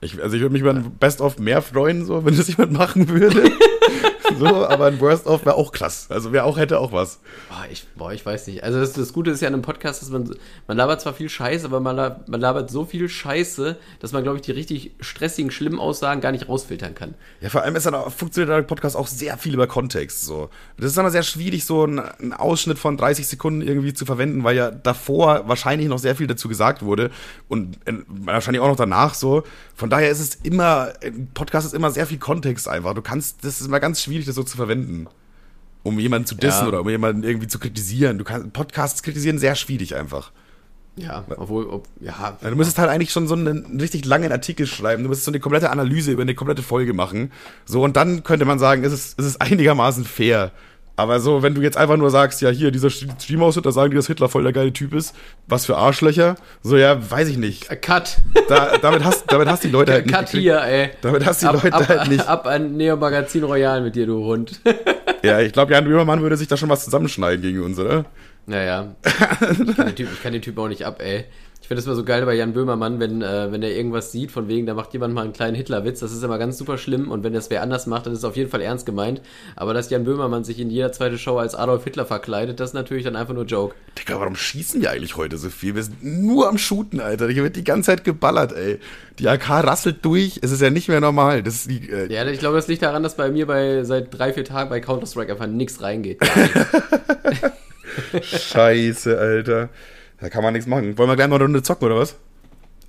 Ich, 0.00 0.22
also 0.22 0.36
ich 0.36 0.42
würde 0.42 0.52
mich 0.54 0.62
über 0.62 0.70
ein 0.72 0.90
Best 0.98 1.20
of 1.20 1.38
mehr 1.38 1.60
freuen, 1.62 2.04
so, 2.06 2.24
wenn 2.24 2.34
das 2.36 2.48
jemand 2.48 2.72
machen 2.72 3.08
würde. 3.10 3.50
so, 4.38 4.66
aber 4.66 4.86
ein 4.86 5.00
Worst 5.00 5.26
of 5.26 5.44
wäre 5.44 5.56
auch 5.56 5.72
krass. 5.72 6.06
Also 6.10 6.32
wer 6.32 6.44
auch 6.44 6.56
hätte 6.58 6.78
auch 6.78 6.92
was. 6.92 7.20
Boah, 7.48 7.64
ich, 7.70 7.86
boah, 7.96 8.12
ich 8.12 8.24
weiß 8.24 8.46
nicht. 8.46 8.62
Also 8.64 8.80
das, 8.80 8.92
das 8.92 9.12
Gute 9.12 9.30
ist 9.30 9.40
ja 9.40 9.48
an 9.48 9.54
einem 9.54 9.62
Podcast, 9.62 10.02
dass 10.02 10.10
man, 10.10 10.34
man 10.66 10.76
labert 10.76 11.00
zwar 11.00 11.14
viel 11.14 11.28
Scheiße, 11.28 11.66
aber 11.66 11.80
man, 11.80 11.96
la- 11.96 12.20
man 12.26 12.40
labert 12.40 12.70
so 12.70 12.84
viel 12.84 13.08
Scheiße, 13.08 13.76
dass 14.00 14.12
man, 14.12 14.22
glaube 14.22 14.36
ich, 14.38 14.42
die 14.42 14.52
richtig 14.52 14.92
stressigen, 15.00 15.50
schlimmen 15.50 15.78
Aussagen 15.78 16.20
gar 16.20 16.32
nicht 16.32 16.48
rausfiltern 16.48 16.94
kann. 16.94 17.14
Ja, 17.40 17.48
vor 17.48 17.62
allem 17.62 17.76
ist 17.76 17.86
dann 17.86 18.10
funktioniert 18.10 18.50
der 18.56 18.62
Podcast 18.62 18.96
auch 18.96 19.06
sehr 19.06 19.38
viel 19.38 19.54
über 19.54 19.66
Kontext. 19.66 20.24
So. 20.24 20.50
Das 20.76 20.86
ist 20.86 20.98
immer 20.98 21.10
sehr 21.10 21.22
schwierig, 21.22 21.64
so 21.64 21.84
einen, 21.84 21.98
einen 21.98 22.32
Ausschnitt 22.32 22.78
von 22.78 22.96
30 22.96 23.26
Sekunden 23.26 23.62
irgendwie 23.62 23.94
zu 23.94 24.04
verwenden, 24.06 24.44
weil 24.44 24.56
ja 24.56 24.70
davor 24.70 25.48
wahrscheinlich 25.48 25.88
noch 25.88 25.98
sehr 25.98 26.16
viel 26.16 26.26
dazu 26.26 26.48
gesagt 26.48 26.82
wurde 26.82 27.10
und 27.48 27.78
äh, 27.86 27.94
wahrscheinlich 28.08 28.60
auch 28.62 28.68
noch 28.68 28.76
danach 28.76 29.14
so. 29.14 29.42
Von 29.76 29.90
daher 29.90 30.10
ist 30.10 30.20
es 30.20 30.36
immer, 30.36 30.92
ein 31.02 31.28
Podcast 31.34 31.66
ist 31.66 31.72
immer 31.74 31.90
sehr 31.90 32.06
viel 32.06 32.18
Kontext 32.18 32.68
einfach. 32.68 32.94
Du 32.94 33.02
kannst, 33.02 33.44
das 33.44 33.60
ist 33.60 33.66
immer 33.66 33.80
ganz 33.80 34.02
schwierig, 34.02 34.23
das 34.26 34.34
so 34.34 34.42
zu 34.42 34.56
verwenden. 34.56 35.06
Um 35.82 35.98
jemanden 35.98 36.26
zu 36.26 36.34
dissen 36.34 36.62
Ja. 36.62 36.68
oder 36.68 36.80
um 36.80 36.88
jemanden 36.88 37.24
irgendwie 37.24 37.46
zu 37.46 37.58
kritisieren. 37.58 38.16
Du 38.18 38.24
kannst 38.24 38.52
Podcasts 38.52 39.02
kritisieren 39.02 39.38
sehr 39.38 39.54
schwierig 39.54 39.94
einfach. 39.94 40.32
Ja, 40.96 41.24
obwohl, 41.36 41.66
ob, 41.66 41.88
ja. 42.00 42.38
Ja, 42.40 42.50
Du 42.50 42.56
müsstest 42.56 42.78
halt 42.78 42.88
eigentlich 42.88 43.10
schon 43.10 43.26
so 43.26 43.34
einen, 43.34 43.64
einen 43.66 43.80
richtig 43.80 44.04
langen 44.04 44.30
Artikel 44.32 44.66
schreiben. 44.66 45.02
Du 45.02 45.08
müsstest 45.08 45.26
so 45.26 45.30
eine 45.32 45.40
komplette 45.40 45.70
Analyse 45.70 46.12
über 46.12 46.22
eine 46.22 46.34
komplette 46.36 46.62
Folge 46.62 46.94
machen. 46.94 47.32
So, 47.66 47.82
und 47.82 47.96
dann 47.96 48.22
könnte 48.22 48.44
man 48.44 48.58
sagen, 48.58 48.84
ist 48.84 48.92
es, 48.92 49.12
ist 49.14 49.24
es 49.26 49.40
einigermaßen 49.40 50.04
fair. 50.04 50.52
Aber 50.96 51.18
so, 51.18 51.42
wenn 51.42 51.54
du 51.54 51.60
jetzt 51.60 51.76
einfach 51.76 51.96
nur 51.96 52.10
sagst, 52.10 52.40
ja, 52.40 52.50
hier, 52.50 52.70
dieser 52.70 52.88
Streamausschnitt, 52.88 53.66
da 53.66 53.72
sagen 53.72 53.90
die, 53.90 53.96
dass 53.96 54.06
Hitler 54.06 54.28
voll 54.28 54.44
der 54.44 54.52
geile 54.52 54.72
Typ 54.72 54.94
ist. 54.94 55.14
Was 55.48 55.66
für 55.66 55.76
Arschlöcher. 55.76 56.36
So, 56.62 56.76
ja, 56.76 57.10
weiß 57.10 57.28
ich 57.28 57.36
nicht. 57.36 57.68
Cut. 57.82 58.18
Da, 58.48 58.78
damit 58.78 59.04
hast, 59.04 59.24
damit 59.26 59.48
hast 59.48 59.64
die 59.64 59.70
Leute 59.70 59.92
halt 59.92 60.06
nicht 60.06 60.14
Cut 60.14 60.28
hier, 60.28 60.62
ey. 60.62 60.90
Damit 61.00 61.26
hast 61.26 61.42
die 61.42 61.46
ab, 61.46 61.54
Leute 61.54 61.72
ab, 61.72 61.88
halt 61.88 62.08
nicht. 62.08 62.28
Ab 62.28 62.46
an 62.46 62.76
Neo 62.76 62.96
Magazin 62.96 63.42
Royal 63.42 63.80
mit 63.80 63.96
dir, 63.96 64.06
du 64.06 64.24
Hund. 64.24 64.60
Ja, 65.24 65.40
ich 65.40 65.52
glaube, 65.52 65.72
Jan 65.72 65.84
Böhmermann 65.84 66.22
würde 66.22 66.36
sich 66.36 66.46
da 66.46 66.56
schon 66.56 66.68
was 66.68 66.84
zusammenschneiden 66.84 67.42
gegen 67.42 67.62
uns, 67.62 67.78
oder? 67.78 68.04
Naja, 68.46 68.94
ich 69.04 69.74
kann, 69.74 69.86
den 69.86 69.96
typ, 69.96 70.08
ich 70.12 70.22
kann 70.22 70.32
den 70.32 70.42
Typ 70.42 70.58
auch 70.58 70.68
nicht 70.68 70.84
ab, 70.84 71.00
ey. 71.02 71.24
Ich 71.64 71.68
finde 71.68 71.80
das 71.80 71.86
immer 71.86 71.96
so 71.96 72.04
geil 72.04 72.26
bei 72.26 72.34
Jan 72.34 72.52
Böhmermann, 72.52 73.00
wenn, 73.00 73.22
äh, 73.22 73.50
wenn 73.50 73.62
er 73.62 73.74
irgendwas 73.74 74.12
sieht, 74.12 74.30
von 74.30 74.48
wegen, 74.48 74.66
da 74.66 74.74
macht 74.74 74.92
jemand 74.92 75.14
mal 75.14 75.22
einen 75.22 75.32
kleinen 75.32 75.56
Hitlerwitz, 75.56 76.00
das 76.00 76.12
ist 76.12 76.22
immer 76.22 76.36
ganz 76.36 76.58
super 76.58 76.76
schlimm 76.76 77.10
und 77.10 77.24
wenn 77.24 77.32
das 77.32 77.48
wer 77.48 77.62
anders 77.62 77.86
macht, 77.86 78.04
dann 78.04 78.12
ist 78.12 78.18
es 78.18 78.24
auf 78.26 78.36
jeden 78.36 78.50
Fall 78.50 78.60
ernst 78.60 78.84
gemeint. 78.84 79.22
Aber 79.56 79.72
dass 79.72 79.88
Jan 79.88 80.04
Böhmermann 80.04 80.44
sich 80.44 80.60
in 80.60 80.68
jeder 80.68 80.92
zweiten 80.92 81.16
Show 81.16 81.38
als 81.38 81.54
Adolf 81.54 81.84
Hitler 81.84 82.04
verkleidet, 82.04 82.60
das 82.60 82.68
ist 82.70 82.74
natürlich 82.74 83.04
dann 83.04 83.16
einfach 83.16 83.32
nur 83.32 83.46
Joke. 83.46 83.74
Digga, 83.98 84.20
warum 84.20 84.36
schießen 84.36 84.82
wir 84.82 84.90
eigentlich 84.90 85.16
heute 85.16 85.38
so 85.38 85.48
viel? 85.48 85.74
Wir 85.74 85.84
sind 85.84 86.04
nur 86.04 86.50
am 86.50 86.58
Shooten, 86.58 87.00
Alter. 87.00 87.30
Hier 87.30 87.42
wird 87.42 87.56
die 87.56 87.64
ganze 87.64 87.86
Zeit 87.86 88.04
geballert, 88.04 88.52
ey. 88.52 88.78
Die 89.18 89.26
AK 89.26 89.48
rasselt 89.48 90.04
durch. 90.04 90.40
Es 90.42 90.50
ist 90.50 90.60
ja 90.60 90.68
nicht 90.68 90.90
mehr 90.90 91.00
normal. 91.00 91.42
Das 91.42 91.54
ist 91.54 91.70
die, 91.70 91.88
äh, 91.88 92.12
Ja, 92.12 92.26
ich 92.26 92.40
glaube, 92.40 92.56
das 92.56 92.68
liegt 92.68 92.82
daran, 92.82 93.02
dass 93.02 93.16
bei 93.16 93.30
mir 93.30 93.46
bei 93.46 93.84
seit 93.84 94.18
drei, 94.18 94.34
vier 94.34 94.44
Tagen 94.44 94.68
bei 94.68 94.80
Counter-Strike 94.80 95.32
einfach 95.32 95.46
nichts 95.46 95.80
reingeht. 95.80 96.20
Scheiße, 98.22 99.18
Alter. 99.18 99.70
Da 100.24 100.30
kann 100.30 100.42
man 100.42 100.54
nichts 100.54 100.66
machen. 100.66 100.96
Wollen 100.96 101.10
wir 101.10 101.16
gleich 101.16 101.28
mal 101.28 101.34
eine 101.34 101.44
Runde 101.44 101.62
zocken, 101.62 101.84
oder 101.84 101.98
was? 101.98 102.16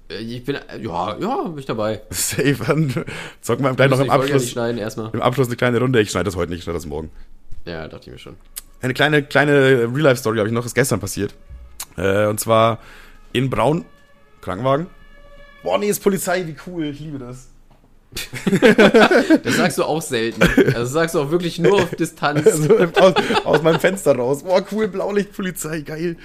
Äh, 0.10 0.20
ich 0.20 0.46
bin, 0.46 0.56
ja, 0.56 1.18
ja, 1.20 1.42
bin 1.44 1.58
ich 1.58 1.66
dabei. 1.66 2.00
Safe. 2.10 2.56
Dann 2.66 2.94
zocken 3.42 3.66
wir 3.66 3.74
gleich 3.74 3.90
noch 3.90 4.00
im 4.00 4.10
Abschluss, 4.10 4.50
schneiden 4.52 4.78
erstmal. 4.78 5.10
im 5.12 5.22
Abschluss 5.22 5.48
eine 5.48 5.58
kleine 5.58 5.80
Runde. 5.80 6.00
Ich 6.00 6.12
schneide 6.12 6.24
das 6.24 6.38
heute 6.38 6.52
nicht, 6.52 6.60
ich 6.60 6.64
schneide 6.64 6.78
das 6.78 6.86
morgen. 6.86 7.12
Ja, 7.66 7.90
dachte 7.90 8.06
ich 8.06 8.14
mir 8.14 8.20
schon. 8.20 8.38
Eine 8.80 8.94
kleine, 8.94 9.22
kleine 9.22 9.54
Real-Life-Story 9.94 10.38
habe 10.38 10.48
ich 10.48 10.54
noch, 10.54 10.66
ist 10.66 10.76
gestern 10.76 11.02
passiert. 11.02 11.36
Äh, 11.98 12.28
und 12.28 12.40
zwar 12.40 12.80
in 13.34 13.50
Braun, 13.50 13.84
Krankenwagen. 14.40 14.88
Boah, 15.62 15.78
nee, 15.78 15.90
ist 15.90 16.02
Polizei, 16.02 16.48
wie 16.48 16.56
cool, 16.68 16.86
ich 16.86 17.02
liebe 17.02 17.20
das. 17.20 17.50
Das 19.44 19.58
sagst 19.58 19.78
du 19.78 19.84
auch 19.84 20.02
selten. 20.02 20.42
Also 20.42 20.72
das 20.74 20.92
sagst 20.92 21.16
du 21.16 21.20
auch 21.20 21.32
wirklich 21.32 21.60
nur 21.60 21.76
auf 21.76 21.96
Distanz. 21.96 22.46
Also, 22.46 22.76
aus, 23.02 23.14
aus 23.44 23.62
meinem 23.62 23.80
Fenster 23.80 24.16
raus. 24.16 24.44
Boah, 24.44 24.66
cool, 24.72 24.88
Blaulichtpolizei, 24.88 25.82
geil. 25.82 26.18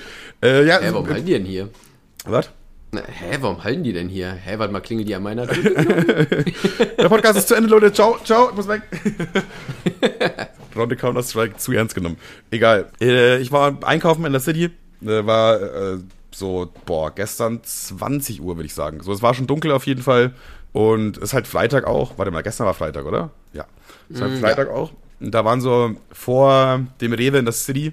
Äh, 0.43 0.66
ja, 0.66 0.78
Hä, 0.81 0.89
warum 0.93 1.09
halten 1.09 1.26
die 1.26 1.33
denn 1.33 1.45
hier? 1.45 1.68
was? 2.24 2.51
Hä, 2.93 3.39
warum 3.41 3.62
halten 3.62 3.85
die 3.85 3.93
denn 3.93 4.09
hier? 4.09 4.33
Hä, 4.33 4.59
warte 4.59 4.72
mal, 4.72 4.81
klingelt 4.81 5.09
die 5.09 5.14
an 5.14 5.22
meiner 5.22 5.47
Tür? 5.47 5.70
Der 6.99 7.09
Podcast 7.09 7.39
ist 7.39 7.49
zu 7.49 7.55
Ende, 7.55 7.68
Leute. 7.68 7.93
Ciao, 7.93 8.18
ciao, 8.24 8.51
ich 8.51 8.57
muss 8.57 8.66
weg. 8.66 8.83
Runde 10.74 10.97
Counter-Strike 10.97 11.57
zu 11.57 11.72
ernst 11.72 11.95
genommen. 11.95 12.16
Egal. 12.51 12.91
Äh, 13.01 13.39
ich 13.39 13.53
war 13.53 13.78
einkaufen 13.85 14.24
in 14.24 14.33
der 14.33 14.41
City. 14.41 14.70
Äh, 15.03 15.24
war 15.24 15.61
äh, 15.61 15.99
so, 16.33 16.72
boah, 16.85 17.14
gestern 17.14 17.62
20 17.62 18.41
Uhr, 18.41 18.57
würde 18.57 18.66
ich 18.66 18.74
sagen. 18.74 19.03
So, 19.03 19.12
es 19.12 19.22
war 19.22 19.35
schon 19.35 19.47
dunkel 19.47 19.72
auf 19.72 19.87
jeden 19.87 20.03
Fall. 20.03 20.35
Und 20.72 21.16
es 21.16 21.24
ist 21.24 21.32
halt 21.34 21.46
Freitag 21.46 21.84
auch. 21.84 22.16
Warte 22.16 22.30
mal, 22.30 22.42
gestern 22.42 22.66
war 22.66 22.74
Freitag, 22.74 23.04
oder? 23.04 23.30
Ja. 23.52 23.66
Es 24.08 24.16
ist 24.16 24.22
halt 24.22 24.38
Freitag 24.38 24.68
auch. 24.68 24.92
Und 25.20 25.32
da 25.32 25.44
waren 25.44 25.60
so 25.60 25.94
vor 26.12 26.80
dem 27.00 27.12
Rewe 27.12 27.38
in 27.38 27.44
der 27.44 27.52
City, 27.52 27.92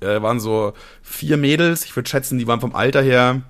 äh, 0.00 0.20
waren 0.22 0.40
so 0.40 0.72
vier 1.02 1.36
Mädels. 1.36 1.84
Ich 1.84 1.94
würde 1.94 2.08
schätzen, 2.08 2.38
die 2.38 2.46
waren 2.46 2.60
vom 2.60 2.74
Alter 2.74 3.02
her 3.02 3.42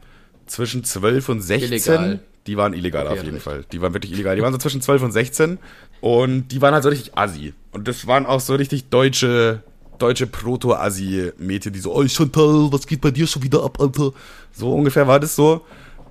zwischen 0.46 0.84
12 0.84 1.28
und 1.28 1.40
16. 1.40 1.72
Illegal. 1.94 2.20
Die 2.46 2.56
waren 2.56 2.74
illegal 2.74 3.06
Okay, 3.06 3.12
auf 3.18 3.24
jeden 3.24 3.34
recht. 3.34 3.44
Fall. 3.44 3.64
Die 3.72 3.80
waren 3.80 3.92
wirklich 3.94 4.12
illegal. 4.12 4.36
Die 4.36 4.42
waren 4.42 4.52
so 4.52 4.58
zwischen 4.58 4.80
12 4.80 5.02
und 5.02 5.12
16. 5.12 5.58
Und 6.00 6.48
die 6.48 6.60
waren 6.62 6.74
halt 6.74 6.82
so 6.82 6.88
richtig 6.90 7.16
assi. 7.16 7.54
Und 7.72 7.88
das 7.88 8.06
waren 8.06 8.26
auch 8.26 8.40
so 8.40 8.54
richtig 8.54 8.88
deutsche, 8.88 9.62
deutsche 9.98 10.26
Proto-Assi-Mädchen, 10.26 11.72
die 11.72 11.80
so, 11.80 11.94
oh 11.94 12.06
Chantal, 12.06 12.68
was 12.70 12.86
geht 12.86 13.00
bei 13.00 13.10
dir 13.10 13.26
schon 13.26 13.42
wieder 13.42 13.64
ab, 13.64 13.80
Alter? 13.80 14.12
So 14.52 14.72
ungefähr 14.72 15.08
war 15.08 15.18
das 15.18 15.34
so. 15.34 15.62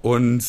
Und 0.01 0.43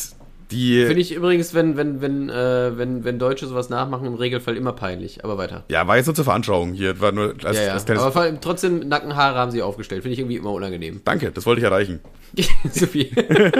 Die, 0.51 0.85
Finde 0.85 1.01
ich 1.01 1.13
übrigens, 1.13 1.53
wenn, 1.53 1.75
wenn, 1.75 2.01
wenn, 2.01 2.29
äh, 2.29 2.77
wenn, 2.77 3.03
wenn 3.03 3.19
Deutsche 3.19 3.47
sowas 3.47 3.69
nachmachen, 3.69 4.07
im 4.07 4.13
Regelfall 4.15 4.55
immer 4.55 4.71
peinlich. 4.71 5.23
Aber 5.25 5.37
weiter. 5.37 5.65
ja, 5.67 5.85
war 5.87 5.97
jetzt 5.97 6.05
nur 6.05 6.15
zur 6.15 6.23
Veranschauung 6.25 6.73
hier. 6.73 7.01
War 7.01 7.11
nur 7.11 7.33
als, 7.43 7.57
Ja, 7.57 7.63
ja. 7.65 7.73
als 7.73 7.89
Aber 7.89 8.11
vor 8.13 8.21
allem 8.21 8.39
trotzdem 8.39 8.87
Nackenhaare 8.87 9.37
haben 9.37 9.51
sie 9.51 9.61
aufgestellt. 9.61 10.03
Finde 10.03 10.13
ich 10.13 10.19
irgendwie 10.19 10.37
immer 10.37 10.51
unangenehm. 10.51 11.01
Danke, 11.03 11.31
das 11.31 11.45
wollte 11.45 11.59
ich 11.59 11.65
erreichen. 11.65 11.99
viel. 12.71 13.09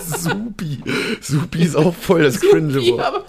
Supi. 0.00 0.78
Supi 1.20 1.62
ist 1.62 1.76
auch 1.76 1.94
voll 1.94 2.22
das 2.22 2.40
cringe 2.40 2.72
Supi, 2.72 3.00
aber, 3.00 3.24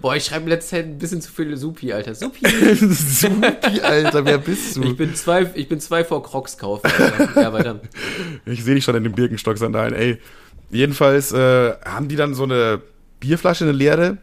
boah, 0.00 0.16
ich 0.16 0.24
schreibe 0.24 0.42
in 0.44 0.48
letzter 0.48 0.76
Zeit 0.76 0.86
ein 0.86 0.98
bisschen 0.98 1.20
zu 1.20 1.30
viele 1.32 1.56
Supi, 1.56 1.92
Alter. 1.92 2.14
Supi. 2.14 2.46
Supi, 2.76 3.80
Alter, 3.82 4.24
wer 4.24 4.38
bist 4.38 4.76
Ich 4.76 4.82
du? 4.82 4.96
bin 4.96 5.14
zwei, 5.14 5.50
ich 5.54 5.68
bin 5.68 5.80
zwei 5.80 6.04
vor 6.04 6.22
Crocs 6.22 6.58
kaufen. 6.58 6.86
Alter. 6.86 7.40
Ja, 7.40 7.52
weiter. 7.52 7.80
Ich 8.46 8.64
sehe 8.64 8.74
dich 8.74 8.84
schon 8.84 8.94
in 8.96 9.04
den 9.04 9.12
Birkenstock-Sandalen, 9.12 9.94
ey. 9.94 10.18
Jedenfalls 10.70 11.32
äh, 11.32 11.72
haben 11.84 12.08
die 12.08 12.16
dann 12.16 12.34
so 12.34 12.44
eine 12.44 12.80
Bierflasche, 13.20 13.64
eine 13.64 13.72
leere, 13.72 14.18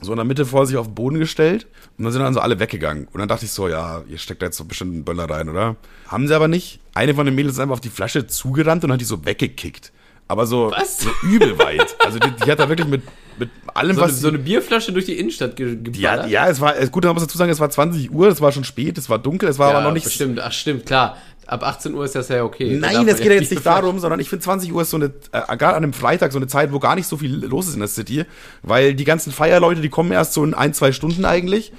so 0.00 0.12
in 0.12 0.16
der 0.16 0.24
Mitte 0.24 0.44
vor 0.44 0.66
sich 0.66 0.76
auf 0.76 0.86
den 0.86 0.94
Boden 0.94 1.18
gestellt 1.18 1.66
und 1.96 2.04
dann 2.04 2.12
sind 2.12 2.22
dann 2.22 2.34
so 2.34 2.40
alle 2.40 2.58
weggegangen. 2.58 3.08
Und 3.12 3.20
dann 3.20 3.28
dachte 3.28 3.44
ich 3.46 3.52
so, 3.52 3.68
ja, 3.68 4.02
ihr 4.08 4.18
steckt 4.18 4.42
da 4.42 4.46
jetzt 4.46 4.56
so 4.58 4.64
bestimmt 4.64 4.92
einen 4.92 5.04
Böller 5.04 5.28
rein, 5.30 5.48
oder? 5.48 5.76
Haben 6.08 6.28
sie 6.28 6.34
aber 6.34 6.48
nicht. 6.48 6.80
Eine 6.94 7.14
von 7.14 7.24
den 7.26 7.34
Mädels 7.34 7.54
ist 7.54 7.60
einfach 7.60 7.74
auf 7.74 7.80
die 7.80 7.88
Flasche 7.88 8.26
zugerannt 8.26 8.84
und 8.84 8.92
hat 8.92 9.00
die 9.00 9.04
so 9.06 9.24
weggekickt. 9.24 9.92
Aber 10.26 10.46
so, 10.46 10.72
Was? 10.74 11.00
so 11.00 11.10
übel 11.22 11.58
weit. 11.58 11.94
Also 12.02 12.18
die, 12.18 12.30
die 12.30 12.50
hat 12.50 12.58
da 12.58 12.66
wirklich 12.68 12.88
mit, 12.88 13.02
mit 13.38 13.50
allem, 13.74 13.94
So, 13.94 14.02
eine, 14.02 14.10
was 14.10 14.20
so 14.20 14.28
sie- 14.28 14.34
eine 14.34 14.38
Bierflasche 14.42 14.90
durch 14.92 15.04
die 15.04 15.18
Innenstadt 15.18 15.54
ge 15.54 15.68
ja, 15.68 15.74
geballert. 16.14 16.30
ja, 16.30 16.48
es 16.48 16.60
war, 16.62 16.74
gut, 16.86 17.04
man 17.04 17.12
muss 17.12 17.24
dazu 17.24 17.36
sagen, 17.36 17.50
es 17.52 17.60
war 17.60 17.68
20 17.68 18.10
Uhr, 18.10 18.28
es 18.28 18.40
war 18.40 18.50
schon 18.50 18.64
spät, 18.64 18.96
es 18.96 19.10
war 19.10 19.18
dunkel, 19.18 19.50
es 19.50 19.58
war 19.58 19.70
aber 19.74 19.82
noch 19.82 19.92
nicht 19.92 20.10
Stimmt, 20.10 20.40
ach 20.40 20.52
stimmt, 20.52 20.86
klar. 20.86 21.18
Ab 21.46 21.62
18 21.62 21.94
Uhr 21.94 22.04
ist 22.04 22.14
das 22.14 22.28
ja 22.28 22.42
okay. 22.44 22.76
Nein, 22.80 23.06
es 23.08 23.18
geht 23.18 23.26
ja 23.26 23.32
jetzt 23.34 23.50
nicht 23.50 23.62
befragt- 23.62 23.82
darum, 23.82 23.98
sondern 23.98 24.18
ich 24.20 24.28
finde 24.28 24.44
20 24.44 24.72
Uhr 24.72 24.82
ist 24.82 24.90
so 24.90 24.96
eine, 24.96 25.06
äh, 25.32 25.56
gerade 25.56 25.68
an 25.76 25.82
einem 25.84 25.92
Freitag 25.92 26.32
so 26.32 26.38
eine 26.38 26.46
Zeit, 26.46 26.72
wo 26.72 26.78
gar 26.78 26.94
nicht 26.94 27.06
so 27.06 27.16
viel 27.16 27.44
los 27.44 27.68
ist 27.68 27.74
in 27.74 27.80
der 27.80 27.88
City, 27.88 28.24
weil 28.62 28.94
die 28.94 29.04
ganzen 29.04 29.30
Feierleute, 29.32 29.80
die 29.80 29.88
kommen 29.90 30.10
erst 30.12 30.32
so 30.32 30.42
in 30.44 30.54
ein, 30.54 30.72
zwei 30.74 30.92
Stunden 30.92 31.24
eigentlich. 31.24 31.72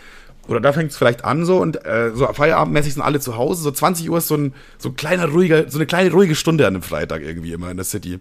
Oder 0.47 0.59
da 0.61 0.73
fängt 0.73 0.91
es 0.91 0.97
vielleicht 0.97 1.25
an 1.25 1.43
so 1.43 1.57
und 1.57 1.83
äh, 1.85 2.11
so 2.13 2.27
feierabendmäßig 2.31 2.93
sind 2.93 3.01
alle 3.01 3.19
zu 3.19 3.35
Hause. 3.35 3.63
So 3.63 3.71
20 3.71 4.07
Uhr 4.11 4.19
ist 4.19 4.27
so 4.27 4.35
ein, 4.35 4.53
so 4.77 4.89
ein 4.89 4.95
kleiner 4.95 5.25
ruhiger, 5.27 5.67
so 5.71 5.79
eine 5.79 5.87
kleine 5.87 6.11
ruhige 6.11 6.35
Stunde 6.35 6.67
an 6.67 6.75
einem 6.75 6.83
Freitag 6.83 7.23
irgendwie 7.23 7.51
immer 7.51 7.71
in 7.71 7.77
der 7.77 7.83
City. 7.85 8.19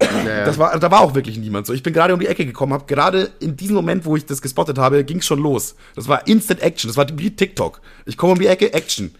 Ja, 0.00 0.46
Das 0.46 0.56
war, 0.56 0.78
da 0.78 0.90
war 0.90 1.00
auch 1.02 1.14
wirklich 1.14 1.36
niemand 1.36 1.66
so. 1.66 1.74
Ich 1.74 1.82
bin 1.82 1.92
gerade 1.92 2.14
um 2.14 2.20
die 2.20 2.26
Ecke 2.26 2.46
gekommen, 2.46 2.72
habe 2.72 2.86
gerade 2.86 3.30
in 3.40 3.56
diesem 3.58 3.76
Moment, 3.76 4.06
wo 4.06 4.16
ich 4.16 4.24
das 4.24 4.40
gespottet 4.40 4.78
habe, 4.78 5.04
ging 5.04 5.18
es 5.18 5.26
schon 5.26 5.38
los. 5.40 5.74
Das 5.94 6.08
war 6.08 6.26
Instant 6.26 6.62
Action. 6.62 6.88
Das 6.88 6.96
war 6.96 7.06
wie 7.18 7.30
TikTok. 7.36 7.82
Ich 8.06 8.16
komme 8.16 8.32
um 8.32 8.38
die 8.38 8.46
Ecke, 8.46 8.72
Action. 8.72 9.14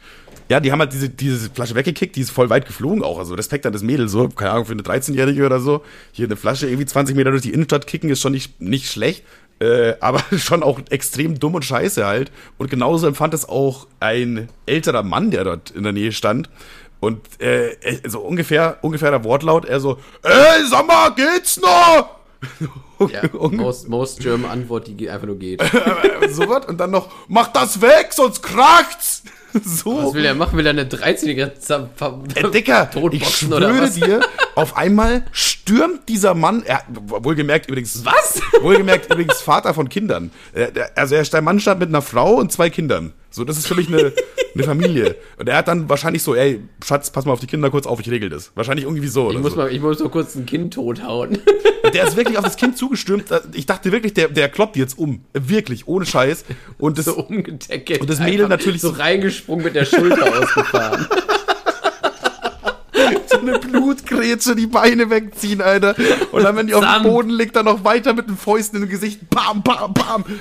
Ja, 0.50 0.58
die 0.58 0.72
haben 0.72 0.80
halt 0.80 0.92
diese, 0.92 1.08
diese 1.08 1.48
Flasche 1.48 1.76
weggekickt, 1.76 2.16
die 2.16 2.22
ist 2.22 2.32
voll 2.32 2.50
weit 2.50 2.66
geflogen 2.66 3.04
auch. 3.04 3.20
Also 3.20 3.34
Respekt 3.34 3.66
an 3.66 3.72
das 3.72 3.84
Mädel, 3.84 4.08
so, 4.08 4.28
keine 4.28 4.50
Ahnung, 4.50 4.66
für 4.66 4.72
eine 4.72 4.82
13-Jährige 4.82 5.46
oder 5.46 5.60
so. 5.60 5.84
Hier 6.10 6.26
eine 6.26 6.34
Flasche 6.34 6.66
irgendwie 6.66 6.86
20 6.86 7.14
Meter 7.14 7.30
durch 7.30 7.42
die 7.42 7.52
Innenstadt 7.52 7.86
kicken, 7.86 8.10
ist 8.10 8.20
schon 8.20 8.32
nicht, 8.32 8.60
nicht 8.60 8.90
schlecht. 8.90 9.22
Äh, 9.60 9.94
aber 10.00 10.24
schon 10.36 10.64
auch 10.64 10.80
extrem 10.90 11.38
dumm 11.38 11.54
und 11.54 11.64
scheiße 11.64 12.04
halt. 12.04 12.32
Und 12.58 12.68
genauso 12.68 13.06
empfand 13.06 13.32
es 13.32 13.48
auch 13.48 13.86
ein 14.00 14.48
älterer 14.66 15.04
Mann, 15.04 15.30
der 15.30 15.44
dort 15.44 15.70
in 15.70 15.84
der 15.84 15.92
Nähe 15.92 16.10
stand. 16.10 16.50
Und 16.98 17.40
äh, 17.40 17.76
so 18.08 18.18
ungefähr, 18.18 18.78
ungefähr 18.82 19.12
der 19.12 19.22
Wortlaut, 19.22 19.66
er 19.66 19.78
so, 19.78 19.98
ey, 20.24 20.66
sag 20.68 20.84
mal, 20.84 21.10
geht's 21.10 21.60
noch? 21.60 22.16
Ja, 23.08 23.22
most, 23.32 23.88
most 23.88 24.20
German 24.20 24.50
Antwort, 24.50 24.86
die 24.86 25.08
einfach 25.08 25.26
nur 25.26 25.38
geht. 25.38 25.62
so 26.30 26.46
was 26.50 26.66
und 26.66 26.76
dann 26.78 26.90
noch, 26.90 27.08
mach 27.28 27.48
das 27.50 27.80
weg, 27.80 28.08
sonst 28.10 28.42
kracht's. 28.42 29.22
So. 29.64 30.04
Was 30.06 30.14
will 30.14 30.22
der 30.22 30.34
machen? 30.34 30.56
Will 30.58 30.66
er 30.66 30.70
eine 30.70 30.84
13-Jährige 30.84 31.52
zam- 31.58 31.88
ver- 31.94 32.20
Ey, 32.34 32.50
Dicker, 32.50 32.88
ich 33.12 33.28
schwöre 33.28 33.90
dir, 33.90 34.20
auf 34.54 34.76
einmal 34.76 35.24
stürmt 35.32 36.08
dieser 36.08 36.34
Mann, 36.34 36.62
er, 36.64 36.82
wohlgemerkt 36.88 37.68
übrigens, 37.68 38.04
Was? 38.04 38.40
Wohlgemerkt 38.60 39.10
übrigens 39.12 39.40
Vater 39.40 39.74
von 39.74 39.88
Kindern. 39.88 40.30
Der- 40.54 40.90
Also 40.96 41.14
er, 41.14 41.22
der 41.22 41.42
Mann 41.42 41.60
stand 41.60 41.80
mit 41.80 41.88
einer 41.88 42.02
Frau 42.02 42.34
und 42.34 42.52
zwei 42.52 42.70
Kindern. 42.70 43.12
So, 43.30 43.44
das 43.44 43.56
ist 43.58 43.66
für 43.68 43.74
mich 43.76 43.86
eine, 43.88 44.12
eine 44.54 44.64
Familie. 44.64 45.16
Und 45.38 45.48
er 45.48 45.56
hat 45.58 45.68
dann 45.68 45.88
wahrscheinlich 45.88 46.22
so, 46.22 46.34
ey, 46.34 46.60
Schatz, 46.84 47.10
pass 47.10 47.24
mal 47.24 47.32
auf 47.32 47.40
die 47.40 47.46
Kinder 47.46 47.70
kurz 47.70 47.86
auf, 47.86 48.00
ich 48.00 48.10
regel 48.10 48.28
das. 48.28 48.50
Wahrscheinlich 48.56 48.84
irgendwie 48.86 49.06
so. 49.08 49.30
Ich 49.30 49.38
muss, 49.38 49.52
so. 49.52 49.58
mal, 49.58 49.72
ich 49.72 49.80
muss 49.80 50.00
mal 50.00 50.08
kurz 50.08 50.34
ein 50.34 50.46
Kind 50.46 50.74
tothauen. 50.74 51.38
Der 51.94 52.06
ist 52.06 52.16
wirklich 52.16 52.36
auf 52.38 52.44
das 52.44 52.56
Kind 52.56 52.76
zugestürmt. 52.76 53.24
Ich 53.54 53.66
dachte 53.66 53.92
wirklich, 53.92 54.14
der, 54.14 54.28
der 54.28 54.48
kloppt 54.48 54.76
jetzt 54.76 54.98
um. 54.98 55.24
Wirklich, 55.32 55.86
ohne 55.86 56.04
Scheiß. 56.06 56.44
Und 56.78 56.98
das, 56.98 57.04
so 57.06 57.14
umgedeckelt. 57.18 58.00
Und 58.00 58.10
das 58.10 58.18
Mädel 58.20 58.48
natürlich 58.48 58.80
so 58.80 58.88
so- 58.90 58.94
reingesprungen 59.00 59.64
mit 59.64 59.74
der 59.76 59.84
Schulter 59.84 60.26
ausgefahren. 60.42 61.06
so 63.26 63.38
eine 63.38 63.58
Blutgrätsche 63.60 64.56
die 64.56 64.66
Beine 64.66 65.08
wegziehen, 65.08 65.60
Alter. 65.62 65.94
Und 66.32 66.42
dann, 66.42 66.56
wenn 66.56 66.66
die 66.66 66.74
auf 66.74 66.84
dem. 66.84 67.02
Boden 67.04 67.30
liegt, 67.30 67.54
dann 67.56 67.64
noch 67.64 67.84
weiter 67.84 68.12
mit 68.12 68.28
den 68.28 68.36
Fäusten 68.36 68.82
im 68.82 68.88
Gesicht. 68.88 69.30
Bam, 69.30 69.62
bam, 69.62 69.94
bam. 69.94 70.24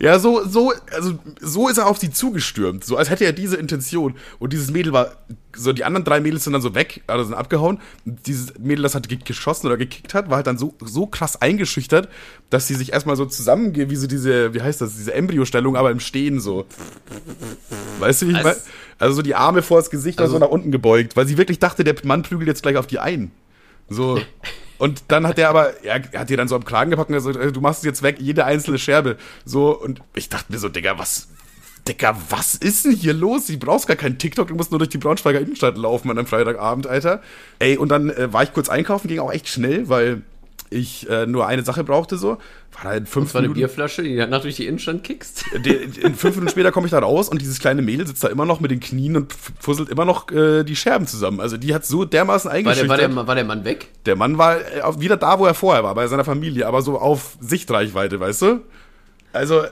Ja, 0.00 0.18
so, 0.20 0.46
so, 0.46 0.72
also, 0.94 1.18
so 1.40 1.68
ist 1.68 1.76
er 1.78 1.86
auf 1.86 1.98
sie 1.98 2.10
zugestürmt. 2.12 2.84
So, 2.84 2.96
als 2.96 3.10
hätte 3.10 3.24
er 3.24 3.32
diese 3.32 3.56
Intention. 3.56 4.14
Und 4.38 4.52
dieses 4.52 4.70
Mädel 4.70 4.92
war, 4.92 5.16
so, 5.56 5.72
die 5.72 5.84
anderen 5.84 6.04
drei 6.04 6.20
Mädels 6.20 6.44
sind 6.44 6.52
dann 6.52 6.62
so 6.62 6.74
weg, 6.76 7.02
also 7.08 7.24
sind 7.24 7.34
abgehauen. 7.34 7.80
Und 8.06 8.26
dieses 8.26 8.56
Mädel, 8.58 8.82
das 8.84 8.94
hat 8.94 9.08
ge- 9.08 9.18
geschossen 9.24 9.66
oder 9.66 9.76
gekickt 9.76 10.14
hat, 10.14 10.30
war 10.30 10.36
halt 10.36 10.46
dann 10.46 10.56
so, 10.56 10.74
so 10.84 11.06
krass 11.06 11.42
eingeschüchtert, 11.42 12.08
dass 12.48 12.68
sie 12.68 12.74
sich 12.74 12.92
erstmal 12.92 13.16
so 13.16 13.26
zusammengeht, 13.26 13.90
wie 13.90 13.96
so 13.96 14.06
diese, 14.06 14.54
wie 14.54 14.62
heißt 14.62 14.80
das, 14.80 14.94
diese 14.94 15.14
Embryostellung, 15.14 15.74
aber 15.76 15.90
im 15.90 15.98
Stehen 16.00 16.38
so. 16.38 16.66
Weißt 17.98 18.22
du, 18.22 18.26
wie 18.28 18.32
ich 18.32 18.42
meine? 18.42 18.56
Also 19.00 19.14
so 19.16 19.22
die 19.22 19.34
Arme 19.34 19.62
vors 19.62 19.90
Gesicht, 19.90 20.20
also 20.20 20.34
Also- 20.34 20.38
so 20.38 20.44
nach 20.46 20.52
unten 20.52 20.70
gebeugt, 20.70 21.16
weil 21.16 21.26
sie 21.26 21.38
wirklich 21.38 21.58
dachte, 21.58 21.82
der 21.82 21.96
Mann 22.04 22.22
prügelt 22.22 22.46
jetzt 22.48 22.62
gleich 22.62 22.76
auf 22.76 22.86
die 22.86 22.98
ein. 23.00 23.30
So. 23.88 24.20
Und 24.78 25.02
dann 25.08 25.26
hat 25.26 25.38
der 25.38 25.50
aber, 25.50 25.84
er, 25.84 26.02
er 26.12 26.20
hat 26.20 26.30
ihr 26.30 26.36
dann 26.36 26.48
so 26.48 26.56
am 26.56 26.64
Kragen 26.64 26.90
gepackt 26.90 27.10
und 27.10 27.16
gesagt, 27.16 27.36
äh, 27.36 27.52
du 27.52 27.60
machst 27.60 27.80
es 27.80 27.84
jetzt 27.84 28.02
weg, 28.02 28.16
jede 28.18 28.44
einzelne 28.44 28.78
Scherbe. 28.78 29.16
So, 29.44 29.78
und 29.78 30.00
ich 30.14 30.28
dachte 30.28 30.52
mir 30.52 30.58
so, 30.58 30.68
Digga, 30.68 30.98
was, 30.98 31.28
Digga, 31.86 32.16
was 32.28 32.54
ist 32.54 32.84
denn 32.84 32.92
hier 32.92 33.14
los? 33.14 33.46
Du 33.46 33.58
brauchst 33.58 33.86
gar 33.86 33.96
keinen 33.96 34.18
TikTok, 34.18 34.48
du 34.48 34.54
musst 34.54 34.70
nur 34.70 34.78
durch 34.78 34.90
die 34.90 34.98
Braunschweiger 34.98 35.40
Innenstadt 35.40 35.76
laufen 35.76 36.10
an 36.10 36.18
einem 36.18 36.26
Freitagabend, 36.26 36.86
Alter. 36.86 37.22
Ey, 37.58 37.76
und 37.76 37.88
dann 37.88 38.10
äh, 38.10 38.32
war 38.32 38.42
ich 38.42 38.52
kurz 38.52 38.68
einkaufen, 38.68 39.08
ging 39.08 39.18
auch 39.18 39.32
echt 39.32 39.48
schnell, 39.48 39.88
weil 39.88 40.22
ich 40.70 41.08
äh, 41.08 41.26
nur 41.26 41.46
eine 41.46 41.62
Sache 41.64 41.82
brauchte 41.84 42.16
so. 42.18 42.38
War 42.80 42.84
da 42.84 42.92
in 42.94 43.06
fünf 43.06 43.26
Das 43.28 43.34
war 43.34 43.38
eine 43.40 43.48
Minuten. 43.48 43.60
Bierflasche, 43.60 44.02
die 44.02 44.16
danach 44.16 44.42
durch 44.42 44.56
die 44.56 44.66
Innenstadt 44.66 45.02
kickst. 45.02 45.44
Die- 45.64 45.70
In 46.00 46.14
fünf 46.14 46.36
Minuten 46.36 46.50
später 46.50 46.70
komme 46.72 46.86
ich 46.86 46.90
da 46.90 46.98
raus 46.98 47.28
und 47.28 47.40
dieses 47.40 47.58
kleine 47.58 47.80
Mädel 47.82 48.06
sitzt 48.06 48.22
da 48.22 48.28
immer 48.28 48.44
noch 48.44 48.60
mit 48.60 48.70
den 48.70 48.80
Knien 48.80 49.16
und 49.16 49.32
fusselt 49.58 49.88
immer 49.88 50.04
noch 50.04 50.30
äh, 50.30 50.64
die 50.64 50.76
Scherben 50.76 51.06
zusammen. 51.06 51.40
Also 51.40 51.56
die 51.56 51.74
hat 51.74 51.84
so 51.86 52.04
dermaßen 52.04 52.48
War 52.50 52.52
der, 52.52 52.58
eingeschüchtert. 52.58 52.88
war, 52.90 52.96
der, 52.98 53.26
war 53.28 53.34
der 53.34 53.44
Mann 53.44 53.64
weg? 53.64 53.88
Der 54.06 54.16
Mann 54.16 54.36
war 54.38 54.56
äh, 54.60 55.00
wieder 55.00 55.16
da, 55.16 55.38
wo 55.38 55.46
er 55.46 55.54
vorher 55.54 55.82
war, 55.84 55.94
bei 55.94 56.06
seiner 56.06 56.24
Familie, 56.24 56.66
aber 56.66 56.82
so 56.82 56.98
auf 56.98 57.36
Sichtreichweite, 57.40 58.20
weißt 58.20 58.42
du? 58.42 58.60
Also, 59.32 59.62
äh, 59.62 59.68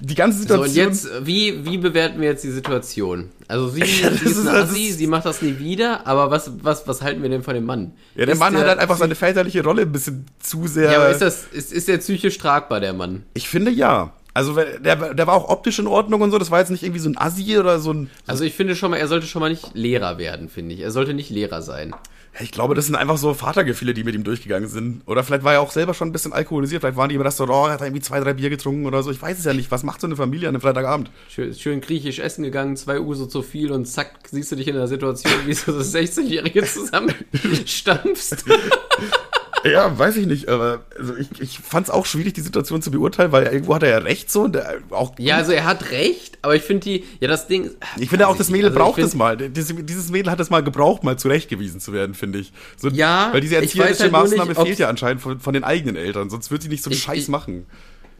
die 0.00 0.14
ganze 0.14 0.38
So, 0.38 0.42
Situation. 0.42 0.68
und 0.68 0.74
jetzt, 0.74 1.08
wie, 1.26 1.64
wie 1.64 1.78
bewerten 1.78 2.20
wir 2.20 2.28
jetzt 2.28 2.44
die 2.44 2.50
Situation? 2.50 3.30
Also 3.50 3.68
sie, 3.68 3.80
Ja, 4.02 4.10
sie 4.10 4.24
ist 4.24 4.36
ist- 4.36 4.46
das 4.46 4.70
Assi, 4.70 4.92
sie 4.92 5.06
macht 5.06 5.26
das 5.26 5.42
nie 5.42 5.58
wieder, 5.58 6.06
aber 6.06 6.30
was, 6.30 6.50
was, 6.62 6.86
was 6.86 7.02
halten 7.02 7.22
wir 7.22 7.28
denn 7.28 7.42
von 7.42 7.54
dem 7.54 7.64
Mann? 7.64 7.92
ja, 8.14 8.24
der 8.24 8.34
Ist 8.34 8.38
Mann 8.38 8.56
hat 8.56 8.66
halt 8.66 8.78
einfach 8.78 8.96
seine 8.96 9.14
väterliche 9.14 9.62
Rolle 9.64 9.82
ein 9.82 9.92
bisschen 9.92 10.26
zu 10.38 10.66
sehr. 10.66 10.90
Ja, 10.92 10.98
aber 10.98 11.10
ist, 11.10 11.20
das, 11.20 11.44
ist, 11.52 11.72
ist 11.72 11.88
der 11.88 11.98
psychisch 11.98 12.38
tragbar, 12.38 12.80
der 12.80 12.92
Mann? 12.92 13.24
ich 13.34 13.48
finde 13.48 13.70
ja. 13.70 14.12
Also, 14.32 14.54
der, 14.54 15.14
der 15.14 15.26
war 15.26 15.34
auch 15.34 15.48
optisch 15.48 15.80
in 15.80 15.88
Ordnung 15.88 16.20
und 16.20 16.30
so, 16.30 16.38
das 16.38 16.52
war 16.52 16.60
jetzt 16.60 16.70
nicht 16.70 16.84
irgendwie 16.84 17.00
so 17.00 17.08
ein 17.10 17.18
Assi 17.18 17.58
oder 17.58 17.80
so 17.80 17.92
ein. 17.92 18.08
Also 18.28 18.44
ich 18.44 18.54
finde 18.54 18.76
schon 18.76 18.92
mal, 18.92 18.96
er 18.98 19.08
sollte 19.08 19.26
schon 19.26 19.40
mal 19.40 19.50
nicht 19.50 19.74
Lehrer 19.74 20.18
werden, 20.18 20.48
finde 20.48 20.72
ich. 20.76 20.80
Er 20.82 20.92
sollte 20.92 21.14
nicht 21.14 21.30
Lehrer 21.30 21.62
sein. 21.62 21.92
Ich 22.38 22.52
glaube, 22.52 22.74
das 22.74 22.86
sind 22.86 22.94
einfach 22.94 23.18
so 23.18 23.34
Vatergefühle, 23.34 23.92
die 23.92 24.04
mit 24.04 24.14
ihm 24.14 24.22
durchgegangen 24.22 24.68
sind. 24.68 25.02
Oder 25.06 25.24
vielleicht 25.24 25.42
war 25.42 25.54
er 25.54 25.60
auch 25.60 25.72
selber 25.72 25.94
schon 25.94 26.08
ein 26.08 26.12
bisschen 26.12 26.32
alkoholisiert. 26.32 26.80
Vielleicht 26.80 26.96
waren 26.96 27.08
die 27.08 27.16
im 27.16 27.20
Restaurant, 27.20 27.72
hat 27.72 27.80
er 27.80 27.88
irgendwie 27.88 28.02
zwei, 28.02 28.20
drei 28.20 28.34
Bier 28.34 28.50
getrunken 28.50 28.86
oder 28.86 29.02
so. 29.02 29.10
Ich 29.10 29.20
weiß 29.20 29.38
es 29.38 29.44
ja 29.44 29.52
nicht. 29.52 29.70
Was 29.70 29.82
macht 29.82 30.00
so 30.00 30.06
eine 30.06 30.16
Familie 30.16 30.48
an 30.48 30.54
einem 30.54 30.62
Freitagabend? 30.62 31.10
Schön, 31.28 31.52
schön 31.54 31.80
griechisch 31.80 32.20
essen 32.20 32.44
gegangen, 32.44 32.76
zwei 32.76 33.00
Uso 33.00 33.26
zu 33.26 33.42
viel 33.42 33.72
und 33.72 33.86
zack, 33.86 34.12
siehst 34.30 34.52
du 34.52 34.56
dich 34.56 34.68
in 34.68 34.76
der 34.76 34.86
Situation, 34.86 35.32
wie 35.44 35.54
so 35.54 35.72
das 35.76 35.92
16-Jährige 35.92 36.62
zusammenstampfst. 36.64 38.44
Ja, 39.70 39.98
weiß 39.98 40.16
ich 40.16 40.26
nicht. 40.26 40.48
Aber 40.48 40.84
also 40.98 41.14
ich, 41.16 41.28
ich 41.40 41.58
fand 41.58 41.86
es 41.86 41.90
auch 41.92 42.06
schwierig, 42.06 42.32
die 42.32 42.40
Situation 42.40 42.80
zu 42.80 42.90
beurteilen, 42.90 43.30
weil 43.32 43.46
irgendwo 43.46 43.74
hat 43.74 43.82
er 43.82 43.90
ja 43.90 43.98
recht 43.98 44.30
so. 44.30 44.42
Und 44.42 44.58
auch 44.90 45.12
Ja, 45.18 45.36
also 45.36 45.52
er 45.52 45.64
hat 45.64 45.90
recht, 45.90 46.38
aber 46.42 46.56
ich 46.56 46.62
finde 46.62 46.84
die, 46.84 47.04
ja 47.20 47.28
das 47.28 47.46
Ding... 47.46 47.70
Ich 47.98 48.08
finde 48.08 48.26
auch, 48.28 48.36
das 48.36 48.48
Mädel 48.48 48.68
Also 48.70 48.78
braucht 48.78 48.98
es 49.00 49.14
mal. 49.14 49.36
Dieses, 49.36 49.74
dieses 49.84 50.10
Mädel 50.10 50.30
hat 50.32 50.40
es 50.40 50.48
mal 50.50 50.62
gebraucht, 50.62 51.04
mal 51.04 51.18
zurechtgewiesen 51.18 51.78
zu 51.80 51.92
werden, 51.92 52.14
finde 52.14 52.38
ich. 52.38 52.52
So, 52.76 52.88
Ja, 52.88 53.28
Weil 53.32 53.42
diese 53.42 53.56
erzieherische 53.56 54.04
halt 54.04 54.12
Maßnahme 54.12 54.52
nicht, 54.52 54.62
fehlt 54.62 54.78
ja 54.78 54.88
anscheinend 54.88 55.20
von, 55.20 55.40
von 55.40 55.52
den 55.52 55.64
eigenen 55.64 55.96
Eltern, 55.96 56.30
sonst 56.30 56.50
wird 56.50 56.62
sie 56.62 56.68
nicht 56.68 56.82
so 56.82 56.88
einen 56.90 56.96
Ich- 56.96 57.02
Scheiß 57.02 57.18
ich- 57.24 57.28
machen. 57.28 57.66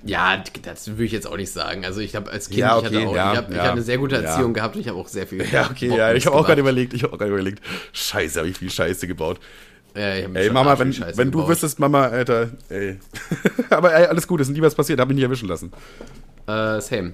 Ja, 0.02 0.42
das 0.62 0.88
würde 0.88 1.04
ich 1.04 1.12
jetzt 1.12 1.26
auch 1.26 1.36
nicht 1.36 1.52
sagen. 1.52 1.84
Also 1.84 2.00
ich 2.00 2.16
habe 2.16 2.30
als 2.30 2.48
Kind, 2.48 2.60
Ja, 2.60 2.78
ich 2.78 2.84
hatte 2.86 2.96
okay, 2.96 3.06
auch, 3.06 3.14
ja, 3.14 3.32
ich, 3.32 3.38
hab, 3.38 3.50
ich 3.50 3.56
ja, 3.56 3.62
hatte 3.62 3.72
eine 3.72 3.82
sehr 3.82 3.98
gute. 3.98 4.16
Erziehung 4.16 4.54
gehabt 4.54 4.74
und 4.74 4.80
ich 4.80 4.88
habe 4.88 4.98
auch 4.98 5.08
sehr 5.08 5.26
viel. 5.26 5.44
Ja, 5.52 5.68
okay, 5.70 5.88
Bock 5.88 5.98
ja. 5.98 6.14
Ich 6.14 6.24
habe 6.24 6.36
auch 6.36 6.46
gerade 6.46 6.60
überlegt, 6.62 6.94
ich 6.94 7.02
habe 7.02 7.12
auch 7.12 7.18
gerade 7.18 7.32
überlegt, 7.32 7.62
Scheiße, 7.92 8.38
habe 8.38 8.48
ich 8.48 8.56
viel 8.56 8.70
Scheiße 8.70 9.06
gebaut. 9.06 9.38
Ja, 9.94 10.24
hab 10.24 10.36
Ey, 10.36 10.50
Mama, 10.50 10.78
wenn, 10.78 10.94
wenn 11.16 11.30
du 11.30 11.46
wüsstest, 11.48 11.78
Mama, 11.80 12.04
Alter, 12.06 12.50
ey. 12.68 12.98
Aber 13.70 13.94
ey, 13.94 14.06
alles 14.06 14.26
gut, 14.26 14.40
ist 14.40 14.50
nie 14.50 14.62
was 14.62 14.74
passiert, 14.74 15.00
habe 15.00 15.12
ich 15.12 15.16
nicht 15.16 15.24
erwischen 15.24 15.48
lassen. 15.48 15.72
Äh, 16.46 16.80
same. 16.80 17.12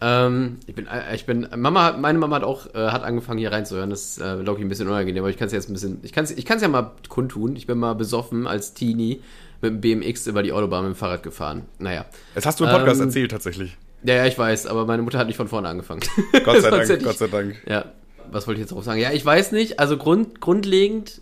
Ähm, 0.00 0.58
ich 0.66 0.74
bin, 0.74 0.88
äh, 0.88 1.14
ich 1.14 1.26
bin, 1.26 1.46
Mama, 1.56 1.92
meine 1.92 2.18
Mama 2.18 2.36
hat 2.36 2.42
auch, 2.44 2.66
äh, 2.74 2.88
hat 2.88 3.04
angefangen 3.04 3.38
hier 3.38 3.52
reinzuhören. 3.52 3.88
Das 3.90 4.02
ist, 4.02 4.18
äh, 4.18 4.42
glaube 4.42 4.58
ich, 4.58 4.64
ein 4.64 4.68
bisschen 4.68 4.88
unangenehm, 4.88 5.22
aber 5.22 5.30
ich 5.30 5.36
kann 5.36 5.46
es 5.46 5.52
jetzt 5.52 5.70
ein 5.70 5.74
bisschen, 5.74 6.00
ich 6.02 6.12
kann 6.12 6.24
es 6.24 6.32
ich 6.32 6.44
kann's 6.44 6.60
ja 6.60 6.68
mal 6.68 6.90
kundtun. 7.08 7.54
Ich 7.54 7.66
bin 7.66 7.78
mal 7.78 7.94
besoffen 7.94 8.46
als 8.48 8.74
Teenie 8.74 9.22
mit 9.60 9.70
dem 9.70 9.80
BMX 9.80 10.26
über 10.26 10.42
die 10.42 10.52
Autobahn 10.52 10.84
mit 10.84 10.94
dem 10.94 10.96
Fahrrad 10.96 11.22
gefahren. 11.22 11.62
Naja. 11.78 12.04
Das 12.34 12.46
hast 12.46 12.58
du 12.58 12.64
im 12.64 12.70
Podcast 12.70 13.00
Ähm, 13.00 13.06
erzählt, 13.06 13.30
tatsächlich. 13.30 13.76
Ja, 14.02 14.16
ja, 14.16 14.26
ich 14.26 14.36
weiß, 14.36 14.66
aber 14.66 14.86
meine 14.86 15.02
Mutter 15.02 15.18
hat 15.18 15.28
nicht 15.28 15.36
von 15.36 15.46
vorne 15.46 15.68
angefangen. 15.68 16.00
Gott 16.44 16.60
sei 16.60 16.70
Dank, 16.84 17.04
Gott 17.04 17.18
sei 17.18 17.28
Dank. 17.28 17.62
Ja, 17.68 17.84
was 18.32 18.48
wollte 18.48 18.60
ich 18.60 18.64
jetzt 18.64 18.72
drauf 18.72 18.82
sagen? 18.82 19.00
Ja, 19.00 19.12
ich 19.12 19.24
weiß 19.24 19.52
nicht. 19.52 19.78
Also 19.78 19.96
grund, 19.96 20.40
grundlegend 20.40 21.20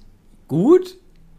gut. 0.50 0.96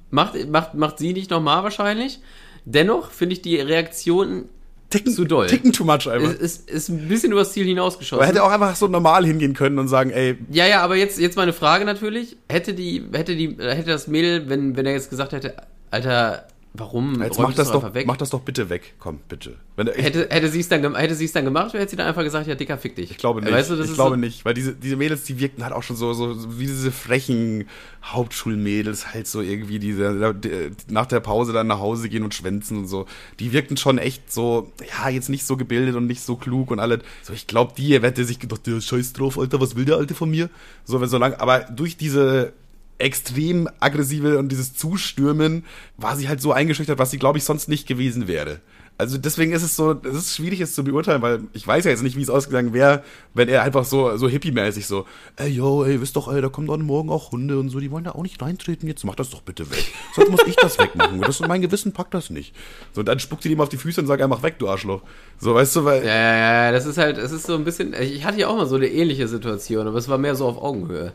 Macht, 0.10 0.50
macht, 0.50 0.74
macht 0.74 0.98
sie 0.98 1.14
nicht 1.14 1.30
nochmal 1.30 1.64
wahrscheinlich. 1.64 2.20
Dennoch 2.66 3.12
finde 3.12 3.34
ich 3.34 3.42
die 3.42 3.58
Reaktion 3.58 4.46
Ticken, 4.90 5.14
Zu 5.14 5.24
doll. 5.24 5.48
Ticken 5.48 5.72
too 5.72 5.86
much 5.86 6.08
einfach. 6.10 6.34
ist, 6.34 6.42
ist, 6.42 6.70
ist 6.70 6.90
ein 6.90 7.08
bisschen 7.08 7.32
übers 7.32 7.54
Ziel 7.54 7.66
hinausgeschossen. 7.66 8.22
er 8.22 8.28
hätte 8.28 8.44
auch 8.44 8.52
einfach 8.52 8.76
so 8.76 8.88
normal 8.88 9.26
hingehen 9.26 9.54
können 9.54 9.80
und 9.80 9.88
sagen, 9.88 10.10
ey, 10.10 10.38
ja, 10.50 10.68
ja, 10.68 10.82
aber 10.82 10.98
jetzt, 10.98 11.18
jetzt 11.18 11.38
meine 11.38 11.54
Frage 11.54 11.86
natürlich. 11.86 12.36
Hätte 12.50 12.74
die, 12.74 13.06
hätte 13.14 13.38
die, 13.38 13.56
hätte 13.58 13.90
das 13.90 14.08
Mädel, 14.08 14.50
wenn, 14.50 14.76
wenn 14.76 14.86
er 14.86 14.92
jetzt 14.92 15.10
gesagt 15.10 15.32
hätte, 15.32 15.56
Alter, 15.92 16.46
warum 16.74 17.22
jetzt 17.22 17.38
mach 17.40 17.54
das, 17.54 17.72
doch 17.72 17.82
doch, 17.82 17.94
weg? 17.94 18.08
mach 18.08 18.18
das 18.18 18.30
doch 18.30 18.42
bitte 18.42 18.70
weg. 18.70 18.94
Komm, 19.00 19.20
bitte. 19.28 19.56
Wenn 19.76 19.88
ich, 19.88 19.98
hätte, 19.98 20.28
hätte 20.30 20.48
sie 20.50 20.60
es 20.62 20.70
dann, 20.70 20.82
gem- 20.82 20.96
hätte 20.96 21.16
sie 21.16 21.26
es 21.26 21.32
dann 21.34 21.44
gemacht 21.46 21.72
oder 21.72 21.80
hätte 21.80 21.92
sie 21.92 21.96
dann 21.98 22.08
einfach 22.08 22.24
gesagt, 22.24 22.48
ja, 22.48 22.56
Dicker, 22.56 22.78
fick 22.78 22.96
dich? 22.96 23.12
ich 23.12 23.18
glaube 23.18 23.42
nicht. 23.42 23.52
Weißt 23.52 23.70
du, 23.72 23.76
das 23.76 23.90
ich 23.90 23.94
glaube 23.96 24.12
so, 24.12 24.16
nicht, 24.16 24.46
weil 24.46 24.54
diese, 24.54 24.74
diese 24.74 24.96
Mädels, 24.96 25.24
die 25.24 25.40
wirkten 25.40 25.64
halt 25.64 25.74
auch 25.74 25.84
schon 25.84 25.96
so, 25.96 26.14
so, 26.14 26.58
wie 26.60 26.66
diese 26.68 26.92
frechen 26.92 27.66
Hauptschulmädels 28.04 29.14
halt 29.14 29.28
so 29.28 29.42
irgendwie, 29.42 29.80
die, 29.80 29.94
die 29.94 30.72
nach 30.90 31.06
der 31.08 31.20
Pause 31.20 31.54
dann 31.54 31.68
nach 31.68 31.80
Hause 31.80 32.10
gehen 32.10 32.24
und 32.24 32.34
schwänzen 32.34 32.78
und 32.80 32.88
so. 32.88 33.06
Die 33.40 33.52
wirkten 33.52 33.78
schon 33.78 33.98
echt 33.98 34.32
so, 34.32 34.72
ja, 34.98 35.10
jetzt 35.10 35.30
nicht 35.30 35.46
so 35.46 35.58
gebildet 35.58 35.96
und 35.96 36.08
nicht 36.08 36.22
so 36.22 36.36
klug 36.36 36.72
und 36.72 36.80
alle. 36.80 37.00
So, 37.24 37.34
ich 37.34 37.48
glaube, 37.48 37.74
die 37.78 38.00
hätte 38.02 38.24
sich 38.26 38.40
gedacht, 38.40 38.66
der 38.68 38.80
Scheiß 38.82 39.14
drauf, 39.14 39.38
Alter, 39.38 39.60
was 39.60 39.76
will 39.76 39.86
der 39.86 39.98
Alte 39.98 40.14
von 40.14 40.30
mir? 40.30 40.50
So, 40.86 41.02
wenn 41.02 41.10
so 41.10 41.18
lang, 41.18 41.34
aber 41.36 41.60
durch 41.62 41.98
diese 41.98 42.54
extrem 43.02 43.68
aggressive 43.80 44.38
und 44.38 44.50
dieses 44.50 44.74
Zustürmen 44.74 45.66
war 45.98 46.16
sie 46.16 46.30
halt 46.30 46.42
so 46.42 46.52
eingeschüchtert, 46.52 47.00
was 47.00 47.12
sie, 47.12 47.20
glaube 47.20 47.38
ich, 47.38 47.44
sonst 47.44 47.68
nicht 47.68 47.88
gewesen 47.88 48.28
wäre. 48.28 48.62
Also 49.02 49.18
deswegen 49.18 49.52
ist 49.52 49.64
es 49.64 49.76
so, 49.76 50.00
es 50.04 50.16
ist 50.16 50.36
schwierig, 50.36 50.62
es 50.62 50.76
zu 50.76 50.84
beurteilen, 50.84 51.24
weil 51.24 51.40
ich 51.54 51.66
weiß 51.66 51.86
ja 51.86 51.92
jetzt 51.92 52.04
nicht, 52.04 52.16
wie 52.16 52.22
es 52.22 52.30
ausgegangen 52.30 52.72
wäre, 52.72 53.02
wenn 53.34 53.50
er 53.50 53.64
einfach 53.64 53.84
so, 53.84 54.16
so 54.16 54.28
hippie-mäßig 54.28 54.86
so, 54.86 55.08
ey, 55.38 55.50
yo, 55.50 55.84
ey, 55.84 56.00
wisst 56.00 56.16
doch, 56.16 56.32
ey, 56.32 56.40
da 56.40 56.50
kommen 56.50 56.68
dann 56.68 56.84
morgen 56.84 57.10
auch 57.10 57.32
Hunde 57.32 57.58
und 57.58 57.70
so, 57.70 57.80
die 57.80 57.90
wollen 57.90 58.04
da 58.04 58.12
auch 58.12 58.22
nicht 58.22 58.40
reintreten, 58.40 58.88
jetzt 58.88 59.04
mach 59.04 59.16
das 59.16 59.32
doch 59.32 59.42
bitte 59.42 59.72
weg. 59.72 59.92
Sonst 60.16 60.30
muss 60.30 60.42
ich 60.46 60.56
das 60.56 60.78
wegmachen. 60.78 61.20
Das 61.22 61.40
mein 61.40 61.64
Gewissen 61.64 61.94
packt 61.94 62.14
das 62.14 62.30
nicht. 62.30 62.56
So, 62.94 63.00
und 63.02 63.08
dann 63.08 63.18
spuckt 63.18 63.42
sie 63.42 63.52
ihm 63.52 63.60
auf 63.60 63.70
die 63.70 63.78
Füße 63.78 64.02
und 64.02 64.06
sagt 64.06 64.22
einfach 64.22 64.44
weg, 64.44 64.60
du 64.60 64.70
Arschloch. 64.70 65.02
So, 65.40 65.56
weißt 65.56 65.78
du, 65.78 65.86
weil, 65.86 66.06
Ja, 66.06 66.14
ja, 66.14 66.38
ja, 66.38 66.72
das 66.72 66.86
ist 66.86 67.00
halt, 67.00 67.18
es 67.18 67.32
ist 67.32 67.48
so 67.48 67.56
ein 67.56 67.64
bisschen, 67.64 67.96
ich 68.00 68.24
hatte 68.24 68.40
ja 68.40 68.50
auch 68.50 68.56
mal 68.56 68.68
so 68.68 68.76
eine 68.76 68.88
ähnliche 68.88 69.28
Situation, 69.28 69.88
aber 69.88 69.98
es 69.98 70.10
war 70.10 70.20
mehr 70.20 70.36
so 70.36 70.46
auf 70.46 70.62
Augenhöhe. 70.62 71.14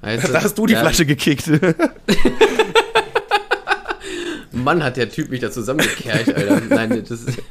Weißt 0.00 0.32
da 0.32 0.42
hast 0.42 0.56
du 0.56 0.64
die 0.64 0.72
ja, 0.72 0.80
Flasche 0.80 1.04
gekickt. 1.04 1.50
Mann, 4.64 4.82
hat 4.84 4.96
der 4.96 5.08
Typ 5.10 5.30
mich 5.30 5.40
da 5.40 5.50
zusammengekercht, 5.50 6.34
Alter. 6.34 6.60
Nein, 6.68 6.90
das 7.08 7.10
ist, 7.10 7.42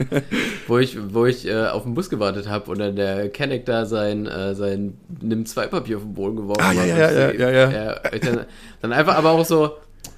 wo 0.67 0.77
ich, 0.77 0.97
wo 1.13 1.25
ich 1.25 1.47
äh, 1.47 1.67
auf 1.67 1.83
den 1.83 1.93
Bus 1.93 2.09
gewartet 2.09 2.47
habe 2.49 2.69
und 2.71 2.79
dann 2.79 2.95
der 2.95 3.29
Kenneck 3.29 3.65
da 3.65 3.85
sein, 3.85 4.25
äh, 4.25 4.55
sein 4.55 4.97
nimm 5.21 5.45
zwei 5.45 5.67
Papier 5.67 5.97
auf 5.97 6.03
den 6.03 6.13
Boden 6.13 6.35
geworfen 6.37 6.61
Ah, 6.63 6.71
ja, 6.73 6.81
hat. 6.81 6.87
ja, 6.87 7.11
ja, 7.11 7.31
ja, 7.31 7.49
ja, 7.49 7.71
ja. 7.71 8.13
ich 8.13 8.21
dann, 8.21 8.45
dann 8.81 8.93
einfach 8.93 9.15
aber 9.15 9.31
auch 9.31 9.45
so, 9.45 9.77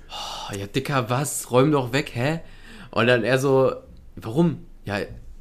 oh, 0.10 0.56
ja, 0.58 0.66
Dicker, 0.68 1.10
was? 1.10 1.52
Räum 1.52 1.72
doch 1.72 1.94
weg, 1.94 2.12
hä? 2.14 2.40
Und 2.92 3.08
dann 3.08 3.24
er 3.24 3.38
so, 3.40 3.74
warum? 4.16 4.66
Ja, 4.86 4.98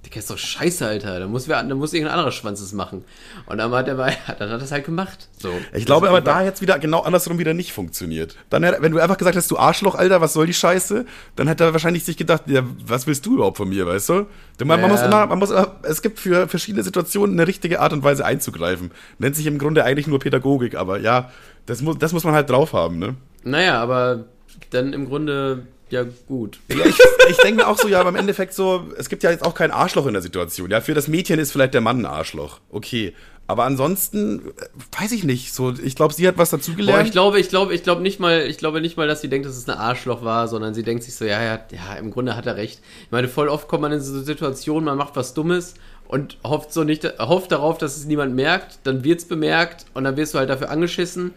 Dicker 0.09 0.21
ist 0.21 0.31
doch 0.31 0.39
scheiße, 0.39 0.87
Alter. 0.87 1.21
Da 1.21 1.27
muss, 1.27 1.49
wer, 1.49 1.63
da 1.63 1.75
muss 1.75 1.93
irgendein 1.93 2.15
anderer 2.19 2.33
Schwanz 2.33 2.61
es 2.63 2.73
machen. 2.73 3.05
Und 3.45 3.59
dann 3.59 3.71
hat 3.73 3.89
er, 3.89 3.95
dann 3.97 4.11
hat 4.27 4.41
er 4.41 4.57
das 4.59 4.73
halt 4.73 4.87
gemacht. 4.87 5.29
So. 5.39 5.51
Ich 5.75 5.85
glaube 5.85 6.09
aber, 6.09 6.23
da 6.23 6.43
jetzt 6.43 6.63
wieder 6.63 6.79
genau 6.79 7.01
andersrum 7.03 7.39
wieder 7.39 7.53
nicht 7.53 7.73
funktioniert. 7.75 8.37
Dann, 8.49 8.63
wenn 8.63 8.93
du 8.93 8.99
einfach 9.01 9.19
gesagt 9.19 9.37
hast, 9.37 9.51
du 9.51 9.59
Arschloch, 9.59 9.95
Alter, 9.95 10.23
was 10.23 10.33
soll 10.33 10.47
die 10.47 10.55
Scheiße, 10.55 11.05
dann 11.37 11.47
hätte 11.47 11.65
er 11.65 11.73
wahrscheinlich 11.75 12.05
sich 12.05 12.17
gedacht, 12.17 12.45
ja, 12.47 12.63
was 12.87 13.07
willst 13.07 13.27
du 13.27 13.35
überhaupt 13.35 13.59
von 13.59 13.69
mir, 13.69 13.87
weißt 13.87 14.09
du? 14.09 14.27
Denn 14.59 14.67
man, 14.67 14.81
man 14.81 14.89
Ja. 14.91 14.97
muss 14.97 15.05
immer, 15.05 15.27
man 15.27 15.39
muss 15.39 15.51
immer, 15.51 15.77
es 15.83 16.01
gibt 16.01 16.19
für 16.19 16.49
verschiedene 16.49 16.83
Situationen 16.83 17.39
eine 17.39 17.47
richtige 17.47 17.81
Art 17.81 17.93
und 17.93 18.03
Weise 18.03 18.25
einzugreifen. 18.25 18.91
Nennt 19.19 19.37
sich 19.37 19.45
im 19.47 19.59
Grunde 19.59 19.85
eigentlich 19.85 20.07
nur 20.07 20.21
Pädagogik, 20.21 20.75
aber 20.75 20.99
ja, 21.01 21.31
das 21.67 21.83
muss, 21.83 21.99
das 21.99 22.15
muss 22.15 22.25
man 22.25 22.33
halt 22.33 22.49
drauf 22.49 22.73
haben, 22.73 22.99
ne? 22.99 23.15
Naja, 23.45 23.79
aber 23.83 24.25
dann 24.71 24.95
im 24.95 25.07
Grunde, 25.07 25.67
ja, 25.91 26.05
gut. 26.27 26.59
Ja, 26.69 26.85
ich, 26.85 26.99
ich 27.31 27.37
denke 27.39 27.63
mir 27.63 27.69
auch 27.69 27.79
so, 27.79 27.89
ja, 27.89 28.01
aber 28.01 28.11
im 28.11 28.17
Endeffekt 28.17 28.55
so, 28.55 28.89
es 28.97 29.09
gibt 29.09 29.23
ja 29.23 29.31
jetzt 29.31 29.45
auch 29.45 29.55
kein 29.55 29.71
Arschloch 29.71 30.07
in 30.07 30.13
der 30.13 30.23
Situation. 30.23 30.71
Ja, 30.71 30.81
für 30.81 30.95
das 30.95 31.09
Mädchen 31.09 31.39
ist 31.39 31.53
vielleicht 31.53 31.75
der 31.75 31.81
Mann 31.81 32.01
ein 32.01 32.07
Arschloch. 32.07 32.61
Okay. 32.71 33.15
Aber 33.49 33.65
ansonsten, 33.65 34.41
äh, 34.41 35.01
weiß 35.01 35.13
ich 35.13 35.25
nicht. 35.25 35.55
So, 35.55 35.73
ich 35.73 35.97
glaube, 35.97 36.13
sie 36.13 36.29
hat 36.29 36.37
was 36.37 36.51
dazugelernt. 36.51 37.07
ich 37.07 37.13
glaube, 37.13 37.41
ich 37.41 37.49
glaube, 37.49 37.75
ich 37.75 37.83
glaube 37.83 38.03
nicht 38.03 38.21
mal, 38.21 38.43
ich 38.43 38.59
glaube 38.59 38.83
nicht 38.83 38.99
mal, 38.99 39.09
dass 39.09 39.23
sie 39.23 39.29
denkt, 39.29 39.49
dass 39.49 39.57
es 39.57 39.67
ein 39.67 39.77
Arschloch 39.77 40.23
war, 40.23 40.49
sondern 40.49 40.75
sie 40.75 40.83
denkt 40.83 41.03
sich 41.03 41.17
so, 41.17 41.25
ja, 41.25 41.43
ja, 41.43 41.59
ja, 41.73 41.95
im 41.99 42.11
Grunde 42.11 42.37
hat 42.37 42.45
er 42.45 42.57
recht. 42.57 42.81
Ich 43.05 43.11
meine, 43.11 43.27
voll 43.27 43.49
oft 43.49 43.67
kommt 43.67 43.83
man 43.83 43.93
in 43.93 44.01
so 44.03 44.21
Situationen, 44.21 44.85
man 44.85 44.99
macht 44.99 45.17
was 45.17 45.33
Dummes 45.33 45.75
und 46.09 46.37
hofft 46.45 46.75
so 46.75 46.85
nicht, 46.85 47.05
hofft 47.19 47.51
darauf, 47.51 47.79
dass 47.79 47.97
es 47.97 48.05
niemand 48.05 48.35
merkt, 48.35 48.81
dann 48.85 49.03
wird's 49.03 49.25
bemerkt 49.25 49.87
und 49.95 50.05
dann 50.05 50.19
wirst 50.19 50.35
du 50.35 50.39
halt 50.39 50.51
dafür 50.51 50.69
angeschissen 50.69 51.33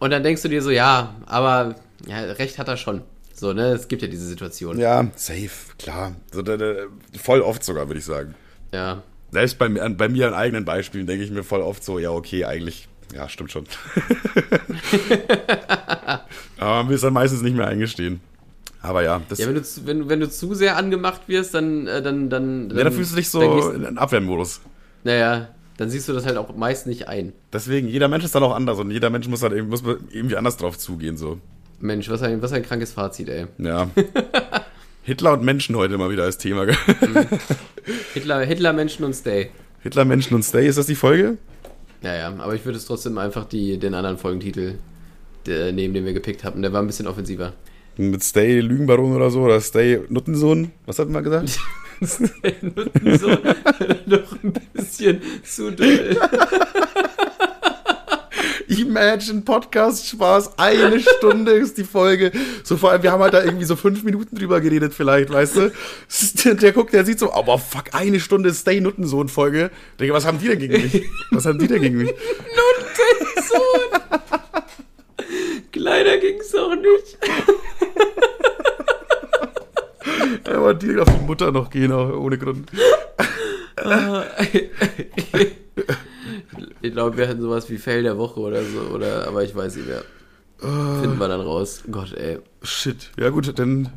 und 0.00 0.10
dann 0.10 0.24
denkst 0.24 0.42
du 0.42 0.48
dir 0.48 0.62
so, 0.62 0.70
ja, 0.70 1.14
aber 1.26 1.76
ja, 2.08 2.18
recht 2.18 2.58
hat 2.58 2.66
er 2.66 2.76
schon. 2.76 3.02
So, 3.42 3.52
ne, 3.52 3.72
es 3.72 3.88
gibt 3.88 4.02
ja 4.02 4.06
diese 4.08 4.24
Situation. 4.24 4.78
Ja, 4.78 5.08
safe, 5.16 5.50
klar. 5.76 6.14
So, 6.32 6.42
da, 6.42 6.56
da, 6.56 6.74
voll 7.20 7.40
oft 7.40 7.64
sogar, 7.64 7.88
würde 7.88 7.98
ich 7.98 8.04
sagen. 8.04 8.36
ja. 8.70 9.02
Selbst 9.32 9.58
bei, 9.58 9.68
mir- 9.68 9.82
an- 9.82 9.96
bei 9.96 10.08
mir 10.08 10.28
an 10.28 10.34
eigenen 10.34 10.64
Beispielen 10.64 11.06
denke 11.08 11.24
ich 11.24 11.32
mir 11.32 11.42
voll 11.42 11.60
oft 11.62 11.82
so, 11.82 11.98
ja, 11.98 12.10
okay, 12.10 12.44
eigentlich, 12.44 12.86
ja, 13.12 13.28
stimmt 13.28 13.50
schon. 13.50 13.64
Aber 16.58 16.70
man 16.76 16.88
will 16.88 16.94
es 16.96 17.00
dann 17.00 17.14
meistens 17.14 17.42
nicht 17.42 17.56
mehr 17.56 17.66
eingestehen. 17.66 18.20
Aber 18.80 19.02
ja, 19.02 19.20
das, 19.28 19.38
Ja, 19.40 19.48
wenn 19.48 19.54
du, 19.56 19.62
zu- 19.64 19.86
wenn, 19.86 20.08
wenn 20.08 20.20
du 20.20 20.28
zu 20.30 20.54
sehr 20.54 20.76
angemacht 20.76 21.22
wirst, 21.28 21.54
dann, 21.54 21.86
äh, 21.88 22.00
dann, 22.02 22.30
dann, 22.30 22.68
dann, 22.68 22.78
ja, 22.78 22.84
dann 22.84 22.92
fühlst 22.92 23.12
du 23.12 23.16
dich 23.16 23.28
dann 23.30 23.60
so 23.62 23.70
in 23.70 23.84
einen 23.86 23.98
Abwehrmodus. 23.98 24.60
Naja, 25.02 25.48
dann 25.78 25.88
siehst 25.90 26.08
du 26.08 26.12
das 26.12 26.26
halt 26.26 26.36
auch 26.36 26.54
meist 26.56 26.86
nicht 26.86 27.08
ein. 27.08 27.32
Deswegen, 27.52 27.88
jeder 27.88 28.06
Mensch 28.08 28.24
ist 28.24 28.34
dann 28.34 28.42
auch 28.44 28.54
anders 28.54 28.78
und 28.78 28.90
jeder 28.92 29.08
Mensch 29.10 29.26
muss 29.28 29.42
halt 29.42 29.52
eben- 29.54 29.68
muss 29.68 29.82
irgendwie 29.82 30.36
anders 30.36 30.56
drauf 30.58 30.78
zugehen, 30.78 31.16
so. 31.16 31.40
Mensch, 31.82 32.08
was 32.08 32.22
ein, 32.22 32.40
was 32.40 32.52
ein 32.52 32.62
krankes 32.62 32.92
Fazit, 32.92 33.28
ey. 33.28 33.46
Ja. 33.58 33.90
Hitler 35.02 35.32
und 35.32 35.42
Menschen 35.42 35.74
heute 35.76 35.98
mal 35.98 36.10
wieder 36.10 36.22
als 36.22 36.38
Thema. 36.38 36.64
gell? 36.64 36.76
Hitler, 38.14 38.40
Hitler, 38.44 38.72
Menschen 38.72 39.04
und 39.04 39.14
Stay. 39.14 39.50
Hitler, 39.82 40.04
Menschen 40.04 40.36
und 40.36 40.44
Stay, 40.44 40.68
ist 40.68 40.78
das 40.78 40.86
die 40.86 40.94
Folge? 40.94 41.38
Ja, 42.02 42.14
ja, 42.14 42.34
aber 42.38 42.54
ich 42.54 42.64
würde 42.64 42.78
es 42.78 42.86
trotzdem 42.86 43.18
einfach 43.18 43.44
die, 43.46 43.78
den 43.78 43.94
anderen 43.94 44.16
Folgentitel 44.16 44.74
der, 45.46 45.72
nehmen, 45.72 45.92
den 45.92 46.04
wir 46.04 46.12
gepickt 46.12 46.44
haben. 46.44 46.62
Der 46.62 46.72
war 46.72 46.80
ein 46.80 46.86
bisschen 46.86 47.08
offensiver. 47.08 47.52
Mit 47.96 48.22
Stay 48.22 48.60
Lügenbaron 48.60 49.14
oder 49.14 49.30
so 49.30 49.42
oder 49.42 49.60
Stay 49.60 50.00
Nuttensohn? 50.08 50.70
Was 50.86 51.00
hat 51.00 51.08
man 51.08 51.24
gesagt? 51.24 51.48
so, 52.00 52.24
noch 54.06 54.42
ein 54.42 54.52
bisschen 54.72 55.20
zu 55.42 55.72
doll. 55.72 56.16
Imagine 58.80 59.42
Podcast 59.42 60.08
Spaß, 60.08 60.58
eine 60.58 61.00
Stunde 61.00 61.52
ist 61.52 61.78
die 61.78 61.84
Folge. 61.84 62.32
So 62.64 62.76
vor 62.76 62.90
allem, 62.90 63.02
wir 63.02 63.12
haben 63.12 63.22
halt 63.22 63.34
da 63.34 63.42
irgendwie 63.42 63.64
so 63.64 63.76
fünf 63.76 64.02
Minuten 64.02 64.36
drüber 64.36 64.60
geredet 64.60 64.94
vielleicht, 64.94 65.30
weißt 65.30 65.56
du? 65.56 65.72
Der, 66.44 66.54
der 66.54 66.72
guckt, 66.72 66.92
der 66.92 67.04
sieht 67.04 67.18
so, 67.18 67.32
aber 67.32 67.58
fuck, 67.58 67.84
eine 67.92 68.20
Stunde 68.20 68.52
Stay 68.52 68.80
Nuttensohn 68.80 69.28
Folge. 69.28 69.70
Digga, 70.00 70.14
was 70.14 70.26
haben 70.26 70.38
die 70.38 70.48
denn 70.48 70.58
gegen 70.58 70.74
mich? 70.74 71.04
Was 71.30 71.46
haben 71.46 71.58
die 71.58 71.68
denn 71.68 71.82
gegen 71.82 71.98
mich? 71.98 72.14
Sohn. 73.48 74.00
Kleiner 75.72 76.18
ging's 76.18 76.54
auch 76.54 76.74
nicht. 76.74 77.18
Aber 80.44 80.74
die 80.74 80.98
auf 80.98 81.08
die 81.08 81.24
Mutter 81.24 81.52
noch 81.52 81.70
gehen, 81.70 81.92
auch 81.92 82.10
ohne 82.10 82.38
Grund. 82.38 82.70
Ich 86.80 86.92
glaube, 86.92 87.16
wir 87.16 87.28
hatten 87.28 87.40
sowas 87.40 87.68
wie 87.70 87.78
Fail 87.78 88.02
der 88.02 88.18
Woche 88.18 88.40
oder 88.40 88.62
so, 88.62 88.94
oder, 88.94 89.26
aber 89.28 89.42
ich 89.44 89.54
weiß 89.54 89.76
nicht 89.76 89.88
mehr. 89.88 90.02
Finden 90.58 91.18
wir 91.18 91.28
dann 91.28 91.40
raus. 91.40 91.82
Gott, 91.90 92.12
ey. 92.14 92.38
Shit. 92.62 93.10
Ja 93.18 93.30
gut, 93.30 93.58
dann 93.58 93.88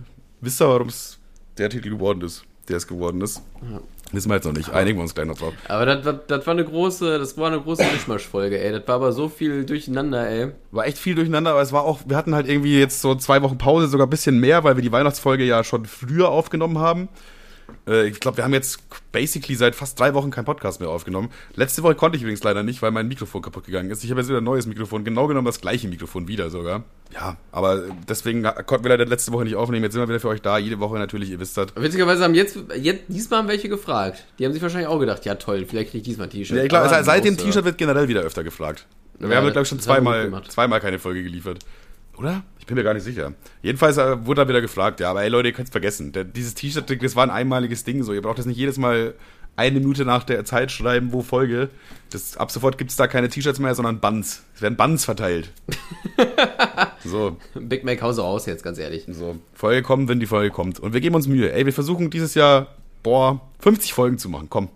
wisst 0.41 0.62
ihr, 0.62 0.68
warum 0.68 0.88
es 0.88 1.20
der 1.58 1.70
Titel 1.70 1.89
geworden 1.89 2.22
ist, 2.22 2.43
der 2.68 2.78
es 2.78 2.88
geworden 2.88 3.22
ist. 3.22 3.41
Wissen 4.12 4.30
wir 4.30 4.36
jetzt 4.36 4.45
noch 4.45 4.53
nicht. 4.53 4.70
Einigen 4.72 4.97
wir 4.97 5.03
uns 5.03 5.14
gleich 5.14 5.28
noch 5.28 5.38
drauf. 5.38 5.53
Aber 5.68 5.86
das, 5.86 6.06
war- 6.06 6.14
das 6.14 6.45
war 6.47 6.53
eine 6.53 6.64
große, 6.66 7.20
das 7.20 7.38
war 7.38 7.47
eine 7.47 7.60
große 7.62 7.84
Mischmasch-Folge, 7.84 8.60
ey. 8.60 8.72
Das 8.72 8.88
war 8.88 8.95
aber 8.95 9.12
so 9.12 9.30
viel 9.30 9.66
durcheinander, 9.66 10.28
ey. 10.28 10.51
War 10.72 10.86
echt 10.88 10.97
viel 10.97 11.16
durcheinander, 11.16 11.51
aber 11.51 11.62
es 11.62 11.72
war 11.72 11.84
auch, 11.84 11.99
wir 12.08 12.16
hatten 12.18 12.34
halt 12.34 12.47
irgendwie 12.47 12.80
jetzt 12.80 13.01
so 13.01 13.14
zwei 13.16 13.41
Wochen 13.41 13.58
Pause, 13.58 13.88
sogar 13.88 14.08
ein 14.08 14.12
bisschen 14.12 14.39
mehr, 14.39 14.64
weil 14.64 14.76
wir 14.76 14.82
die 14.84 14.91
Weihnachtsfolge 14.91 15.43
ja 15.43 15.64
schon 15.64 15.86
früher 15.86 16.30
aufgenommen 16.30 16.80
haben. 16.80 17.10
Äh, 17.88 18.07
ich 18.07 18.20
glaube, 18.20 18.38
wir 18.38 18.43
haben 18.43 18.53
jetzt 18.53 18.80
basically 19.11 19.55
seit 19.55 19.76
fast 19.76 19.99
drei 19.99 20.13
Wochen 20.13 20.32
keinen 20.32 20.45
Podcast 20.45 20.80
mehr 20.80 20.89
aufgenommen. 20.89 21.30
Letzte 21.55 21.84
Woche 21.84 21.95
konnte 21.95 22.18
ich 22.18 22.24
übrigens 22.24 22.43
leider 22.43 22.63
nicht, 22.63 22.82
weil 22.82 22.91
mein 22.91 23.07
Mikrofon 23.07 23.41
kaputt 23.41 23.66
gegangen 23.66 23.89
ist. 23.89 24.03
Ich 24.03 24.11
habe 24.11 24.22
jetzt 24.22 24.28
wieder 24.30 24.41
ein 24.41 24.43
neues 24.43 24.66
Mikrofon, 24.66 25.03
genau 25.03 25.28
genommen 25.28 25.45
das 25.45 25.61
gleiche 25.61 25.88
Mikrofon 25.88 26.28
wieder 26.28 26.49
sogar. 26.49 26.84
Ja, 27.13 27.38
aber 27.51 27.84
deswegen 28.09 28.43
konnten 28.43 28.84
wir 28.84 28.89
leider 28.89 29.05
letzte 29.05 29.32
Woche 29.32 29.43
nicht 29.43 29.55
aufnehmen. 29.55 29.84
Jetzt 29.84 29.93
sind 29.93 30.01
wir 30.01 30.07
wieder 30.07 30.20
für 30.20 30.30
euch 30.30 30.41
da, 30.41 30.57
jede 30.57 30.80
Woche 30.80 30.97
natürlich, 30.97 31.30
ihr 31.30 31.39
wisst 31.39 31.57
das. 31.57 31.68
Witzigerweise 31.76 32.24
haben 32.24 32.36
jetzt, 32.36 32.57
jetzt 32.76 33.03
diesmal 33.07 33.39
haben 33.39 33.47
welche 33.47 33.70
gefragt. 33.70 34.26
Die 34.39 34.45
haben 34.45 34.53
sich 34.53 34.61
wahrscheinlich 34.61 34.88
auch 34.88 34.99
gedacht, 34.99 35.26
ja 35.26 35.36
toll, 35.36 35.66
vielleicht 35.66 35.91
kriege 35.91 36.01
ich 36.01 36.07
diesmal 36.07 36.28
ein 36.28 36.32
T-Shirt. 36.32 36.57
Ja, 36.57 36.68
klar, 36.68 36.82
Aber 36.82 36.89
seit, 36.89 37.05
seit 37.05 37.26
dem 37.26 37.36
groß, 37.38 37.45
T-Shirt 37.45 37.66
wird 37.66 37.78
generell 37.78 38.07
wieder 38.07 38.22
öfter 38.22 38.43
gefragt. 38.43 38.86
Wir 39.20 39.30
Ja, 39.30 39.38
haben, 39.38 39.45
glaube 39.45 39.61
ich, 39.61 39.70
schon 39.70 39.80
zweimal, 39.80 40.41
zweimal 40.49 40.82
keine 40.82 40.99
Folge 40.99 41.24
geliefert. 41.24 41.59
Oder? 42.18 42.43
Ich 42.59 42.66
bin 42.66 42.76
mir 42.76 42.84
gar 42.84 42.93
nicht 42.93 43.03
sicher. 43.03 43.34
Jedenfalls 43.61 43.97
äh, 43.97 44.26
wurde 44.26 44.41
da 44.41 44.47
wieder 44.47 44.61
gefragt, 44.61 44.99
ja, 44.99 45.11
aber 45.11 45.24
ey 45.24 45.30
Leute, 45.30 45.49
ihr 45.49 45.53
könnt 45.53 45.68
es 45.68 45.72
vergessen. 45.72 46.11
Der, 46.11 46.24
dieses 46.24 46.55
T-Shirt, 46.55 47.03
das 47.03 47.16
war 47.16 47.24
ein 47.24 47.30
einmaliges 47.30 47.84
Ding, 47.84 48.03
so. 48.03 48.13
Ihr 48.13 48.22
braucht 48.22 48.39
das 48.39 48.45
nicht 48.45 48.57
jedes 48.57 48.78
Mal 48.78 49.13
eine 49.55 49.80
Minute 49.80 50.05
nach 50.05 50.24
der 50.24 50.43
Zeit 50.45 50.72
schreiben, 50.72 51.13
wo 51.13 51.22
Folge. 51.22 51.70
Das, 52.09 52.38
ab 52.38 52.51
sofort 52.51 52.78
gibt 52.78 52.91
es 52.91 52.97
da 52.97 53.07
keine 53.07 53.30
T-Shirts 53.30 53.59
mehr, 53.59 53.76
sondern 53.76 53.99
Buns. 53.99 54.43
Es 54.55 54.61
werden 54.61 54.78
Buns 54.78 55.05
verteilt. 55.05 55.51
so, 57.03 57.38
Big 57.53 57.84
Mac 57.84 58.01
hause 58.01 58.22
raus 58.22 58.45
jetzt, 58.45 58.63
ganz 58.63 58.78
ehrlich. 58.78 59.05
so. 59.09 59.38
Folge 59.53 59.82
kommt, 59.82 60.09
wenn 60.09 60.20
die 60.20 60.26
Folge 60.26 60.51
kommt. 60.51 60.80
Und 60.80 60.93
wir 60.93 61.01
geben 61.01 61.16
uns 61.16 61.28
Mühe. 61.28 61.51
Ey, 61.51 61.66
wir 61.66 61.74
versuchen 61.74 62.09
dieses 62.09 62.36
Jahr, 62.36 62.76
boah, 63.03 63.41
50 63.59 63.93
Folgen 63.93 64.18
zu 64.18 64.30
machen. 64.30 64.47
Komm. 64.49 64.70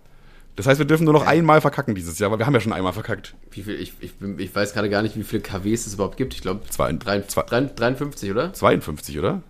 Das 0.60 0.66
heißt, 0.66 0.78
wir 0.78 0.84
dürfen 0.86 1.04
nur 1.04 1.14
noch 1.14 1.26
einmal 1.26 1.62
verkacken 1.62 1.94
dieses 1.94 2.18
Jahr, 2.18 2.30
weil 2.30 2.38
wir 2.38 2.44
haben 2.44 2.52
ja 2.52 2.60
schon 2.60 2.74
einmal 2.74 2.92
verkackt. 2.92 3.34
Wie 3.50 3.62
viel, 3.62 3.80
ich, 3.80 3.94
ich, 4.00 4.12
ich 4.36 4.54
weiß 4.54 4.74
gerade 4.74 4.90
gar 4.90 5.00
nicht, 5.00 5.16
wie 5.16 5.22
viele 5.22 5.40
KWs 5.40 5.86
es 5.86 5.94
überhaupt 5.94 6.18
gibt. 6.18 6.34
Ich 6.34 6.42
glaube, 6.42 6.60
Zwei- 6.68 6.92
zwei- 7.26 7.42
53, 7.44 8.30
oder? 8.30 8.52
52, 8.52 9.18
oder? 9.18 9.42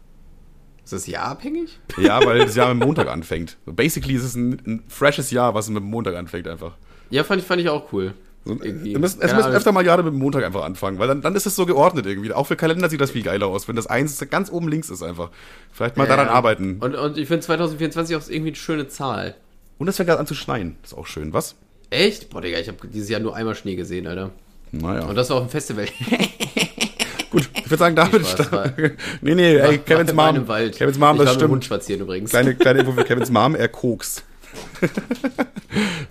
Ist 0.84 0.92
das 0.92 1.08
jahrabhängig? 1.08 1.80
Ja, 1.98 2.24
weil 2.24 2.38
das 2.38 2.54
Jahr 2.54 2.72
mit 2.74 2.84
Montag 2.86 3.08
anfängt. 3.08 3.56
Basically 3.66 4.14
ist 4.14 4.22
es 4.22 4.36
ein, 4.36 4.52
ein 4.64 4.82
freshes 4.86 5.32
Jahr, 5.32 5.52
was 5.54 5.68
mit 5.68 5.82
Montag 5.82 6.14
anfängt 6.14 6.46
einfach. 6.46 6.76
Ja, 7.10 7.24
fand 7.24 7.40
ich, 7.42 7.46
fand 7.48 7.60
ich 7.60 7.68
auch 7.68 7.92
cool. 7.92 8.14
So, 8.44 8.52
Irgendwie. 8.52 8.92
wir 8.92 8.98
müssen, 9.00 9.20
es 9.20 9.34
müssen 9.34 9.50
öfter 9.50 9.72
mal 9.72 9.84
Jahre 9.84 10.04
mit 10.04 10.14
Montag 10.14 10.44
einfach 10.44 10.62
anfangen, 10.64 11.00
weil 11.00 11.08
dann, 11.08 11.22
dann 11.22 11.34
ist 11.34 11.44
es 11.44 11.56
so 11.56 11.66
geordnet 11.66 12.06
irgendwie. 12.06 12.32
Auch 12.32 12.46
für 12.46 12.54
Kalender 12.56 12.88
sieht 12.88 13.00
das 13.00 13.10
viel 13.10 13.22
geiler 13.24 13.48
aus, 13.48 13.66
wenn 13.66 13.74
das 13.76 13.88
eins 13.88 14.24
ganz 14.30 14.48
oben 14.50 14.68
links 14.68 14.90
ist 14.90 15.02
einfach. 15.02 15.30
Vielleicht 15.72 15.96
mal 15.96 16.06
daran 16.06 16.26
Ja. 16.28 16.32
arbeiten. 16.34 16.78
Und, 16.80 16.94
Und, 16.94 17.10
und 17.10 17.18
ich 17.18 17.26
finde 17.26 17.40
2024 17.44 18.14
auch 18.16 18.22
irgendwie 18.28 18.50
eine 18.50 18.56
schöne 18.56 18.86
Zahl. 18.88 19.34
Es 19.88 19.96
fängt 19.96 20.08
gerade 20.08 20.20
an 20.20 20.26
zu 20.26 20.34
schneien. 20.34 20.76
Das 20.82 20.92
ist 20.92 20.98
auch 20.98 21.06
schön, 21.06 21.32
was? 21.32 21.54
Echt? 21.90 22.30
Boah, 22.30 22.40
Digga, 22.40 22.58
ich 22.58 22.68
habe 22.68 22.78
dieses 22.88 23.08
Jahr 23.08 23.20
nur 23.20 23.34
einmal 23.34 23.54
Schnee 23.54 23.74
gesehen, 23.76 24.06
Alter. 24.06 24.30
Naja. 24.72 25.06
Und 25.06 25.16
das 25.16 25.30
war 25.30 25.38
auf 25.38 25.44
dem 25.46 25.50
Festival. 25.50 25.86
Gut, 27.30 27.48
ich 27.54 27.64
würde 27.70 27.78
sagen, 27.78 27.96
damit. 27.96 28.26
Spaß, 28.26 28.72
nee, 29.20 29.34
nee, 29.34 29.56
ey, 29.56 29.78
Kevins 29.78 30.12
Mom. 30.12 30.24
einem 30.26 30.48
Wald. 30.48 30.76
Kevins 30.76 30.98
Mom, 30.98 31.16
ich 31.16 31.18
das 31.22 31.26
war 31.26 31.32
mit 31.34 31.42
dem 31.42 31.50
Hund 31.50 31.64
stimmt. 31.64 31.80
spazieren 31.80 32.02
übrigens. 32.02 32.30
Kleine, 32.30 32.54
kleine 32.54 32.80
Info 32.80 32.92
für 32.92 33.04
Kevins 33.04 33.30
Mom, 33.30 33.54
er 33.54 33.68
kokst. 33.68 34.24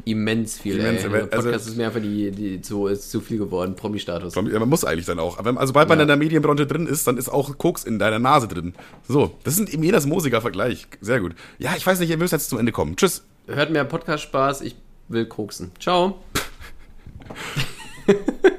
Immens 0.05 0.57
viel, 0.59 0.79
Immens, 0.79 1.03
ey. 1.03 1.09
Der 1.09 1.19
Podcast 1.19 1.45
also- 1.45 1.69
ist 1.71 1.77
mir 1.77 1.87
einfach 1.87 2.01
die, 2.01 2.31
die, 2.31 2.61
zu, 2.61 2.87
ist 2.87 3.11
zu 3.11 3.19
viel 3.19 3.37
geworden. 3.37 3.75
Promi-Status. 3.75 4.33
Ja, 4.35 4.41
man 4.41 4.69
muss 4.69 4.85
eigentlich 4.85 5.05
dann 5.05 5.19
auch. 5.19 5.37
Aber 5.37 5.67
sobald 5.67 5.89
man 5.89 5.97
Ja. 5.99 6.03
in 6.03 6.07
der 6.07 6.17
Medienbranche 6.17 6.65
drin 6.65 6.87
ist, 6.87 7.05
dann 7.07 7.17
ist 7.17 7.27
auch 7.29 7.57
Koks 7.57 7.83
in 7.83 7.99
deiner 7.99 8.19
Nase 8.19 8.47
drin. 8.47 8.73
So, 9.07 9.35
das 9.43 9.57
ist 9.59 9.73
ein 9.73 9.91
das 9.91 10.05
mosiger 10.05 10.39
Vergleich. 10.41 10.87
Sehr 11.01 11.19
gut. 11.19 11.35
Ja, 11.57 11.73
ich 11.75 11.85
weiß 11.85 11.99
nicht, 11.99 12.09
ihr 12.09 12.17
müsst 12.17 12.31
jetzt 12.31 12.49
zum 12.49 12.59
Ende 12.59 12.71
kommen. 12.71 12.95
Tschüss. 12.95 13.23
Hört 13.51 13.71
mehr 13.71 13.83
Podcast-Spaß. 13.83 14.61
Ich 14.61 14.75
will 15.07 15.25
koksen. 15.25 15.71
Ciao. 15.79 16.19